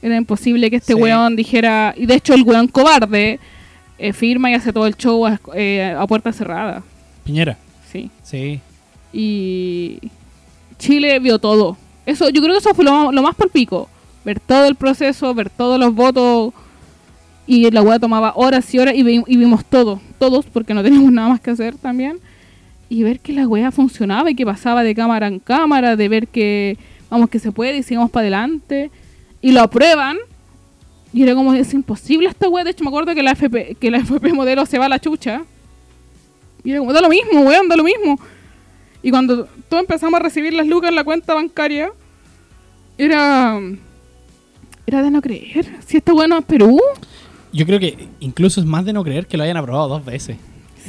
Era 0.02 0.16
imposible 0.18 0.70
que 0.70 0.76
este 0.78 0.94
Sí. 0.94 1.00
weón 1.00 1.36
dijera, 1.36 1.94
y 1.98 2.06
de 2.06 2.16
hecho 2.16 2.34
el 2.34 2.44
weón 2.44 2.68
cobarde 2.68 3.40
eh, 3.98 4.14
firma 4.14 4.52
y 4.52 4.54
hace 4.54 4.72
todo 4.72 4.86
el 4.86 4.96
show 4.96 5.26
a, 5.26 5.40
eh, 5.56 5.96
a 5.98 6.06
puerta 6.06 6.32
cerrada. 6.32 6.84
Piñera. 7.24 7.58
Sí. 7.92 8.12
Sí. 8.24 8.60
Y 9.12 9.98
Chile 10.78 11.18
vio 11.20 11.40
todo. 11.40 11.78
Eso, 12.06 12.30
yo 12.30 12.42
creo 12.42 12.54
que 12.54 12.60
eso 12.60 12.74
fue 12.76 12.86
lo, 12.86 13.12
lo 13.12 13.22
más 13.24 13.36
por 13.36 13.50
pico. 13.50 13.90
Ver 14.24 14.40
todo 14.40 14.66
el 14.66 14.76
proceso, 14.76 15.34
ver 15.34 15.50
todos 15.50 15.80
los 15.80 15.96
votos. 15.96 16.54
Y 17.48 17.72
la 17.72 17.82
weá 17.82 17.98
tomaba 17.98 18.34
horas 18.36 18.72
y 18.74 18.80
horas 18.80 18.94
y, 18.96 19.04
vi- 19.04 19.24
y 19.26 19.38
vimos 19.38 19.64
todo. 19.66 20.02
Todos, 20.20 20.46
porque 20.46 20.74
no 20.74 20.84
teníamos 20.84 21.12
nada 21.14 21.30
más 21.30 21.40
que 21.40 21.52
hacer 21.52 21.76
también. 21.76 22.20
Y 22.90 23.04
ver 23.04 23.20
que 23.20 23.34
la 23.34 23.48
weá 23.48 23.72
funcionaba 23.72 24.30
y 24.30 24.36
que 24.36 24.46
pasaba 24.46 24.84
de 24.84 24.94
cámara 24.94 25.28
en 25.28 25.40
cámara, 25.40 25.96
de 25.96 26.10
ver 26.10 26.28
que 26.28 26.78
vamos 27.10 27.30
que 27.30 27.40
se 27.40 27.52
puede 27.52 27.78
y 27.78 27.84
sigamos 27.84 28.12
para 28.12 28.24
adelante. 28.24 28.92
Y 29.42 29.52
lo 29.52 29.62
aprueban. 29.62 30.18
Y 31.14 31.24
era 31.24 31.34
como, 31.36 31.54
es 31.54 31.74
imposible 31.74 32.28
esta 32.28 32.50
weá. 32.50 32.64
De 32.66 32.72
hecho, 32.72 32.84
me 32.84 32.90
acuerdo 32.90 33.16
que 33.16 33.24
la 33.24 33.32
FP, 33.32 33.76
que 33.80 33.90
la 33.92 33.98
FP 34.00 34.34
modelo 34.34 34.66
se 34.66 34.78
va 34.78 34.86
a 34.86 34.90
la 34.90 35.00
chucha. 35.00 35.44
Y 36.64 36.72
era 36.72 36.80
como, 36.80 36.92
da 36.92 37.00
lo 37.02 37.10
mismo, 37.10 37.42
weón, 37.42 37.70
da 37.70 37.76
lo 37.78 37.84
mismo. 37.84 38.20
Y 39.02 39.10
cuando 39.12 39.46
todos 39.70 39.82
empezamos 39.84 40.20
a 40.20 40.24
recibir 40.24 40.54
las 40.54 40.68
lucas 40.68 40.90
en 40.90 40.96
la 40.96 41.04
cuenta 41.06 41.34
bancaria, 41.34 41.92
era. 42.98 43.60
Era 44.86 45.02
de 45.04 45.12
no 45.12 45.22
creer. 45.22 45.68
Si 45.86 45.98
está 45.98 46.14
bueno 46.14 46.42
Perú, 46.42 46.80
Yo 47.58 47.66
creo 47.66 47.80
que 47.80 48.08
incluso 48.20 48.60
es 48.62 48.66
más 48.66 48.86
de 48.86 48.94
no 48.94 49.04
creer 49.04 49.28
que 49.28 49.36
lo 49.38 49.44
hayan 49.44 49.58
aprobado 49.58 49.88
dos 49.88 50.06
veces. 50.06 50.38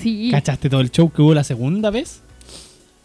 sí. 0.01 0.29
¿Cachaste 0.31 0.69
todo 0.71 0.81
el 0.81 0.91
show 0.91 1.11
que 1.11 1.23
hubo 1.23 1.35
la 1.35 1.45
segunda 1.45 1.91
vez? 1.91 2.23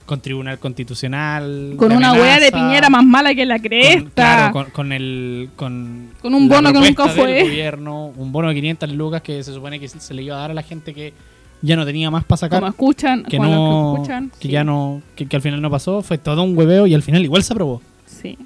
Con 0.06 0.20
Tribunal 0.20 0.60
Constitucional. 0.60 1.76
Con 1.78 1.94
una 1.94 2.12
wea 2.14 2.40
de 2.40 2.48
amenaza, 2.48 2.52
Piñera 2.52 2.90
más 2.90 3.06
mala 3.06 3.34
que 3.34 3.46
la 3.46 3.56
con- 3.56 3.64
cresta. 3.64 4.12
claro, 4.14 4.52
con, 4.54 4.66
con 4.72 4.92
el. 4.92 5.50
Con, 5.56 6.10
Con 6.22 6.34
un 6.36 6.50
bono 6.50 6.74
que 6.74 6.80
nunca 6.80 7.08
fue. 7.08 7.44
gobierno, 7.44 8.08
un 8.18 8.32
bono 8.34 8.50
de 8.50 8.56
500 8.56 8.92
lucas 8.92 9.22
que 9.22 9.42
se 9.44 9.54
supone 9.54 9.80
que 9.80 9.88
se 9.88 10.14
le 10.14 10.24
iba 10.24 10.36
a 10.36 10.40
dar 10.40 10.52
a 10.52 10.54
la 10.54 10.62
gente 10.64 10.94
que 10.94 11.14
ya 11.62 11.78
no 11.78 11.86
tenía 11.86 12.12
más 12.12 12.26
para 12.26 12.38
sacar. 12.38 12.60
como 12.60 12.70
escuchan, 12.70 13.24
que 13.24 13.40
no. 13.40 13.94
que 13.96 14.02
escuchan. 14.02 14.30
que 14.40 14.48
sí. 14.50 14.50
ya 14.50 14.66
no. 14.66 15.02
Que, 15.16 15.26
que 15.26 15.38
al 15.38 15.42
final 15.42 15.62
no 15.62 15.72
pasó. 15.72 16.02
Fue 16.02 16.18
todo 16.18 16.44
un 16.44 16.58
hueveo 16.58 16.86
y 16.86 16.94
al 16.94 17.02
final 17.02 17.24
igual 17.24 17.42
se 17.42 17.54
aprobó. 17.54 17.82
Sí. 18.06 18.38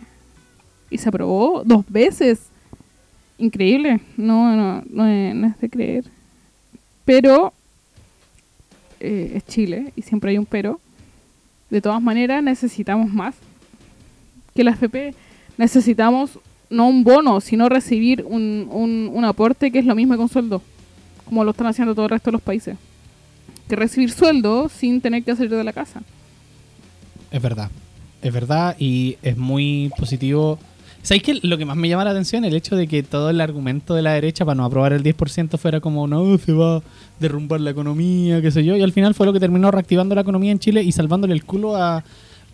Y 0.91 0.99
se 0.99 1.09
aprobó 1.09 1.63
dos 1.65 1.84
veces. 1.89 2.39
Increíble. 3.38 3.99
No, 4.17 4.55
no, 4.55 4.83
no 4.89 5.33
no 5.33 5.47
es 5.47 5.59
de 5.59 5.69
creer. 5.69 6.05
Pero 7.05 7.53
eh, 8.99 9.33
es 9.35 9.45
Chile 9.45 9.93
y 9.95 10.01
siempre 10.01 10.31
hay 10.31 10.38
un 10.38 10.45
pero. 10.45 10.79
De 11.69 11.81
todas 11.81 12.01
maneras 12.01 12.43
necesitamos 12.43 13.11
más. 13.13 13.35
que 14.55 14.63
la 14.63 14.71
FP 14.71 15.13
necesitamos 15.57 16.39
no 16.69 16.88
un 16.88 17.03
bono, 17.03 17.39
sino 17.41 17.69
recibir 17.69 18.23
un, 18.27 18.67
un, 18.71 19.09
un 19.13 19.25
aporte 19.25 19.71
que 19.71 19.79
es 19.79 19.85
lo 19.85 19.95
mismo 19.95 20.15
que 20.15 20.21
un 20.21 20.29
sueldo, 20.29 20.61
como 21.25 21.43
lo 21.43 21.51
están 21.51 21.67
haciendo 21.67 21.95
todo 21.95 22.05
el 22.05 22.11
resto 22.11 22.29
de 22.29 22.33
los 22.33 22.41
países. 22.41 22.77
Que 23.69 23.75
recibir 23.75 24.11
sueldo 24.11 24.69
sin 24.69 25.01
tener 25.01 25.23
que 25.23 25.35
salir 25.35 25.51
de 25.51 25.63
la 25.63 25.73
casa. 25.73 26.01
Es 27.31 27.41
verdad. 27.41 27.69
Es 28.21 28.33
verdad 28.33 28.75
y 28.79 29.17
es 29.21 29.38
muy 29.38 29.91
positivo. 29.97 30.57
¿Sabéis 31.08 31.24
que 31.24 31.39
lo 31.47 31.58
que 31.58 31.64
más 31.64 31.78
me 31.78 31.88
llama 31.88 32.03
la 32.03 32.12
atención 32.12 32.43
el 32.43 32.53
hecho 32.53 32.76
de 32.76 32.86
que 32.86 33.01
todo 33.01 33.30
el 33.30 33.39
argumento 33.39 33.93
de 33.93 34.01
la 34.01 34.12
derecha 34.14 34.43
para 34.43 34.55
no 34.55 34.66
aprobar 34.66 34.91
el 34.91 35.03
10% 35.03 35.58
fuera 35.58 35.80
como 35.80 36.05
no, 36.05 36.38
se 36.38 36.51
va 36.51 36.78
a 36.78 36.82
derrumbar 37.18 37.62
la 37.62 37.70
economía, 37.70 38.41
qué 38.41 38.51
sé 38.51 38.66
yo, 38.66 38.76
y 38.76 38.82
al 38.82 38.91
final 38.91 39.14
fue 39.14 39.26
lo 39.26 39.32
que 39.32 39.39
terminó 39.39 39.72
reactivando 39.72 40.16
la 40.16 40.22
economía 40.22 40.51
en 40.51 40.60
Chile 40.60 40.84
y 40.84 40.91
salvándole 40.91 41.34
el 41.34 41.45
culo 41.45 41.78
a, 41.78 42.03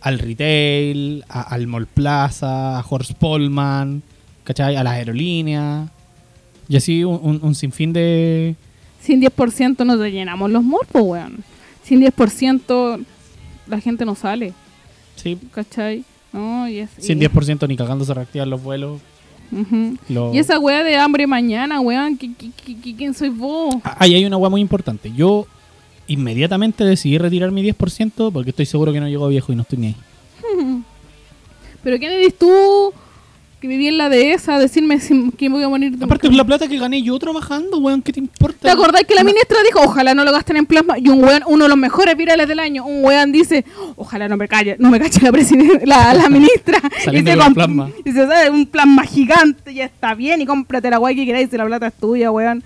al 0.02 0.20
retail, 0.20 1.24
a- 1.30 1.42
al 1.42 1.66
Mall 1.66 1.88
Plaza, 1.88 2.78
a 2.78 2.86
Horst 2.88 3.14
Polman, 3.14 4.04
¿cachai? 4.44 4.76
A 4.76 4.84
las 4.84 4.94
aerolíneas. 4.94 5.90
Y 6.70 6.76
así 6.78 7.04
un, 7.04 7.20
un- 7.24 7.40
un 7.42 7.56
sinfín 7.56 7.92
de... 7.92 8.56
Sin 9.02 9.20
10% 9.20 9.84
no 9.84 9.98
te 9.98 10.12
llenamos 10.12 10.52
los 10.52 10.64
morpos, 10.64 11.02
weón. 11.02 11.38
Sin 11.84 12.02
10% 12.02 13.04
la 13.68 13.80
gente 13.80 14.06
no 14.06 14.14
sale, 14.14 14.54
Sí, 15.16 15.40
¿cachai? 15.54 16.04
No, 16.34 16.68
y 16.68 16.80
es, 16.80 16.90
sin 16.98 17.20
y- 17.22 17.26
10% 17.28 17.68
ni 17.68 17.78
cagando 17.78 18.04
se 18.06 18.14
reactivan 18.14 18.50
los 18.50 18.62
vuelos. 18.62 19.00
Los- 20.10 20.34
Y 20.34 20.40
esa 20.40 20.58
weá 20.58 20.84
de 20.84 20.96
hambre 20.98 21.28
mañana, 21.28 21.80
weón, 21.80 22.18
¿qui- 22.18 22.36
qui- 22.36 22.52
qui- 22.66 22.82
qui- 22.82 22.96
¿quién 22.98 23.14
sois 23.14 23.36
vos? 23.38 23.76
Ahí 24.00 24.16
hay 24.16 24.26
una 24.26 24.38
hueá 24.38 24.50
muy 24.50 24.62
importante. 24.62 25.12
Yo 25.16 25.46
inmediatamente 26.08 26.84
decidí 26.84 27.18
retirar 27.20 27.52
mi 27.52 27.62
10% 27.62 28.32
porque 28.32 28.50
estoy 28.50 28.66
seguro 28.66 28.92
que 28.92 29.00
no 29.00 29.08
llego 29.08 29.28
viejo 29.28 29.54
y 29.54 29.56
no 29.56 29.62
estoy 29.62 29.78
ni 29.80 29.88
ahí. 29.88 29.96
¿Pero 31.84 31.98
quién 32.00 32.12
eres 32.14 32.36
tú 32.38 32.52
que 33.64 33.68
viví 33.70 33.88
en 33.88 33.98
la 33.98 34.10
dehesa 34.10 34.56
a 34.56 34.60
decirme 34.60 35.00
si, 35.00 35.32
que 35.38 35.48
me 35.48 35.56
voy 35.56 35.64
a 35.64 35.70
morir 35.70 35.98
de 35.98 36.04
Aparte, 36.04 36.30
la 36.30 36.44
plata 36.44 36.68
que 36.68 36.78
gané 36.78 37.02
yo 37.02 37.18
trabajando, 37.18 37.78
weón, 37.78 38.02
¿qué 38.02 38.12
te 38.12 38.20
importa? 38.20 38.60
¿Te 38.60 38.70
acordás 38.70 39.06
que 39.06 39.16
la 39.16 39.24
ministra 39.24 39.58
dijo, 39.66 39.80
ojalá 39.80 40.14
no 40.14 40.26
lo 40.26 40.34
gasten 40.34 40.58
en 40.58 40.66
plasma? 40.66 41.00
Y 41.00 41.08
un 41.08 41.24
weón, 41.24 41.44
uno 41.48 41.64
de 41.64 41.70
los 41.70 41.78
mejores 41.78 42.18
virales 42.18 42.46
del 42.46 42.60
año, 42.60 42.86
un 42.86 43.06
weón 43.06 43.32
dice, 43.32 43.64
ojalá 43.96 44.28
no 44.28 44.36
me 44.36 44.50
calle, 44.50 44.76
no 44.80 44.90
me 44.90 45.00
cache 45.00 45.22
la 45.22 45.32
la, 45.86 46.14
la 46.14 46.28
ministra. 46.28 46.78
Saliendo 47.06 47.32
se 47.32 47.38
con 47.38 47.54
plasma. 47.54 47.90
Y 48.04 48.12
se 48.12 48.28
sabe, 48.28 48.50
un 48.50 48.66
plasma 48.66 49.06
gigante, 49.06 49.74
ya 49.74 49.86
está 49.86 50.14
bien, 50.14 50.42
y 50.42 50.46
cómprate 50.46 50.90
la 50.90 51.00
weá 51.00 51.16
que 51.16 51.26
queráis, 51.26 51.50
si 51.50 51.56
la 51.56 51.66
plata 51.66 51.88
es 51.88 51.94
tuya, 51.94 52.32
weón. 52.32 52.62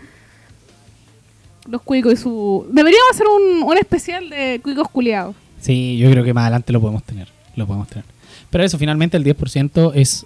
Los 1.70 1.84
cuicos 1.84 2.14
y 2.14 2.18
su... 2.18 2.66
Deberíamos 2.72 3.12
hacer 3.12 3.28
un, 3.28 3.62
un 3.62 3.78
especial 3.78 4.32
de 4.32 4.60
cuicos 4.64 4.89
culiados. 4.89 5.36
Sí, 5.62 6.00
yo 6.00 6.10
creo 6.10 6.24
que 6.24 6.34
más 6.34 6.45
adelante 6.45 6.74
lo 6.74 6.82
podemos 6.82 7.04
tener. 7.04 7.28
Lo 7.56 7.68
podemos 7.68 7.88
tener. 7.88 8.04
Pero 8.50 8.64
eso, 8.64 8.80
finalmente, 8.80 9.18
el 9.18 9.24
10% 9.24 9.91
es, 9.93 10.26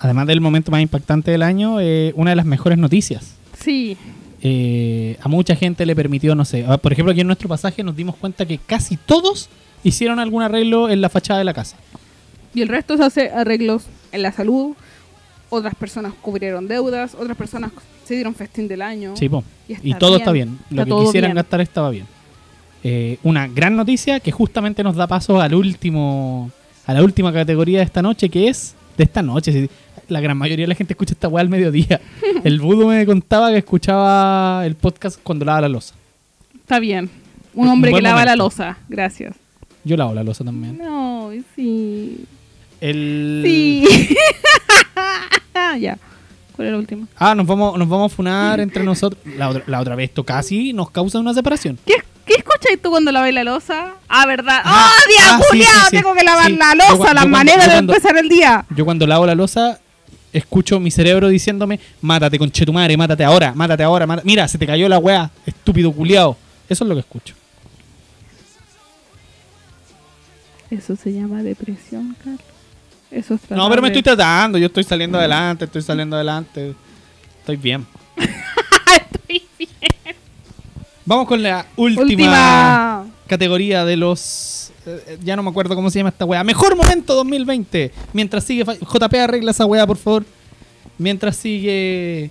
además 0.00 0.26
del 0.26 0.40
momento 0.40 0.70
más 0.70 0.80
impactante 0.80 1.30
del 1.30 1.42
año, 1.42 1.80
eh, 1.80 2.12
una 2.16 2.30
de 2.30 2.36
las 2.36 2.46
mejores 2.46 2.78
noticias. 2.78 3.34
Sí, 3.58 3.96
Eh, 4.40 5.16
a 5.20 5.28
mucha 5.28 5.56
gente 5.56 5.84
le 5.84 5.96
permitió, 5.96 6.36
no 6.36 6.44
sé, 6.44 6.64
ah, 6.68 6.78
por 6.78 6.92
ejemplo, 6.92 7.10
aquí 7.10 7.22
en 7.22 7.26
nuestro 7.26 7.48
pasaje 7.48 7.82
nos 7.82 7.96
dimos 7.96 8.14
cuenta 8.14 8.46
que 8.46 8.56
casi 8.58 8.96
todos 8.96 9.48
hicieron 9.82 10.20
algún 10.20 10.42
arreglo 10.44 10.88
en 10.90 11.00
la 11.00 11.08
fachada 11.08 11.40
de 11.40 11.44
la 11.44 11.52
casa. 11.54 11.76
y 12.54 12.62
el 12.62 12.68
resto 12.68 12.96
se 12.96 13.02
hace 13.02 13.30
arreglos 13.30 13.82
en 14.12 14.22
la 14.22 14.30
salud, 14.30 14.74
otras 15.50 15.74
personas 15.74 16.12
cubrieron 16.22 16.68
deudas, 16.68 17.16
otras 17.18 17.36
personas 17.36 17.72
se 18.04 18.14
dieron 18.14 18.32
festín 18.34 18.68
del 18.68 18.80
año. 18.82 19.14
Sí. 19.16 19.28
Y 19.68 19.90
Y 19.90 19.94
todo 19.94 20.10
bien. 20.10 20.20
está 20.20 20.32
bien. 20.32 20.58
Lo 20.70 20.82
Está 20.82 20.94
que 20.94 21.00
quisieran 21.06 21.30
bien. 21.30 21.36
gastar 21.36 21.60
estaba 21.60 21.90
bien. 21.90 22.06
Eh, 22.84 23.18
una 23.24 23.48
gran 23.48 23.74
noticia 23.74 24.20
que 24.20 24.30
justamente 24.30 24.84
nos 24.84 24.94
da 24.94 25.08
paso 25.08 25.40
al 25.40 25.52
último, 25.54 26.50
a 26.86 26.94
la 26.94 27.02
última 27.02 27.32
categoría 27.32 27.78
de 27.78 27.84
esta 27.84 28.02
noche, 28.02 28.28
que 28.28 28.48
es 28.48 28.74
de 28.98 29.04
esta 29.04 29.22
noche. 29.22 29.70
La 30.08 30.20
gran 30.20 30.36
mayoría 30.36 30.64
de 30.64 30.68
la 30.68 30.74
gente 30.74 30.92
escucha 30.92 31.14
esta 31.14 31.28
weá 31.28 31.42
al 31.42 31.48
mediodía. 31.48 32.00
El 32.44 32.60
Budo 32.60 32.88
me 32.88 33.06
contaba 33.06 33.50
que 33.50 33.58
escuchaba 33.58 34.66
el 34.66 34.74
podcast 34.74 35.18
cuando 35.22 35.44
lava 35.44 35.62
la 35.62 35.68
losa. 35.68 35.94
Está 36.54 36.78
bien. 36.78 37.08
Un 37.54 37.66
Un 37.66 37.72
hombre 37.72 37.92
que 37.92 38.02
lava 38.02 38.24
la 38.24 38.36
losa. 38.36 38.78
Gracias. 38.88 39.36
Yo 39.84 39.96
lavo 39.96 40.12
la 40.12 40.22
losa 40.22 40.44
también. 40.44 40.76
No, 40.78 41.30
sí. 41.54 42.24
El... 42.80 43.42
Sí. 43.44 44.16
ya. 45.80 45.98
¿Cuál 46.56 46.68
era 46.68 46.76
la 46.76 46.80
última? 46.80 47.06
Ah, 47.16 47.34
nos 47.34 47.46
vamos, 47.46 47.78
nos 47.78 47.88
vamos 47.88 48.12
a 48.12 48.16
funar 48.16 48.60
entre 48.60 48.82
nosotros. 48.82 49.22
La 49.36 49.48
otra, 49.48 49.62
la 49.66 49.80
otra 49.80 49.94
vez 49.94 50.10
esto 50.10 50.24
casi 50.24 50.72
nos 50.72 50.90
causa 50.90 51.20
una 51.20 51.32
separación. 51.32 51.78
¿Qué, 51.86 51.94
qué 52.28 52.34
escuchas 52.34 52.78
tú 52.82 52.90
cuando 52.90 53.10
lavas 53.10 53.32
la 53.32 53.42
losa? 53.44 53.94
Ah, 54.08 54.26
¿verdad? 54.26 54.62
¡Oh, 54.64 55.08
día 55.08 55.34
Ah, 55.34 55.38
sí, 55.40 55.44
culiao! 55.50 55.72
sí, 55.72 55.80
sí. 55.90 55.96
Tengo 55.96 56.14
que 56.14 56.22
lavar 56.24 56.50
la 56.52 56.74
losa, 56.74 57.14
la 57.14 57.22
yo 57.22 57.28
manera 57.28 57.64
de 57.64 57.70
cuando- 57.72 57.92
empezar 57.94 58.16
el 58.16 58.28
día. 58.28 58.64
Yo 58.70 58.84
cuando 58.84 59.06
lavo 59.06 59.26
la 59.26 59.34
losa, 59.34 59.80
escucho 60.32 60.78
mi 60.78 60.90
cerebro 60.90 61.28
diciéndome, 61.28 61.80
mátate 62.02 62.38
con 62.38 62.50
chetumare, 62.52 62.96
mátate 62.96 63.24
ahora, 63.24 63.52
mátate 63.54 63.82
ahora, 63.82 64.06
mira, 64.22 64.46
se 64.46 64.58
te 64.58 64.66
cayó 64.66 64.88
la 64.88 64.98
weá, 64.98 65.30
estúpido 65.46 65.90
culiao. 65.90 66.36
Eso 66.68 66.84
es 66.84 66.88
lo 66.88 66.94
que 66.94 67.00
escucho. 67.00 67.34
Eso 70.70 70.96
se 70.96 71.12
llama 71.12 71.42
depresión, 71.42 72.14
Carlos. 72.22 72.40
Eso 73.10 73.34
es 73.34 73.50
No, 73.50 73.70
pero 73.70 73.80
me 73.80 73.88
estoy 73.88 74.02
tratando, 74.02 74.58
yo 74.58 74.66
estoy 74.66 74.84
saliendo 74.84 75.18
adelante, 75.18 75.64
estoy 75.64 75.80
saliendo 75.80 76.14
adelante. 76.16 76.74
Estoy 77.40 77.56
bien. 77.56 77.86
Vamos 81.08 81.26
con 81.26 81.42
la 81.42 81.64
última, 81.76 82.02
Última. 82.02 83.06
categoría 83.26 83.86
de 83.86 83.96
los... 83.96 84.72
eh, 84.84 85.18
ya 85.24 85.36
no 85.36 85.42
me 85.42 85.48
acuerdo 85.48 85.74
cómo 85.74 85.88
se 85.88 86.00
llama 86.00 86.10
esta 86.10 86.26
weá. 86.26 86.44
Mejor 86.44 86.76
momento 86.76 87.14
2020. 87.14 87.90
Mientras 88.12 88.44
sigue... 88.44 88.62
JP 88.62 89.14
arregla 89.14 89.52
esa 89.52 89.64
weá, 89.64 89.86
por 89.86 89.96
favor. 89.96 90.26
Mientras 90.98 91.34
sigue 91.36 92.30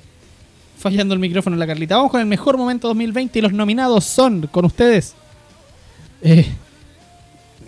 fallando 0.77 1.15
el 1.15 1.19
micrófono 1.19 1.55
en 1.55 1.59
la 1.59 1.65
Carlita. 1.65 1.95
Vamos 1.95 2.11
con 2.11 2.21
el 2.21 2.27
mejor 2.27 2.55
momento 2.55 2.87
2020 2.89 3.39
y 3.39 3.41
los 3.41 3.51
nominados 3.51 4.03
son, 4.05 4.45
con 4.45 4.63
ustedes, 4.65 5.15
eh, 6.21 6.45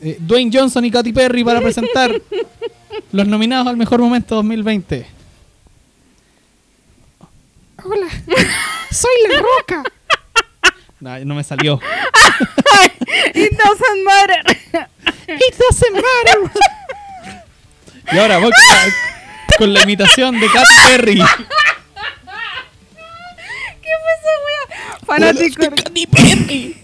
eh, 0.04 0.18
Dwayne 0.20 0.52
Johnson 0.56 0.86
y 0.86 0.92
Katy 0.92 1.12
Perry 1.12 1.44
para 1.44 1.60
presentar 1.60 2.22
los 3.12 3.28
nominados 3.28 3.66
al 3.66 3.78
mejor 3.78 4.00
momento 4.00 4.36
2020. 4.36 5.08
Hola, 7.84 8.08
soy 8.92 9.12
la 9.28 9.40
roca. 9.40 9.84
No, 11.00 11.20
no 11.26 11.36
me 11.36 11.44
salió. 11.44 11.80
It 13.34 13.52
doesn't 13.58 14.04
matter. 14.06 14.42
It 15.28 15.58
doesn't 15.58 15.94
matter. 15.94 16.52
Y 18.12 18.18
ahora 18.18 18.40
voy 18.40 18.52
con 18.52 18.68
la, 18.68 18.94
con 19.58 19.74
la 19.74 19.82
imitación 19.84 20.40
de 20.40 20.48
Katy 20.48 20.74
Perry. 20.88 21.16
¿Qué 21.16 21.24
fue 24.02 24.12
esa 24.18 24.34
wea? 24.46 25.00
Fanático. 25.06 25.64
Soy 25.64 25.72
Katy 25.72 26.08
Perry. 26.08 26.76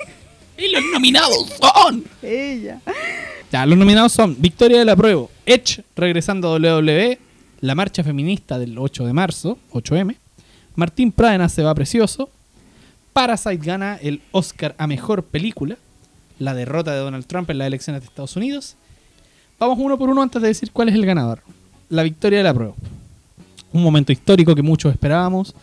Y 0.57 0.71
los 0.71 0.83
nominados 0.93 1.49
son. 1.59 2.05
Ella. 2.21 2.79
Ya, 3.51 3.65
los 3.65 3.77
nominados 3.77 4.11
son 4.11 4.35
Victoria 4.39 4.79
de 4.79 4.85
la 4.85 4.95
Prueba, 4.95 5.27
Edge 5.45 5.83
regresando 5.95 6.53
a 6.53 6.57
WWE, 6.57 7.19
la 7.61 7.75
marcha 7.75 8.03
feminista 8.03 8.57
del 8.59 8.77
8 8.77 9.05
de 9.05 9.13
marzo, 9.13 9.57
8M, 9.71 10.15
Martín 10.75 11.11
Pradena 11.11 11.47
se 11.47 11.63
va 11.63 11.73
precioso, 11.75 12.29
Parasite 13.15 13.65
gana 13.65 13.97
el 14.01 14.19
Oscar 14.33 14.75
a 14.77 14.87
Mejor 14.87 15.23
Película, 15.23 15.77
la 16.37 16.53
derrota 16.53 16.91
de 16.91 16.99
Donald 16.99 17.25
Trump 17.25 17.49
en 17.49 17.59
las 17.59 17.67
elecciones 17.67 18.01
de 18.01 18.07
Estados 18.07 18.35
Unidos. 18.35 18.75
Vamos 19.57 19.79
uno 19.79 19.97
por 19.97 20.09
uno 20.09 20.21
antes 20.21 20.41
de 20.41 20.49
decir 20.49 20.69
cuál 20.73 20.89
es 20.89 20.95
el 20.95 21.05
ganador. 21.05 21.39
La 21.87 22.03
Victoria 22.03 22.39
de 22.39 22.43
la 22.43 22.53
Prueba. 22.53 22.73
Un 23.71 23.83
momento 23.83 24.11
histórico 24.11 24.53
que 24.53 24.61
muchos 24.61 24.91
esperábamos, 24.91 25.55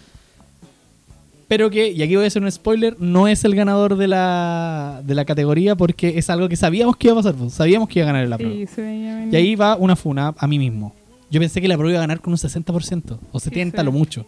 pero 1.47 1.69
que, 1.69 1.93
y 1.93 2.03
aquí 2.03 2.17
voy 2.17 2.25
a 2.25 2.29
hacer 2.29 2.41
un 2.41 2.51
spoiler, 2.51 2.97
no 2.99 3.29
es 3.29 3.45
el 3.45 3.55
ganador 3.55 3.97
de 3.97 4.09
la, 4.09 5.03
de 5.05 5.15
la 5.15 5.27
categoría 5.27 5.77
porque 5.77 6.17
es 6.17 6.31
algo 6.31 6.49
que 6.49 6.57
sabíamos 6.57 6.97
que 6.97 7.09
iba 7.09 7.13
a 7.13 7.23
pasar, 7.23 7.35
pues, 7.35 7.53
sabíamos 7.53 7.87
que 7.87 7.99
iba 7.99 8.09
a 8.09 8.13
ganar 8.15 8.29
la 8.29 8.39
prueba. 8.39 8.55
Sí, 8.55 8.67
se 8.67 8.81
veía 8.81 9.17
venir. 9.17 9.35
Y 9.35 9.37
ahí 9.37 9.57
va 9.57 9.77
una 9.77 9.95
funa 9.95 10.33
a 10.39 10.47
mí 10.47 10.59
mismo. 10.59 10.95
Yo 11.31 11.39
pensé 11.39 11.61
que 11.61 11.69
la 11.69 11.77
prueba 11.77 11.91
iba 11.91 11.99
a 11.99 12.05
ganar 12.05 12.21
con 12.23 12.33
un 12.33 12.39
60% 12.39 13.19
o 13.31 13.39
70% 13.39 13.77
sí. 13.77 13.85
lo 13.85 13.93
mucho. 13.93 14.25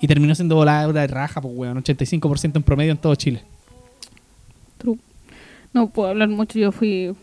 Y 0.00 0.06
terminó 0.06 0.34
siendo 0.34 0.56
volada 0.56 0.92
de 0.92 1.06
raja, 1.06 1.40
pues 1.40 1.54
weón, 1.56 1.82
85% 1.82 2.56
en 2.56 2.62
promedio 2.62 2.92
en 2.92 2.98
todo 2.98 3.14
Chile. 3.14 3.42
True. 4.78 4.98
No 5.72 5.88
puedo 5.88 6.10
hablar 6.10 6.28
mucho, 6.28 6.58
yo 6.58 6.72
fui 6.72 7.14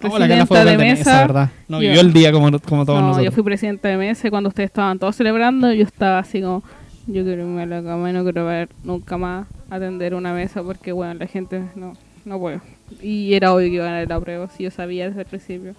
Oh, 0.00 0.16
la 0.16 0.26
presidenta 0.26 0.64
de 0.64 0.70
de 0.70 0.78
mesa. 0.78 0.98
mesa, 1.10 1.20
¿verdad? 1.22 1.50
No, 1.66 1.78
Yo- 1.78 1.88
vivió 1.88 2.00
el 2.02 2.12
día 2.12 2.30
como, 2.30 2.56
como 2.60 2.86
todos 2.86 3.00
no, 3.00 3.06
nosotros. 3.08 3.24
yo 3.24 3.32
fui 3.32 3.42
presidenta 3.42 3.88
de 3.88 3.96
mesa 3.96 4.28
y 4.28 4.30
cuando 4.30 4.48
ustedes 4.48 4.68
estaban 4.68 4.96
todos 4.98 5.16
celebrando, 5.16 5.72
yo 5.72 5.84
estaba 5.84 6.20
así 6.20 6.40
como, 6.40 6.62
yo 7.08 7.24
quiero 7.24 7.42
irme 7.42 7.62
a 7.62 7.66
la 7.66 7.82
cama 7.82 8.08
y 8.08 8.12
no 8.12 8.22
quiero 8.22 8.46
ver 8.46 8.68
nunca 8.84 9.18
más 9.18 9.48
atender 9.70 10.14
una 10.14 10.32
mesa 10.32 10.62
porque, 10.62 10.92
bueno, 10.92 11.14
la 11.14 11.26
gente 11.26 11.64
no, 11.74 11.94
no 12.24 12.38
puedo. 12.38 12.60
Y 13.02 13.34
era 13.34 13.52
obvio 13.52 13.68
que 13.70 13.74
iba 13.74 13.84
a 13.86 13.90
ganar 13.90 14.08
la 14.08 14.20
prueba, 14.20 14.48
si 14.56 14.62
yo 14.62 14.70
sabía 14.70 15.08
desde 15.08 15.22
el 15.22 15.26
principio. 15.26 15.74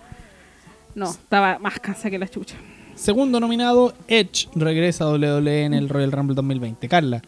No, 0.95 1.09
estaba 1.11 1.57
más 1.59 1.79
cansada 1.79 2.09
que 2.09 2.19
la 2.19 2.27
chucha. 2.27 2.55
Segundo 2.99 3.39
nominado, 3.39 3.93
Edge 4.07 4.49
regresa 4.55 5.05
a 5.05 5.11
WWE 5.11 5.63
en 5.63 5.73
el 5.73 5.87
Royal 5.87 6.11
Rumble 6.11 6.35
2020. 6.35 6.87
Carla, 6.89 7.21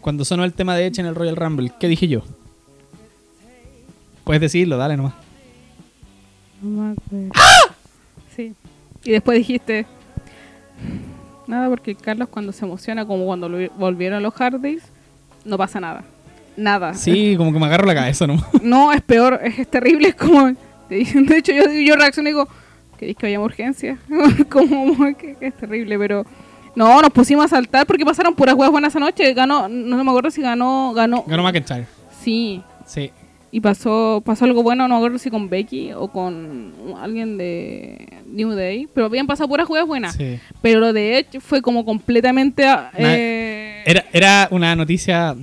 cuando 0.00 0.24
sonó 0.24 0.44
el 0.44 0.52
tema 0.52 0.76
de 0.76 0.86
Edge 0.86 1.00
en 1.00 1.06
el 1.06 1.14
Royal 1.16 1.34
Rumble, 1.36 1.72
¿qué 1.80 1.88
dije 1.88 2.06
yo? 2.06 2.22
Puedes 4.24 4.40
decirlo, 4.40 4.76
dale 4.76 4.96
nomás. 4.96 5.14
No 6.62 6.82
me 6.82 6.92
acuerdo. 6.92 7.32
Sí. 8.36 8.54
Y 9.04 9.10
después 9.10 9.38
dijiste, 9.38 9.86
nada, 11.46 11.68
porque 11.68 11.94
Carlos 11.96 12.28
cuando 12.28 12.52
se 12.52 12.64
emociona, 12.64 13.04
como 13.06 13.24
cuando 13.26 13.48
lo- 13.48 13.70
volvieron 13.72 14.22
los 14.22 14.34
Hardys, 14.34 14.82
no 15.44 15.58
pasa 15.58 15.80
nada. 15.80 16.04
Nada. 16.56 16.94
Sí, 16.94 17.34
como 17.38 17.52
que 17.52 17.58
me 17.58 17.66
agarro 17.66 17.86
la 17.86 17.94
cabeza, 17.94 18.26
¿no? 18.28 18.36
No, 18.62 18.92
es 18.92 19.02
peor, 19.02 19.40
es, 19.42 19.58
es 19.58 19.68
terrible, 19.70 20.08
es 20.08 20.14
como... 20.14 20.52
De 20.88 21.00
hecho, 21.38 21.52
yo, 21.52 21.64
yo 21.72 21.96
reacciono 21.96 22.28
y 22.28 22.32
digo, 22.32 22.48
¿queréis 22.96 23.16
que 23.16 23.26
vayamos 23.26 23.44
a 23.44 23.46
urgencia? 23.46 23.98
como 24.50 25.16
que, 25.16 25.34
que 25.36 25.46
es 25.46 25.54
terrible, 25.56 25.98
pero... 25.98 26.24
No, 26.74 27.00
nos 27.00 27.10
pusimos 27.10 27.46
a 27.46 27.48
saltar 27.48 27.86
porque 27.86 28.04
pasaron 28.04 28.34
puras 28.34 28.54
huevas 28.54 28.70
buenas 28.70 28.92
esa 28.92 29.00
noche. 29.00 29.32
Ganó, 29.32 29.66
no 29.66 30.04
me 30.04 30.10
acuerdo 30.10 30.30
si 30.30 30.42
ganó, 30.42 30.92
ganó... 30.94 31.24
Ganó 31.26 31.42
McIntyre. 31.42 31.86
Sí, 32.22 32.62
Sí. 32.84 33.10
y 33.50 33.60
pasó 33.60 34.22
pasó 34.24 34.44
algo 34.44 34.62
bueno, 34.62 34.86
no 34.86 34.94
me 34.94 34.98
acuerdo 34.98 35.18
si 35.18 35.30
con 35.30 35.48
Becky 35.48 35.92
o 35.94 36.08
con 36.08 36.72
alguien 37.00 37.38
de 37.38 38.08
New 38.26 38.50
Day, 38.50 38.86
pero 38.92 39.06
habían 39.06 39.26
pasado 39.26 39.48
puras 39.48 39.66
juegas 39.66 39.86
buenas. 39.88 40.14
sí. 40.16 40.38
Pero 40.60 40.80
lo 40.80 40.92
de 40.92 41.18
Edge 41.20 41.40
fue 41.40 41.62
como 41.62 41.84
completamente... 41.86 42.64
eh, 42.98 43.82
Era, 43.86 44.04
era 44.12 44.48
una 44.50 44.76
noticia. 44.76 45.34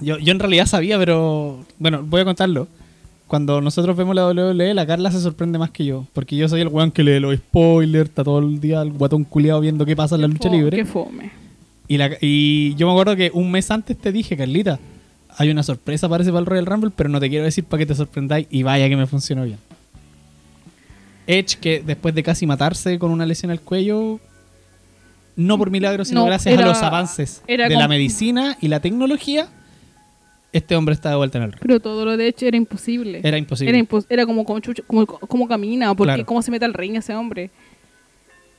Yo, 0.00 0.18
yo 0.18 0.32
en 0.32 0.38
realidad 0.38 0.66
sabía, 0.66 0.98
pero. 0.98 1.64
Bueno, 1.78 2.02
voy 2.04 2.20
a 2.20 2.24
contarlo. 2.24 2.68
Cuando 3.28 3.60
nosotros 3.60 3.96
vemos 3.96 4.16
la 4.16 4.26
WWE, 4.26 4.74
la 4.74 4.86
Carla 4.86 5.12
se 5.12 5.20
sorprende 5.20 5.58
más 5.58 5.70
que 5.70 5.84
yo. 5.84 6.06
Porque 6.14 6.34
yo 6.34 6.48
soy 6.48 6.62
el 6.62 6.68
weón 6.68 6.90
que 6.90 7.04
lee 7.04 7.20
los 7.20 7.36
spoilers, 7.36 8.08
está 8.08 8.24
todo 8.24 8.38
el 8.40 8.58
día 8.60 8.82
el 8.82 8.90
guatón 8.92 9.22
culiado 9.24 9.60
viendo 9.60 9.84
qué 9.86 9.94
pasa 9.94 10.14
en 10.16 10.22
la 10.22 10.28
lucha 10.28 10.48
libre. 10.48 10.76
Qué 10.76 10.84
fome. 10.84 11.30
Y, 11.86 11.96
la- 11.98 12.16
y 12.20 12.74
yo 12.74 12.86
me 12.86 12.92
acuerdo 12.92 13.14
que 13.16 13.30
un 13.32 13.50
mes 13.50 13.70
antes 13.70 13.96
te 13.96 14.10
dije, 14.12 14.36
Carlita, 14.36 14.78
hay 15.36 15.50
una 15.50 15.62
sorpresa 15.62 16.08
parece 16.08 16.30
para 16.30 16.40
el 16.40 16.46
Royal 16.46 16.66
Rumble, 16.66 16.90
pero 16.96 17.08
no 17.10 17.20
te 17.20 17.28
quiero 17.28 17.44
decir 17.44 17.64
para 17.64 17.78
que 17.78 17.86
te 17.86 17.94
sorprendáis. 17.94 18.46
Y 18.50 18.62
vaya 18.62 18.88
que 18.88 18.96
me 18.96 19.06
funcionó 19.06 19.44
bien. 19.44 19.58
Edge, 21.26 21.58
que 21.60 21.82
después 21.86 22.14
de 22.14 22.22
casi 22.22 22.46
matarse 22.46 22.98
con 22.98 23.10
una 23.10 23.26
lesión 23.26 23.50
al 23.50 23.60
cuello, 23.60 24.18
no 25.36 25.58
por 25.58 25.70
milagro, 25.70 26.04
sino 26.04 26.20
No, 26.20 26.26
gracias 26.26 26.54
era- 26.54 26.64
a 26.64 26.68
los 26.68 26.82
avances 26.82 27.42
de 27.46 27.68
la 27.68 27.86
medicina 27.88 28.56
y 28.60 28.68
la 28.68 28.80
tecnología, 28.80 29.48
este 30.52 30.74
hombre 30.76 30.94
está 30.94 31.10
de 31.10 31.16
vuelta 31.16 31.38
en 31.38 31.44
el 31.44 31.52
ring. 31.52 31.60
Pero 31.62 31.80
todo 31.80 32.04
lo 32.04 32.16
de 32.16 32.28
Edge 32.28 32.46
era 32.48 32.56
imposible. 32.56 33.20
Era 33.22 33.36
imposible. 33.38 33.70
Era, 33.70 33.78
impos- 33.86 34.06
era 34.08 34.24
como, 34.26 34.44
como, 34.44 34.58
chucho- 34.60 34.84
como, 34.86 35.06
como 35.06 35.46
camina, 35.48 35.94
porque 35.94 36.08
Claro. 36.14 36.26
cómo 36.26 36.42
se 36.42 36.50
mete 36.50 36.64
al 36.64 36.74
ring 36.74 36.96
ese 36.96 37.14
hombre. 37.14 37.50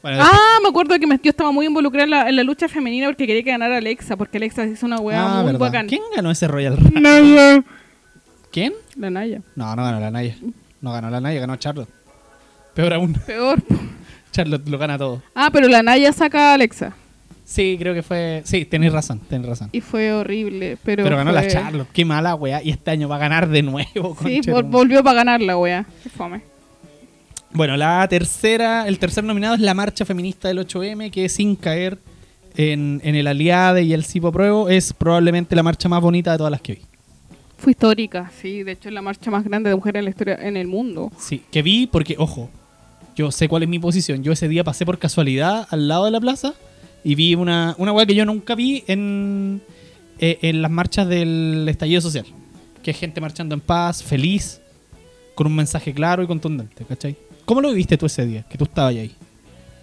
Bueno, 0.01 0.19
Ah, 0.21 0.57
me 0.63 0.69
acuerdo 0.69 0.97
que 0.97 1.05
me- 1.07 1.19
yo 1.21 1.29
estaba 1.29 1.51
muy 1.51 1.65
involucrada 1.65 2.05
en 2.05 2.09
la, 2.11 2.29
en 2.29 2.35
la 2.37 2.43
lucha 2.43 2.69
femenina 2.69 3.07
porque 3.07 3.27
quería 3.27 3.43
que 3.43 3.51
ganara 3.51 3.77
Alexa, 3.77 4.15
porque 4.15 4.37
Alexa 4.37 4.65
hizo 4.65 4.85
una 4.85 4.97
weá 4.99 5.39
Ah, 5.39 5.43
muy 5.43 5.53
bacán. 5.57 5.87
¿Quién 5.87 6.01
ganó 6.15 6.31
ese 6.31 6.47
Royal 6.47 6.77
Rumble? 6.77 7.01
Naya. 7.01 7.63
¿Quién? 8.51 8.73
La 8.95 9.09
Naya. 9.09 9.41
No, 9.55 9.75
no 9.75 9.83
ganó 9.83 9.99
la 9.99 10.09
Naya. 10.11 10.35
No 10.81 10.93
ganó 10.93 11.09
la 11.09 11.19
Naya, 11.19 11.39
ganó 11.41 11.55
Charlotte. 11.57 11.89
Peor 12.73 12.93
aún, 12.93 13.13
Peor. 13.13 13.61
Charlotte 14.31 14.67
lo 14.69 14.77
gana 14.77 14.97
todo. 14.97 15.21
Ah, 15.35 15.49
pero 15.51 15.67
la 15.67 15.83
Naya 15.83 16.13
saca 16.13 16.51
a 16.51 16.53
Alexa. 16.53 16.93
Sí, 17.49 17.77
creo 17.79 17.95
que 17.95 18.03
fue. 18.03 18.43
Sí, 18.45 18.63
tenés 18.65 18.93
razón, 18.93 19.19
tenés 19.27 19.47
razón. 19.49 19.69
Y 19.71 19.81
fue 19.81 20.13
horrible, 20.13 20.77
pero. 20.83 21.03
Pero, 21.03 21.17
ganó 21.17 21.31
la 21.31 21.41
fue- 21.41 21.49
Charlotte. 21.49 21.87
Qué 21.91 22.05
mala 22.05 22.35
weá. 22.35 22.61
Y 22.61 22.69
este 22.69 22.91
año 22.91 23.09
va 23.09 23.15
a 23.15 23.19
ganar 23.19 23.49
de 23.49 23.63
nuevo. 23.63 24.15
Sí, 24.23 24.41
vol- 24.41 24.69
volvió 24.69 25.03
para 25.03 25.15
ganar 25.15 25.41
la 25.41 25.57
wea. 25.57 25.83
Qué 26.03 26.09
fome. 26.09 26.41
Bueno, 27.51 27.75
la 27.75 28.07
tercera, 28.07 28.87
el 28.87 28.99
tercer 28.99 29.23
nominado 29.23 29.55
es 29.55 29.61
la 29.61 29.73
marcha 29.73 30.05
feminista 30.05 30.47
del 30.47 30.59
8M, 30.59 31.09
que 31.09 31.27
sin 31.27 31.55
caer 31.55 31.97
en, 32.55 33.01
en 33.03 33.15
el 33.15 33.25
Aliade 33.25 33.81
y 33.81 33.93
el 33.93 34.05
Cipo 34.05 34.31
Pruebo, 34.31 34.69
es 34.69 34.93
probablemente 34.93 35.55
la 35.55 35.63
marcha 35.63 35.89
más 35.89 36.01
bonita 36.03 36.31
de 36.33 36.37
todas 36.37 36.51
las 36.51 36.61
que 36.61 36.73
vi. 36.73 36.81
Fue 37.57 37.71
histórica, 37.71 38.31
sí. 38.39 38.61
De 38.61 38.73
hecho, 38.73 38.89
es 38.89 38.93
la 38.93 39.01
marcha 39.01 39.31
más 39.31 39.43
grande 39.43 39.71
de 39.71 39.75
mujeres 39.75 39.99
en 40.01 40.03
la 40.05 40.09
historia 40.11 40.35
en 40.39 40.55
el 40.55 40.67
mundo. 40.67 41.11
Sí, 41.17 41.41
que 41.51 41.63
vi 41.63 41.87
porque, 41.87 42.15
ojo, 42.19 42.51
yo 43.15 43.31
sé 43.31 43.49
cuál 43.49 43.63
es 43.63 43.69
mi 43.69 43.79
posición. 43.79 44.21
Yo 44.23 44.31
ese 44.33 44.47
día 44.47 44.63
pasé 44.63 44.85
por 44.85 44.99
casualidad 44.99 45.67
al 45.71 45.87
lado 45.87 46.05
de 46.05 46.11
la 46.11 46.19
plaza 46.21 46.53
y 47.03 47.15
vi 47.15 47.35
una, 47.35 47.75
una 47.77 47.91
weá 47.91 48.05
que 48.05 48.15
yo 48.15 48.25
nunca 48.25 48.55
vi 48.55 48.83
en, 48.87 49.61
eh, 50.19 50.37
en 50.41 50.61
las 50.61 50.71
marchas 50.71 51.07
del 51.07 51.65
estallido 51.69 52.01
social. 52.01 52.25
Que 52.83 52.91
es 52.91 52.97
gente 52.97 53.19
marchando 53.21 53.55
en 53.55 53.61
paz, 53.61 54.03
feliz, 54.03 54.61
con 55.35 55.47
un 55.47 55.55
mensaje 55.55 55.93
claro 55.93 56.23
y 56.23 56.27
contundente, 56.27 56.85
¿cachai? 56.85 57.15
¿Cómo 57.45 57.61
lo 57.61 57.69
viviste 57.69 57.97
tú 57.97 58.05
ese 58.05 58.25
día? 58.25 58.43
Que 58.49 58.57
tú 58.57 58.65
estabas 58.65 58.95
ahí. 58.95 59.11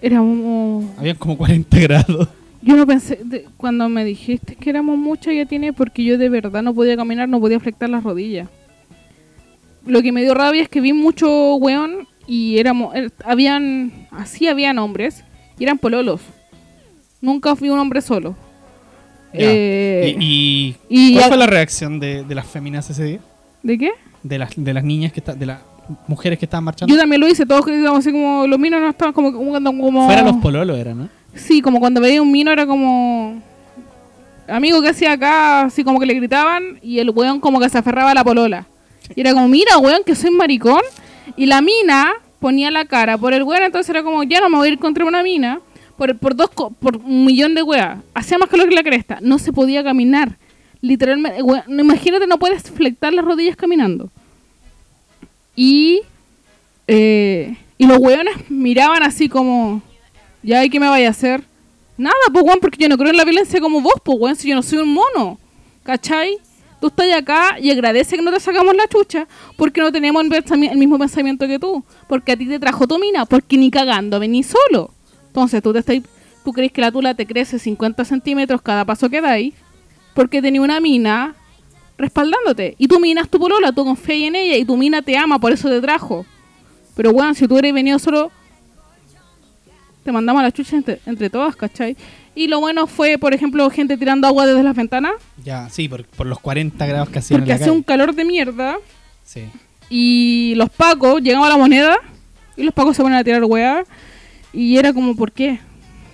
Como... 0.08 0.94
Habían 0.98 1.16
como 1.16 1.36
40 1.36 1.78
grados. 1.80 2.28
Yo 2.62 2.76
no 2.76 2.86
pensé, 2.86 3.20
de- 3.24 3.46
cuando 3.56 3.88
me 3.88 4.04
dijiste 4.04 4.56
que 4.56 4.70
éramos 4.70 4.98
muchas 4.98 5.34
ya 5.34 5.46
tiene, 5.46 5.72
porque 5.72 6.04
yo 6.04 6.18
de 6.18 6.28
verdad 6.28 6.62
no 6.62 6.74
podía 6.74 6.96
caminar, 6.96 7.28
no 7.28 7.40
podía 7.40 7.60
flectar 7.60 7.88
las 7.88 8.02
rodillas. 8.04 8.48
Lo 9.86 10.02
que 10.02 10.10
me 10.12 10.22
dio 10.22 10.34
rabia 10.34 10.62
es 10.62 10.68
que 10.68 10.80
vi 10.80 10.92
mucho 10.92 11.54
weón 11.56 12.08
y 12.26 12.58
éramos, 12.58 12.94
er- 12.94 13.12
habían, 13.24 14.08
así 14.10 14.48
habían 14.48 14.78
hombres 14.78 15.22
y 15.58 15.64
eran 15.64 15.78
pololos. 15.78 16.20
Nunca 17.26 17.56
fui 17.56 17.68
un 17.70 17.78
hombre 17.80 18.00
solo. 18.00 18.36
Eh, 19.32 20.14
y, 20.16 20.76
y 20.88 21.08
y 21.10 21.14
¿cuál 21.16 21.26
fue 21.26 21.36
la 21.36 21.46
reacción 21.48 21.98
de, 21.98 22.22
de 22.22 22.34
las 22.36 22.46
féminas 22.46 22.88
ese 22.88 23.02
día? 23.02 23.18
¿De 23.64 23.76
qué? 23.76 23.90
De 24.22 24.38
las, 24.38 24.50
de 24.54 24.72
las 24.72 24.84
niñas 24.84 25.12
que 25.12 25.18
están, 25.18 25.36
de 25.36 25.44
las 25.44 25.58
mujeres 26.06 26.38
que 26.38 26.44
estaban 26.44 26.62
marchando. 26.62 26.94
Yo 26.94 27.00
también 27.00 27.20
lo 27.20 27.26
hice, 27.26 27.44
todos 27.44 27.66
gritamos 27.66 27.98
así 27.98 28.12
como, 28.12 28.46
los 28.46 28.60
minos 28.60 28.80
no 28.80 28.90
estaban 28.90 29.12
como, 29.12 29.32
como, 29.32 29.52
como 29.82 30.06
Fuera 30.06 30.22
los 30.22 30.36
pololos 30.36 30.78
era, 30.78 30.94
¿no? 30.94 31.08
Sí, 31.34 31.60
como 31.60 31.80
cuando 31.80 32.00
veía 32.00 32.22
un 32.22 32.30
mino 32.30 32.52
era 32.52 32.64
como... 32.64 33.42
Amigo, 34.46 34.80
¿qué 34.80 34.90
hacía 34.90 35.10
acá? 35.10 35.62
Así 35.62 35.82
como 35.82 35.98
que 35.98 36.06
le 36.06 36.14
gritaban 36.14 36.78
y 36.80 37.00
el 37.00 37.10
weón 37.10 37.40
como 37.40 37.58
que 37.58 37.68
se 37.68 37.78
aferraba 37.78 38.12
a 38.12 38.14
la 38.14 38.22
polola. 38.22 38.66
Y 39.16 39.20
era 39.20 39.32
como, 39.32 39.48
mira, 39.48 39.78
weón, 39.78 40.04
que 40.06 40.14
soy 40.14 40.30
maricón. 40.30 40.82
Y 41.36 41.46
la 41.46 41.60
mina 41.60 42.12
ponía 42.38 42.70
la 42.70 42.84
cara 42.84 43.18
por 43.18 43.34
el 43.34 43.42
weón, 43.42 43.64
entonces 43.64 43.90
era 43.90 44.04
como, 44.04 44.22
ya 44.22 44.40
no 44.40 44.48
me 44.48 44.58
voy 44.58 44.68
a 44.68 44.72
ir 44.72 44.78
contra 44.78 45.04
una 45.04 45.24
mina 45.24 45.60
por, 45.96 46.16
por, 46.18 46.34
dos, 46.36 46.50
por 46.50 46.96
un 46.96 47.24
millón 47.24 47.54
de 47.54 47.62
weas. 47.62 47.98
Hacía 48.14 48.38
más 48.38 48.48
calor 48.48 48.68
que 48.68 48.74
la 48.74 48.82
cresta. 48.82 49.18
No 49.20 49.38
se 49.38 49.52
podía 49.52 49.82
caminar. 49.82 50.38
Literalmente, 50.80 51.40
imagínate, 51.68 52.26
no 52.26 52.38
puedes 52.38 52.62
flectar 52.70 53.12
las 53.12 53.24
rodillas 53.24 53.56
caminando. 53.56 54.10
Y, 55.54 56.02
eh, 56.86 57.56
y 57.78 57.86
los 57.86 57.98
weones 57.98 58.50
miraban 58.50 59.02
así 59.02 59.28
como, 59.28 59.82
ya, 60.42 60.64
¿y 60.64 60.70
qué 60.70 60.78
me 60.78 60.88
vaya 60.88 61.08
a 61.08 61.10
hacer? 61.10 61.42
Nada, 61.96 62.14
pues, 62.32 62.44
weón, 62.44 62.60
porque 62.60 62.78
yo 62.78 62.88
no 62.88 62.98
creo 62.98 63.10
en 63.10 63.16
la 63.16 63.24
violencia 63.24 63.60
como 63.60 63.80
vos, 63.80 63.94
pues, 64.04 64.18
weón, 64.20 64.36
si 64.36 64.48
yo 64.48 64.54
no 64.54 64.62
soy 64.62 64.78
un 64.78 64.92
mono. 64.92 65.38
¿Cachai? 65.82 66.38
Tú 66.80 66.88
estás 66.88 67.06
acá 67.14 67.56
y 67.58 67.70
agradece 67.70 68.16
que 68.16 68.22
no 68.22 68.32
te 68.32 68.40
sacamos 68.40 68.74
la 68.76 68.86
chucha 68.86 69.26
porque 69.56 69.80
no 69.80 69.90
tenemos 69.90 70.22
el 70.22 70.76
mismo 70.76 70.98
pensamiento 70.98 71.46
que 71.46 71.58
tú. 71.58 71.82
Porque 72.06 72.32
a 72.32 72.36
ti 72.36 72.46
te 72.46 72.58
trajo 72.58 72.86
tu 72.86 72.98
mina, 72.98 73.24
porque 73.24 73.56
ni 73.56 73.70
cagando 73.70 74.20
venís 74.20 74.46
solo. 74.46 74.90
Entonces, 75.36 75.62
tú 75.62 75.70
te 75.74 75.80
estás, 75.80 75.98
tú 76.42 76.50
crees 76.54 76.72
que 76.72 76.80
la 76.80 76.90
tula 76.90 77.12
te 77.12 77.26
crece 77.26 77.58
50 77.58 78.06
centímetros 78.06 78.62
cada 78.62 78.86
paso 78.86 79.10
que 79.10 79.20
dais 79.20 79.52
porque 80.14 80.40
tenía 80.40 80.62
una 80.62 80.80
mina 80.80 81.34
respaldándote. 81.98 82.74
Y 82.78 82.88
tu 82.88 82.98
mina 82.98 83.20
es 83.20 83.28
tu 83.28 83.38
polola, 83.38 83.70
tú 83.70 83.84
confías 83.84 84.28
en 84.28 84.34
ella 84.34 84.56
y 84.56 84.64
tu 84.64 84.78
mina 84.78 85.02
te 85.02 85.14
ama, 85.18 85.38
por 85.38 85.52
eso 85.52 85.68
te 85.68 85.78
trajo. 85.82 86.24
Pero, 86.94 87.10
weón, 87.10 87.34
si 87.34 87.46
tú 87.46 87.52
hubieras 87.52 87.74
venido 87.74 87.98
solo, 87.98 88.32
te 90.04 90.10
mandamos 90.10 90.40
a 90.40 90.44
la 90.44 90.52
chucha 90.52 90.76
entre, 90.76 91.00
entre 91.04 91.28
todas, 91.28 91.54
¿cachai? 91.54 91.98
Y 92.34 92.48
lo 92.48 92.60
bueno 92.60 92.86
fue, 92.86 93.18
por 93.18 93.34
ejemplo, 93.34 93.68
gente 93.68 93.98
tirando 93.98 94.26
agua 94.26 94.46
desde 94.46 94.62
las 94.62 94.74
ventanas, 94.74 95.12
Ya, 95.44 95.68
sí, 95.68 95.86
por, 95.86 96.06
por 96.06 96.26
los 96.26 96.38
40 96.38 96.86
grados 96.86 97.10
que 97.10 97.18
hacían 97.18 97.40
porque 97.40 97.52
hacía 97.52 97.72
un 97.72 97.82
calor 97.82 98.14
de 98.14 98.24
mierda. 98.24 98.78
Sí. 99.22 99.42
Y 99.90 100.54
los 100.56 100.70
pacos 100.70 101.20
llegaban 101.20 101.48
a 101.48 101.50
la 101.50 101.58
moneda 101.58 101.98
y 102.56 102.62
los 102.62 102.72
pacos 102.72 102.96
se 102.96 103.02
ponen 103.02 103.18
a 103.18 103.22
tirar 103.24 103.44
weá. 103.44 103.84
Y 104.56 104.78
era 104.78 104.94
como, 104.94 105.14
¿por 105.14 105.32
qué? 105.32 105.60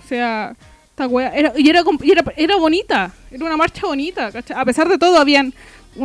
O 0.03 0.07
sea, 0.07 0.53
esta 0.89 1.07
weá. 1.07 1.29
Era, 1.29 1.53
y 1.55 1.69
era, 1.69 1.81
y 2.03 2.11
era, 2.11 2.23
era 2.35 2.57
bonita, 2.57 3.13
era 3.31 3.45
una 3.45 3.55
marcha 3.55 3.87
bonita, 3.87 4.33
¿cachai? 4.33 4.57
A 4.59 4.65
pesar 4.65 4.89
de 4.89 4.97
todo, 4.97 5.17
habían. 5.17 5.53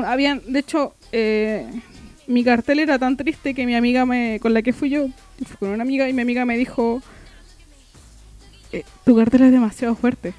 habían 0.06 0.40
de 0.47 0.60
hecho, 0.60 0.94
eh, 1.10 1.66
mi 2.28 2.44
cartel 2.44 2.78
era 2.78 2.97
tan 2.97 3.16
triste 3.16 3.55
que 3.55 3.66
mi 3.66 3.74
amiga 3.74 4.06
me 4.06 4.39
con 4.40 4.55
la 4.55 4.62
que 4.62 4.73
fui 4.73 4.89
yo, 4.89 5.09
fui 5.44 5.56
con 5.59 5.70
una 5.70 5.82
amiga 5.82 6.09
y 6.09 6.12
mi 6.12 6.23
amiga 6.23 6.44
me 6.44 6.56
dijo: 6.56 7.02
eh, 8.73 8.85
Tu 9.05 9.16
cartel 9.16 9.43
es 9.43 9.51
demasiado 9.51 9.97
fuerte. 9.97 10.32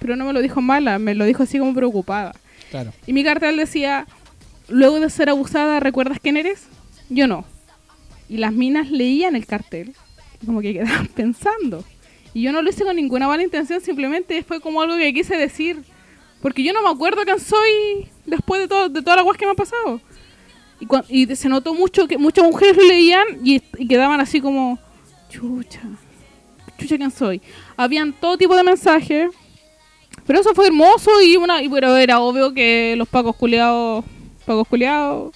Pero 0.00 0.16
no 0.16 0.24
me 0.24 0.32
lo 0.32 0.42
dijo 0.42 0.60
mala, 0.60 0.98
me 0.98 1.14
lo 1.14 1.24
dijo 1.26 1.44
así 1.44 1.60
como 1.60 1.72
preocupada. 1.72 2.34
Claro. 2.72 2.92
Y 3.06 3.12
mi 3.12 3.22
cartel 3.22 3.56
decía, 3.56 4.04
luego 4.68 4.98
de 4.98 5.10
ser 5.10 5.30
abusada, 5.30 5.78
¿recuerdas 5.78 6.18
quién 6.20 6.36
eres? 6.36 6.66
Yo 7.08 7.28
no. 7.28 7.44
Y 8.28 8.38
las 8.38 8.52
minas 8.52 8.90
leían 8.90 9.36
el 9.36 9.46
cartel, 9.46 9.94
como 10.44 10.60
que 10.60 10.72
quedaban 10.74 11.06
pensando. 11.14 11.84
Y 12.34 12.42
yo 12.42 12.52
no 12.52 12.60
lo 12.60 12.68
hice 12.68 12.84
con 12.84 12.96
ninguna 12.96 13.28
mala 13.28 13.42
intención, 13.42 13.80
simplemente 13.80 14.42
fue 14.42 14.60
como 14.60 14.82
algo 14.82 14.96
que 14.96 15.12
quise 15.14 15.36
decir. 15.36 15.82
Porque 16.42 16.62
yo 16.62 16.72
no 16.72 16.82
me 16.82 16.90
acuerdo 16.90 17.22
quién 17.24 17.40
soy 17.40 18.08
después 18.26 18.60
de, 18.60 18.68
todo, 18.68 18.88
de 18.90 19.00
todas 19.00 19.16
las 19.16 19.24
cosas 19.24 19.38
que 19.38 19.46
me 19.46 19.50
han 19.50 19.56
pasado. 19.56 20.00
Y, 20.78 20.86
cuan- 20.86 21.04
y 21.08 21.34
se 21.34 21.48
notó 21.48 21.72
mucho 21.72 22.06
que 22.06 22.18
muchas 22.18 22.44
mujeres 22.44 22.76
leían 22.76 23.24
y, 23.42 23.62
y 23.78 23.88
quedaban 23.88 24.20
así 24.20 24.40
como, 24.42 24.78
chucha, 25.30 25.80
chucha 26.78 26.98
quién 26.98 27.10
soy. 27.10 27.40
Habían 27.76 28.12
todo 28.12 28.36
tipo 28.36 28.54
de 28.54 28.62
mensajes, 28.62 29.30
pero 30.26 30.40
eso 30.40 30.54
fue 30.54 30.66
hermoso 30.66 31.22
y 31.22 31.36
una 31.36 31.62
y 31.62 31.68
pero 31.70 31.96
era 31.96 32.20
obvio 32.20 32.52
que 32.52 32.94
los 32.98 33.08
pacos 33.08 33.34
culiados, 33.36 34.04
pacos 34.44 34.68
culiados 34.68 35.34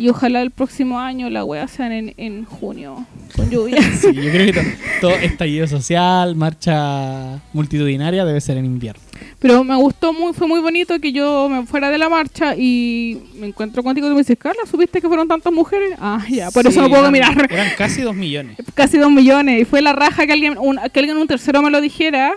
Y 0.00 0.08
ojalá 0.08 0.40
el 0.40 0.50
próximo 0.50 0.98
año 0.98 1.28
la 1.28 1.44
wea 1.44 1.68
sean 1.68 1.92
en, 1.92 2.14
en 2.16 2.44
junio, 2.46 3.06
con 3.36 3.50
lluvia. 3.50 3.82
Sí, 3.82 4.12
yo 4.14 4.30
creo 4.30 4.46
que 4.46 4.52
to- 4.54 4.68
todo 5.02 5.10
estallido 5.12 5.66
social, 5.66 6.34
marcha 6.36 7.40
multitudinaria 7.52 8.24
debe 8.24 8.40
ser 8.40 8.56
en 8.56 8.64
invierno. 8.64 9.02
Pero 9.38 9.62
me 9.64 9.76
gustó 9.76 10.12
muy, 10.12 10.32
fue 10.32 10.46
muy 10.48 10.60
bonito 10.60 10.98
que 11.00 11.12
yo 11.12 11.48
me 11.50 11.66
fuera 11.66 11.90
de 11.90 11.98
la 11.98 12.08
marcha 12.08 12.54
y 12.56 13.20
me 13.34 13.46
encuentro 13.48 13.82
contigo 13.82 14.06
y 14.06 14.10
me 14.10 14.16
dices, 14.18 14.38
Carla, 14.38 14.62
¿supiste 14.70 15.00
que 15.00 15.08
fueron 15.08 15.28
tantas 15.28 15.52
mujeres? 15.52 15.90
Ah, 15.98 16.24
ya, 16.28 16.50
por 16.50 16.66
eso 16.66 16.80
no 16.80 16.88
puedo 16.88 17.02
eran- 17.02 17.12
mirar. 17.12 17.48
Eran 17.52 17.68
casi 17.76 18.00
dos 18.02 18.14
millones. 18.14 18.56
Casi 18.74 18.96
dos 18.98 19.10
millones. 19.10 19.60
Y 19.60 19.64
fue 19.64 19.82
la 19.82 19.92
raja 19.92 20.26
que 20.26 20.32
alguien, 20.32 20.56
un, 20.58 20.78
que 20.92 21.00
alguien 21.00 21.16
un 21.18 21.26
tercero 21.26 21.60
me 21.62 21.70
lo 21.70 21.80
dijera. 21.80 22.32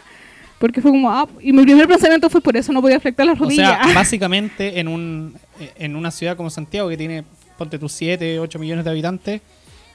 Porque 0.59 0.81
fue 0.81 0.91
como, 0.91 1.09
ah, 1.11 1.27
y 1.41 1.51
mi 1.51 1.63
primer 1.63 1.87
pensamiento 1.89 2.29
fue 2.29 2.39
por 2.39 2.55
eso 2.55 2.71
no 2.71 2.81
podía 2.81 2.95
afectar 2.95 3.25
las 3.25 3.35
O 3.39 3.43
rodillas. 3.43 3.85
sea, 3.85 3.93
básicamente 3.95 4.79
en, 4.79 4.87
un, 4.87 5.33
en 5.77 5.95
una 5.97 6.09
ciudad 6.09 6.37
como 6.37 6.49
Santiago, 6.49 6.87
que 6.87 6.95
tiene, 6.95 7.25
ponte 7.57 7.79
tus 7.79 7.91
7, 7.93 8.39
8 8.39 8.59
millones 8.59 8.85
de 8.85 8.91
habitantes, 8.91 9.41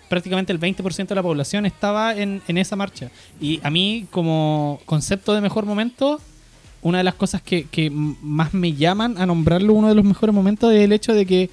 prácticamente 0.09 0.53
el 0.53 0.61
20% 0.61 1.07
de 1.07 1.15
la 1.15 1.23
población 1.23 1.67
estaba 1.67 2.15
en, 2.15 2.43
en 2.49 2.59
esa 2.59 2.77
marcha. 2.77 3.11
Y 3.41 3.61
a 3.63 3.71
mí, 3.71 4.07
como 4.11 4.81
concepto 4.87 5.35
de 5.35 5.41
mejor 5.41 5.67
momento, 5.67 6.21
una 6.83 6.99
de 6.99 7.05
las 7.05 7.15
cosas 7.15 7.43
que, 7.43 7.65
que 7.65 7.91
más 7.91 8.55
me 8.55 8.73
llaman 8.73 9.19
a 9.19 9.27
nombrarlo 9.27 9.75
uno 9.75 9.89
de 9.89 9.95
los 9.95 10.05
mejores 10.05 10.35
momentos 10.35 10.73
es 10.73 10.81
el 10.81 10.93
hecho 10.93 11.13
de 11.13 11.27
que 11.27 11.51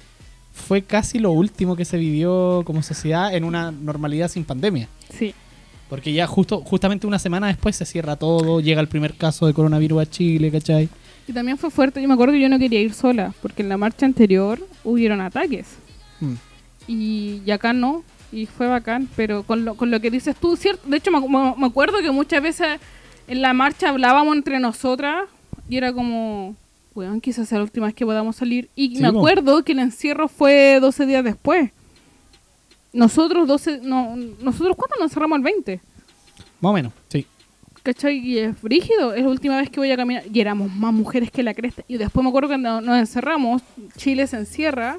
fue 0.52 0.82
casi 0.82 1.18
lo 1.18 1.32
último 1.32 1.76
que 1.76 1.84
se 1.84 1.98
vivió 1.98 2.62
como 2.64 2.82
sociedad 2.82 3.34
en 3.34 3.44
una 3.44 3.70
normalidad 3.70 4.28
sin 4.28 4.44
pandemia. 4.44 4.88
sí. 5.10 5.34
Porque 5.88 6.12
ya 6.12 6.26
justo 6.26 6.62
justamente 6.62 7.06
una 7.06 7.20
semana 7.20 7.46
después 7.46 7.76
se 7.76 7.84
cierra 7.84 8.16
todo, 8.16 8.58
llega 8.58 8.80
el 8.80 8.88
primer 8.88 9.14
caso 9.14 9.46
de 9.46 9.54
coronavirus 9.54 10.02
a 10.02 10.10
Chile, 10.10 10.50
¿cachai? 10.50 10.88
Y 11.28 11.32
también 11.32 11.58
fue 11.58 11.70
fuerte. 11.70 12.00
Yo 12.00 12.08
me 12.08 12.14
acuerdo 12.14 12.34
que 12.34 12.40
yo 12.40 12.48
no 12.48 12.58
quería 12.58 12.80
ir 12.80 12.92
sola. 12.92 13.32
Porque 13.42 13.62
en 13.62 13.68
la 13.68 13.76
marcha 13.76 14.06
anterior 14.06 14.60
hubieron 14.84 15.20
ataques. 15.20 15.66
Mm. 16.20 16.34
Y, 16.88 17.42
y 17.44 17.50
acá 17.50 17.72
no. 17.72 18.02
Y 18.32 18.46
fue 18.46 18.66
bacán. 18.66 19.08
Pero 19.16 19.42
con 19.44 19.64
lo, 19.64 19.74
con 19.76 19.90
lo 19.90 20.00
que 20.00 20.10
dices 20.10 20.36
tú, 20.36 20.56
cierto. 20.56 20.88
De 20.88 20.96
hecho, 20.98 21.10
me, 21.10 21.20
me- 21.56 21.66
acuerdo 21.66 21.98
que 22.02 22.10
muchas 22.10 22.42
veces 22.42 22.78
en 23.28 23.42
la 23.42 23.52
marcha 23.52 23.88
hablábamos 23.90 24.36
entre 24.36 24.58
nosotras. 24.60 25.24
Y 25.68 25.76
era 25.76 25.92
como, 25.92 26.54
weón, 26.94 27.20
quizás 27.20 27.48
sea 27.48 27.58
la 27.58 27.64
última 27.64 27.86
vez 27.86 27.94
que 27.94 28.04
podamos 28.06 28.36
salir. 28.36 28.68
Y 28.76 28.96
Sí, 28.96 29.02
me 29.02 29.08
acuerdo 29.08 29.62
que 29.64 29.72
el 29.72 29.80
encierro 29.80 30.28
fue 30.28 30.78
12 30.80 31.06
días 31.06 31.24
después. 31.24 31.70
Nosotros 32.92 33.46
12, 33.46 33.80
no, 33.82 34.16
nosotros 34.16 34.74
¿cuándo 34.76 34.96
nos 34.98 35.10
encerramos 35.10 35.36
el 35.38 35.42
20? 35.44 35.80
Más 36.60 36.70
o 36.70 36.72
menos, 36.72 36.92
sí. 37.08 37.26
¿Cachai? 37.82 38.16
Y 38.18 38.38
es 38.38 38.60
brígido, 38.62 39.12
es 39.12 39.22
la 39.22 39.28
última 39.28 39.56
vez 39.58 39.68
que 39.70 39.78
voy 39.80 39.90
a 39.90 39.96
caminar. 39.96 40.24
Y 40.32 40.40
éramos 40.40 40.72
más 40.74 40.92
mujeres 40.94 41.30
que 41.30 41.42
la 41.42 41.52
cresta. 41.54 41.82
Y 41.88 41.98
después 41.98 42.22
me 42.24 42.30
acuerdo 42.30 42.48
que 42.48 42.58
no- 42.58 42.80
nos 42.80 42.96
encerramos, 42.98 43.62
Chile 43.96 44.26
se 44.26 44.38
encierra 44.38 44.98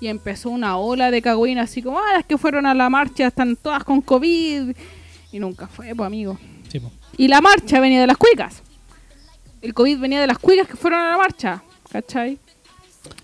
y 0.00 0.08
empezó 0.08 0.50
una 0.50 0.78
ola 0.78 1.10
de 1.10 1.20
cagüín 1.20 1.58
así 1.58 1.82
como, 1.82 1.98
ah, 1.98 2.14
las 2.14 2.24
que 2.24 2.38
fueron 2.38 2.66
a 2.66 2.74
la 2.74 2.88
marcha 2.88 3.26
están 3.26 3.54
todas 3.56 3.84
con 3.84 4.00
COVID. 4.00 4.74
Y 5.32 5.38
nunca 5.38 5.68
fue, 5.68 5.94
pues 5.94 6.06
amigo. 6.06 6.38
sí. 6.68 6.80
Y 7.16 7.28
la 7.28 7.40
marcha 7.40 7.80
venía 7.80 8.00
de 8.00 8.06
las 8.06 8.16
cuicas. 8.16 8.62
El 9.60 9.74
COVID 9.74 9.98
venía 9.98 10.20
de 10.20 10.26
las 10.26 10.38
cuicas 10.38 10.66
que 10.66 10.76
fueron 10.76 11.00
a 11.00 11.10
la 11.10 11.18
marcha, 11.18 11.62
¿cachai? 11.90 12.38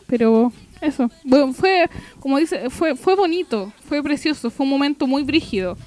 Pero 0.06 0.52
eso, 0.80 1.10
bueno, 1.24 1.52
fue, 1.54 1.88
como 2.20 2.38
dice, 2.38 2.68
fue, 2.68 2.94
fue 2.94 3.14
bonito, 3.14 3.72
fue 3.88 4.02
precioso, 4.02 4.50
fue 4.50 4.64
un 4.64 4.70
momento 4.70 5.06
muy 5.06 5.22
brígido. 5.22 5.78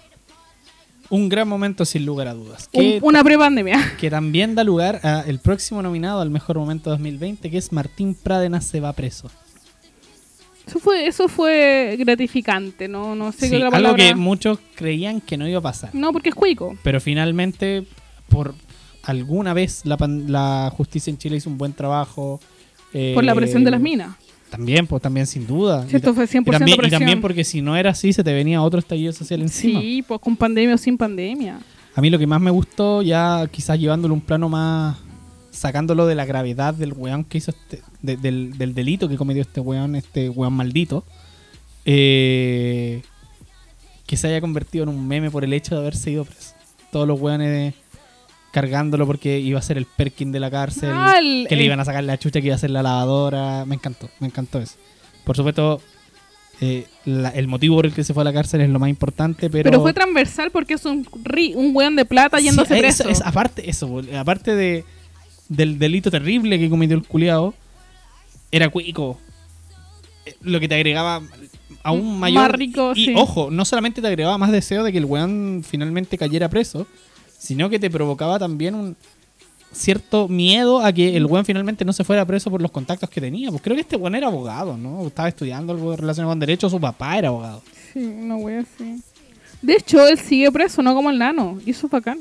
Un 1.11 1.29
gran 1.29 1.47
momento 1.47 1.85
sin 1.85 2.05
lugar 2.05 2.27
a 2.27 2.33
dudas. 2.33 2.67
Que, 2.67 2.99
una 3.01 3.23
prepandemia. 3.23 3.93
que 3.99 4.09
también 4.09 4.55
da 4.55 4.63
lugar 4.63 4.99
a 5.03 5.21
el 5.21 5.39
próximo 5.39 5.81
nominado 5.81 6.21
al 6.21 6.29
mejor 6.29 6.57
momento 6.57 6.89
2020, 6.89 7.49
que 7.49 7.57
es 7.57 7.71
Martín 7.71 8.15
Pradenas 8.15 8.65
se 8.65 8.79
va 8.79 8.93
preso. 8.93 9.29
Eso 10.69 10.79
fue, 10.79 11.07
eso 11.07 11.27
fue 11.27 11.95
gratificante, 11.99 12.87
no, 12.87 13.15
no 13.15 13.31
sé 13.31 13.47
Sí, 13.47 13.57
qué 13.57 13.65
otra 13.65 13.77
algo 13.77 13.95
que 13.95 14.13
muchos 14.13 14.59
creían 14.75 15.19
que 15.19 15.35
no 15.35 15.47
iba 15.47 15.57
a 15.59 15.61
pasar. 15.63 15.89
No, 15.93 16.11
porque 16.13 16.29
es 16.29 16.35
cuico. 16.35 16.77
Pero 16.83 17.01
finalmente, 17.01 17.85
por 18.29 18.53
alguna 19.03 19.53
vez, 19.53 19.81
la, 19.85 19.97
la 20.27 20.71
justicia 20.75 21.09
en 21.09 21.17
Chile 21.17 21.37
hizo 21.37 21.49
un 21.49 21.57
buen 21.57 21.73
trabajo. 21.73 22.39
eh, 22.93 23.13
Por 23.15 23.23
la 23.23 23.33
presión 23.33 23.63
de 23.63 23.71
las 23.71 23.81
minas. 23.81 24.15
También, 24.51 24.85
pues 24.87 25.01
también 25.01 25.25
sin 25.27 25.45
duda. 25.47 25.85
Sí, 25.87 25.95
esto 25.95 26.11
Y 26.11 26.13
fue 26.13 26.25
100% 26.27 26.41
y 26.41 26.51
también, 26.51 26.75
y 26.75 26.77
presión. 26.77 26.99
también 26.99 27.21
porque 27.21 27.43
si 27.43 27.61
no 27.61 27.75
era 27.75 27.91
así, 27.91 28.13
se 28.13 28.23
te 28.23 28.33
venía 28.33 28.61
otro 28.61 28.79
estallido 28.79 29.11
social 29.13 29.41
encima. 29.41 29.79
Sí, 29.81 30.03
pues 30.07 30.19
con 30.19 30.35
pandemia 30.35 30.75
o 30.75 30.77
sin 30.77 30.97
pandemia. 30.97 31.59
A 31.95 32.01
mí 32.01 32.09
lo 32.09 32.17
que 32.19 32.27
más 32.27 32.39
me 32.41 32.51
gustó, 32.51 33.01
ya 33.01 33.47
quizás 33.51 33.79
llevándolo 33.79 34.13
un 34.13 34.21
plano 34.21 34.49
más. 34.49 34.97
Sacándolo 35.51 36.05
de 36.05 36.15
la 36.15 36.25
gravedad 36.25 36.73
del 36.73 36.93
weón 36.93 37.23
que 37.23 37.37
hizo 37.39 37.51
este. 37.51 37.81
de- 38.01 38.17
del, 38.17 38.57
del 38.57 38.73
delito 38.73 39.09
que 39.09 39.17
cometió 39.17 39.41
este 39.41 39.59
weón, 39.59 39.95
este 39.95 40.29
weón 40.29 40.53
maldito. 40.53 41.03
eh, 41.85 43.01
que 44.05 44.17
se 44.17 44.27
haya 44.27 44.41
convertido 44.41 44.83
en 44.83 44.89
un 44.89 45.07
meme 45.07 45.29
por 45.31 45.43
el 45.43 45.53
hecho 45.53 45.75
de 45.75 45.81
haberse 45.81 46.11
ido 46.11 46.25
preso. 46.25 46.53
Todos 46.91 47.07
los 47.07 47.19
weones 47.19 47.73
cargándolo 48.51 49.05
porque 49.05 49.39
iba 49.39 49.59
a 49.59 49.61
ser 49.61 49.77
el 49.77 49.85
Perkin 49.85 50.31
de 50.31 50.39
la 50.39 50.49
cárcel. 50.49 50.89
El- 51.17 51.45
que 51.47 51.55
le 51.55 51.61
el- 51.61 51.67
iban 51.67 51.79
a 51.79 51.85
sacar 51.85 52.03
la 52.03 52.17
chucha, 52.17 52.41
que 52.41 52.47
iba 52.47 52.55
a 52.55 52.59
ser 52.59 52.71
la 52.71 52.81
lavadora. 52.81 53.65
Me 53.65 53.75
encantó, 53.75 54.09
me 54.19 54.27
encantó 54.27 54.59
eso. 54.59 54.75
Por 55.23 55.35
supuesto, 55.35 55.79
eh, 56.61 56.85
la- 57.05 57.29
el 57.29 57.47
motivo 57.47 57.75
por 57.75 57.85
el 57.85 57.93
que 57.93 58.03
se 58.03 58.13
fue 58.15 58.21
a 58.21 58.25
la 58.25 58.33
cárcel 58.33 58.61
es 58.61 58.69
lo 58.69 58.79
más 58.79 58.89
importante, 58.89 59.49
pero. 59.49 59.69
Pero, 59.69 59.81
fue 59.81 59.93
transversal 59.93 60.49
porque 60.51 60.73
es 60.73 60.85
un, 60.85 61.05
ri- 61.05 61.55
un 61.55 61.75
weón 61.75 61.95
de 61.95 62.05
plata 62.05 62.39
yéndose 62.39 62.73
Sí, 62.73 62.79
preso. 62.79 63.03
eso- 63.03 63.11
es- 63.11 63.21
aparte, 63.21 63.69
eso, 63.69 64.01
aparte 64.17 64.55
de, 64.55 64.83
del 65.49 65.77
delito 65.79 66.09
terrible 66.09 66.57
que 66.57 66.69
cometió 66.69 66.95
el 66.95 67.05
culiao, 67.05 67.53
era 68.51 68.69
cuico. 68.69 69.19
Eh, 70.25 70.35
Lo 70.41 70.59
que 70.59 70.67
te 70.67 70.75
agregaba 70.75 71.21
aún 71.83 72.19
mayor. 72.19 72.41
más 72.43 72.51
rico, 72.51 72.93
y 72.95 73.05
sí. 73.05 73.13
ojo, 73.15 73.51
no 73.51 73.65
solamente 73.65 74.01
te 74.01 74.07
agregaba 74.07 74.37
más 74.37 74.51
deseo 74.51 74.83
de 74.83 74.91
que 74.91 74.97
el 74.99 75.05
weón 75.05 75.63
finalmente 75.67 76.17
cayera 76.17 76.49
preso, 76.49 76.87
sino 77.37 77.69
que 77.69 77.79
te 77.79 77.89
provocaba 77.89 78.37
también 78.39 78.75
un 78.75 78.95
cierto 79.71 80.27
miedo 80.27 80.81
a 80.81 80.91
que 80.91 81.15
el 81.15 81.25
weón 81.25 81.45
finalmente 81.45 81.85
no 81.85 81.93
se 81.93 82.03
fuera 82.03 82.25
preso 82.25 82.49
por 82.49 82.61
los 82.61 82.71
contactos 82.71 83.09
que 83.09 83.21
tenía. 83.21 83.49
Pues 83.49 83.61
creo 83.61 83.75
que 83.75 83.81
este 83.81 83.95
weón 83.95 84.15
era 84.15 84.27
abogado, 84.27 84.77
¿no? 84.77 85.05
Estaba 85.07 85.29
estudiando 85.29 85.73
algo 85.73 85.95
relacionado 85.95 86.31
con 86.31 86.39
derecho, 86.39 86.69
su 86.69 86.79
papá 86.79 87.17
era 87.17 87.27
abogado. 87.29 87.61
Sí, 87.93 87.99
una 87.99 88.35
wea 88.35 88.61
así. 88.61 89.01
De 89.61 89.73
hecho, 89.73 90.07
él 90.07 90.17
sigue 90.17 90.51
preso, 90.51 90.81
no 90.81 90.93
como 90.95 91.09
el 91.09 91.17
nano. 91.19 91.59
Y 91.65 91.71
eso 91.71 91.87
es 91.87 91.91
bacán. 91.91 92.17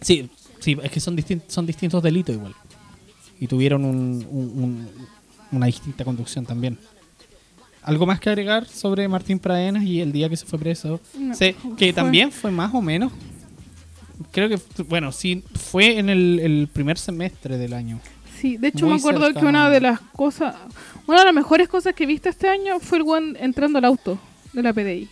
Sí, 0.00 0.28
sí, 0.66 0.76
es 0.82 0.90
que 0.90 1.00
son, 1.00 1.16
son 1.48 1.64
distintos 1.66 2.02
delitos 2.02 2.34
igual. 2.34 2.54
Y 3.40 3.46
tuvieron 3.46 3.84
un- 3.84 4.26
un- 4.30 4.62
un- 4.64 4.88
una 5.52 5.66
distinta 5.66 6.04
conducción 6.04 6.44
también. 6.44 6.78
¿Algo 7.82 8.04
más 8.04 8.18
que 8.18 8.28
agregar 8.30 8.66
sobre 8.66 9.06
Martín 9.06 9.38
Pradenas 9.38 9.84
y 9.84 10.00
el 10.00 10.10
día 10.10 10.28
que 10.28 10.36
se 10.36 10.44
fue 10.44 10.58
preso? 10.58 11.00
No, 11.16 11.34
Sé 11.34 11.54
que 11.78 11.86
fue- 11.86 11.92
también 11.92 12.32
fue 12.32 12.50
más 12.50 12.74
o 12.74 12.82
menos. 12.82 13.12
Creo 14.32 14.48
que, 14.48 14.58
bueno, 14.88 15.12
sí, 15.12 15.44
fue 15.54 15.98
en 15.98 16.08
el, 16.08 16.40
el 16.40 16.68
primer 16.72 16.98
semestre 16.98 17.58
del 17.58 17.72
año. 17.74 18.00
Sí, 18.40 18.56
de 18.56 18.68
hecho 18.68 18.86
Muy 18.86 18.94
me 18.94 18.98
acuerdo 19.00 19.32
que 19.32 19.44
una 19.46 19.70
de 19.70 19.80
las 19.80 20.00
cosas, 20.00 20.56
una 21.06 21.20
de 21.20 21.24
las 21.26 21.34
mejores 21.34 21.68
cosas 21.68 21.94
que 21.94 22.06
viste 22.06 22.28
este 22.30 22.48
año 22.48 22.80
fue 22.80 22.98
el 22.98 23.04
weón 23.04 23.36
entrando 23.38 23.78
al 23.78 23.84
auto 23.84 24.18
de 24.52 24.62
la 24.62 24.72
PDI. 24.72 25.08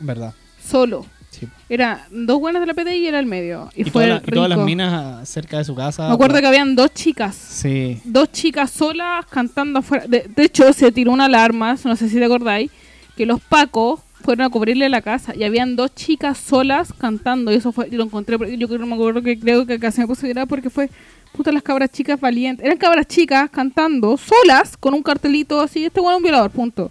¿Verdad? 0.00 0.34
Solo. 0.62 1.06
Sí. 1.38 1.46
Era 1.68 2.06
dos 2.10 2.40
buenas 2.40 2.60
de 2.60 2.66
la 2.66 2.74
PDI 2.74 2.96
y 2.96 3.06
era 3.06 3.18
el 3.18 3.26
medio. 3.26 3.68
Y, 3.76 3.82
Y, 3.82 3.84
fue 3.90 4.04
toda 4.04 4.06
la- 4.06 4.22
y 4.26 4.30
todas 4.30 4.48
las 4.50 4.58
minas 4.60 5.28
cerca 5.28 5.58
de 5.58 5.64
su 5.64 5.74
casa. 5.74 6.08
Me 6.08 6.14
acuerdo 6.14 6.40
que 6.40 6.46
habían 6.46 6.74
dos 6.74 6.92
chicas. 6.94 7.34
Sí. 7.34 8.00
Dos 8.04 8.32
chicas 8.32 8.70
solas 8.70 9.26
cantando 9.26 9.78
afuera. 9.80 10.06
De, 10.06 10.28
de 10.34 10.42
hecho, 10.44 10.72
se 10.72 10.90
tiró 10.92 11.12
una 11.12 11.26
alarma, 11.26 11.76
no 11.84 11.96
sé 11.96 12.08
si 12.08 12.16
te 12.16 12.24
acordáis, 12.24 12.70
que 13.16 13.26
los 13.26 13.40
pacos 13.40 14.00
fueron 14.24 14.46
a 14.46 14.50
cubrirle 14.50 14.88
la 14.88 15.00
casa 15.00 15.34
y 15.34 15.44
habían 15.44 15.76
dos 15.76 15.94
chicas 15.94 16.38
solas 16.38 16.92
cantando 16.92 17.52
y 17.52 17.54
eso 17.54 17.70
fue, 17.72 17.88
y 17.88 17.92
lo 17.96 18.02
encontré, 18.04 18.36
yo 18.58 18.68
creo, 18.68 18.84
me 18.84 18.94
acuerdo 18.94 19.22
que 19.22 19.38
creo 19.38 19.64
que 19.64 19.78
casi 19.78 20.00
me 20.00 20.08
puse 20.08 20.32
a 20.38 20.44
porque 20.44 20.70
fue, 20.70 20.90
puta, 21.32 21.52
las 21.52 21.62
cabras 21.62 21.90
chicas 21.90 22.20
valientes, 22.20 22.66
eran 22.66 22.76
cabras 22.78 23.06
chicas 23.06 23.48
cantando 23.48 24.16
solas 24.16 24.76
con 24.76 24.92
un 24.94 25.02
cartelito 25.04 25.60
así, 25.60 25.84
este 25.84 26.00
weón 26.00 26.14
es 26.14 26.16
un 26.18 26.22
violador, 26.24 26.50
punto. 26.50 26.90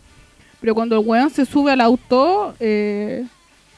Pero 0.61 0.73
cuando 0.73 0.97
el 0.99 1.05
weón 1.05 1.29
se 1.29 1.45
sube 1.45 1.71
al 1.71 1.81
auto, 1.81 2.55
eh, 2.59 3.25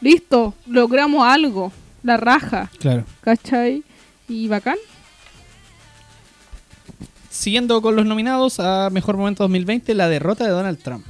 listo, 0.01 0.53
logramos 0.67 1.25
algo, 1.25 1.71
la 2.03 2.17
raja, 2.17 2.69
Claro. 2.79 3.05
¿cachai? 3.21 3.83
Y 4.27 4.47
bacán. 4.47 4.77
Siguiendo 7.29 7.81
con 7.81 7.95
los 7.95 8.05
nominados 8.05 8.59
a 8.59 8.89
Mejor 8.89 9.17
Momento 9.17 9.43
2020, 9.43 9.93
la 9.93 10.09
derrota 10.09 10.43
de 10.45 10.51
Donald 10.51 10.79
Trump. 10.81 11.05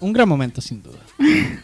Un 0.00 0.12
gran 0.12 0.28
momento, 0.28 0.60
sin 0.60 0.82
duda. 0.82 0.98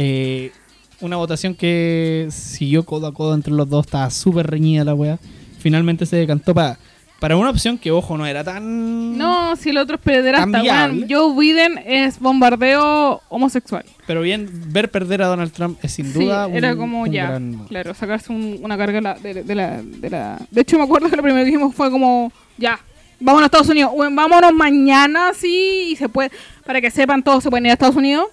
Eh, 0.00 0.52
una 1.00 1.16
votación 1.16 1.56
que 1.56 2.28
siguió 2.30 2.84
codo 2.84 3.08
a 3.08 3.12
codo 3.14 3.34
entre 3.34 3.52
los 3.52 3.68
dos, 3.68 3.86
estaba 3.86 4.08
súper 4.10 4.46
reñida 4.46 4.84
la 4.84 4.94
wea. 4.94 5.18
Finalmente 5.58 6.06
se 6.06 6.14
decantó 6.14 6.54
para 6.54 6.78
para 7.18 7.36
una 7.36 7.50
opción 7.50 7.78
que, 7.78 7.90
ojo, 7.90 8.16
no 8.16 8.26
era 8.26 8.44
tan... 8.44 9.18
No, 9.18 9.56
si 9.56 9.70
el 9.70 9.78
otro 9.78 9.96
es 9.96 10.02
pederasta, 10.02 10.62
weón. 10.62 11.06
Joe 11.08 11.34
Biden 11.38 11.78
es 11.84 12.18
bombardeo 12.20 13.20
homosexual. 13.28 13.84
Pero 14.06 14.22
bien, 14.22 14.48
ver 14.72 14.90
perder 14.90 15.22
a 15.22 15.26
Donald 15.26 15.52
Trump 15.52 15.78
es 15.82 15.92
sin 15.92 16.06
Sí, 16.12 16.20
duda 16.24 16.48
era 16.52 16.72
un- 16.72 16.78
como 16.78 17.00
un 17.02 17.10
ya, 17.12 17.26
gran- 17.26 17.66
claro, 17.66 17.92
sacarse 17.94 18.32
un- 18.32 18.58
una 18.62 18.76
carga 18.78 18.98
de 19.14 19.34
la, 19.34 19.42
de, 19.42 19.54
la, 19.54 19.82
de 19.82 20.10
la... 20.10 20.38
De 20.50 20.60
hecho, 20.60 20.78
me 20.78 20.84
acuerdo 20.84 21.10
que 21.10 21.16
lo 21.16 21.22
primero 21.22 21.42
que 21.44 21.50
dijimos 21.50 21.74
fue 21.74 21.90
como, 21.90 22.32
ya, 22.56 22.78
Vámonos 23.20 23.42
a 23.42 23.46
Estados 23.46 23.68
Unidos. 23.68 23.90
Vámonos 23.96 24.52
mañana, 24.54 25.32
sí, 25.34 25.88
y 25.90 25.96
se 25.96 26.08
puede, 26.08 26.30
para 26.64 26.80
que 26.80 26.88
sepan 26.88 27.20
todos, 27.24 27.42
se 27.42 27.50
pueden 27.50 27.66
ir 27.66 27.70
a 27.70 27.72
Estados 27.72 27.96
Unidos. 27.96 28.26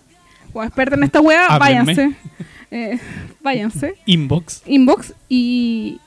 O 0.53 0.63
expertos 0.63 0.95
en 0.99 1.03
esta 1.05 1.21
wea, 1.21 1.47
Háblenme. 1.47 1.85
váyanse. 1.95 2.15
Eh, 2.71 2.99
váyanse. 3.41 3.95
Inbox. 4.05 4.61
Inbox 4.65 5.13
y... 5.29 5.99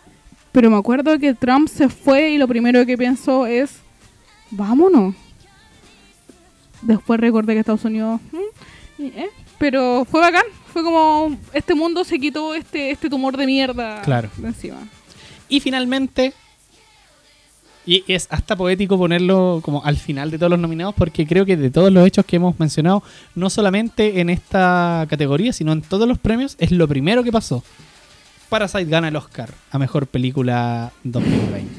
Pero 0.59 0.73
me 0.73 0.77
acuerdo 0.77 1.17
que 1.21 1.35
Trump 1.35 1.69
se 1.69 1.89
fue 1.89 2.31
y 2.31 2.37
lo 2.37 2.49
primero 2.49 2.85
que 2.85 2.99
pensó 2.99 3.47
es, 3.47 3.77
vámonos. 4.51 5.15
Después 6.83 7.21
recordé 7.21 7.53
que 7.55 7.61
Estados 7.61 7.85
Unidos... 7.85 8.21
mm, 8.33 9.05
eh, 9.05 9.29
Pero 9.57 10.05
fue 10.05 10.21
bacán. 10.21 10.43
Fue 10.73 10.83
como, 10.83 11.39
este 11.53 11.77
mundo 11.77 12.03
se 12.03 12.19
quitó 12.19 12.57
este, 12.57 12.91
este 12.91 13.09
tumor 13.09 13.37
de 13.37 13.47
mierda 13.47 14.03
Claro. 14.03 14.31
de 14.37 14.49
encima. 14.49 14.79
Y 15.49 15.61
finalmente, 15.61 16.33
y 17.87 18.03
es 18.09 18.27
hasta 18.29 18.57
poético 18.57 18.99
ponerlo 18.99 19.61
como 19.63 19.85
al 19.85 19.97
final 19.97 20.33
de 20.33 20.39
todos 20.39 20.51
los 20.51 20.59
nominados, 20.59 20.97
porque 20.97 21.25
creo 21.25 21.47
que 21.47 21.57
de 21.57 21.71
todos 21.71 21.93
los 21.93 22.05
hechos 22.05 22.25
que 22.25 22.35
hemos 22.35 22.59
mencionado, 22.59 23.05
no 23.37 23.49
solamente 23.49 24.19
en 24.21 24.29
esta 24.29 25.07
categoría, 25.09 25.53
sino 25.53 25.71
en 25.71 25.83
todos 25.83 26.09
los 26.09 26.19
premios, 26.19 26.57
es 26.59 26.73
lo 26.73 26.89
primero 26.89 27.23
que 27.23 27.31
pasó. 27.31 27.63
Parasite 28.49 28.85
gana 28.87 29.09
el 29.09 29.17
Oscar 29.17 29.51
a 29.71 29.79
Mejor 29.79 30.07
Película 30.07 30.93
2020. 31.05 31.71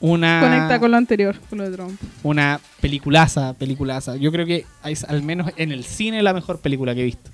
Una, 0.00 0.40
Conecta 0.40 0.78
con 0.80 0.90
lo 0.90 0.96
anterior, 0.98 1.36
con 1.48 1.58
lo 1.58 1.68
de 1.70 1.74
Trump. 1.76 1.98
una 2.22 2.60
peliculaza, 2.80 3.54
peliculaza. 3.54 4.16
Yo 4.16 4.30
creo 4.32 4.44
que 4.44 4.66
es 4.84 5.04
al 5.04 5.22
menos 5.22 5.50
en 5.56 5.72
el 5.72 5.84
cine 5.84 6.22
la 6.22 6.34
mejor 6.34 6.60
película 6.60 6.94
que 6.94 7.02
he 7.02 7.04
visto. 7.04 7.30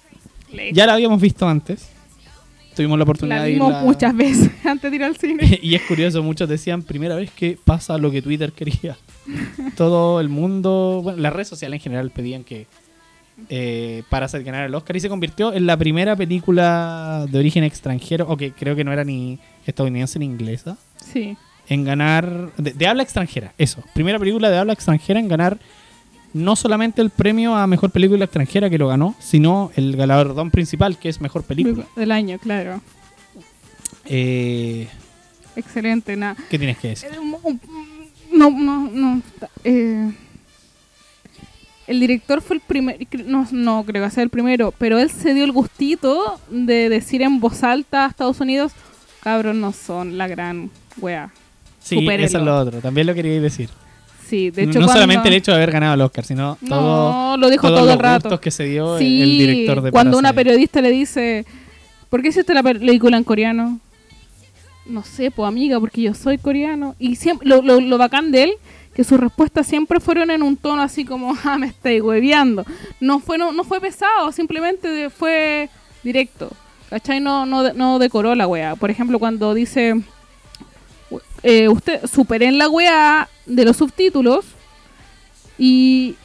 Ya 0.72 0.86
la 0.86 0.94
habíamos 0.94 1.20
visto 1.20 1.48
antes. 1.48 1.88
Tuvimos 2.76 2.96
la 2.98 3.02
oportunidad 3.04 3.38
La 3.38 3.44
de 3.44 3.50
vimos 3.52 3.72
irla- 3.72 3.82
muchas 3.82 4.16
veces 4.16 4.50
antes 4.64 4.90
de 4.90 4.96
ir 4.96 5.04
al 5.04 5.16
cine. 5.16 5.58
y 5.62 5.74
es 5.74 5.82
curioso, 5.82 6.22
muchos 6.22 6.48
decían, 6.48 6.82
primera 6.82 7.16
vez 7.16 7.30
que 7.32 7.58
pasa 7.64 7.98
lo 7.98 8.10
que 8.12 8.22
Twitter 8.22 8.52
quería. 8.52 8.96
Todo 9.76 10.20
el 10.20 10.28
mundo, 10.28 11.00
bueno, 11.02 11.18
las 11.20 11.32
redes 11.32 11.48
sociales 11.48 11.78
en 11.78 11.82
general 11.82 12.10
pedían 12.10 12.44
que 12.44 12.66
eh, 13.48 14.02
Parasite 14.08 14.42
ganara 14.44 14.66
el 14.66 14.74
Oscar 14.74 14.96
y 14.96 15.00
se 15.00 15.08
convirtió 15.08 15.52
en 15.52 15.66
la 15.66 15.76
primera 15.76 16.14
película 16.16 17.26
de 17.30 17.38
origen 17.38 17.64
extranjero, 17.64 18.26
o 18.28 18.36
que 18.36 18.52
creo 18.52 18.76
que 18.76 18.84
no 18.84 18.92
era 18.92 19.04
ni 19.04 19.38
estadounidense 19.66 20.18
ni 20.18 20.26
inglesa, 20.26 20.76
Sí. 21.12 21.36
en 21.68 21.84
ganar, 21.84 22.50
de, 22.56 22.72
de 22.72 22.86
habla 22.86 23.02
extranjera, 23.02 23.52
eso, 23.58 23.82
primera 23.94 24.18
película 24.18 24.50
de 24.50 24.58
habla 24.58 24.72
extranjera 24.72 25.18
en 25.20 25.28
ganar 25.28 25.58
no 26.32 26.54
solamente 26.54 27.02
el 27.02 27.10
premio 27.10 27.56
a 27.56 27.66
mejor 27.66 27.90
película 27.90 28.24
extranjera 28.24 28.70
que 28.70 28.78
lo 28.78 28.86
ganó, 28.86 29.16
sino 29.18 29.72
el 29.74 29.96
galardón 29.96 30.50
principal 30.52 30.96
que 30.96 31.08
es 31.08 31.20
mejor 31.20 31.42
película. 31.42 31.86
Del 31.96 32.12
año, 32.12 32.38
claro. 32.38 32.80
Eh, 34.04 34.86
Excelente, 35.56 36.16
nada. 36.16 36.36
¿Qué 36.48 36.58
tienes 36.58 36.78
que 36.78 36.88
decir? 36.90 37.10
Eh, 37.12 37.58
No, 38.32 38.48
no, 38.50 38.88
no. 38.92 39.22
eh, 39.64 40.12
el 41.90 42.00
director 42.00 42.40
fue 42.40 42.56
el 42.56 42.62
primer, 42.62 42.98
no, 43.26 43.46
no 43.52 43.84
creo 43.84 44.04
que 44.04 44.10
sea 44.10 44.22
el 44.22 44.30
primero, 44.30 44.72
pero 44.78 44.98
él 44.98 45.10
se 45.10 45.34
dio 45.34 45.44
el 45.44 45.52
gustito 45.52 46.40
de 46.50 46.88
decir 46.88 47.20
en 47.22 47.40
voz 47.40 47.62
alta 47.64 48.04
a 48.04 48.08
Estados 48.08 48.40
Unidos, 48.40 48.72
cabros 49.22 49.54
no 49.56 49.72
son 49.72 50.16
la 50.16 50.28
gran 50.28 50.70
wea. 50.98 51.30
Sí, 51.80 52.06
eso 52.08 52.38
es 52.38 52.44
lo 52.44 52.56
otro. 52.58 52.80
También 52.80 53.06
lo 53.06 53.14
quería 53.14 53.40
decir. 53.40 53.68
Sí, 54.28 54.50
de 54.50 54.62
hecho 54.62 54.78
no 54.78 54.86
cuando- 54.86 54.92
solamente 54.92 55.28
el 55.28 55.34
hecho 55.34 55.50
de 55.50 55.56
haber 55.56 55.72
ganado 55.72 55.94
el 55.94 56.00
Oscar, 56.02 56.24
sino 56.24 56.56
No, 56.60 56.68
todo, 56.68 57.36
lo 57.36 57.50
dijo 57.50 57.62
todos 57.66 57.78
todo 57.80 57.86
los 57.86 57.94
el 57.96 58.00
rato. 58.00 58.28
gustos 58.28 58.40
que 58.40 58.50
se 58.52 58.64
dio 58.64 58.96
el- 58.96 59.02
Sí, 59.04 59.22
el 59.22 59.38
director 59.38 59.82
de 59.82 59.90
cuando 59.90 60.16
una 60.18 60.28
Parasite. 60.28 60.44
periodista 60.44 60.80
le 60.82 60.90
dice, 60.90 61.44
¿por 62.08 62.22
qué 62.22 62.28
hiciste 62.28 62.54
la 62.54 62.62
película 62.62 63.16
en 63.16 63.24
coreano? 63.24 63.80
No 64.86 65.02
sé, 65.02 65.30
pues 65.30 65.48
amiga, 65.48 65.78
porque 65.80 66.02
yo 66.02 66.14
soy 66.14 66.38
coreano. 66.38 66.94
Y 66.98 67.16
siempre, 67.16 67.48
lo, 67.48 67.62
lo, 67.62 67.80
lo 67.80 67.98
bacán 67.98 68.30
de 68.30 68.44
él, 68.44 68.52
sus 69.04 69.20
respuestas 69.20 69.66
siempre 69.66 70.00
fueron 70.00 70.30
en 70.30 70.42
un 70.42 70.56
tono 70.56 70.82
así 70.82 71.04
como, 71.04 71.36
ah, 71.44 71.58
me 71.58 71.68
estáis 71.68 72.02
hueveando. 72.02 72.64
No 73.00 73.20
fue, 73.20 73.38
no, 73.38 73.52
no 73.52 73.64
fue 73.64 73.80
pesado, 73.80 74.32
simplemente 74.32 75.10
fue 75.10 75.68
directo. 76.02 76.50
¿Cachai? 76.88 77.20
No, 77.20 77.46
no, 77.46 77.72
no 77.72 77.98
decoró 78.00 78.34
la 78.34 78.48
wea. 78.48 78.74
Por 78.74 78.90
ejemplo, 78.90 79.20
cuando 79.20 79.54
dice, 79.54 80.02
eh, 81.42 81.68
usted 81.68 82.04
superen 82.06 82.58
la 82.58 82.68
wea 82.68 83.28
de 83.46 83.64
los 83.64 83.76
subtítulos 83.76 84.44
y 85.56 86.16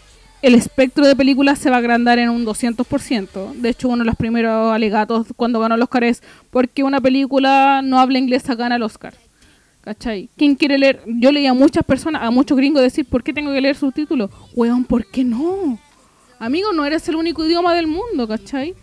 el 0.41 0.55
espectro 0.55 1.05
de 1.07 1.15
películas 1.15 1.59
se 1.59 1.69
va 1.69 1.77
a 1.77 1.79
agrandar 1.79 2.19
en 2.19 2.29
un 2.29 2.45
200%. 2.45 3.53
De 3.53 3.69
hecho, 3.69 3.89
uno 3.89 4.03
de 4.03 4.05
los 4.05 4.15
primeros 4.15 4.71
alegatos 4.71 5.27
cuando 5.35 5.59
ganó 5.59 5.75
el 5.75 5.81
Oscar 5.81 6.03
es 6.03 6.21
porque 6.51 6.83
una 6.83 7.01
película 7.01 7.81
no 7.83 7.99
habla 7.99 8.19
inglesa 8.19 8.55
gana 8.55 8.75
el 8.75 8.83
Oscar. 8.83 9.13
¿Cachai? 9.85 10.29
¿Quién 10.35 10.55
quiere 10.55 10.79
leer? 10.79 10.99
Yo 11.05 11.31
leía 11.31 11.51
a 11.51 11.53
muchas 11.53 11.83
personas, 11.85 12.23
a 12.23 12.31
muchos 12.31 12.57
gringos 12.57 12.81
decir, 12.81 13.05
¿por 13.05 13.23
qué 13.23 13.31
tengo 13.31 13.53
que 13.53 13.61
leer 13.61 13.75
subtítulos? 13.75 14.31
Weón, 14.55 14.83
¿por 14.83 15.05
qué 15.05 15.23
no? 15.23 15.77
Amigo, 16.39 16.73
no 16.73 16.85
eres 16.85 17.07
el 17.07 17.15
único 17.15 17.45
idioma 17.45 17.73
del 17.75 17.85
mundo, 17.85 18.27
¿cachai? 18.27 18.73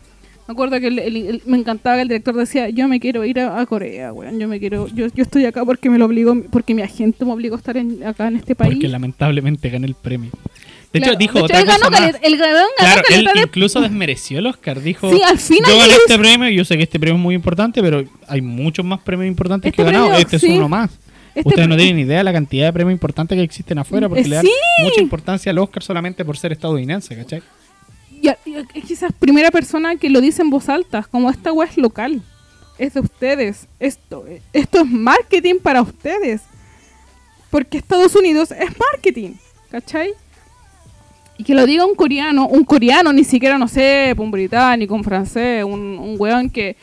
Me 0.47 0.53
acuerdo 0.53 0.79
que 0.81 0.87
el- 0.87 0.99
el- 1.01 1.17
el- 1.17 1.43
me 1.45 1.57
encantaba 1.59 1.97
que 1.97 2.03
el 2.03 2.09
director 2.09 2.35
decía, 2.37 2.69
yo 2.69 2.87
me 2.89 3.01
quiero 3.01 3.25
ir 3.25 3.41
a, 3.41 3.61
a 3.61 3.67
Corea, 3.67 4.13
weón, 4.13 4.39
yo 4.39 4.47
me 4.47 4.61
quiero, 4.61 4.87
yo, 4.89 5.07
yo 5.09 5.23
estoy 5.23 5.45
acá 5.45 5.65
porque 5.65 5.91
me 5.91 5.99
lo 5.99 6.07
obligó, 6.07 6.41
porque 6.51 6.73
mi 6.75 6.83
agente 6.83 7.25
me 7.25 7.33
obligó 7.33 7.57
a 7.57 7.59
estar 7.59 7.77
en- 7.77 8.05
acá 8.05 8.29
en 8.29 8.37
este 8.37 8.55
país. 8.55 8.75
Porque 8.75 8.89
lamentablemente 8.89 9.71
gané 9.71 9.87
el 9.89 9.95
premio. 9.95 10.31
De 10.93 10.99
Claro, 11.01 11.13
hecho, 11.13 11.19
dijo 11.19 11.33
de 11.35 11.39
hecho, 11.39 11.45
otra 11.47 11.61
él 11.61 11.65
cosa 11.67 11.79
ganó 11.79 11.91
más. 12.13 12.21
el 12.23 12.37
ganó, 12.37 12.53
ganó 12.55 12.67
Claro, 12.77 13.03
él 13.11 13.25
de- 13.35 13.41
incluso 13.43 13.81
desmereció 13.81 14.39
el 14.41 14.47
Oscar. 14.47 14.81
Dijo, 14.83 15.11
Sí, 15.11 15.23
al 15.23 15.39
final 15.39 15.71
yo 15.71 15.79
gané 15.79 15.95
este 15.95 16.19
premio 16.19 16.49
y 16.51 16.57
yo 16.57 16.65
sé 16.65 16.77
que 16.77 16.83
este 16.83 17.01
premio 17.01 17.17
es 17.17 17.23
muy 17.23 17.35
importante, 17.35 17.81
pero 17.83 18.05
hay 18.29 18.41
muchos 18.43 18.85
más 18.85 19.01
premios 19.01 19.29
importantes 19.29 19.71
Este 19.71 19.83
que 19.83 19.89
he 19.89 19.93
ganado. 19.93 20.15
Este 20.19 20.39
sí. 20.39 20.47
es 20.47 20.53
uno 20.59 20.69
más. 20.69 20.91
Este 21.35 21.49
Ustedes 21.49 21.67
no 21.69 21.77
tienen 21.79 21.99
idea 21.99 22.19
de 22.19 22.25
la 22.25 22.33
cantidad 22.35 22.67
de 22.67 22.73
premios 22.75 22.93
importantes 22.93 23.37
que 23.37 23.43
existen 23.43 23.79
afuera 23.79 24.07
porque 24.07 24.25
le 24.25 24.37
dan 24.37 24.47
mucha 24.85 25.01
importancia 25.01 25.51
al 25.51 25.59
Oscar 25.59 25.83
solamente 25.83 26.27
por 26.27 26.37
ser 26.37 26.53
estadounidense, 26.53 27.17
¿cachai? 27.17 27.43
Y, 28.21 28.29
y 28.29 28.55
es 28.57 28.85
quizás 28.87 29.13
primera 29.19 29.51
persona 29.51 29.97
que 29.97 30.11
lo 30.11 30.21
dice 30.21 30.43
en 30.43 30.51
voz 30.51 30.69
alta, 30.69 31.07
como 31.11 31.31
esta 31.31 31.51
web 31.53 31.69
es 31.71 31.79
local, 31.79 32.21
es 32.79 32.93
de 32.93 33.01
ustedes, 33.01 33.67
esto, 33.81 34.27
esto 34.53 34.81
es 34.81 34.87
marketing 34.87 35.55
para 35.63 35.81
ustedes, 35.81 36.43
porque 37.51 37.79
Estados 37.79 38.15
Unidos 38.15 38.51
es 38.51 38.71
marketing, 38.79 39.31
¿cachai? 39.71 40.11
Que 41.45 41.55
lo 41.55 41.67
diga 41.67 41.87
un 41.87 41.95
coreano, 41.95 42.47
un 42.47 42.65
coreano, 42.65 43.13
ni 43.13 43.25
siquiera, 43.25 43.59
no 43.59 43.69
sé, 43.69 44.15
un 44.17 44.31
británico, 44.31 44.95
un 44.95 45.05
francés, 45.05 45.65
un, 45.65 45.81
un 45.99 46.17
weón 46.19 46.51
que, 46.51 46.77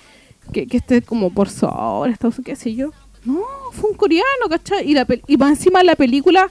que, 0.52 0.68
esté 0.72 1.02
como 1.02 1.32
por 1.32 1.50
sobre, 1.50 2.16
qué 2.44 2.56
sé 2.56 2.76
yo. 2.76 2.92
No, 3.26 3.44
fue 3.72 3.92
un 3.92 3.98
coreano, 3.98 4.50
¿cachai? 4.50 4.90
Y, 4.90 4.94
la, 4.94 5.06
y 5.28 5.38
más 5.38 5.52
encima 5.52 5.84
la 5.84 5.96
película 5.96 6.50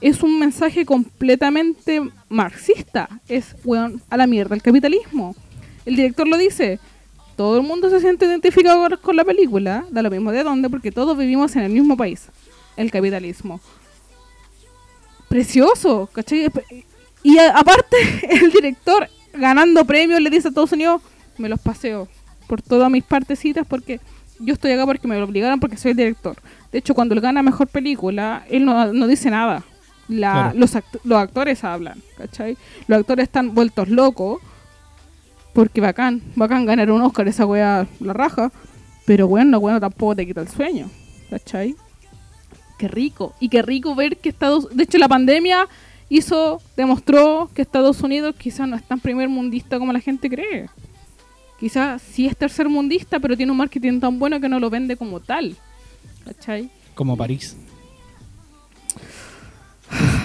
es 0.00 0.22
un 0.22 0.38
mensaje 0.38 0.84
completamente 0.84 2.02
marxista. 2.28 3.08
Es, 3.28 3.54
weón, 3.64 4.02
a 4.10 4.16
la 4.16 4.26
mierda 4.26 4.54
el 4.54 4.62
capitalismo. 4.62 5.34
El 5.86 5.96
director 5.96 6.26
lo 6.26 6.36
dice. 6.36 6.80
Todo 7.36 7.56
el 7.56 7.62
mundo 7.62 7.88
se 7.88 8.00
siente 8.00 8.26
identificado 8.26 9.00
con 9.00 9.16
la 9.16 9.24
película, 9.24 9.86
da 9.90 10.02
lo 10.02 10.10
mismo 10.10 10.32
de 10.32 10.42
dónde, 10.42 10.68
porque 10.68 10.92
todos 10.92 11.16
vivimos 11.16 11.56
en 11.56 11.62
el 11.62 11.72
mismo 11.72 11.96
país, 11.96 12.28
el 12.76 12.90
capitalismo. 12.90 13.58
Precioso, 15.28 16.10
¿cachai? 16.12 16.50
Y 17.22 17.38
a- 17.38 17.56
aparte, 17.56 17.96
el 18.30 18.50
director 18.50 19.08
ganando 19.34 19.84
premios 19.84 20.20
le 20.20 20.30
dice 20.30 20.48
a 20.48 20.50
Estados 20.50 20.72
Unidos, 20.72 21.00
me 21.38 21.48
los 21.48 21.60
paseo 21.60 22.08
por 22.46 22.60
todas 22.62 22.90
mis 22.90 23.02
partecitas 23.04 23.66
porque 23.66 24.00
yo 24.38 24.54
estoy 24.54 24.72
acá 24.72 24.84
porque 24.86 25.06
me 25.08 25.16
lo 25.18 25.24
obligaron 25.24 25.60
porque 25.60 25.76
soy 25.76 25.92
el 25.92 25.96
director. 25.96 26.36
De 26.70 26.78
hecho, 26.78 26.94
cuando 26.94 27.14
él 27.14 27.20
gana 27.20 27.42
mejor 27.42 27.68
película, 27.68 28.44
él 28.50 28.64
no, 28.64 28.92
no 28.92 29.06
dice 29.06 29.30
nada. 29.30 29.62
La, 30.08 30.32
Claro. 30.32 30.58
los, 30.58 30.74
act- 30.74 31.00
los 31.04 31.18
actores 31.18 31.62
hablan, 31.64 32.02
¿cachai? 32.18 32.56
Los 32.88 32.98
actores 33.00 33.22
están 33.24 33.54
vueltos 33.54 33.88
locos 33.88 34.40
porque 35.54 35.80
bacán, 35.80 36.22
bacán 36.34 36.66
ganar 36.66 36.90
un 36.90 37.02
Oscar, 37.02 37.28
esa 37.28 37.46
wea 37.46 37.86
la 38.00 38.12
raja. 38.12 38.50
Pero 39.06 39.28
bueno, 39.28 39.60
bueno, 39.60 39.80
tampoco 39.80 40.16
te 40.16 40.26
quita 40.26 40.40
el 40.42 40.48
sueño, 40.48 40.90
¿cachai? 41.30 41.74
Qué 42.78 42.88
rico. 42.88 43.34
Y 43.40 43.48
qué 43.48 43.62
rico 43.62 43.94
ver 43.94 44.16
que 44.16 44.28
Estados 44.28 44.68
De 44.74 44.84
hecho, 44.84 44.98
la 44.98 45.08
pandemia 45.08 45.66
hizo, 46.16 46.60
demostró 46.76 47.50
que 47.54 47.62
Estados 47.62 48.00
Unidos 48.02 48.34
quizás 48.38 48.68
no 48.68 48.76
es 48.76 48.82
tan 48.82 49.00
primer 49.00 49.28
mundista 49.28 49.78
como 49.78 49.92
la 49.92 50.00
gente 50.00 50.28
cree. 50.28 50.68
Quizás 51.58 52.02
sí 52.02 52.26
es 52.26 52.36
tercer 52.36 52.68
mundista, 52.68 53.20
pero 53.20 53.36
tiene 53.36 53.52
un 53.52 53.58
marketing 53.58 54.00
tan 54.00 54.18
bueno 54.18 54.40
que 54.40 54.48
no 54.48 54.58
lo 54.58 54.68
vende 54.70 54.96
como 54.96 55.20
tal. 55.20 55.56
¿Cachai? 56.24 56.70
Como 56.94 57.16
París. 57.16 57.56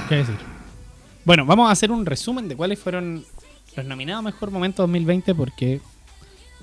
¿Qué 0.10 0.16
decir? 0.16 0.36
Bueno, 1.26 1.46
vamos 1.46 1.68
a 1.70 1.72
hacer 1.72 1.92
un 1.92 2.06
resumen 2.06 2.48
de 2.48 2.56
cuáles 2.56 2.80
fueron 2.80 3.24
los 3.76 3.86
nominados 3.86 4.24
Mejor 4.24 4.50
Momento 4.52 4.84
2020 4.84 5.36
porque 5.36 5.82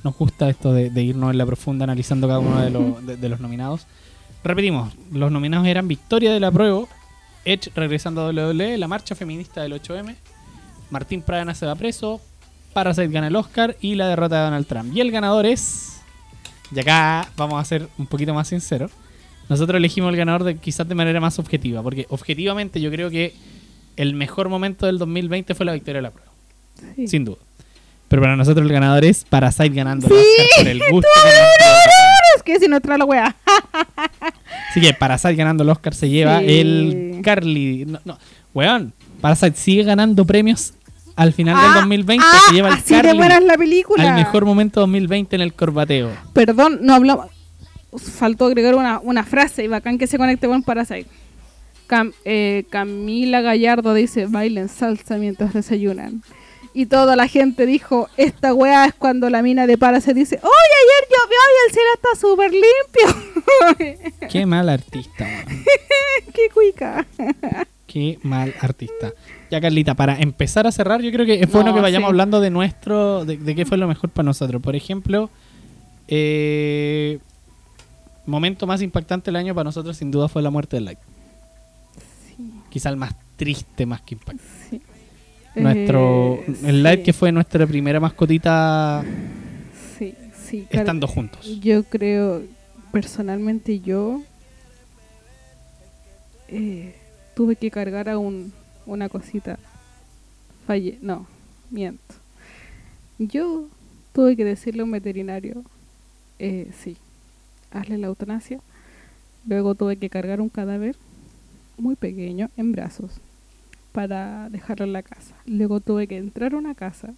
nos 0.02 0.16
gusta 0.16 0.48
esto 0.48 0.72
de, 0.72 0.90
de 0.90 1.02
irnos 1.02 1.30
en 1.30 1.38
la 1.38 1.46
profunda 1.46 1.84
analizando 1.84 2.26
cada 2.26 2.38
uno 2.40 2.60
de, 2.60 2.70
los- 2.70 3.06
de- 3.06 3.16
de 3.16 3.28
los 3.28 3.40
nominados. 3.40 3.86
Repetimos, 4.42 4.94
los 5.12 5.30
nominados 5.30 5.66
eran 5.66 5.86
Victoria 5.88 6.32
de 6.32 6.40
la 6.40 6.50
Prueba, 6.50 6.84
Edge 7.44 7.70
regresando 7.74 8.22
a 8.22 8.30
WWE, 8.30 8.78
la 8.78 8.88
marcha 8.88 9.14
feminista 9.14 9.62
del 9.62 9.72
8M, 9.74 10.14
Martín 10.90 11.22
Pradena 11.22 11.54
se 11.54 11.66
va 11.66 11.74
preso, 11.74 12.20
Parasite 12.72 13.08
gana 13.08 13.28
el 13.28 13.36
Oscar 13.36 13.76
y 13.80 13.94
la 13.94 14.08
derrota 14.08 14.36
de 14.38 14.42
Donald 14.44 14.66
Trump. 14.66 14.94
Y 14.96 15.00
el 15.00 15.10
ganador 15.10 15.46
es, 15.46 16.00
y 16.74 16.78
acá 16.80 17.28
vamos 17.36 17.60
a 17.60 17.64
ser 17.64 17.88
un 17.98 18.06
poquito 18.06 18.34
más 18.34 18.48
sinceros, 18.48 18.90
Nosotros 19.48 19.76
elegimos 19.76 20.10
el 20.10 20.16
ganador 20.16 20.42
de, 20.44 20.56
quizás 20.56 20.88
de 20.88 20.94
manera 20.94 21.20
más 21.20 21.38
objetiva, 21.38 21.82
porque 21.82 22.06
objetivamente 22.08 22.80
yo 22.80 22.90
creo 22.90 23.10
que 23.10 23.34
el 23.96 24.14
mejor 24.14 24.48
momento 24.48 24.86
del 24.86 24.98
2020 24.98 25.54
fue 25.54 25.66
la 25.66 25.72
victoria 25.72 25.98
de 25.98 26.02
la 26.02 26.10
prueba, 26.10 26.30
Sí. 26.96 27.06
sin 27.08 27.24
duda. 27.26 27.38
Pero 28.08 28.22
para 28.22 28.36
nosotros 28.36 28.64
el 28.66 28.72
ganador 28.72 29.04
es 29.04 29.24
Parasite 29.24 29.68
ganando 29.70 30.06
el 30.06 30.12
Oscar 30.12 30.46
por 30.58 30.68
el 30.68 30.78
gusto. 30.90 31.08
que 31.22 31.28
nos 31.30 31.58
dio. 31.58 31.74
Es 32.36 32.42
que 32.42 32.58
si 32.60 32.68
no 32.68 32.80
trae 32.80 32.98
la 32.98 33.04
wea. 33.04 33.36
Así 34.74 34.80
que 34.80 34.92
Parasite 34.94 35.34
ganando 35.36 35.62
el 35.62 35.68
Oscar 35.70 35.94
se 35.94 36.08
lleva 36.08 36.40
Sí. 36.40 36.46
el 36.48 37.20
Carly. 37.22 37.84
No, 37.86 38.00
no, 38.04 38.18
weón, 38.52 38.92
Parasite 39.20 39.56
sigue 39.56 39.84
ganando 39.84 40.24
premios 40.24 40.74
al 41.16 41.32
final 41.32 41.54
del 41.54 41.64
Ah, 41.70 41.74
2020. 41.76 42.24
ah, 42.26 42.38
se 42.48 42.54
lleva 42.54 42.68
el 42.68 42.74
así 42.74 42.92
de 42.94 43.02
Carly 43.02 43.16
buena 43.18 43.36
es 43.36 43.44
la 43.44 43.56
película. 43.56 44.08
al 44.08 44.14
mejor 44.16 44.44
momento 44.44 44.80
2020 44.80 45.36
en 45.36 45.42
el 45.42 45.52
corbateo. 45.54 46.10
Perdón, 46.32 46.80
no 46.82 46.94
hablamos. 46.94 47.26
Faltó 47.96 48.46
agregar 48.46 48.74
una, 48.74 48.98
una 48.98 49.22
frase 49.22 49.62
y 49.62 49.68
bacán 49.68 49.96
que 49.98 50.08
se 50.08 50.18
conecte 50.18 50.48
con 50.48 50.64
Parasite. 50.64 51.06
Cam- 51.88 52.12
eh, 52.24 52.64
Camila 52.70 53.40
Gallardo 53.42 53.94
dice: 53.94 54.26
bailen 54.26 54.68
salsa 54.68 55.16
mientras 55.18 55.52
desayunan. 55.52 56.22
Y 56.74 56.86
toda 56.86 57.14
la 57.14 57.28
gente 57.28 57.66
dijo: 57.66 58.08
Esta 58.16 58.52
weá 58.52 58.86
es 58.86 58.94
cuando 58.94 59.30
la 59.30 59.42
mina 59.42 59.66
de 59.66 59.78
Parasite 59.78 60.14
dice: 60.14 60.40
¡Oye, 60.42 60.74
ayer 60.82 61.08
llovió 61.10 61.38
y 61.48 61.66
el 61.66 61.72
cielo 61.72 61.88
está 61.94 62.08
súper 62.20 62.50
limpio! 64.18 64.28
Qué 64.30 64.44
mal 64.44 64.68
artista. 64.68 65.26
¡Qué 66.34 66.48
cuica! 66.52 67.06
Qué 67.86 68.18
mal 68.22 68.52
artista. 68.60 69.12
Ya, 69.52 69.60
Carlita, 69.60 69.94
para 69.94 70.18
empezar 70.18 70.66
a 70.66 70.72
cerrar, 70.72 71.00
yo 71.00 71.12
creo 71.12 71.24
que 71.24 71.40
es 71.40 71.52
bueno 71.52 71.68
No, 71.70 71.76
que 71.76 71.80
vayamos 71.80 72.08
sí. 72.08 72.10
hablando 72.10 72.40
de 72.40 72.50
nuestro. 72.50 73.24
De, 73.24 73.36
de 73.36 73.54
qué 73.54 73.64
fue 73.64 73.78
lo 73.78 73.86
mejor 73.86 74.10
para 74.10 74.24
nosotros. 74.26 74.60
Por 74.60 74.74
ejemplo, 74.74 75.30
eh, 76.08 77.20
momento 78.26 78.66
más 78.66 78.82
impactante 78.82 79.26
del 79.26 79.36
año 79.36 79.54
para 79.54 79.64
nosotros, 79.64 79.96
sin 79.96 80.10
duda, 80.10 80.26
fue 80.28 80.42
la 80.42 80.50
muerte 80.50 80.76
del 80.76 80.86
Light. 80.86 80.98
Quizá 82.68 82.88
el 82.90 82.96
más 82.96 83.14
triste, 83.36 83.86
más 83.86 84.00
que 84.00 84.14
impactante. 84.16 84.44
Sí. 84.70 84.82
Nuestro, 85.62 86.34
Eh, 86.48 86.54
el 86.64 86.86
sí, 86.96 87.02
que 87.02 87.12
fue 87.12 87.30
nuestra 87.32 87.66
primera 87.66 88.00
mascotita 88.00 89.04
Sí, 89.98 90.14
sí. 90.46 90.66
claro. 90.68 90.82
estando 90.84 91.06
juntos. 91.06 91.60
Yo 91.60 91.84
creo, 91.84 92.42
personalmente 92.92 93.80
yo 93.80 94.22
eh, 96.48 96.94
tuve 97.34 97.56
que 97.56 97.70
cargar 97.70 98.08
a 98.08 98.18
un, 98.18 98.52
una 98.86 99.08
cosita. 99.08 99.58
Falle, 100.66 100.98
no, 101.02 101.26
miento. 101.70 102.14
Yo 103.18 103.68
tuve 104.12 104.36
que 104.36 104.44
decirle 104.44 104.82
a 104.82 104.84
un 104.84 104.90
veterinario, 104.90 105.62
eh, 106.38 106.70
sí, 106.82 106.96
hazle 107.70 107.98
la 107.98 108.08
eutanasia. 108.08 108.60
Luego 109.46 109.74
tuve 109.74 109.96
que 109.96 110.08
cargar 110.08 110.40
un 110.40 110.48
cadáver 110.48 110.96
muy 111.76 111.96
pequeño 111.96 112.50
en 112.56 112.72
brazos 112.72 113.12
para 113.94 114.50
dejarlo 114.50 114.84
en 114.84 114.92
la 114.92 115.04
casa. 115.04 115.36
Luego 115.46 115.78
tuve 115.78 116.08
que 116.08 116.16
entrar 116.16 116.52
a 116.52 116.56
una 116.56 116.74
casa, 116.74 117.14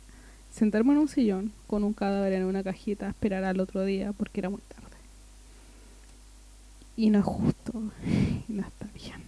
sentarme 0.53 0.93
en 0.93 0.99
un 0.99 1.09
sillón 1.09 1.51
con 1.67 1.83
un 1.85 1.95
cadáver 1.95 2.35
en 2.35 2.45
una 2.45 2.63
cajita, 2.63 3.09
esperar 3.09 3.45
al 3.45 3.61
otro 3.61 3.83
día 3.87 4.13
porque 4.13 4.41
era 4.41 4.51
muy 4.51 4.61
tarde. 4.69 4.85
Y 6.95 7.09
no 7.09 7.19
es 7.21 7.25
justo, 7.25 7.73
y 8.49 8.53
no 8.53 8.61
está 8.61 8.87
bien. 8.95 9.23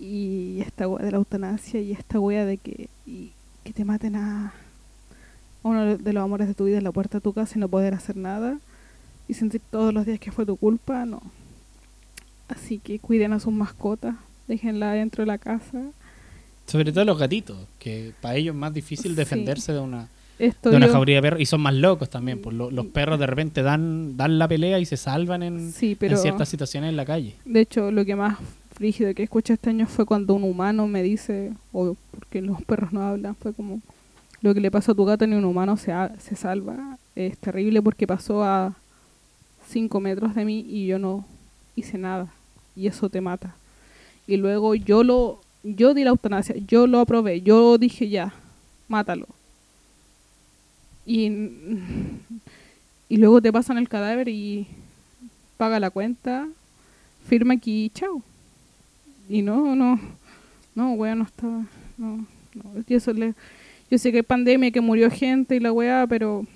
Y 0.00 0.60
esta 0.60 0.88
wea 0.88 1.04
de 1.04 1.12
la 1.12 1.18
eutanasia 1.18 1.80
y 1.80 1.92
esta 1.92 2.18
wea 2.18 2.44
de 2.44 2.56
que, 2.56 2.88
que 3.62 3.72
te 3.72 3.84
maten 3.84 4.16
a 4.16 4.52
uno 5.62 5.96
de 5.96 6.12
los 6.12 6.24
amores 6.24 6.48
de 6.48 6.54
tu 6.54 6.64
vida 6.64 6.78
en 6.78 6.84
la 6.84 6.92
puerta 6.92 7.18
de 7.18 7.22
tu 7.22 7.32
casa 7.32 7.52
y 7.56 7.60
no 7.60 7.68
poder 7.68 7.94
hacer 7.94 8.16
nada 8.16 8.58
y 9.28 9.34
sentir 9.34 9.60
todos 9.70 9.94
los 9.94 10.06
días 10.06 10.18
que 10.18 10.32
fue 10.32 10.44
tu 10.44 10.56
culpa, 10.56 11.06
no. 11.06 11.22
Así 12.48 12.80
que 12.80 12.98
cuiden 12.98 13.32
a 13.32 13.38
sus 13.38 13.52
mascotas, 13.52 14.16
déjenla 14.48 14.90
dentro 14.92 15.22
de 15.22 15.26
la 15.26 15.38
casa. 15.38 15.92
Sobre 16.68 16.92
todo 16.92 17.04
los 17.04 17.18
gatitos, 17.18 17.56
que 17.78 18.12
para 18.20 18.36
ellos 18.36 18.54
es 18.54 18.58
más 18.60 18.72
difícil 18.72 19.12
Sí. 19.12 19.16
defenderse 19.16 19.72
de 19.72 19.80
una, 19.80 20.08
de 20.38 20.52
una 20.76 20.86
jauría 20.88 21.16
de 21.16 21.22
perros 21.22 21.40
y 21.40 21.46
son 21.46 21.60
más 21.62 21.74
locos 21.74 22.08
también. 22.10 22.40
Pues 22.40 22.54
lo- 22.54 22.70
los 22.70 22.86
perros 22.86 23.18
de 23.18 23.26
repente 23.26 23.62
dan, 23.62 24.16
dan 24.16 24.38
la 24.38 24.46
pelea 24.46 24.78
y 24.78 24.84
se 24.84 24.96
salvan 24.96 25.42
en, 25.42 25.72
Sí, 25.72 25.96
en 26.00 26.16
ciertas 26.18 26.48
situaciones 26.48 26.90
en 26.90 26.96
la 26.96 27.04
calle. 27.04 27.34
de 27.44 27.60
hecho 27.60 27.90
lo 27.90 28.04
que 28.04 28.14
más 28.14 28.38
frígido 28.74 29.12
que 29.14 29.24
escuché 29.24 29.54
este 29.54 29.70
año 29.70 29.86
fue 29.88 30.04
cuando 30.06 30.34
un 30.34 30.44
humano 30.44 30.86
me 30.86 31.02
dice, 31.02 31.52
o 31.72 31.96
porque 32.12 32.40
los 32.42 32.62
perros 32.62 32.92
no 32.92 33.02
hablan, 33.02 33.34
fue 33.34 33.52
como 33.52 33.80
lo 34.40 34.54
que 34.54 34.60
le 34.60 34.70
pasó 34.70 34.92
a 34.92 34.94
tu 34.94 35.04
gato 35.04 35.26
ni 35.26 35.34
un 35.34 35.44
humano 35.44 35.76
se, 35.76 35.90
ha- 35.90 36.14
se 36.20 36.36
salva. 36.36 36.96
Es 37.16 37.36
terrible 37.38 37.82
porque 37.82 38.06
pasó 38.06 38.44
a 38.44 38.74
5 39.68 39.98
metros 40.00 40.34
de 40.34 40.44
mí 40.44 40.64
y 40.68 40.86
yo 40.86 40.98
no 41.00 41.24
hice 41.74 41.98
nada. 41.98 42.28
Y 42.76 42.86
eso 42.86 43.08
te 43.08 43.20
mata. 43.20 43.56
Y 44.28 44.36
luego 44.36 44.74
yo 44.76 45.02
lo, 45.02 45.40
yo 45.62 45.94
di 45.94 46.04
la 46.04 46.10
eutanasia, 46.10 46.56
yo 46.66 46.86
lo 46.86 47.00
aprobé, 47.00 47.40
yo 47.42 47.78
dije 47.78 48.08
ya, 48.08 48.32
mátalo. 48.88 49.26
Y, 51.06 51.26
y 53.08 53.16
luego 53.16 53.40
te 53.40 53.52
pasan 53.52 53.78
el 53.78 53.88
cadáver 53.88 54.28
y 54.28 54.66
paga 55.56 55.80
la 55.80 55.90
cuenta, 55.90 56.46
firma 57.26 57.54
aquí, 57.54 57.90
chao. 57.94 58.22
Y 59.28 59.42
no, 59.42 59.74
no, 59.74 59.98
no, 60.74 60.92
wea, 60.92 61.14
no 61.14 61.24
estaba, 61.24 61.64
no, 61.96 62.26
no. 62.54 62.64
Y 62.86 62.94
eso 62.94 63.12
le, 63.12 63.34
yo 63.90 63.98
sé 63.98 64.10
que 64.10 64.18
hay 64.18 64.22
pandemia, 64.22 64.70
que 64.70 64.80
murió 64.80 65.10
gente 65.10 65.56
y 65.56 65.60
la 65.60 65.72
wea, 65.72 66.06
pero 66.08 66.46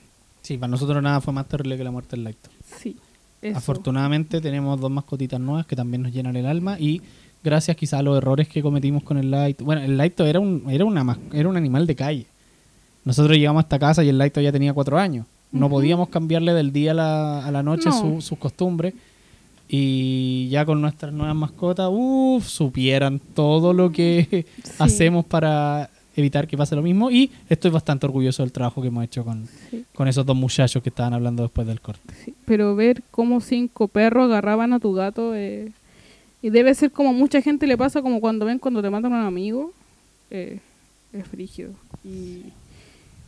Sí, 0.42 0.58
para 0.58 0.70
nosotros 0.70 1.00
nada 1.02 1.20
fue 1.20 1.32
más 1.32 1.46
terrible 1.48 1.76
que 1.76 1.84
la 1.84 1.90
muerte 1.90 2.16
del 2.16 2.24
Lacto. 2.24 2.50
sí. 2.78 2.96
Eso. 3.40 3.58
Afortunadamente 3.58 4.40
tenemos 4.40 4.78
dos 4.80 4.88
mascotitas 4.88 5.40
nuevas 5.40 5.66
que 5.66 5.74
también 5.74 6.02
nos 6.02 6.12
llenan 6.12 6.36
el 6.36 6.46
alma 6.46 6.78
y 6.78 7.02
gracias 7.44 7.76
quizá 7.76 7.98
a 7.98 8.02
los 8.02 8.16
errores 8.18 8.48
que 8.48 8.62
cometimos 8.62 9.02
con 9.02 9.16
el 9.18 9.30
Light. 9.30 9.60
Bueno, 9.62 9.82
el 9.82 9.96
Light 9.96 10.18
era 10.20 10.40
un, 10.40 10.64
era, 10.70 10.84
una, 10.84 11.18
era 11.32 11.48
un 11.48 11.56
animal 11.56 11.86
de 11.86 11.94
calle. 11.96 12.26
Nosotros 13.04 13.36
llegamos 13.36 13.60
a 13.60 13.64
esta 13.64 13.78
casa 13.78 14.04
y 14.04 14.08
el 14.08 14.18
Light 14.18 14.38
ya 14.38 14.52
tenía 14.52 14.72
cuatro 14.72 14.98
años. 14.98 15.26
No 15.50 15.68
podíamos 15.68 16.08
cambiarle 16.08 16.54
del 16.54 16.72
día 16.72 16.92
a 16.92 16.94
la, 16.94 17.46
a 17.46 17.50
la 17.50 17.62
noche 17.62 17.88
No. 17.90 18.00
su- 18.00 18.20
sus 18.22 18.38
costumbres. 18.38 18.94
Y 19.68 20.48
ya 20.50 20.64
con 20.66 20.80
nuestras 20.80 21.12
nuevas 21.12 21.34
mascotas, 21.34 21.88
uff, 21.90 22.46
supieran 22.46 23.18
todo 23.34 23.72
lo 23.72 23.90
que 23.90 24.46
Sí. 24.62 24.72
hacemos 24.78 25.24
para 25.24 25.88
evitar 26.14 26.46
que 26.46 26.56
pase 26.58 26.76
lo 26.76 26.82
mismo. 26.82 27.10
Y 27.10 27.30
estoy 27.48 27.70
bastante 27.70 28.04
orgulloso 28.06 28.42
del 28.42 28.52
trabajo 28.52 28.82
que 28.82 28.88
hemos 28.88 29.04
hecho 29.04 29.24
con, 29.24 29.46
Sí. 29.70 29.84
con 29.94 30.08
esos 30.08 30.26
dos 30.26 30.36
muchachos 30.36 30.82
que 30.82 30.90
estaban 30.90 31.14
hablando 31.14 31.42
después 31.42 31.66
del 31.66 31.80
corte. 31.80 32.14
Sí, 32.24 32.34
pero 32.44 32.76
ver 32.76 33.02
cómo 33.10 33.40
cinco 33.40 33.88
perros 33.88 34.26
agarraban 34.26 34.72
a 34.74 34.78
tu 34.80 34.92
gato 34.92 35.34
eh, 35.34 35.72
y 36.42 36.50
debe 36.50 36.74
ser 36.74 36.90
como 36.90 37.12
mucha 37.12 37.40
gente 37.40 37.66
le 37.66 37.76
pasa 37.78 38.02
como 38.02 38.20
cuando 38.20 38.44
ven 38.46 38.58
cuando 38.58 38.82
te 38.82 38.90
matan 38.90 39.12
a 39.14 39.20
un 39.20 39.26
amigo 39.26 39.72
eh, 40.30 40.58
es 41.12 41.30
brígido 41.30 41.72
y 42.04 42.42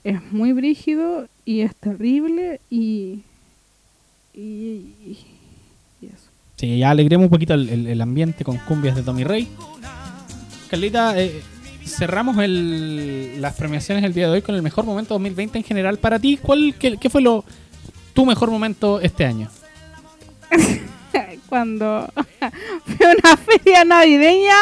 es 0.02 0.20
muy 0.32 0.52
brígido 0.52 1.28
y 1.44 1.60
es 1.60 1.74
terrible 1.76 2.60
y 2.70 3.20
y, 4.34 4.40
y- 4.40 5.18
y 6.02 6.06
eso 6.06 6.28
Sí, 6.56 6.78
ya 6.78 6.90
alegremos 6.90 7.24
un 7.24 7.30
poquito 7.30 7.54
el, 7.54 7.68
el- 7.68 7.86
el 7.88 8.00
ambiente 8.00 8.44
con 8.44 8.56
cumbias 8.58 8.94
de 8.96 9.02
Tommy 9.02 9.24
Rey. 9.24 9.48
Carlita, 10.70 11.20
eh, 11.20 11.42
cerramos 11.84 12.38
el- 12.38 13.40
las 13.42 13.54
premiaciones 13.54 14.04
el 14.04 14.14
día 14.14 14.26
de 14.28 14.34
hoy 14.34 14.42
con 14.42 14.54
el 14.54 14.62
mejor 14.62 14.84
momento 14.84 15.14
2020 15.14 15.58
en 15.58 15.64
general. 15.64 15.98
Para 15.98 16.18
ti, 16.20 16.36
¿cuál, 16.40 16.74
qué, 16.78 16.96
qué 16.96 17.10
fue 17.10 17.22
lo, 17.22 17.44
tu 18.14 18.24
mejor 18.24 18.50
momento 18.52 19.00
este 19.00 19.24
año? 19.24 19.48
cuando 21.54 22.08
fui 22.84 23.06
a 23.06 23.10
una 23.10 23.36
feria 23.36 23.84
navideña 23.84 24.56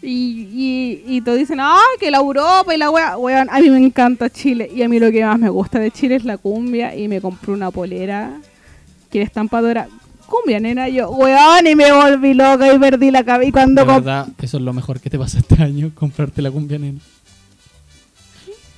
y, 0.00 1.02
y, 1.06 1.16
y 1.16 1.20
todos 1.20 1.36
dicen, 1.36 1.60
ah, 1.60 1.78
que 2.00 2.10
la 2.10 2.16
Europa 2.16 2.74
y 2.74 2.78
la 2.78 2.90
wea, 2.90 3.18
weón, 3.18 3.48
a 3.50 3.60
mí 3.60 3.68
me 3.68 3.76
encanta 3.76 4.30
Chile 4.30 4.70
y 4.74 4.80
a 4.80 4.88
mí 4.88 4.98
lo 4.98 5.12
que 5.12 5.22
más 5.22 5.38
me 5.38 5.50
gusta 5.50 5.78
de 5.78 5.90
Chile 5.90 6.14
es 6.14 6.24
la 6.24 6.38
cumbia 6.38 6.96
y 6.96 7.08
me 7.08 7.20
compré 7.20 7.52
una 7.52 7.70
polera 7.70 8.40
que 9.10 9.20
era 9.20 9.88
cumbia, 10.26 10.60
nena, 10.60 10.88
yo, 10.88 11.10
weón, 11.10 11.66
y 11.66 11.74
me 11.74 11.92
volví 11.92 12.32
loca 12.32 12.72
y 12.72 12.78
perdí 12.78 13.10
la 13.10 13.22
cabeza 13.22 13.48
y 13.48 13.52
cuando 13.52 13.84
De 13.84 13.92
verdad, 13.92 14.28
eso 14.40 14.56
es 14.56 14.62
lo 14.62 14.72
mejor 14.72 15.00
que 15.00 15.10
te 15.10 15.18
pasó 15.18 15.36
este 15.36 15.62
año, 15.62 15.90
comprarte 15.94 16.40
la 16.40 16.50
cumbia 16.50 16.78
nena. 16.78 17.00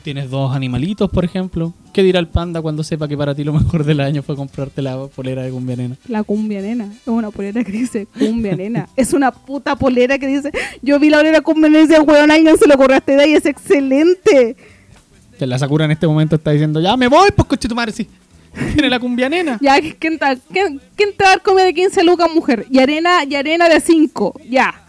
Tienes 0.02 0.30
dos 0.30 0.54
animalitos, 0.54 1.10
por 1.10 1.24
ejemplo. 1.24 1.74
¿Qué 1.92 2.02
dirá 2.02 2.20
el 2.20 2.28
panda 2.28 2.62
cuando 2.62 2.82
sepa 2.82 3.06
que 3.06 3.16
para 3.16 3.34
ti 3.34 3.44
lo 3.44 3.52
mejor 3.52 3.84
del 3.84 4.00
año 4.00 4.22
fue 4.22 4.34
comprarte 4.34 4.80
la 4.80 5.06
polera 5.08 5.42
de 5.42 5.50
cumbia 5.50 5.76
nena? 5.76 5.96
La 6.08 6.22
cumbia 6.22 6.62
nena. 6.62 6.86
Es 6.90 7.06
una 7.08 7.30
polera 7.30 7.62
que 7.62 7.72
dice 7.72 8.06
cumbia 8.06 8.56
nena. 8.56 8.88
Es 8.96 9.12
una 9.12 9.30
puta 9.30 9.76
polera 9.76 10.18
que 10.18 10.26
dice. 10.26 10.52
Yo 10.80 10.98
vi 10.98 11.10
la 11.10 11.18
polera 11.18 11.40
cumbia 11.42 11.68
nena 11.68 11.84
y 11.84 11.86
decía, 11.86 12.02
weón, 12.02 12.30
alguien 12.30 12.56
se 12.56 12.66
le 12.66 12.74
ocurrió 12.74 12.96
esta 12.96 13.12
idea 13.12 13.26
y 13.26 13.34
es 13.34 13.44
excelente. 13.44 14.56
La 15.38 15.58
Sakura 15.58 15.84
en 15.84 15.90
este 15.90 16.06
momento 16.06 16.36
está 16.36 16.50
diciendo, 16.50 16.80
ya 16.80 16.96
me 16.96 17.08
voy, 17.08 17.30
pues 17.34 17.48
coche 17.48 17.68
tu 17.68 17.74
madre, 17.74 17.92
sí. 17.92 18.06
Tiene 18.74 18.88
la 18.88 18.98
cumbia 18.98 19.28
nena. 19.28 19.58
Ya, 19.60 19.80
¿quién 19.80 20.18
quién, 20.52 20.80
quién 20.96 21.16
te 21.16 21.24
va 21.24 21.34
a 21.34 21.38
comida 21.38 21.64
de 21.64 21.74
15 21.74 22.02
lucas, 22.04 22.28
mujer? 22.34 22.66
Y 22.70 22.78
arena, 22.78 23.24
y 23.24 23.34
arena 23.34 23.68
de 23.68 23.80
5. 23.80 24.40
Ya. 24.48 24.79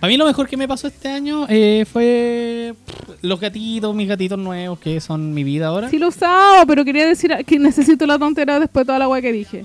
Para 0.00 0.10
mí 0.10 0.16
lo 0.16 0.26
mejor 0.26 0.48
que 0.48 0.56
me 0.56 0.66
pasó 0.68 0.86
este 0.88 1.08
año 1.08 1.46
eh, 1.48 1.84
fue 1.90 2.74
los 3.22 3.40
gatitos, 3.40 3.94
mis 3.94 4.08
gatitos 4.08 4.38
nuevos, 4.38 4.78
que 4.78 5.00
son 5.00 5.32
mi 5.34 5.44
vida 5.44 5.68
ahora. 5.68 5.88
Sí 5.90 5.98
lo 5.98 6.08
usado, 6.08 6.66
pero 6.66 6.84
quería 6.84 7.06
decir 7.06 7.34
que 7.46 7.58
necesito 7.58 8.06
la 8.06 8.18
tontera 8.18 8.60
después 8.60 8.84
de 8.84 8.86
toda 8.86 8.98
la 8.98 9.08
weá 9.08 9.20
que 9.22 9.32
dije. 9.32 9.64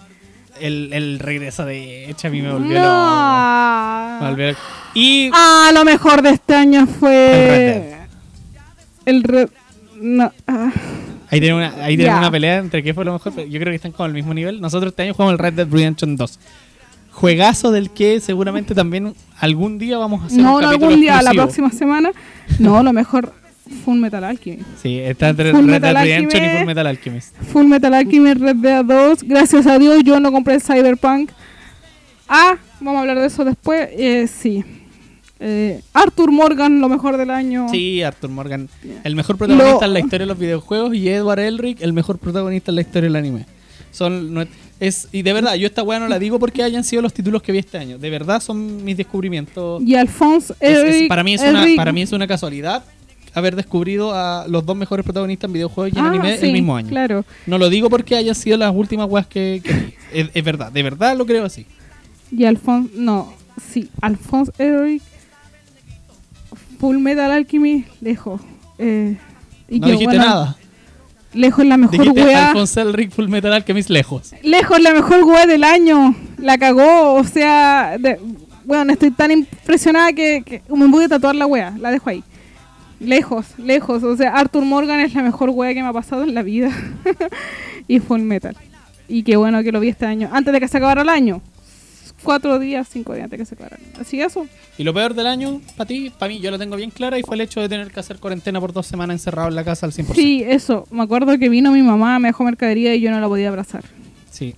el, 0.62 0.91
el 0.94 1.20
regreso 1.20 1.66
de 1.66 2.10
Edge 2.10 2.28
a 2.28 2.30
mí 2.30 2.41
me 2.41 2.52
volvió. 2.52 2.80
No. 2.80 4.18
Me 4.22 4.30
volvió. 4.30 4.56
Y 4.94 5.30
Ah, 5.34 5.72
lo 5.74 5.84
mejor 5.86 6.22
de 6.22 6.32
este 6.32 6.56
año 6.56 6.82
El 6.82 6.88
fue. 6.88 7.96
El. 9.06 9.50
No. 10.02 10.32
ah. 10.48 10.72
ahí 11.30 11.40
tienen 11.40 11.58
una, 11.58 11.84
ahí 11.84 11.98
tienen 11.98 12.16
una 12.16 12.32
pelea 12.32 12.58
entre 12.58 12.82
qué 12.84 12.94
fue 12.94 13.04
lo 13.06 13.14
mejor. 13.14 13.34
Yo 13.36 13.60
creo 13.60 13.72
que 13.72 13.76
están 13.76 13.91
como 13.91 14.06
al 14.06 14.14
mismo 14.14 14.34
nivel. 14.34 14.62
Nosotros 14.62 14.91
este 14.91 15.04
año 15.04 15.14
jugamos 15.14 15.34
el 15.34 15.40
Red 15.40 15.54
Dead 15.54 15.68
Redemption 15.70 16.16
2. 16.16 16.40
Juegazo 17.20 17.72
del 17.72 17.90
que 17.90 18.20
seguramente 18.22 18.74
también 18.74 19.14
algún 19.40 19.78
día 19.78 19.98
vamos 19.98 20.24
a 20.24 20.26
hacer 20.28 20.40
No, 20.41 20.56
un 20.56 20.62
no, 20.62 20.70
algún 20.70 21.02
día, 21.02 21.22
la 21.22 21.32
próxima 21.32 21.70
semana. 21.72 22.12
No, 22.60 22.82
lo 22.82 22.94
mejor. 22.94 23.34
Full 23.86 23.98
Metal 24.00 24.24
Alchemy. 24.24 24.60
Sí, 24.82 24.98
está 25.00 25.30
entre 25.30 25.52
Full 25.52 25.68
Red 25.70 25.82
Dead 25.82 25.94
Redemption 25.94 26.41
y 26.41 26.46
Alchemist. 26.46 26.58
Full 26.58 26.66
Metal 26.68 26.88
Alchemist. 26.88 27.36
Full 27.52 27.66
Metal 27.68 27.94
Alchemist 27.94 28.41
Red 28.41 28.56
Dead 28.56 28.86
2. 28.86 29.24
Gracias 29.24 29.68
a 29.68 29.78
Dios 29.78 30.02
yo 30.04 30.20
no 30.20 30.32
compré 30.32 30.56
el 30.56 30.62
Cyberpunk. 30.62 31.30
Ah, 32.28 32.58
vamos 32.80 32.98
a 32.98 33.02
hablar 33.02 33.20
de 33.20 33.26
eso 33.28 33.44
después. 33.46 33.90
Eh, 33.91 34.28
sí. 34.28 34.64
Eh, 35.41 35.82
Arthur 35.94 36.32
Morgan, 36.32 36.80
lo 36.82 36.90
mejor 36.90 37.18
del 37.18 37.30
año. 37.30 37.68
Sí, 37.70 38.02
Arthur 38.02 38.30
Morgan, 38.30 38.68
el 39.04 39.16
mejor 39.16 39.38
protagonista 39.38 39.80
Lo- 39.82 39.86
en 39.86 39.94
la 39.94 40.00
historia 40.00 40.26
de 40.26 40.30
los 40.30 40.40
videojuegos 40.40 40.96
y 40.96 41.08
Edward 41.10 41.40
Elric, 41.40 41.82
el 41.82 41.94
mejor 41.94 42.18
protagonista 42.18 42.72
en 42.72 42.76
la 42.76 42.82
historia 42.82 43.08
del 43.08 43.16
anime. 43.16 43.46
Son 43.91 44.34
es 44.80 45.07
y 45.11 45.22
de 45.23 45.34
verdad, 45.34 45.56
yo 45.56 45.68
esta 45.68 45.84
weá 45.84 45.99
no 45.99 46.07
la 46.07 46.19
digo 46.19 46.39
porque 46.39 46.64
hayan 46.64 46.84
sido 46.84 47.01
los 47.01 47.14
títulos 47.14 47.41
que 47.41 47.51
vi 47.51 47.57
este 47.60 47.77
año. 47.77 47.97
De 47.97 48.10
verdad 48.10 48.41
son 48.41 48.84
mis 48.84 48.95
descubrimientos. 48.97 49.81
Y 49.84 49.95
Eric. 50.95 51.07
para 51.10 51.23
mí 51.23 51.34
es 51.34 51.41
una 51.41 51.64
Eric- 51.64 51.76
para 51.77 51.91
mí 51.91 52.01
es 52.01 52.11
una 52.11 52.27
casualidad 52.27 52.84
haber 53.35 53.56
descubrido 53.56 54.14
a 54.14 54.47
los 54.47 54.65
dos 54.65 54.76
mejores 54.76 55.03
protagonistas 55.03 55.47
en 55.49 55.53
videojuegos 55.53 55.93
y 55.95 55.99
en 55.99 56.06
Ah, 56.06 56.10
anime 56.10 56.38
sí, 56.38 56.47
el 56.47 56.53
mismo 56.53 56.76
año. 56.76 56.89
Claro. 56.89 57.26
No 57.45 57.57
lo 57.57 57.69
digo 57.69 57.89
porque 57.89 58.15
hayan 58.15 58.34
sido 58.35 58.57
las 58.57 58.73
últimas 58.73 59.07
weas 59.10 59.27
que, 59.27 59.61
que 59.64 59.73
vi. 59.73 59.93
es, 60.14 60.30
es 60.34 60.43
verdad, 60.43 60.72
de 60.72 60.81
verdad 60.84 61.15
lo 61.15 61.26
creo 61.26 61.45
así. 61.45 61.65
Y 62.31 62.45
Alphonse. 62.45 62.91
No, 62.95 63.34
sí. 63.72 63.89
Alphonse 64.01 64.51
Eric. 64.57 65.01
Full 66.80 66.97
Metal 66.97 67.30
Alchemy, 67.31 67.85
lejos. 68.01 68.41
Eh, 68.77 69.18
y 69.68 69.80
no 69.80 69.88
dijiste 69.88 70.06
bueno, 70.06 70.26
nada. 70.26 70.57
Lejos 71.34 71.65
la 71.65 71.77
mejor 71.77 71.99
Dijiste 71.99 72.23
wea. 72.23 72.47
Alphonse 72.49 72.81
Elric 72.81 73.11
Full 73.11 73.27
Metal 73.27 73.53
Alchemist 73.53 73.89
lejos. 73.89 74.34
Lejos 74.41 74.81
la 74.81 74.93
mejor 74.93 75.23
wea 75.23 75.45
del 75.45 75.64
año. 75.64 76.15
La 76.38 76.57
cagó. 76.57 77.14
O 77.15 77.23
sea, 77.23 77.97
de- 77.99 78.19
bueno, 78.65 78.93
estoy 78.93 79.11
tan 79.11 79.31
impresionada 79.31 80.11
que, 80.14 80.43
que 80.45 80.61
me 80.73 80.88
voy 80.88 81.06
a 81.06 81.10
tatuar 81.10 81.35
la 81.35 81.45
wea. 81.45 81.73
La 81.80 81.91
dejo 81.91 82.10
ahí. 82.10 82.23
Lejos, 82.99 83.45
lejos. 83.57 84.03
O 84.03 84.18
sea, 84.18 84.31
Arthur 84.35 84.64
Morgan 84.65 84.99
es 84.99 85.14
la 85.14 85.22
mejor 85.23 85.49
wea 85.51 85.73
que 85.73 85.81
me 85.81 85.88
ha 85.89 85.93
pasado 85.93 86.23
en 86.23 86.34
la 86.34 86.41
vida. 86.41 86.72
y 87.88 87.99
Full 87.99 88.22
Metal. 88.22 88.56
Y 89.07 89.23
qué 89.23 89.38
bueno 89.38 89.64
que 89.64 89.72
lo 89.72 89.80
vi 89.80 89.89
este 89.89 90.06
año. 90.06 90.30
Antes 90.31 90.53
de 90.53 90.60
que 90.60 90.68
se 90.68 90.77
acabara 90.77 91.01
el 91.03 91.10
año. 91.10 91.41
Cuatro 92.24 92.60
días, 92.60 92.88
cinco 92.91 93.14
días 93.14 93.26
antes 93.26 93.40
que 93.40 93.46
se 93.46 93.56
año. 93.64 93.86
Así 94.00 94.22
eso. 94.22 94.48
Y 94.78 94.84
lo 94.84 94.94
peor 94.94 95.14
del 95.14 95.28
año, 95.28 95.62
para 95.78 95.88
ti, 95.88 96.10
para 96.10 96.30
mí, 96.30 96.40
yo 96.40 96.52
lo 96.52 96.60
tengo 96.60 96.76
bien 96.76 96.91
clara 96.91 97.18
y 97.18 97.24
fue 97.24 97.36
el 97.36 97.41
hecho 97.41 97.62
de 97.62 97.70
tener 97.70 97.91
que 97.91 98.00
hacer 98.00 98.20
cuarentena 98.20 98.60
por 98.60 98.74
dos 98.74 98.88
semanas 98.88 99.16
encerrado 99.16 99.48
en 99.48 99.56
la 99.56 99.64
casa 99.64 99.86
al 99.86 99.91
100%. 99.94 100.14
Sí, 100.14 100.44
eso. 100.46 100.88
Me 100.91 101.04
acuerdo 101.04 101.38
que 101.38 101.50
vino 101.50 101.72
mi 101.72 101.82
mamá, 101.82 102.20
me 102.20 102.30
dejó 102.30 102.44
mercadería 102.44 102.94
y 102.96 103.02
yo 103.02 103.12
no 103.12 103.20
la 103.20 103.28
podía 103.28 103.50
abrazar. 103.50 103.84
Sí. 104.30 104.56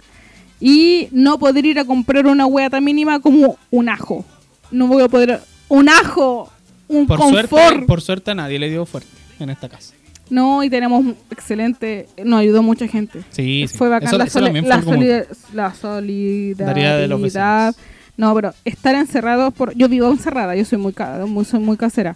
Y 0.59 1.07
no 1.11 1.39
poder 1.39 1.65
ir 1.65 1.79
a 1.79 1.85
comprar 1.85 2.25
una 2.27 2.45
wea 2.45 2.69
tan 2.69 2.83
mínima 2.83 3.19
como 3.19 3.57
un 3.69 3.89
ajo. 3.89 4.25
No 4.71 4.87
voy 4.87 5.03
a 5.03 5.07
poder... 5.07 5.41
¡Un 5.67 5.87
ajo! 5.89 6.51
¡Un 6.87 7.07
Por 7.07 7.17
confort! 7.19 7.49
suerte, 7.49 7.85
por 7.85 8.01
suerte 8.01 8.31
a 8.31 8.35
nadie 8.35 8.59
le 8.59 8.69
dio 8.69 8.85
fuerte 8.85 9.09
en 9.39 9.49
esta 9.49 9.69
casa. 9.69 9.93
No, 10.31 10.63
y 10.63 10.69
tenemos 10.69 11.05
excelente... 11.29 12.07
Nos 12.23 12.39
ayudó 12.39 12.63
mucha 12.63 12.87
gente. 12.87 13.19
Sí, 13.31 13.65
sí. 13.67 13.77
Fue 13.77 13.89
bacán 13.89 14.07
Eso- 14.07 14.17
la, 14.17 14.23
eso 14.23 14.39
soli- 14.39 14.61
la, 14.61 14.77
la 14.77 14.81
solidaridad. 14.81 15.75
Solidaridad 15.75 16.97
de 16.99 17.07
los 17.07 17.21
vecinos. 17.21 17.75
No, 18.17 18.33
pero 18.33 18.53
estar 18.65 18.95
encerrados 18.95 19.53
por... 19.53 19.75
Yo 19.75 19.87
vivo 19.89 20.09
encerrada, 20.09 20.55
yo 20.55 20.63
soy 20.65 20.77
muy, 20.79 20.93
muy, 21.27 21.45
soy 21.45 21.59
muy 21.59 21.75
casera. 21.77 22.15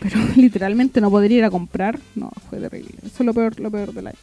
Pero 0.00 0.18
literalmente 0.36 1.00
no 1.00 1.10
poder 1.10 1.32
ir 1.32 1.42
a 1.44 1.50
comprar, 1.50 1.98
no, 2.14 2.30
fue 2.50 2.58
terrible. 2.60 2.92
Eso 3.04 3.16
es 3.20 3.26
lo 3.26 3.32
peor, 3.32 3.58
lo 3.58 3.70
peor 3.70 3.92
del 3.94 4.08
año. 4.08 4.18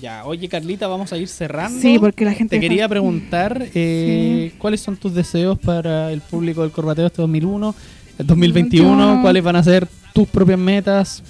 Ya, 0.00 0.24
oye 0.24 0.48
Carlita, 0.48 0.88
vamos 0.88 1.12
a 1.12 1.16
ir 1.16 1.28
cerrando. 1.28 1.80
Sí, 1.80 1.98
porque 2.00 2.24
la 2.24 2.32
gente... 2.32 2.56
Te 2.56 2.60
quería 2.60 2.88
preguntar 2.88 3.68
eh, 3.74 4.52
cuáles 4.58 4.80
son 4.80 4.96
tus 4.96 5.14
deseos 5.14 5.58
para 5.60 6.10
el 6.10 6.20
público 6.20 6.62
del 6.62 6.72
Corbateo 6.72 7.06
este 7.06 7.22
2001, 7.22 7.74
el 8.18 8.26
2021, 8.26 9.14
Yo- 9.16 9.22
cuáles 9.22 9.44
van 9.44 9.54
a 9.56 9.62
ser 9.62 9.86
tus 10.12 10.26
propias 10.26 10.58
metas. 10.58 11.22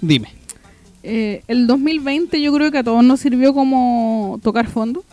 Dime. 0.00 0.37
Eh, 1.02 1.42
el 1.48 1.66
2020 1.66 2.40
yo 2.40 2.52
creo 2.52 2.70
que 2.70 2.78
a 2.78 2.84
todos 2.84 3.04
nos 3.04 3.20
sirvió 3.20 3.54
como 3.54 4.38
tocar 4.42 4.66
fondo. 4.66 5.04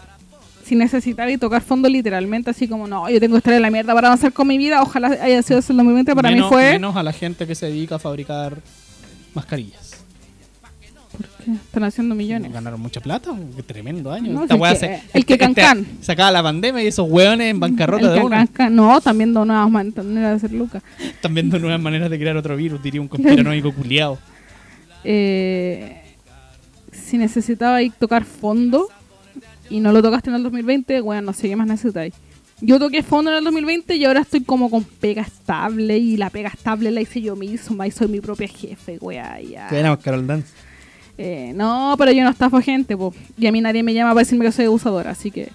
Sin 0.64 0.80
necesitar 0.80 1.30
y 1.30 1.38
tocar 1.38 1.62
fondo 1.62 1.88
literalmente, 1.88 2.50
así 2.50 2.68
como, 2.68 2.88
no, 2.88 3.08
yo 3.08 3.20
tengo 3.20 3.34
que 3.36 3.38
estar 3.38 3.54
en 3.54 3.62
la 3.62 3.70
mierda 3.70 3.94
para 3.94 4.08
avanzar 4.08 4.34
con 4.34 4.48
mi 4.48 4.58
vida. 4.58 4.82
Ojalá 4.82 5.10
haya 5.10 5.40
sido 5.44 5.60
eso 5.60 5.74
el 5.74 5.78
2020. 5.78 6.16
Para 6.16 6.32
menos, 6.32 6.50
mí 6.50 6.54
fue... 6.56 6.72
menos 6.72 6.96
a 6.96 7.04
la 7.04 7.14
gente 7.14 7.46
que 7.46 7.54
se 7.54 7.68
dedica 7.68 7.96
a 7.96 8.00
fabricar 8.00 8.58
mascarillas. 9.36 9.98
¿Por 11.12 11.28
qué? 11.46 11.52
Están 11.52 11.84
haciendo 11.84 12.16
millones. 12.16 12.52
Ganaron 12.52 12.82
mucha 12.82 13.00
plata, 13.00 13.32
tremendo 13.68 14.12
año. 14.12 14.34
No, 14.34 14.42
Esta 14.44 14.56
es 14.56 14.62
que- 14.74 14.76
se- 14.80 15.02
el 15.14 15.26
que 15.26 15.34
este- 15.34 15.46
este- 15.46 15.62
Cancán. 15.62 15.86
Se 16.02 16.12
acaba 16.12 16.32
la 16.32 16.42
pandemia 16.42 16.84
y 16.84 16.88
esos 16.88 17.08
hueones 17.08 17.52
en 17.52 17.60
bancarrota 17.60 18.08
El 18.08 18.14
de 18.16 18.22
que 18.22 18.28
casca- 18.30 18.70
no, 18.72 19.00
también 19.02 19.30
viendo 19.30 19.46
nuevas 19.46 19.70
maneras 19.70 20.04
de 20.04 20.26
hacer 20.48 20.52
lucas. 20.52 20.82
Están 21.00 21.34
viendo 21.36 21.60
nuevas 21.60 21.80
maneras 21.80 22.10
de 22.10 22.18
crear 22.18 22.36
otro 22.38 22.58
virus, 22.58 22.82
diría 22.82 23.02
un 23.02 23.08
conspiranoico 23.08 23.72
culiado. 23.72 24.18
Eh, 25.06 26.02
si 26.92 27.18
necesitaba 27.18 27.82
ir 27.82 27.94
tocar 27.94 28.26
fondo 28.26 28.90
y 29.70 29.80
no 29.80 29.92
lo 29.92 30.02
tocaste 30.02 30.30
en 30.30 30.36
el 30.36 30.44
2020, 30.44 31.02
bueno, 31.02 31.22
no 31.22 31.34
sé 31.34 31.48
qué 31.48 31.56
más 31.56 31.68
necesitáis. 31.68 32.14
Yo 32.62 32.80
toqué 32.80 33.04
fondo 33.04 33.32
en 33.32 33.38
el 33.38 33.44
2020 33.44 33.96
y 33.96 34.06
ahora 34.06 34.22
estoy 34.22 34.42
como 34.42 34.70
con 34.70 34.84
pega 34.84 35.22
estable 35.22 35.98
y 35.98 36.18
la 36.18 36.30
pega 36.30 36.50
estable 36.50 36.90
la 36.90 37.02
hice 37.02 37.22
yo 37.22 37.36
misma 37.36 37.86
y 37.86 37.92
soy 37.92 38.08
mi 38.08 38.22
propia 38.22 38.48
jefe, 38.48 38.98
weá, 39.00 39.40
ya. 39.42 39.68
Tenemos 39.68 40.00
Carol 40.00 40.26
Dance. 40.26 40.48
Eh, 41.18 41.52
no, 41.56 41.96
pero 41.98 42.12
yo 42.12 42.24
no 42.24 42.30
estafo 42.30 42.62
gente, 42.62 42.96
po. 42.96 43.14
Y 43.38 43.48
a 43.48 43.52
mí 43.52 43.62
nadie 43.62 43.84
me 43.84 43.94
llama 43.94 44.12
para 44.12 44.22
decirme 44.24 44.46
que 44.46 44.52
soy 44.52 44.66
abusadora, 44.66 45.12
así 45.12 45.32
que 45.32 45.50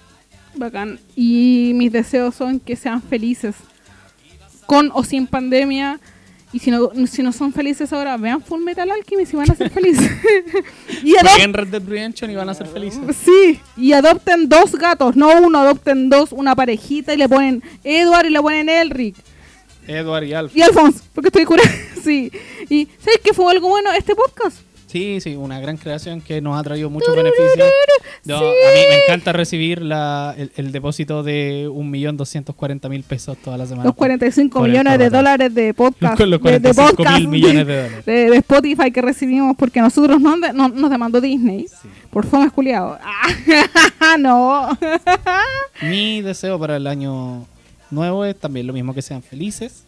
bacán. 0.55 0.99
Y 1.17 1.73
mis 1.75 1.91
deseos 1.91 2.35
son 2.35 2.61
que 2.61 2.77
sean 2.77 3.03
felices. 3.03 3.57
Con 4.67 4.91
o 4.95 5.03
sin 5.03 5.27
pandemia. 5.27 5.99
Y 6.53 6.59
si 6.59 6.71
no, 6.71 6.91
si 7.07 7.23
no 7.23 7.33
son 7.33 7.53
felices 7.53 7.93
ahora, 7.93 8.17
vean 8.17 8.43
Full 8.43 8.63
Metal 8.63 8.91
Alchemist 8.91 9.33
y 9.33 9.37
van 9.37 9.51
a 9.51 9.55
ser 9.55 9.71
felices. 9.79 10.11
y 11.05 11.17
adopten, 11.17 11.55
Red 11.55 11.69
Dead 11.69 11.83
Redemption 11.87 12.31
y 12.31 12.35
van 12.35 12.49
a 12.49 12.55
ser 12.55 12.67
felices. 12.67 13.01
sí, 13.25 13.61
y 13.77 13.93
adopten 13.93 14.49
dos 14.49 14.73
gatos, 14.73 15.15
no 15.15 15.41
uno, 15.41 15.61
adopten 15.61 16.09
dos, 16.11 16.33
una 16.33 16.57
parejita 16.57 17.15
y 17.15 17.19
le 17.19 17.29
ponen 17.29 17.63
Edward 17.85 18.27
y 18.27 18.31
le 18.31 18.41
ponen 18.41 18.69
Elric. 18.69 19.17
Edward 19.87 20.25
y 20.25 20.35
Alf. 20.35 20.57
Y 20.57 20.63
Alphonse, 20.63 21.01
porque 21.15 21.29
estoy 21.29 21.45
curada. 21.45 21.71
sí. 22.05 22.31
Y 22.69 22.87
¿sabes 22.99 23.21
qué 23.23 23.33
fue 23.33 23.51
algo 23.51 23.69
bueno? 23.69 23.93
Este 23.93 24.15
podcast. 24.15 24.59
Sí, 24.91 25.21
sí, 25.21 25.37
una 25.37 25.61
gran 25.61 25.77
creación 25.77 26.21
que 26.21 26.41
nos 26.41 26.59
ha 26.59 26.63
traído 26.65 26.91
muchos 26.91 27.15
beneficios. 27.15 27.69
Yo- 28.25 28.37
A 28.39 28.41
mí 28.41 28.81
me 28.91 29.05
encanta 29.05 29.33
recibir 29.33 29.83
la, 29.83 30.35
el, 30.37 30.51
el 30.57 30.73
depósito 30.73 31.23
de 31.23 31.69
1.240.000 31.71 33.03
pesos 33.05 33.39
toda 33.39 33.57
la 33.57 33.67
semana. 33.67 33.85
Los 33.85 33.95
45 33.95 34.59
por 34.59 34.67
el 34.67 34.73
millones 34.73 34.99
de 34.99 35.11
dólares 35.11 35.55
de 35.55 35.75
podcast. 35.75 36.17
Con 36.17 36.31
los 36.31 36.43
de- 36.43 36.59
de 36.59 36.75
45 36.75 36.97
podcast, 36.97 37.19
mil 37.21 37.29
millones 37.29 37.67
de 37.67 37.83
dólares. 37.83 38.05
de, 38.05 38.31
de 38.31 38.37
Spotify 38.39 38.91
que 38.91 39.01
recibimos 39.03 39.57
porque 39.57 39.81
nosotros 39.81 40.21
no, 40.21 40.37
no- 40.37 40.69
nos 40.69 40.91
demandó 40.91 41.21
Disney 41.21 41.67
Sí. 41.69 41.89
por 42.11 42.27
fome 42.27 42.51
culiado. 42.51 42.99
Ah, 44.01 44.17
no. 44.19 44.77
Mi 45.83 46.21
deseo 46.23 46.59
para 46.59 46.77
el 46.77 46.87
año 46.87 47.47
nuevo 47.91 48.25
es 48.25 48.37
también 48.39 48.67
lo 48.67 48.73
mismo 48.73 48.93
que 48.95 49.03
sean 49.03 49.23
felices, 49.23 49.85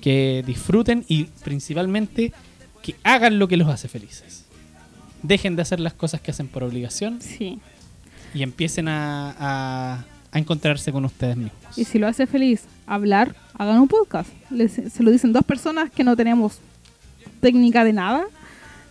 que 0.00 0.42
disfruten 0.46 1.04
y 1.08 1.24
principalmente 1.42 2.32
que 2.86 2.94
hagan 3.04 3.38
lo 3.38 3.48
que 3.48 3.56
los 3.56 3.68
hace 3.68 3.88
felices. 3.88 4.44
Dejen 5.22 5.56
de 5.56 5.62
hacer 5.62 5.80
las 5.80 5.92
cosas 5.92 6.20
que 6.20 6.30
hacen 6.30 6.46
por 6.46 6.62
obligación 6.62 7.20
sí. 7.20 7.58
y 8.34 8.42
empiecen 8.42 8.86
a, 8.88 9.34
a- 9.38 10.04
a 10.32 10.38
encontrarse 10.38 10.92
con 10.92 11.04
ustedes 11.04 11.36
mismos. 11.36 11.54
Y 11.78 11.84
si 11.84 11.98
lo 11.98 12.06
hace 12.06 12.26
feliz 12.26 12.62
hablar, 12.86 13.34
hagan 13.54 13.80
un 13.80 13.88
podcast. 13.88 14.28
Les- 14.50 14.72
se 14.92 15.02
lo 15.02 15.10
dicen 15.10 15.32
dos 15.32 15.44
personas 15.44 15.90
que 15.90 16.04
no 16.04 16.14
tenemos 16.16 16.58
técnica 17.40 17.84
de 17.84 17.92
nada. 17.92 18.24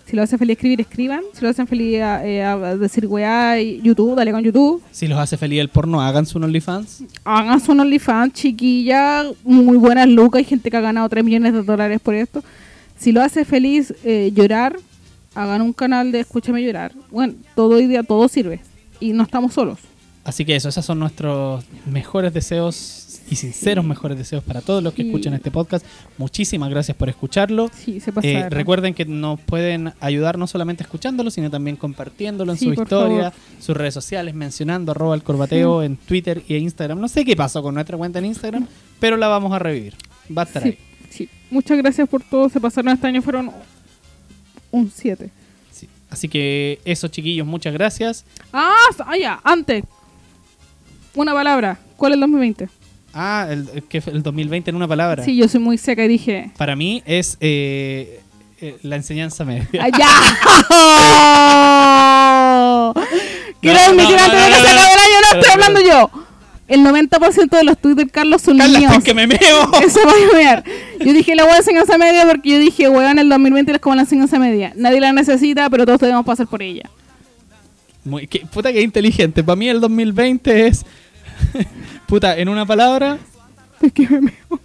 Si 0.07 0.15
lo 0.15 0.21
hace 0.23 0.37
feliz 0.37 0.55
escribir, 0.57 0.81
escriban. 0.81 1.21
Si 1.33 1.41
lo 1.41 1.49
hacen 1.49 1.67
feliz 1.67 1.95
eh, 1.95 2.43
a 2.43 2.75
decir 2.77 3.07
weá, 3.07 3.59
YouTube, 3.61 4.15
dale 4.15 4.31
con 4.31 4.43
YouTube. 4.43 4.83
Si 4.91 5.07
los 5.07 5.17
hace 5.17 5.35
feliz 5.37 5.59
el 5.59 5.69
porno, 5.69 6.01
hagan 6.01 6.25
su 6.25 6.37
OnlyFans. 6.37 7.03
hagan 7.23 7.59
su 7.59 7.71
OnlyFans, 7.71 8.33
chiquilla, 8.33 9.23
muy 9.43 9.77
buenas 9.77 10.07
lucas, 10.07 10.39
hay 10.39 10.45
gente 10.45 10.69
que 10.69 10.77
ha 10.77 10.81
ganado 10.81 11.07
3 11.09 11.23
millones 11.23 11.53
de 11.53 11.63
dólares 11.63 11.99
por 12.01 12.13
esto. 12.13 12.43
Si 12.97 13.11
lo 13.11 13.21
hace 13.21 13.45
feliz 13.45 13.93
eh, 14.03 14.31
llorar, 14.33 14.77
hagan 15.35 15.61
un 15.61 15.73
canal 15.73 16.11
de 16.11 16.21
Escúchame 16.21 16.63
llorar. 16.63 16.93
Bueno, 17.11 17.33
todo 17.55 17.75
día 17.77 18.03
todo 18.03 18.27
sirve 18.27 18.61
y 18.99 19.11
no 19.13 19.23
estamos 19.23 19.53
solos. 19.53 19.79
Así 20.23 20.43
que 20.43 20.55
eso, 20.55 20.69
esos 20.69 20.83
son 20.83 20.97
nuestros 20.99 21.63
mejores 21.85 22.33
deseos 22.33 23.01
y 23.29 23.35
sinceros 23.35 23.85
mejores 23.85 24.17
deseos 24.17 24.43
para 24.43 24.61
todos 24.61 24.81
los 24.83 24.93
que 24.93 25.03
Sí. 25.03 25.09
escuchan 25.09 25.33
este 25.35 25.51
podcast. 25.51 25.85
Muchísimas 26.17 26.69
gracias 26.69 26.95
por 26.97 27.09
escucharlo. 27.09 27.69
Sí, 27.75 27.99
se 27.99 28.11
Eh, 28.23 28.49
recuerden 28.49 28.93
que 28.95 29.05
nos 29.05 29.39
pueden 29.41 29.93
ayudar 29.99 30.37
no 30.39 30.47
solamente 30.47 30.81
escuchándolo, 30.83 31.29
sino 31.29 31.51
también 31.51 31.75
compartiéndolo 31.75 32.51
en 32.53 32.57
su 32.57 32.73
historia, 32.73 33.31
favor. 33.31 33.33
sus 33.59 33.77
redes 33.77 33.93
sociales, 33.93 34.33
mencionando 34.33 34.91
arroba 34.91 35.13
el 35.15 35.21
corbateo 35.23 35.83
en 35.83 35.97
Twitter 35.97 36.41
y 36.47 36.55
Instagram. 36.55 36.99
No 36.99 37.07
sé 37.07 37.23
qué 37.25 37.35
pasó 37.35 37.61
con 37.61 37.75
nuestra 37.75 37.97
cuenta 37.97 38.17
en 38.19 38.25
Instagram, 38.25 38.67
pero 38.99 39.17
la 39.17 39.27
vamos 39.27 39.53
a 39.53 39.59
revivir. 39.59 39.93
Va 40.35 40.43
a 40.43 40.45
estar 40.45 40.63
ahí. 40.63 40.77
Muchas 41.49 41.77
gracias 41.77 42.07
por 42.09 42.21
todo. 42.23 42.49
Se 42.49 42.59
pasaron 42.59 42.91
este 42.93 43.07
año, 43.07 43.21
fueron 43.21 43.51
un 44.71 44.91
7. 44.93 45.29
Sí. 45.71 45.87
Así 46.09 46.27
que 46.27 46.79
eso, 46.85 47.07
chiquillos, 47.07 47.47
muchas 47.47 47.73
gracias. 47.73 48.25
Ah, 48.51 48.73
ah, 49.05 49.17
ya, 49.17 49.39
antes. 49.43 49.83
Una 51.13 51.33
palabra. 51.33 51.79
¿Cuál 51.97 52.13
es 52.13 52.15
el 52.15 52.21
2020? 52.21 52.69
Ah, 53.13 53.47
el, 53.49 53.83
que 53.83 54.03
el 54.07 54.21
2020 54.21 54.69
en 54.69 54.75
una 54.75 54.87
palabra. 54.87 55.23
Sí, 55.23 55.37
yo 55.37 55.47
soy 55.47 55.61
muy 55.61 55.77
seca 55.77 56.03
y 56.03 56.07
dije. 56.09 56.51
Para 56.57 56.75
mí 56.75 57.01
es 57.05 57.37
eh, 57.39 58.19
eh, 58.59 58.77
la 58.81 58.97
enseñanza 58.97 59.45
media. 59.45 59.67
¡Allá! 59.81 60.07
Quiero 63.61 63.79
No, 63.79 63.85
admitir 63.85 64.17
antes 64.19 64.41
de 64.41 64.47
que 64.49 64.55
se 64.55 64.67
acabe 64.67 64.93
el 64.93 64.99
año, 64.99 65.17
no 65.21 65.39
estoy 65.39 65.51
hablando 65.53 65.79
yo. 65.81 66.09
El 66.67 66.79
90% 66.81 67.49
de 67.49 67.63
los 67.63 67.77
tweets 67.77 67.97
de 67.97 68.07
Carlos 68.07 68.41
son 68.41 68.57
Carla, 68.57 68.79
míos. 68.79 69.03
que 69.03 69.13
me 69.13 69.27
meo. 69.27 69.37
Eso 69.85 69.99
va 70.05 70.11
a 70.11 70.35
ver. 70.35 70.63
Yo 70.99 71.13
dije, 71.13 71.35
la 71.35 71.43
voy 71.43 71.53
a 71.53 71.57
enseñanza 71.57 71.97
media 71.97 72.25
porque 72.27 72.49
yo 72.49 72.57
dije, 72.59 72.89
weón, 72.89 73.19
el 73.19 73.29
2020 73.29 73.73
es 73.73 73.79
como 73.79 73.95
la 73.95 74.01
enseñanza 74.01 74.39
media. 74.39 74.73
Nadie 74.75 74.99
la 74.99 75.13
necesita, 75.13 75.69
pero 75.69 75.85
todos 75.85 75.99
debemos 75.99 76.25
pasar 76.25 76.47
por 76.47 76.63
ella. 76.63 76.89
Muy, 78.03 78.25
qué- 78.27 78.45
puta 78.51 78.71
que 78.73 78.81
inteligente. 78.81 79.43
Para 79.43 79.55
mí 79.55 79.69
el 79.69 79.79
2020 79.79 80.67
es. 80.67 80.85
puta, 82.07 82.35
en 82.37 82.49
una 82.49 82.65
palabra. 82.65 83.19
Es 83.81 83.91
que 83.93 84.07
me 84.09 84.21
meo. 84.21 84.59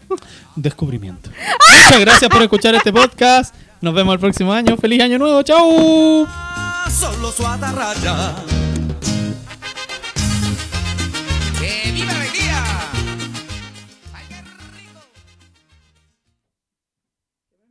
Descubrimiento. 0.57 1.31
Muchas 1.31 2.01
gracias 2.01 2.31
por 2.31 2.41
escuchar 2.43 2.75
este 2.77 2.93
podcast. 2.93 3.55
Nos 3.83 3.93
vemos 3.95 4.15
el 4.15 4.21
próximo 4.21 4.53
año. 4.53 4.77
Feliz 4.79 5.03
año 5.03 5.19
nuevo. 5.19 5.43
Chau. 5.43 6.27
Solo 6.91 7.31
su 7.33 7.47
atarraya 7.47 8.35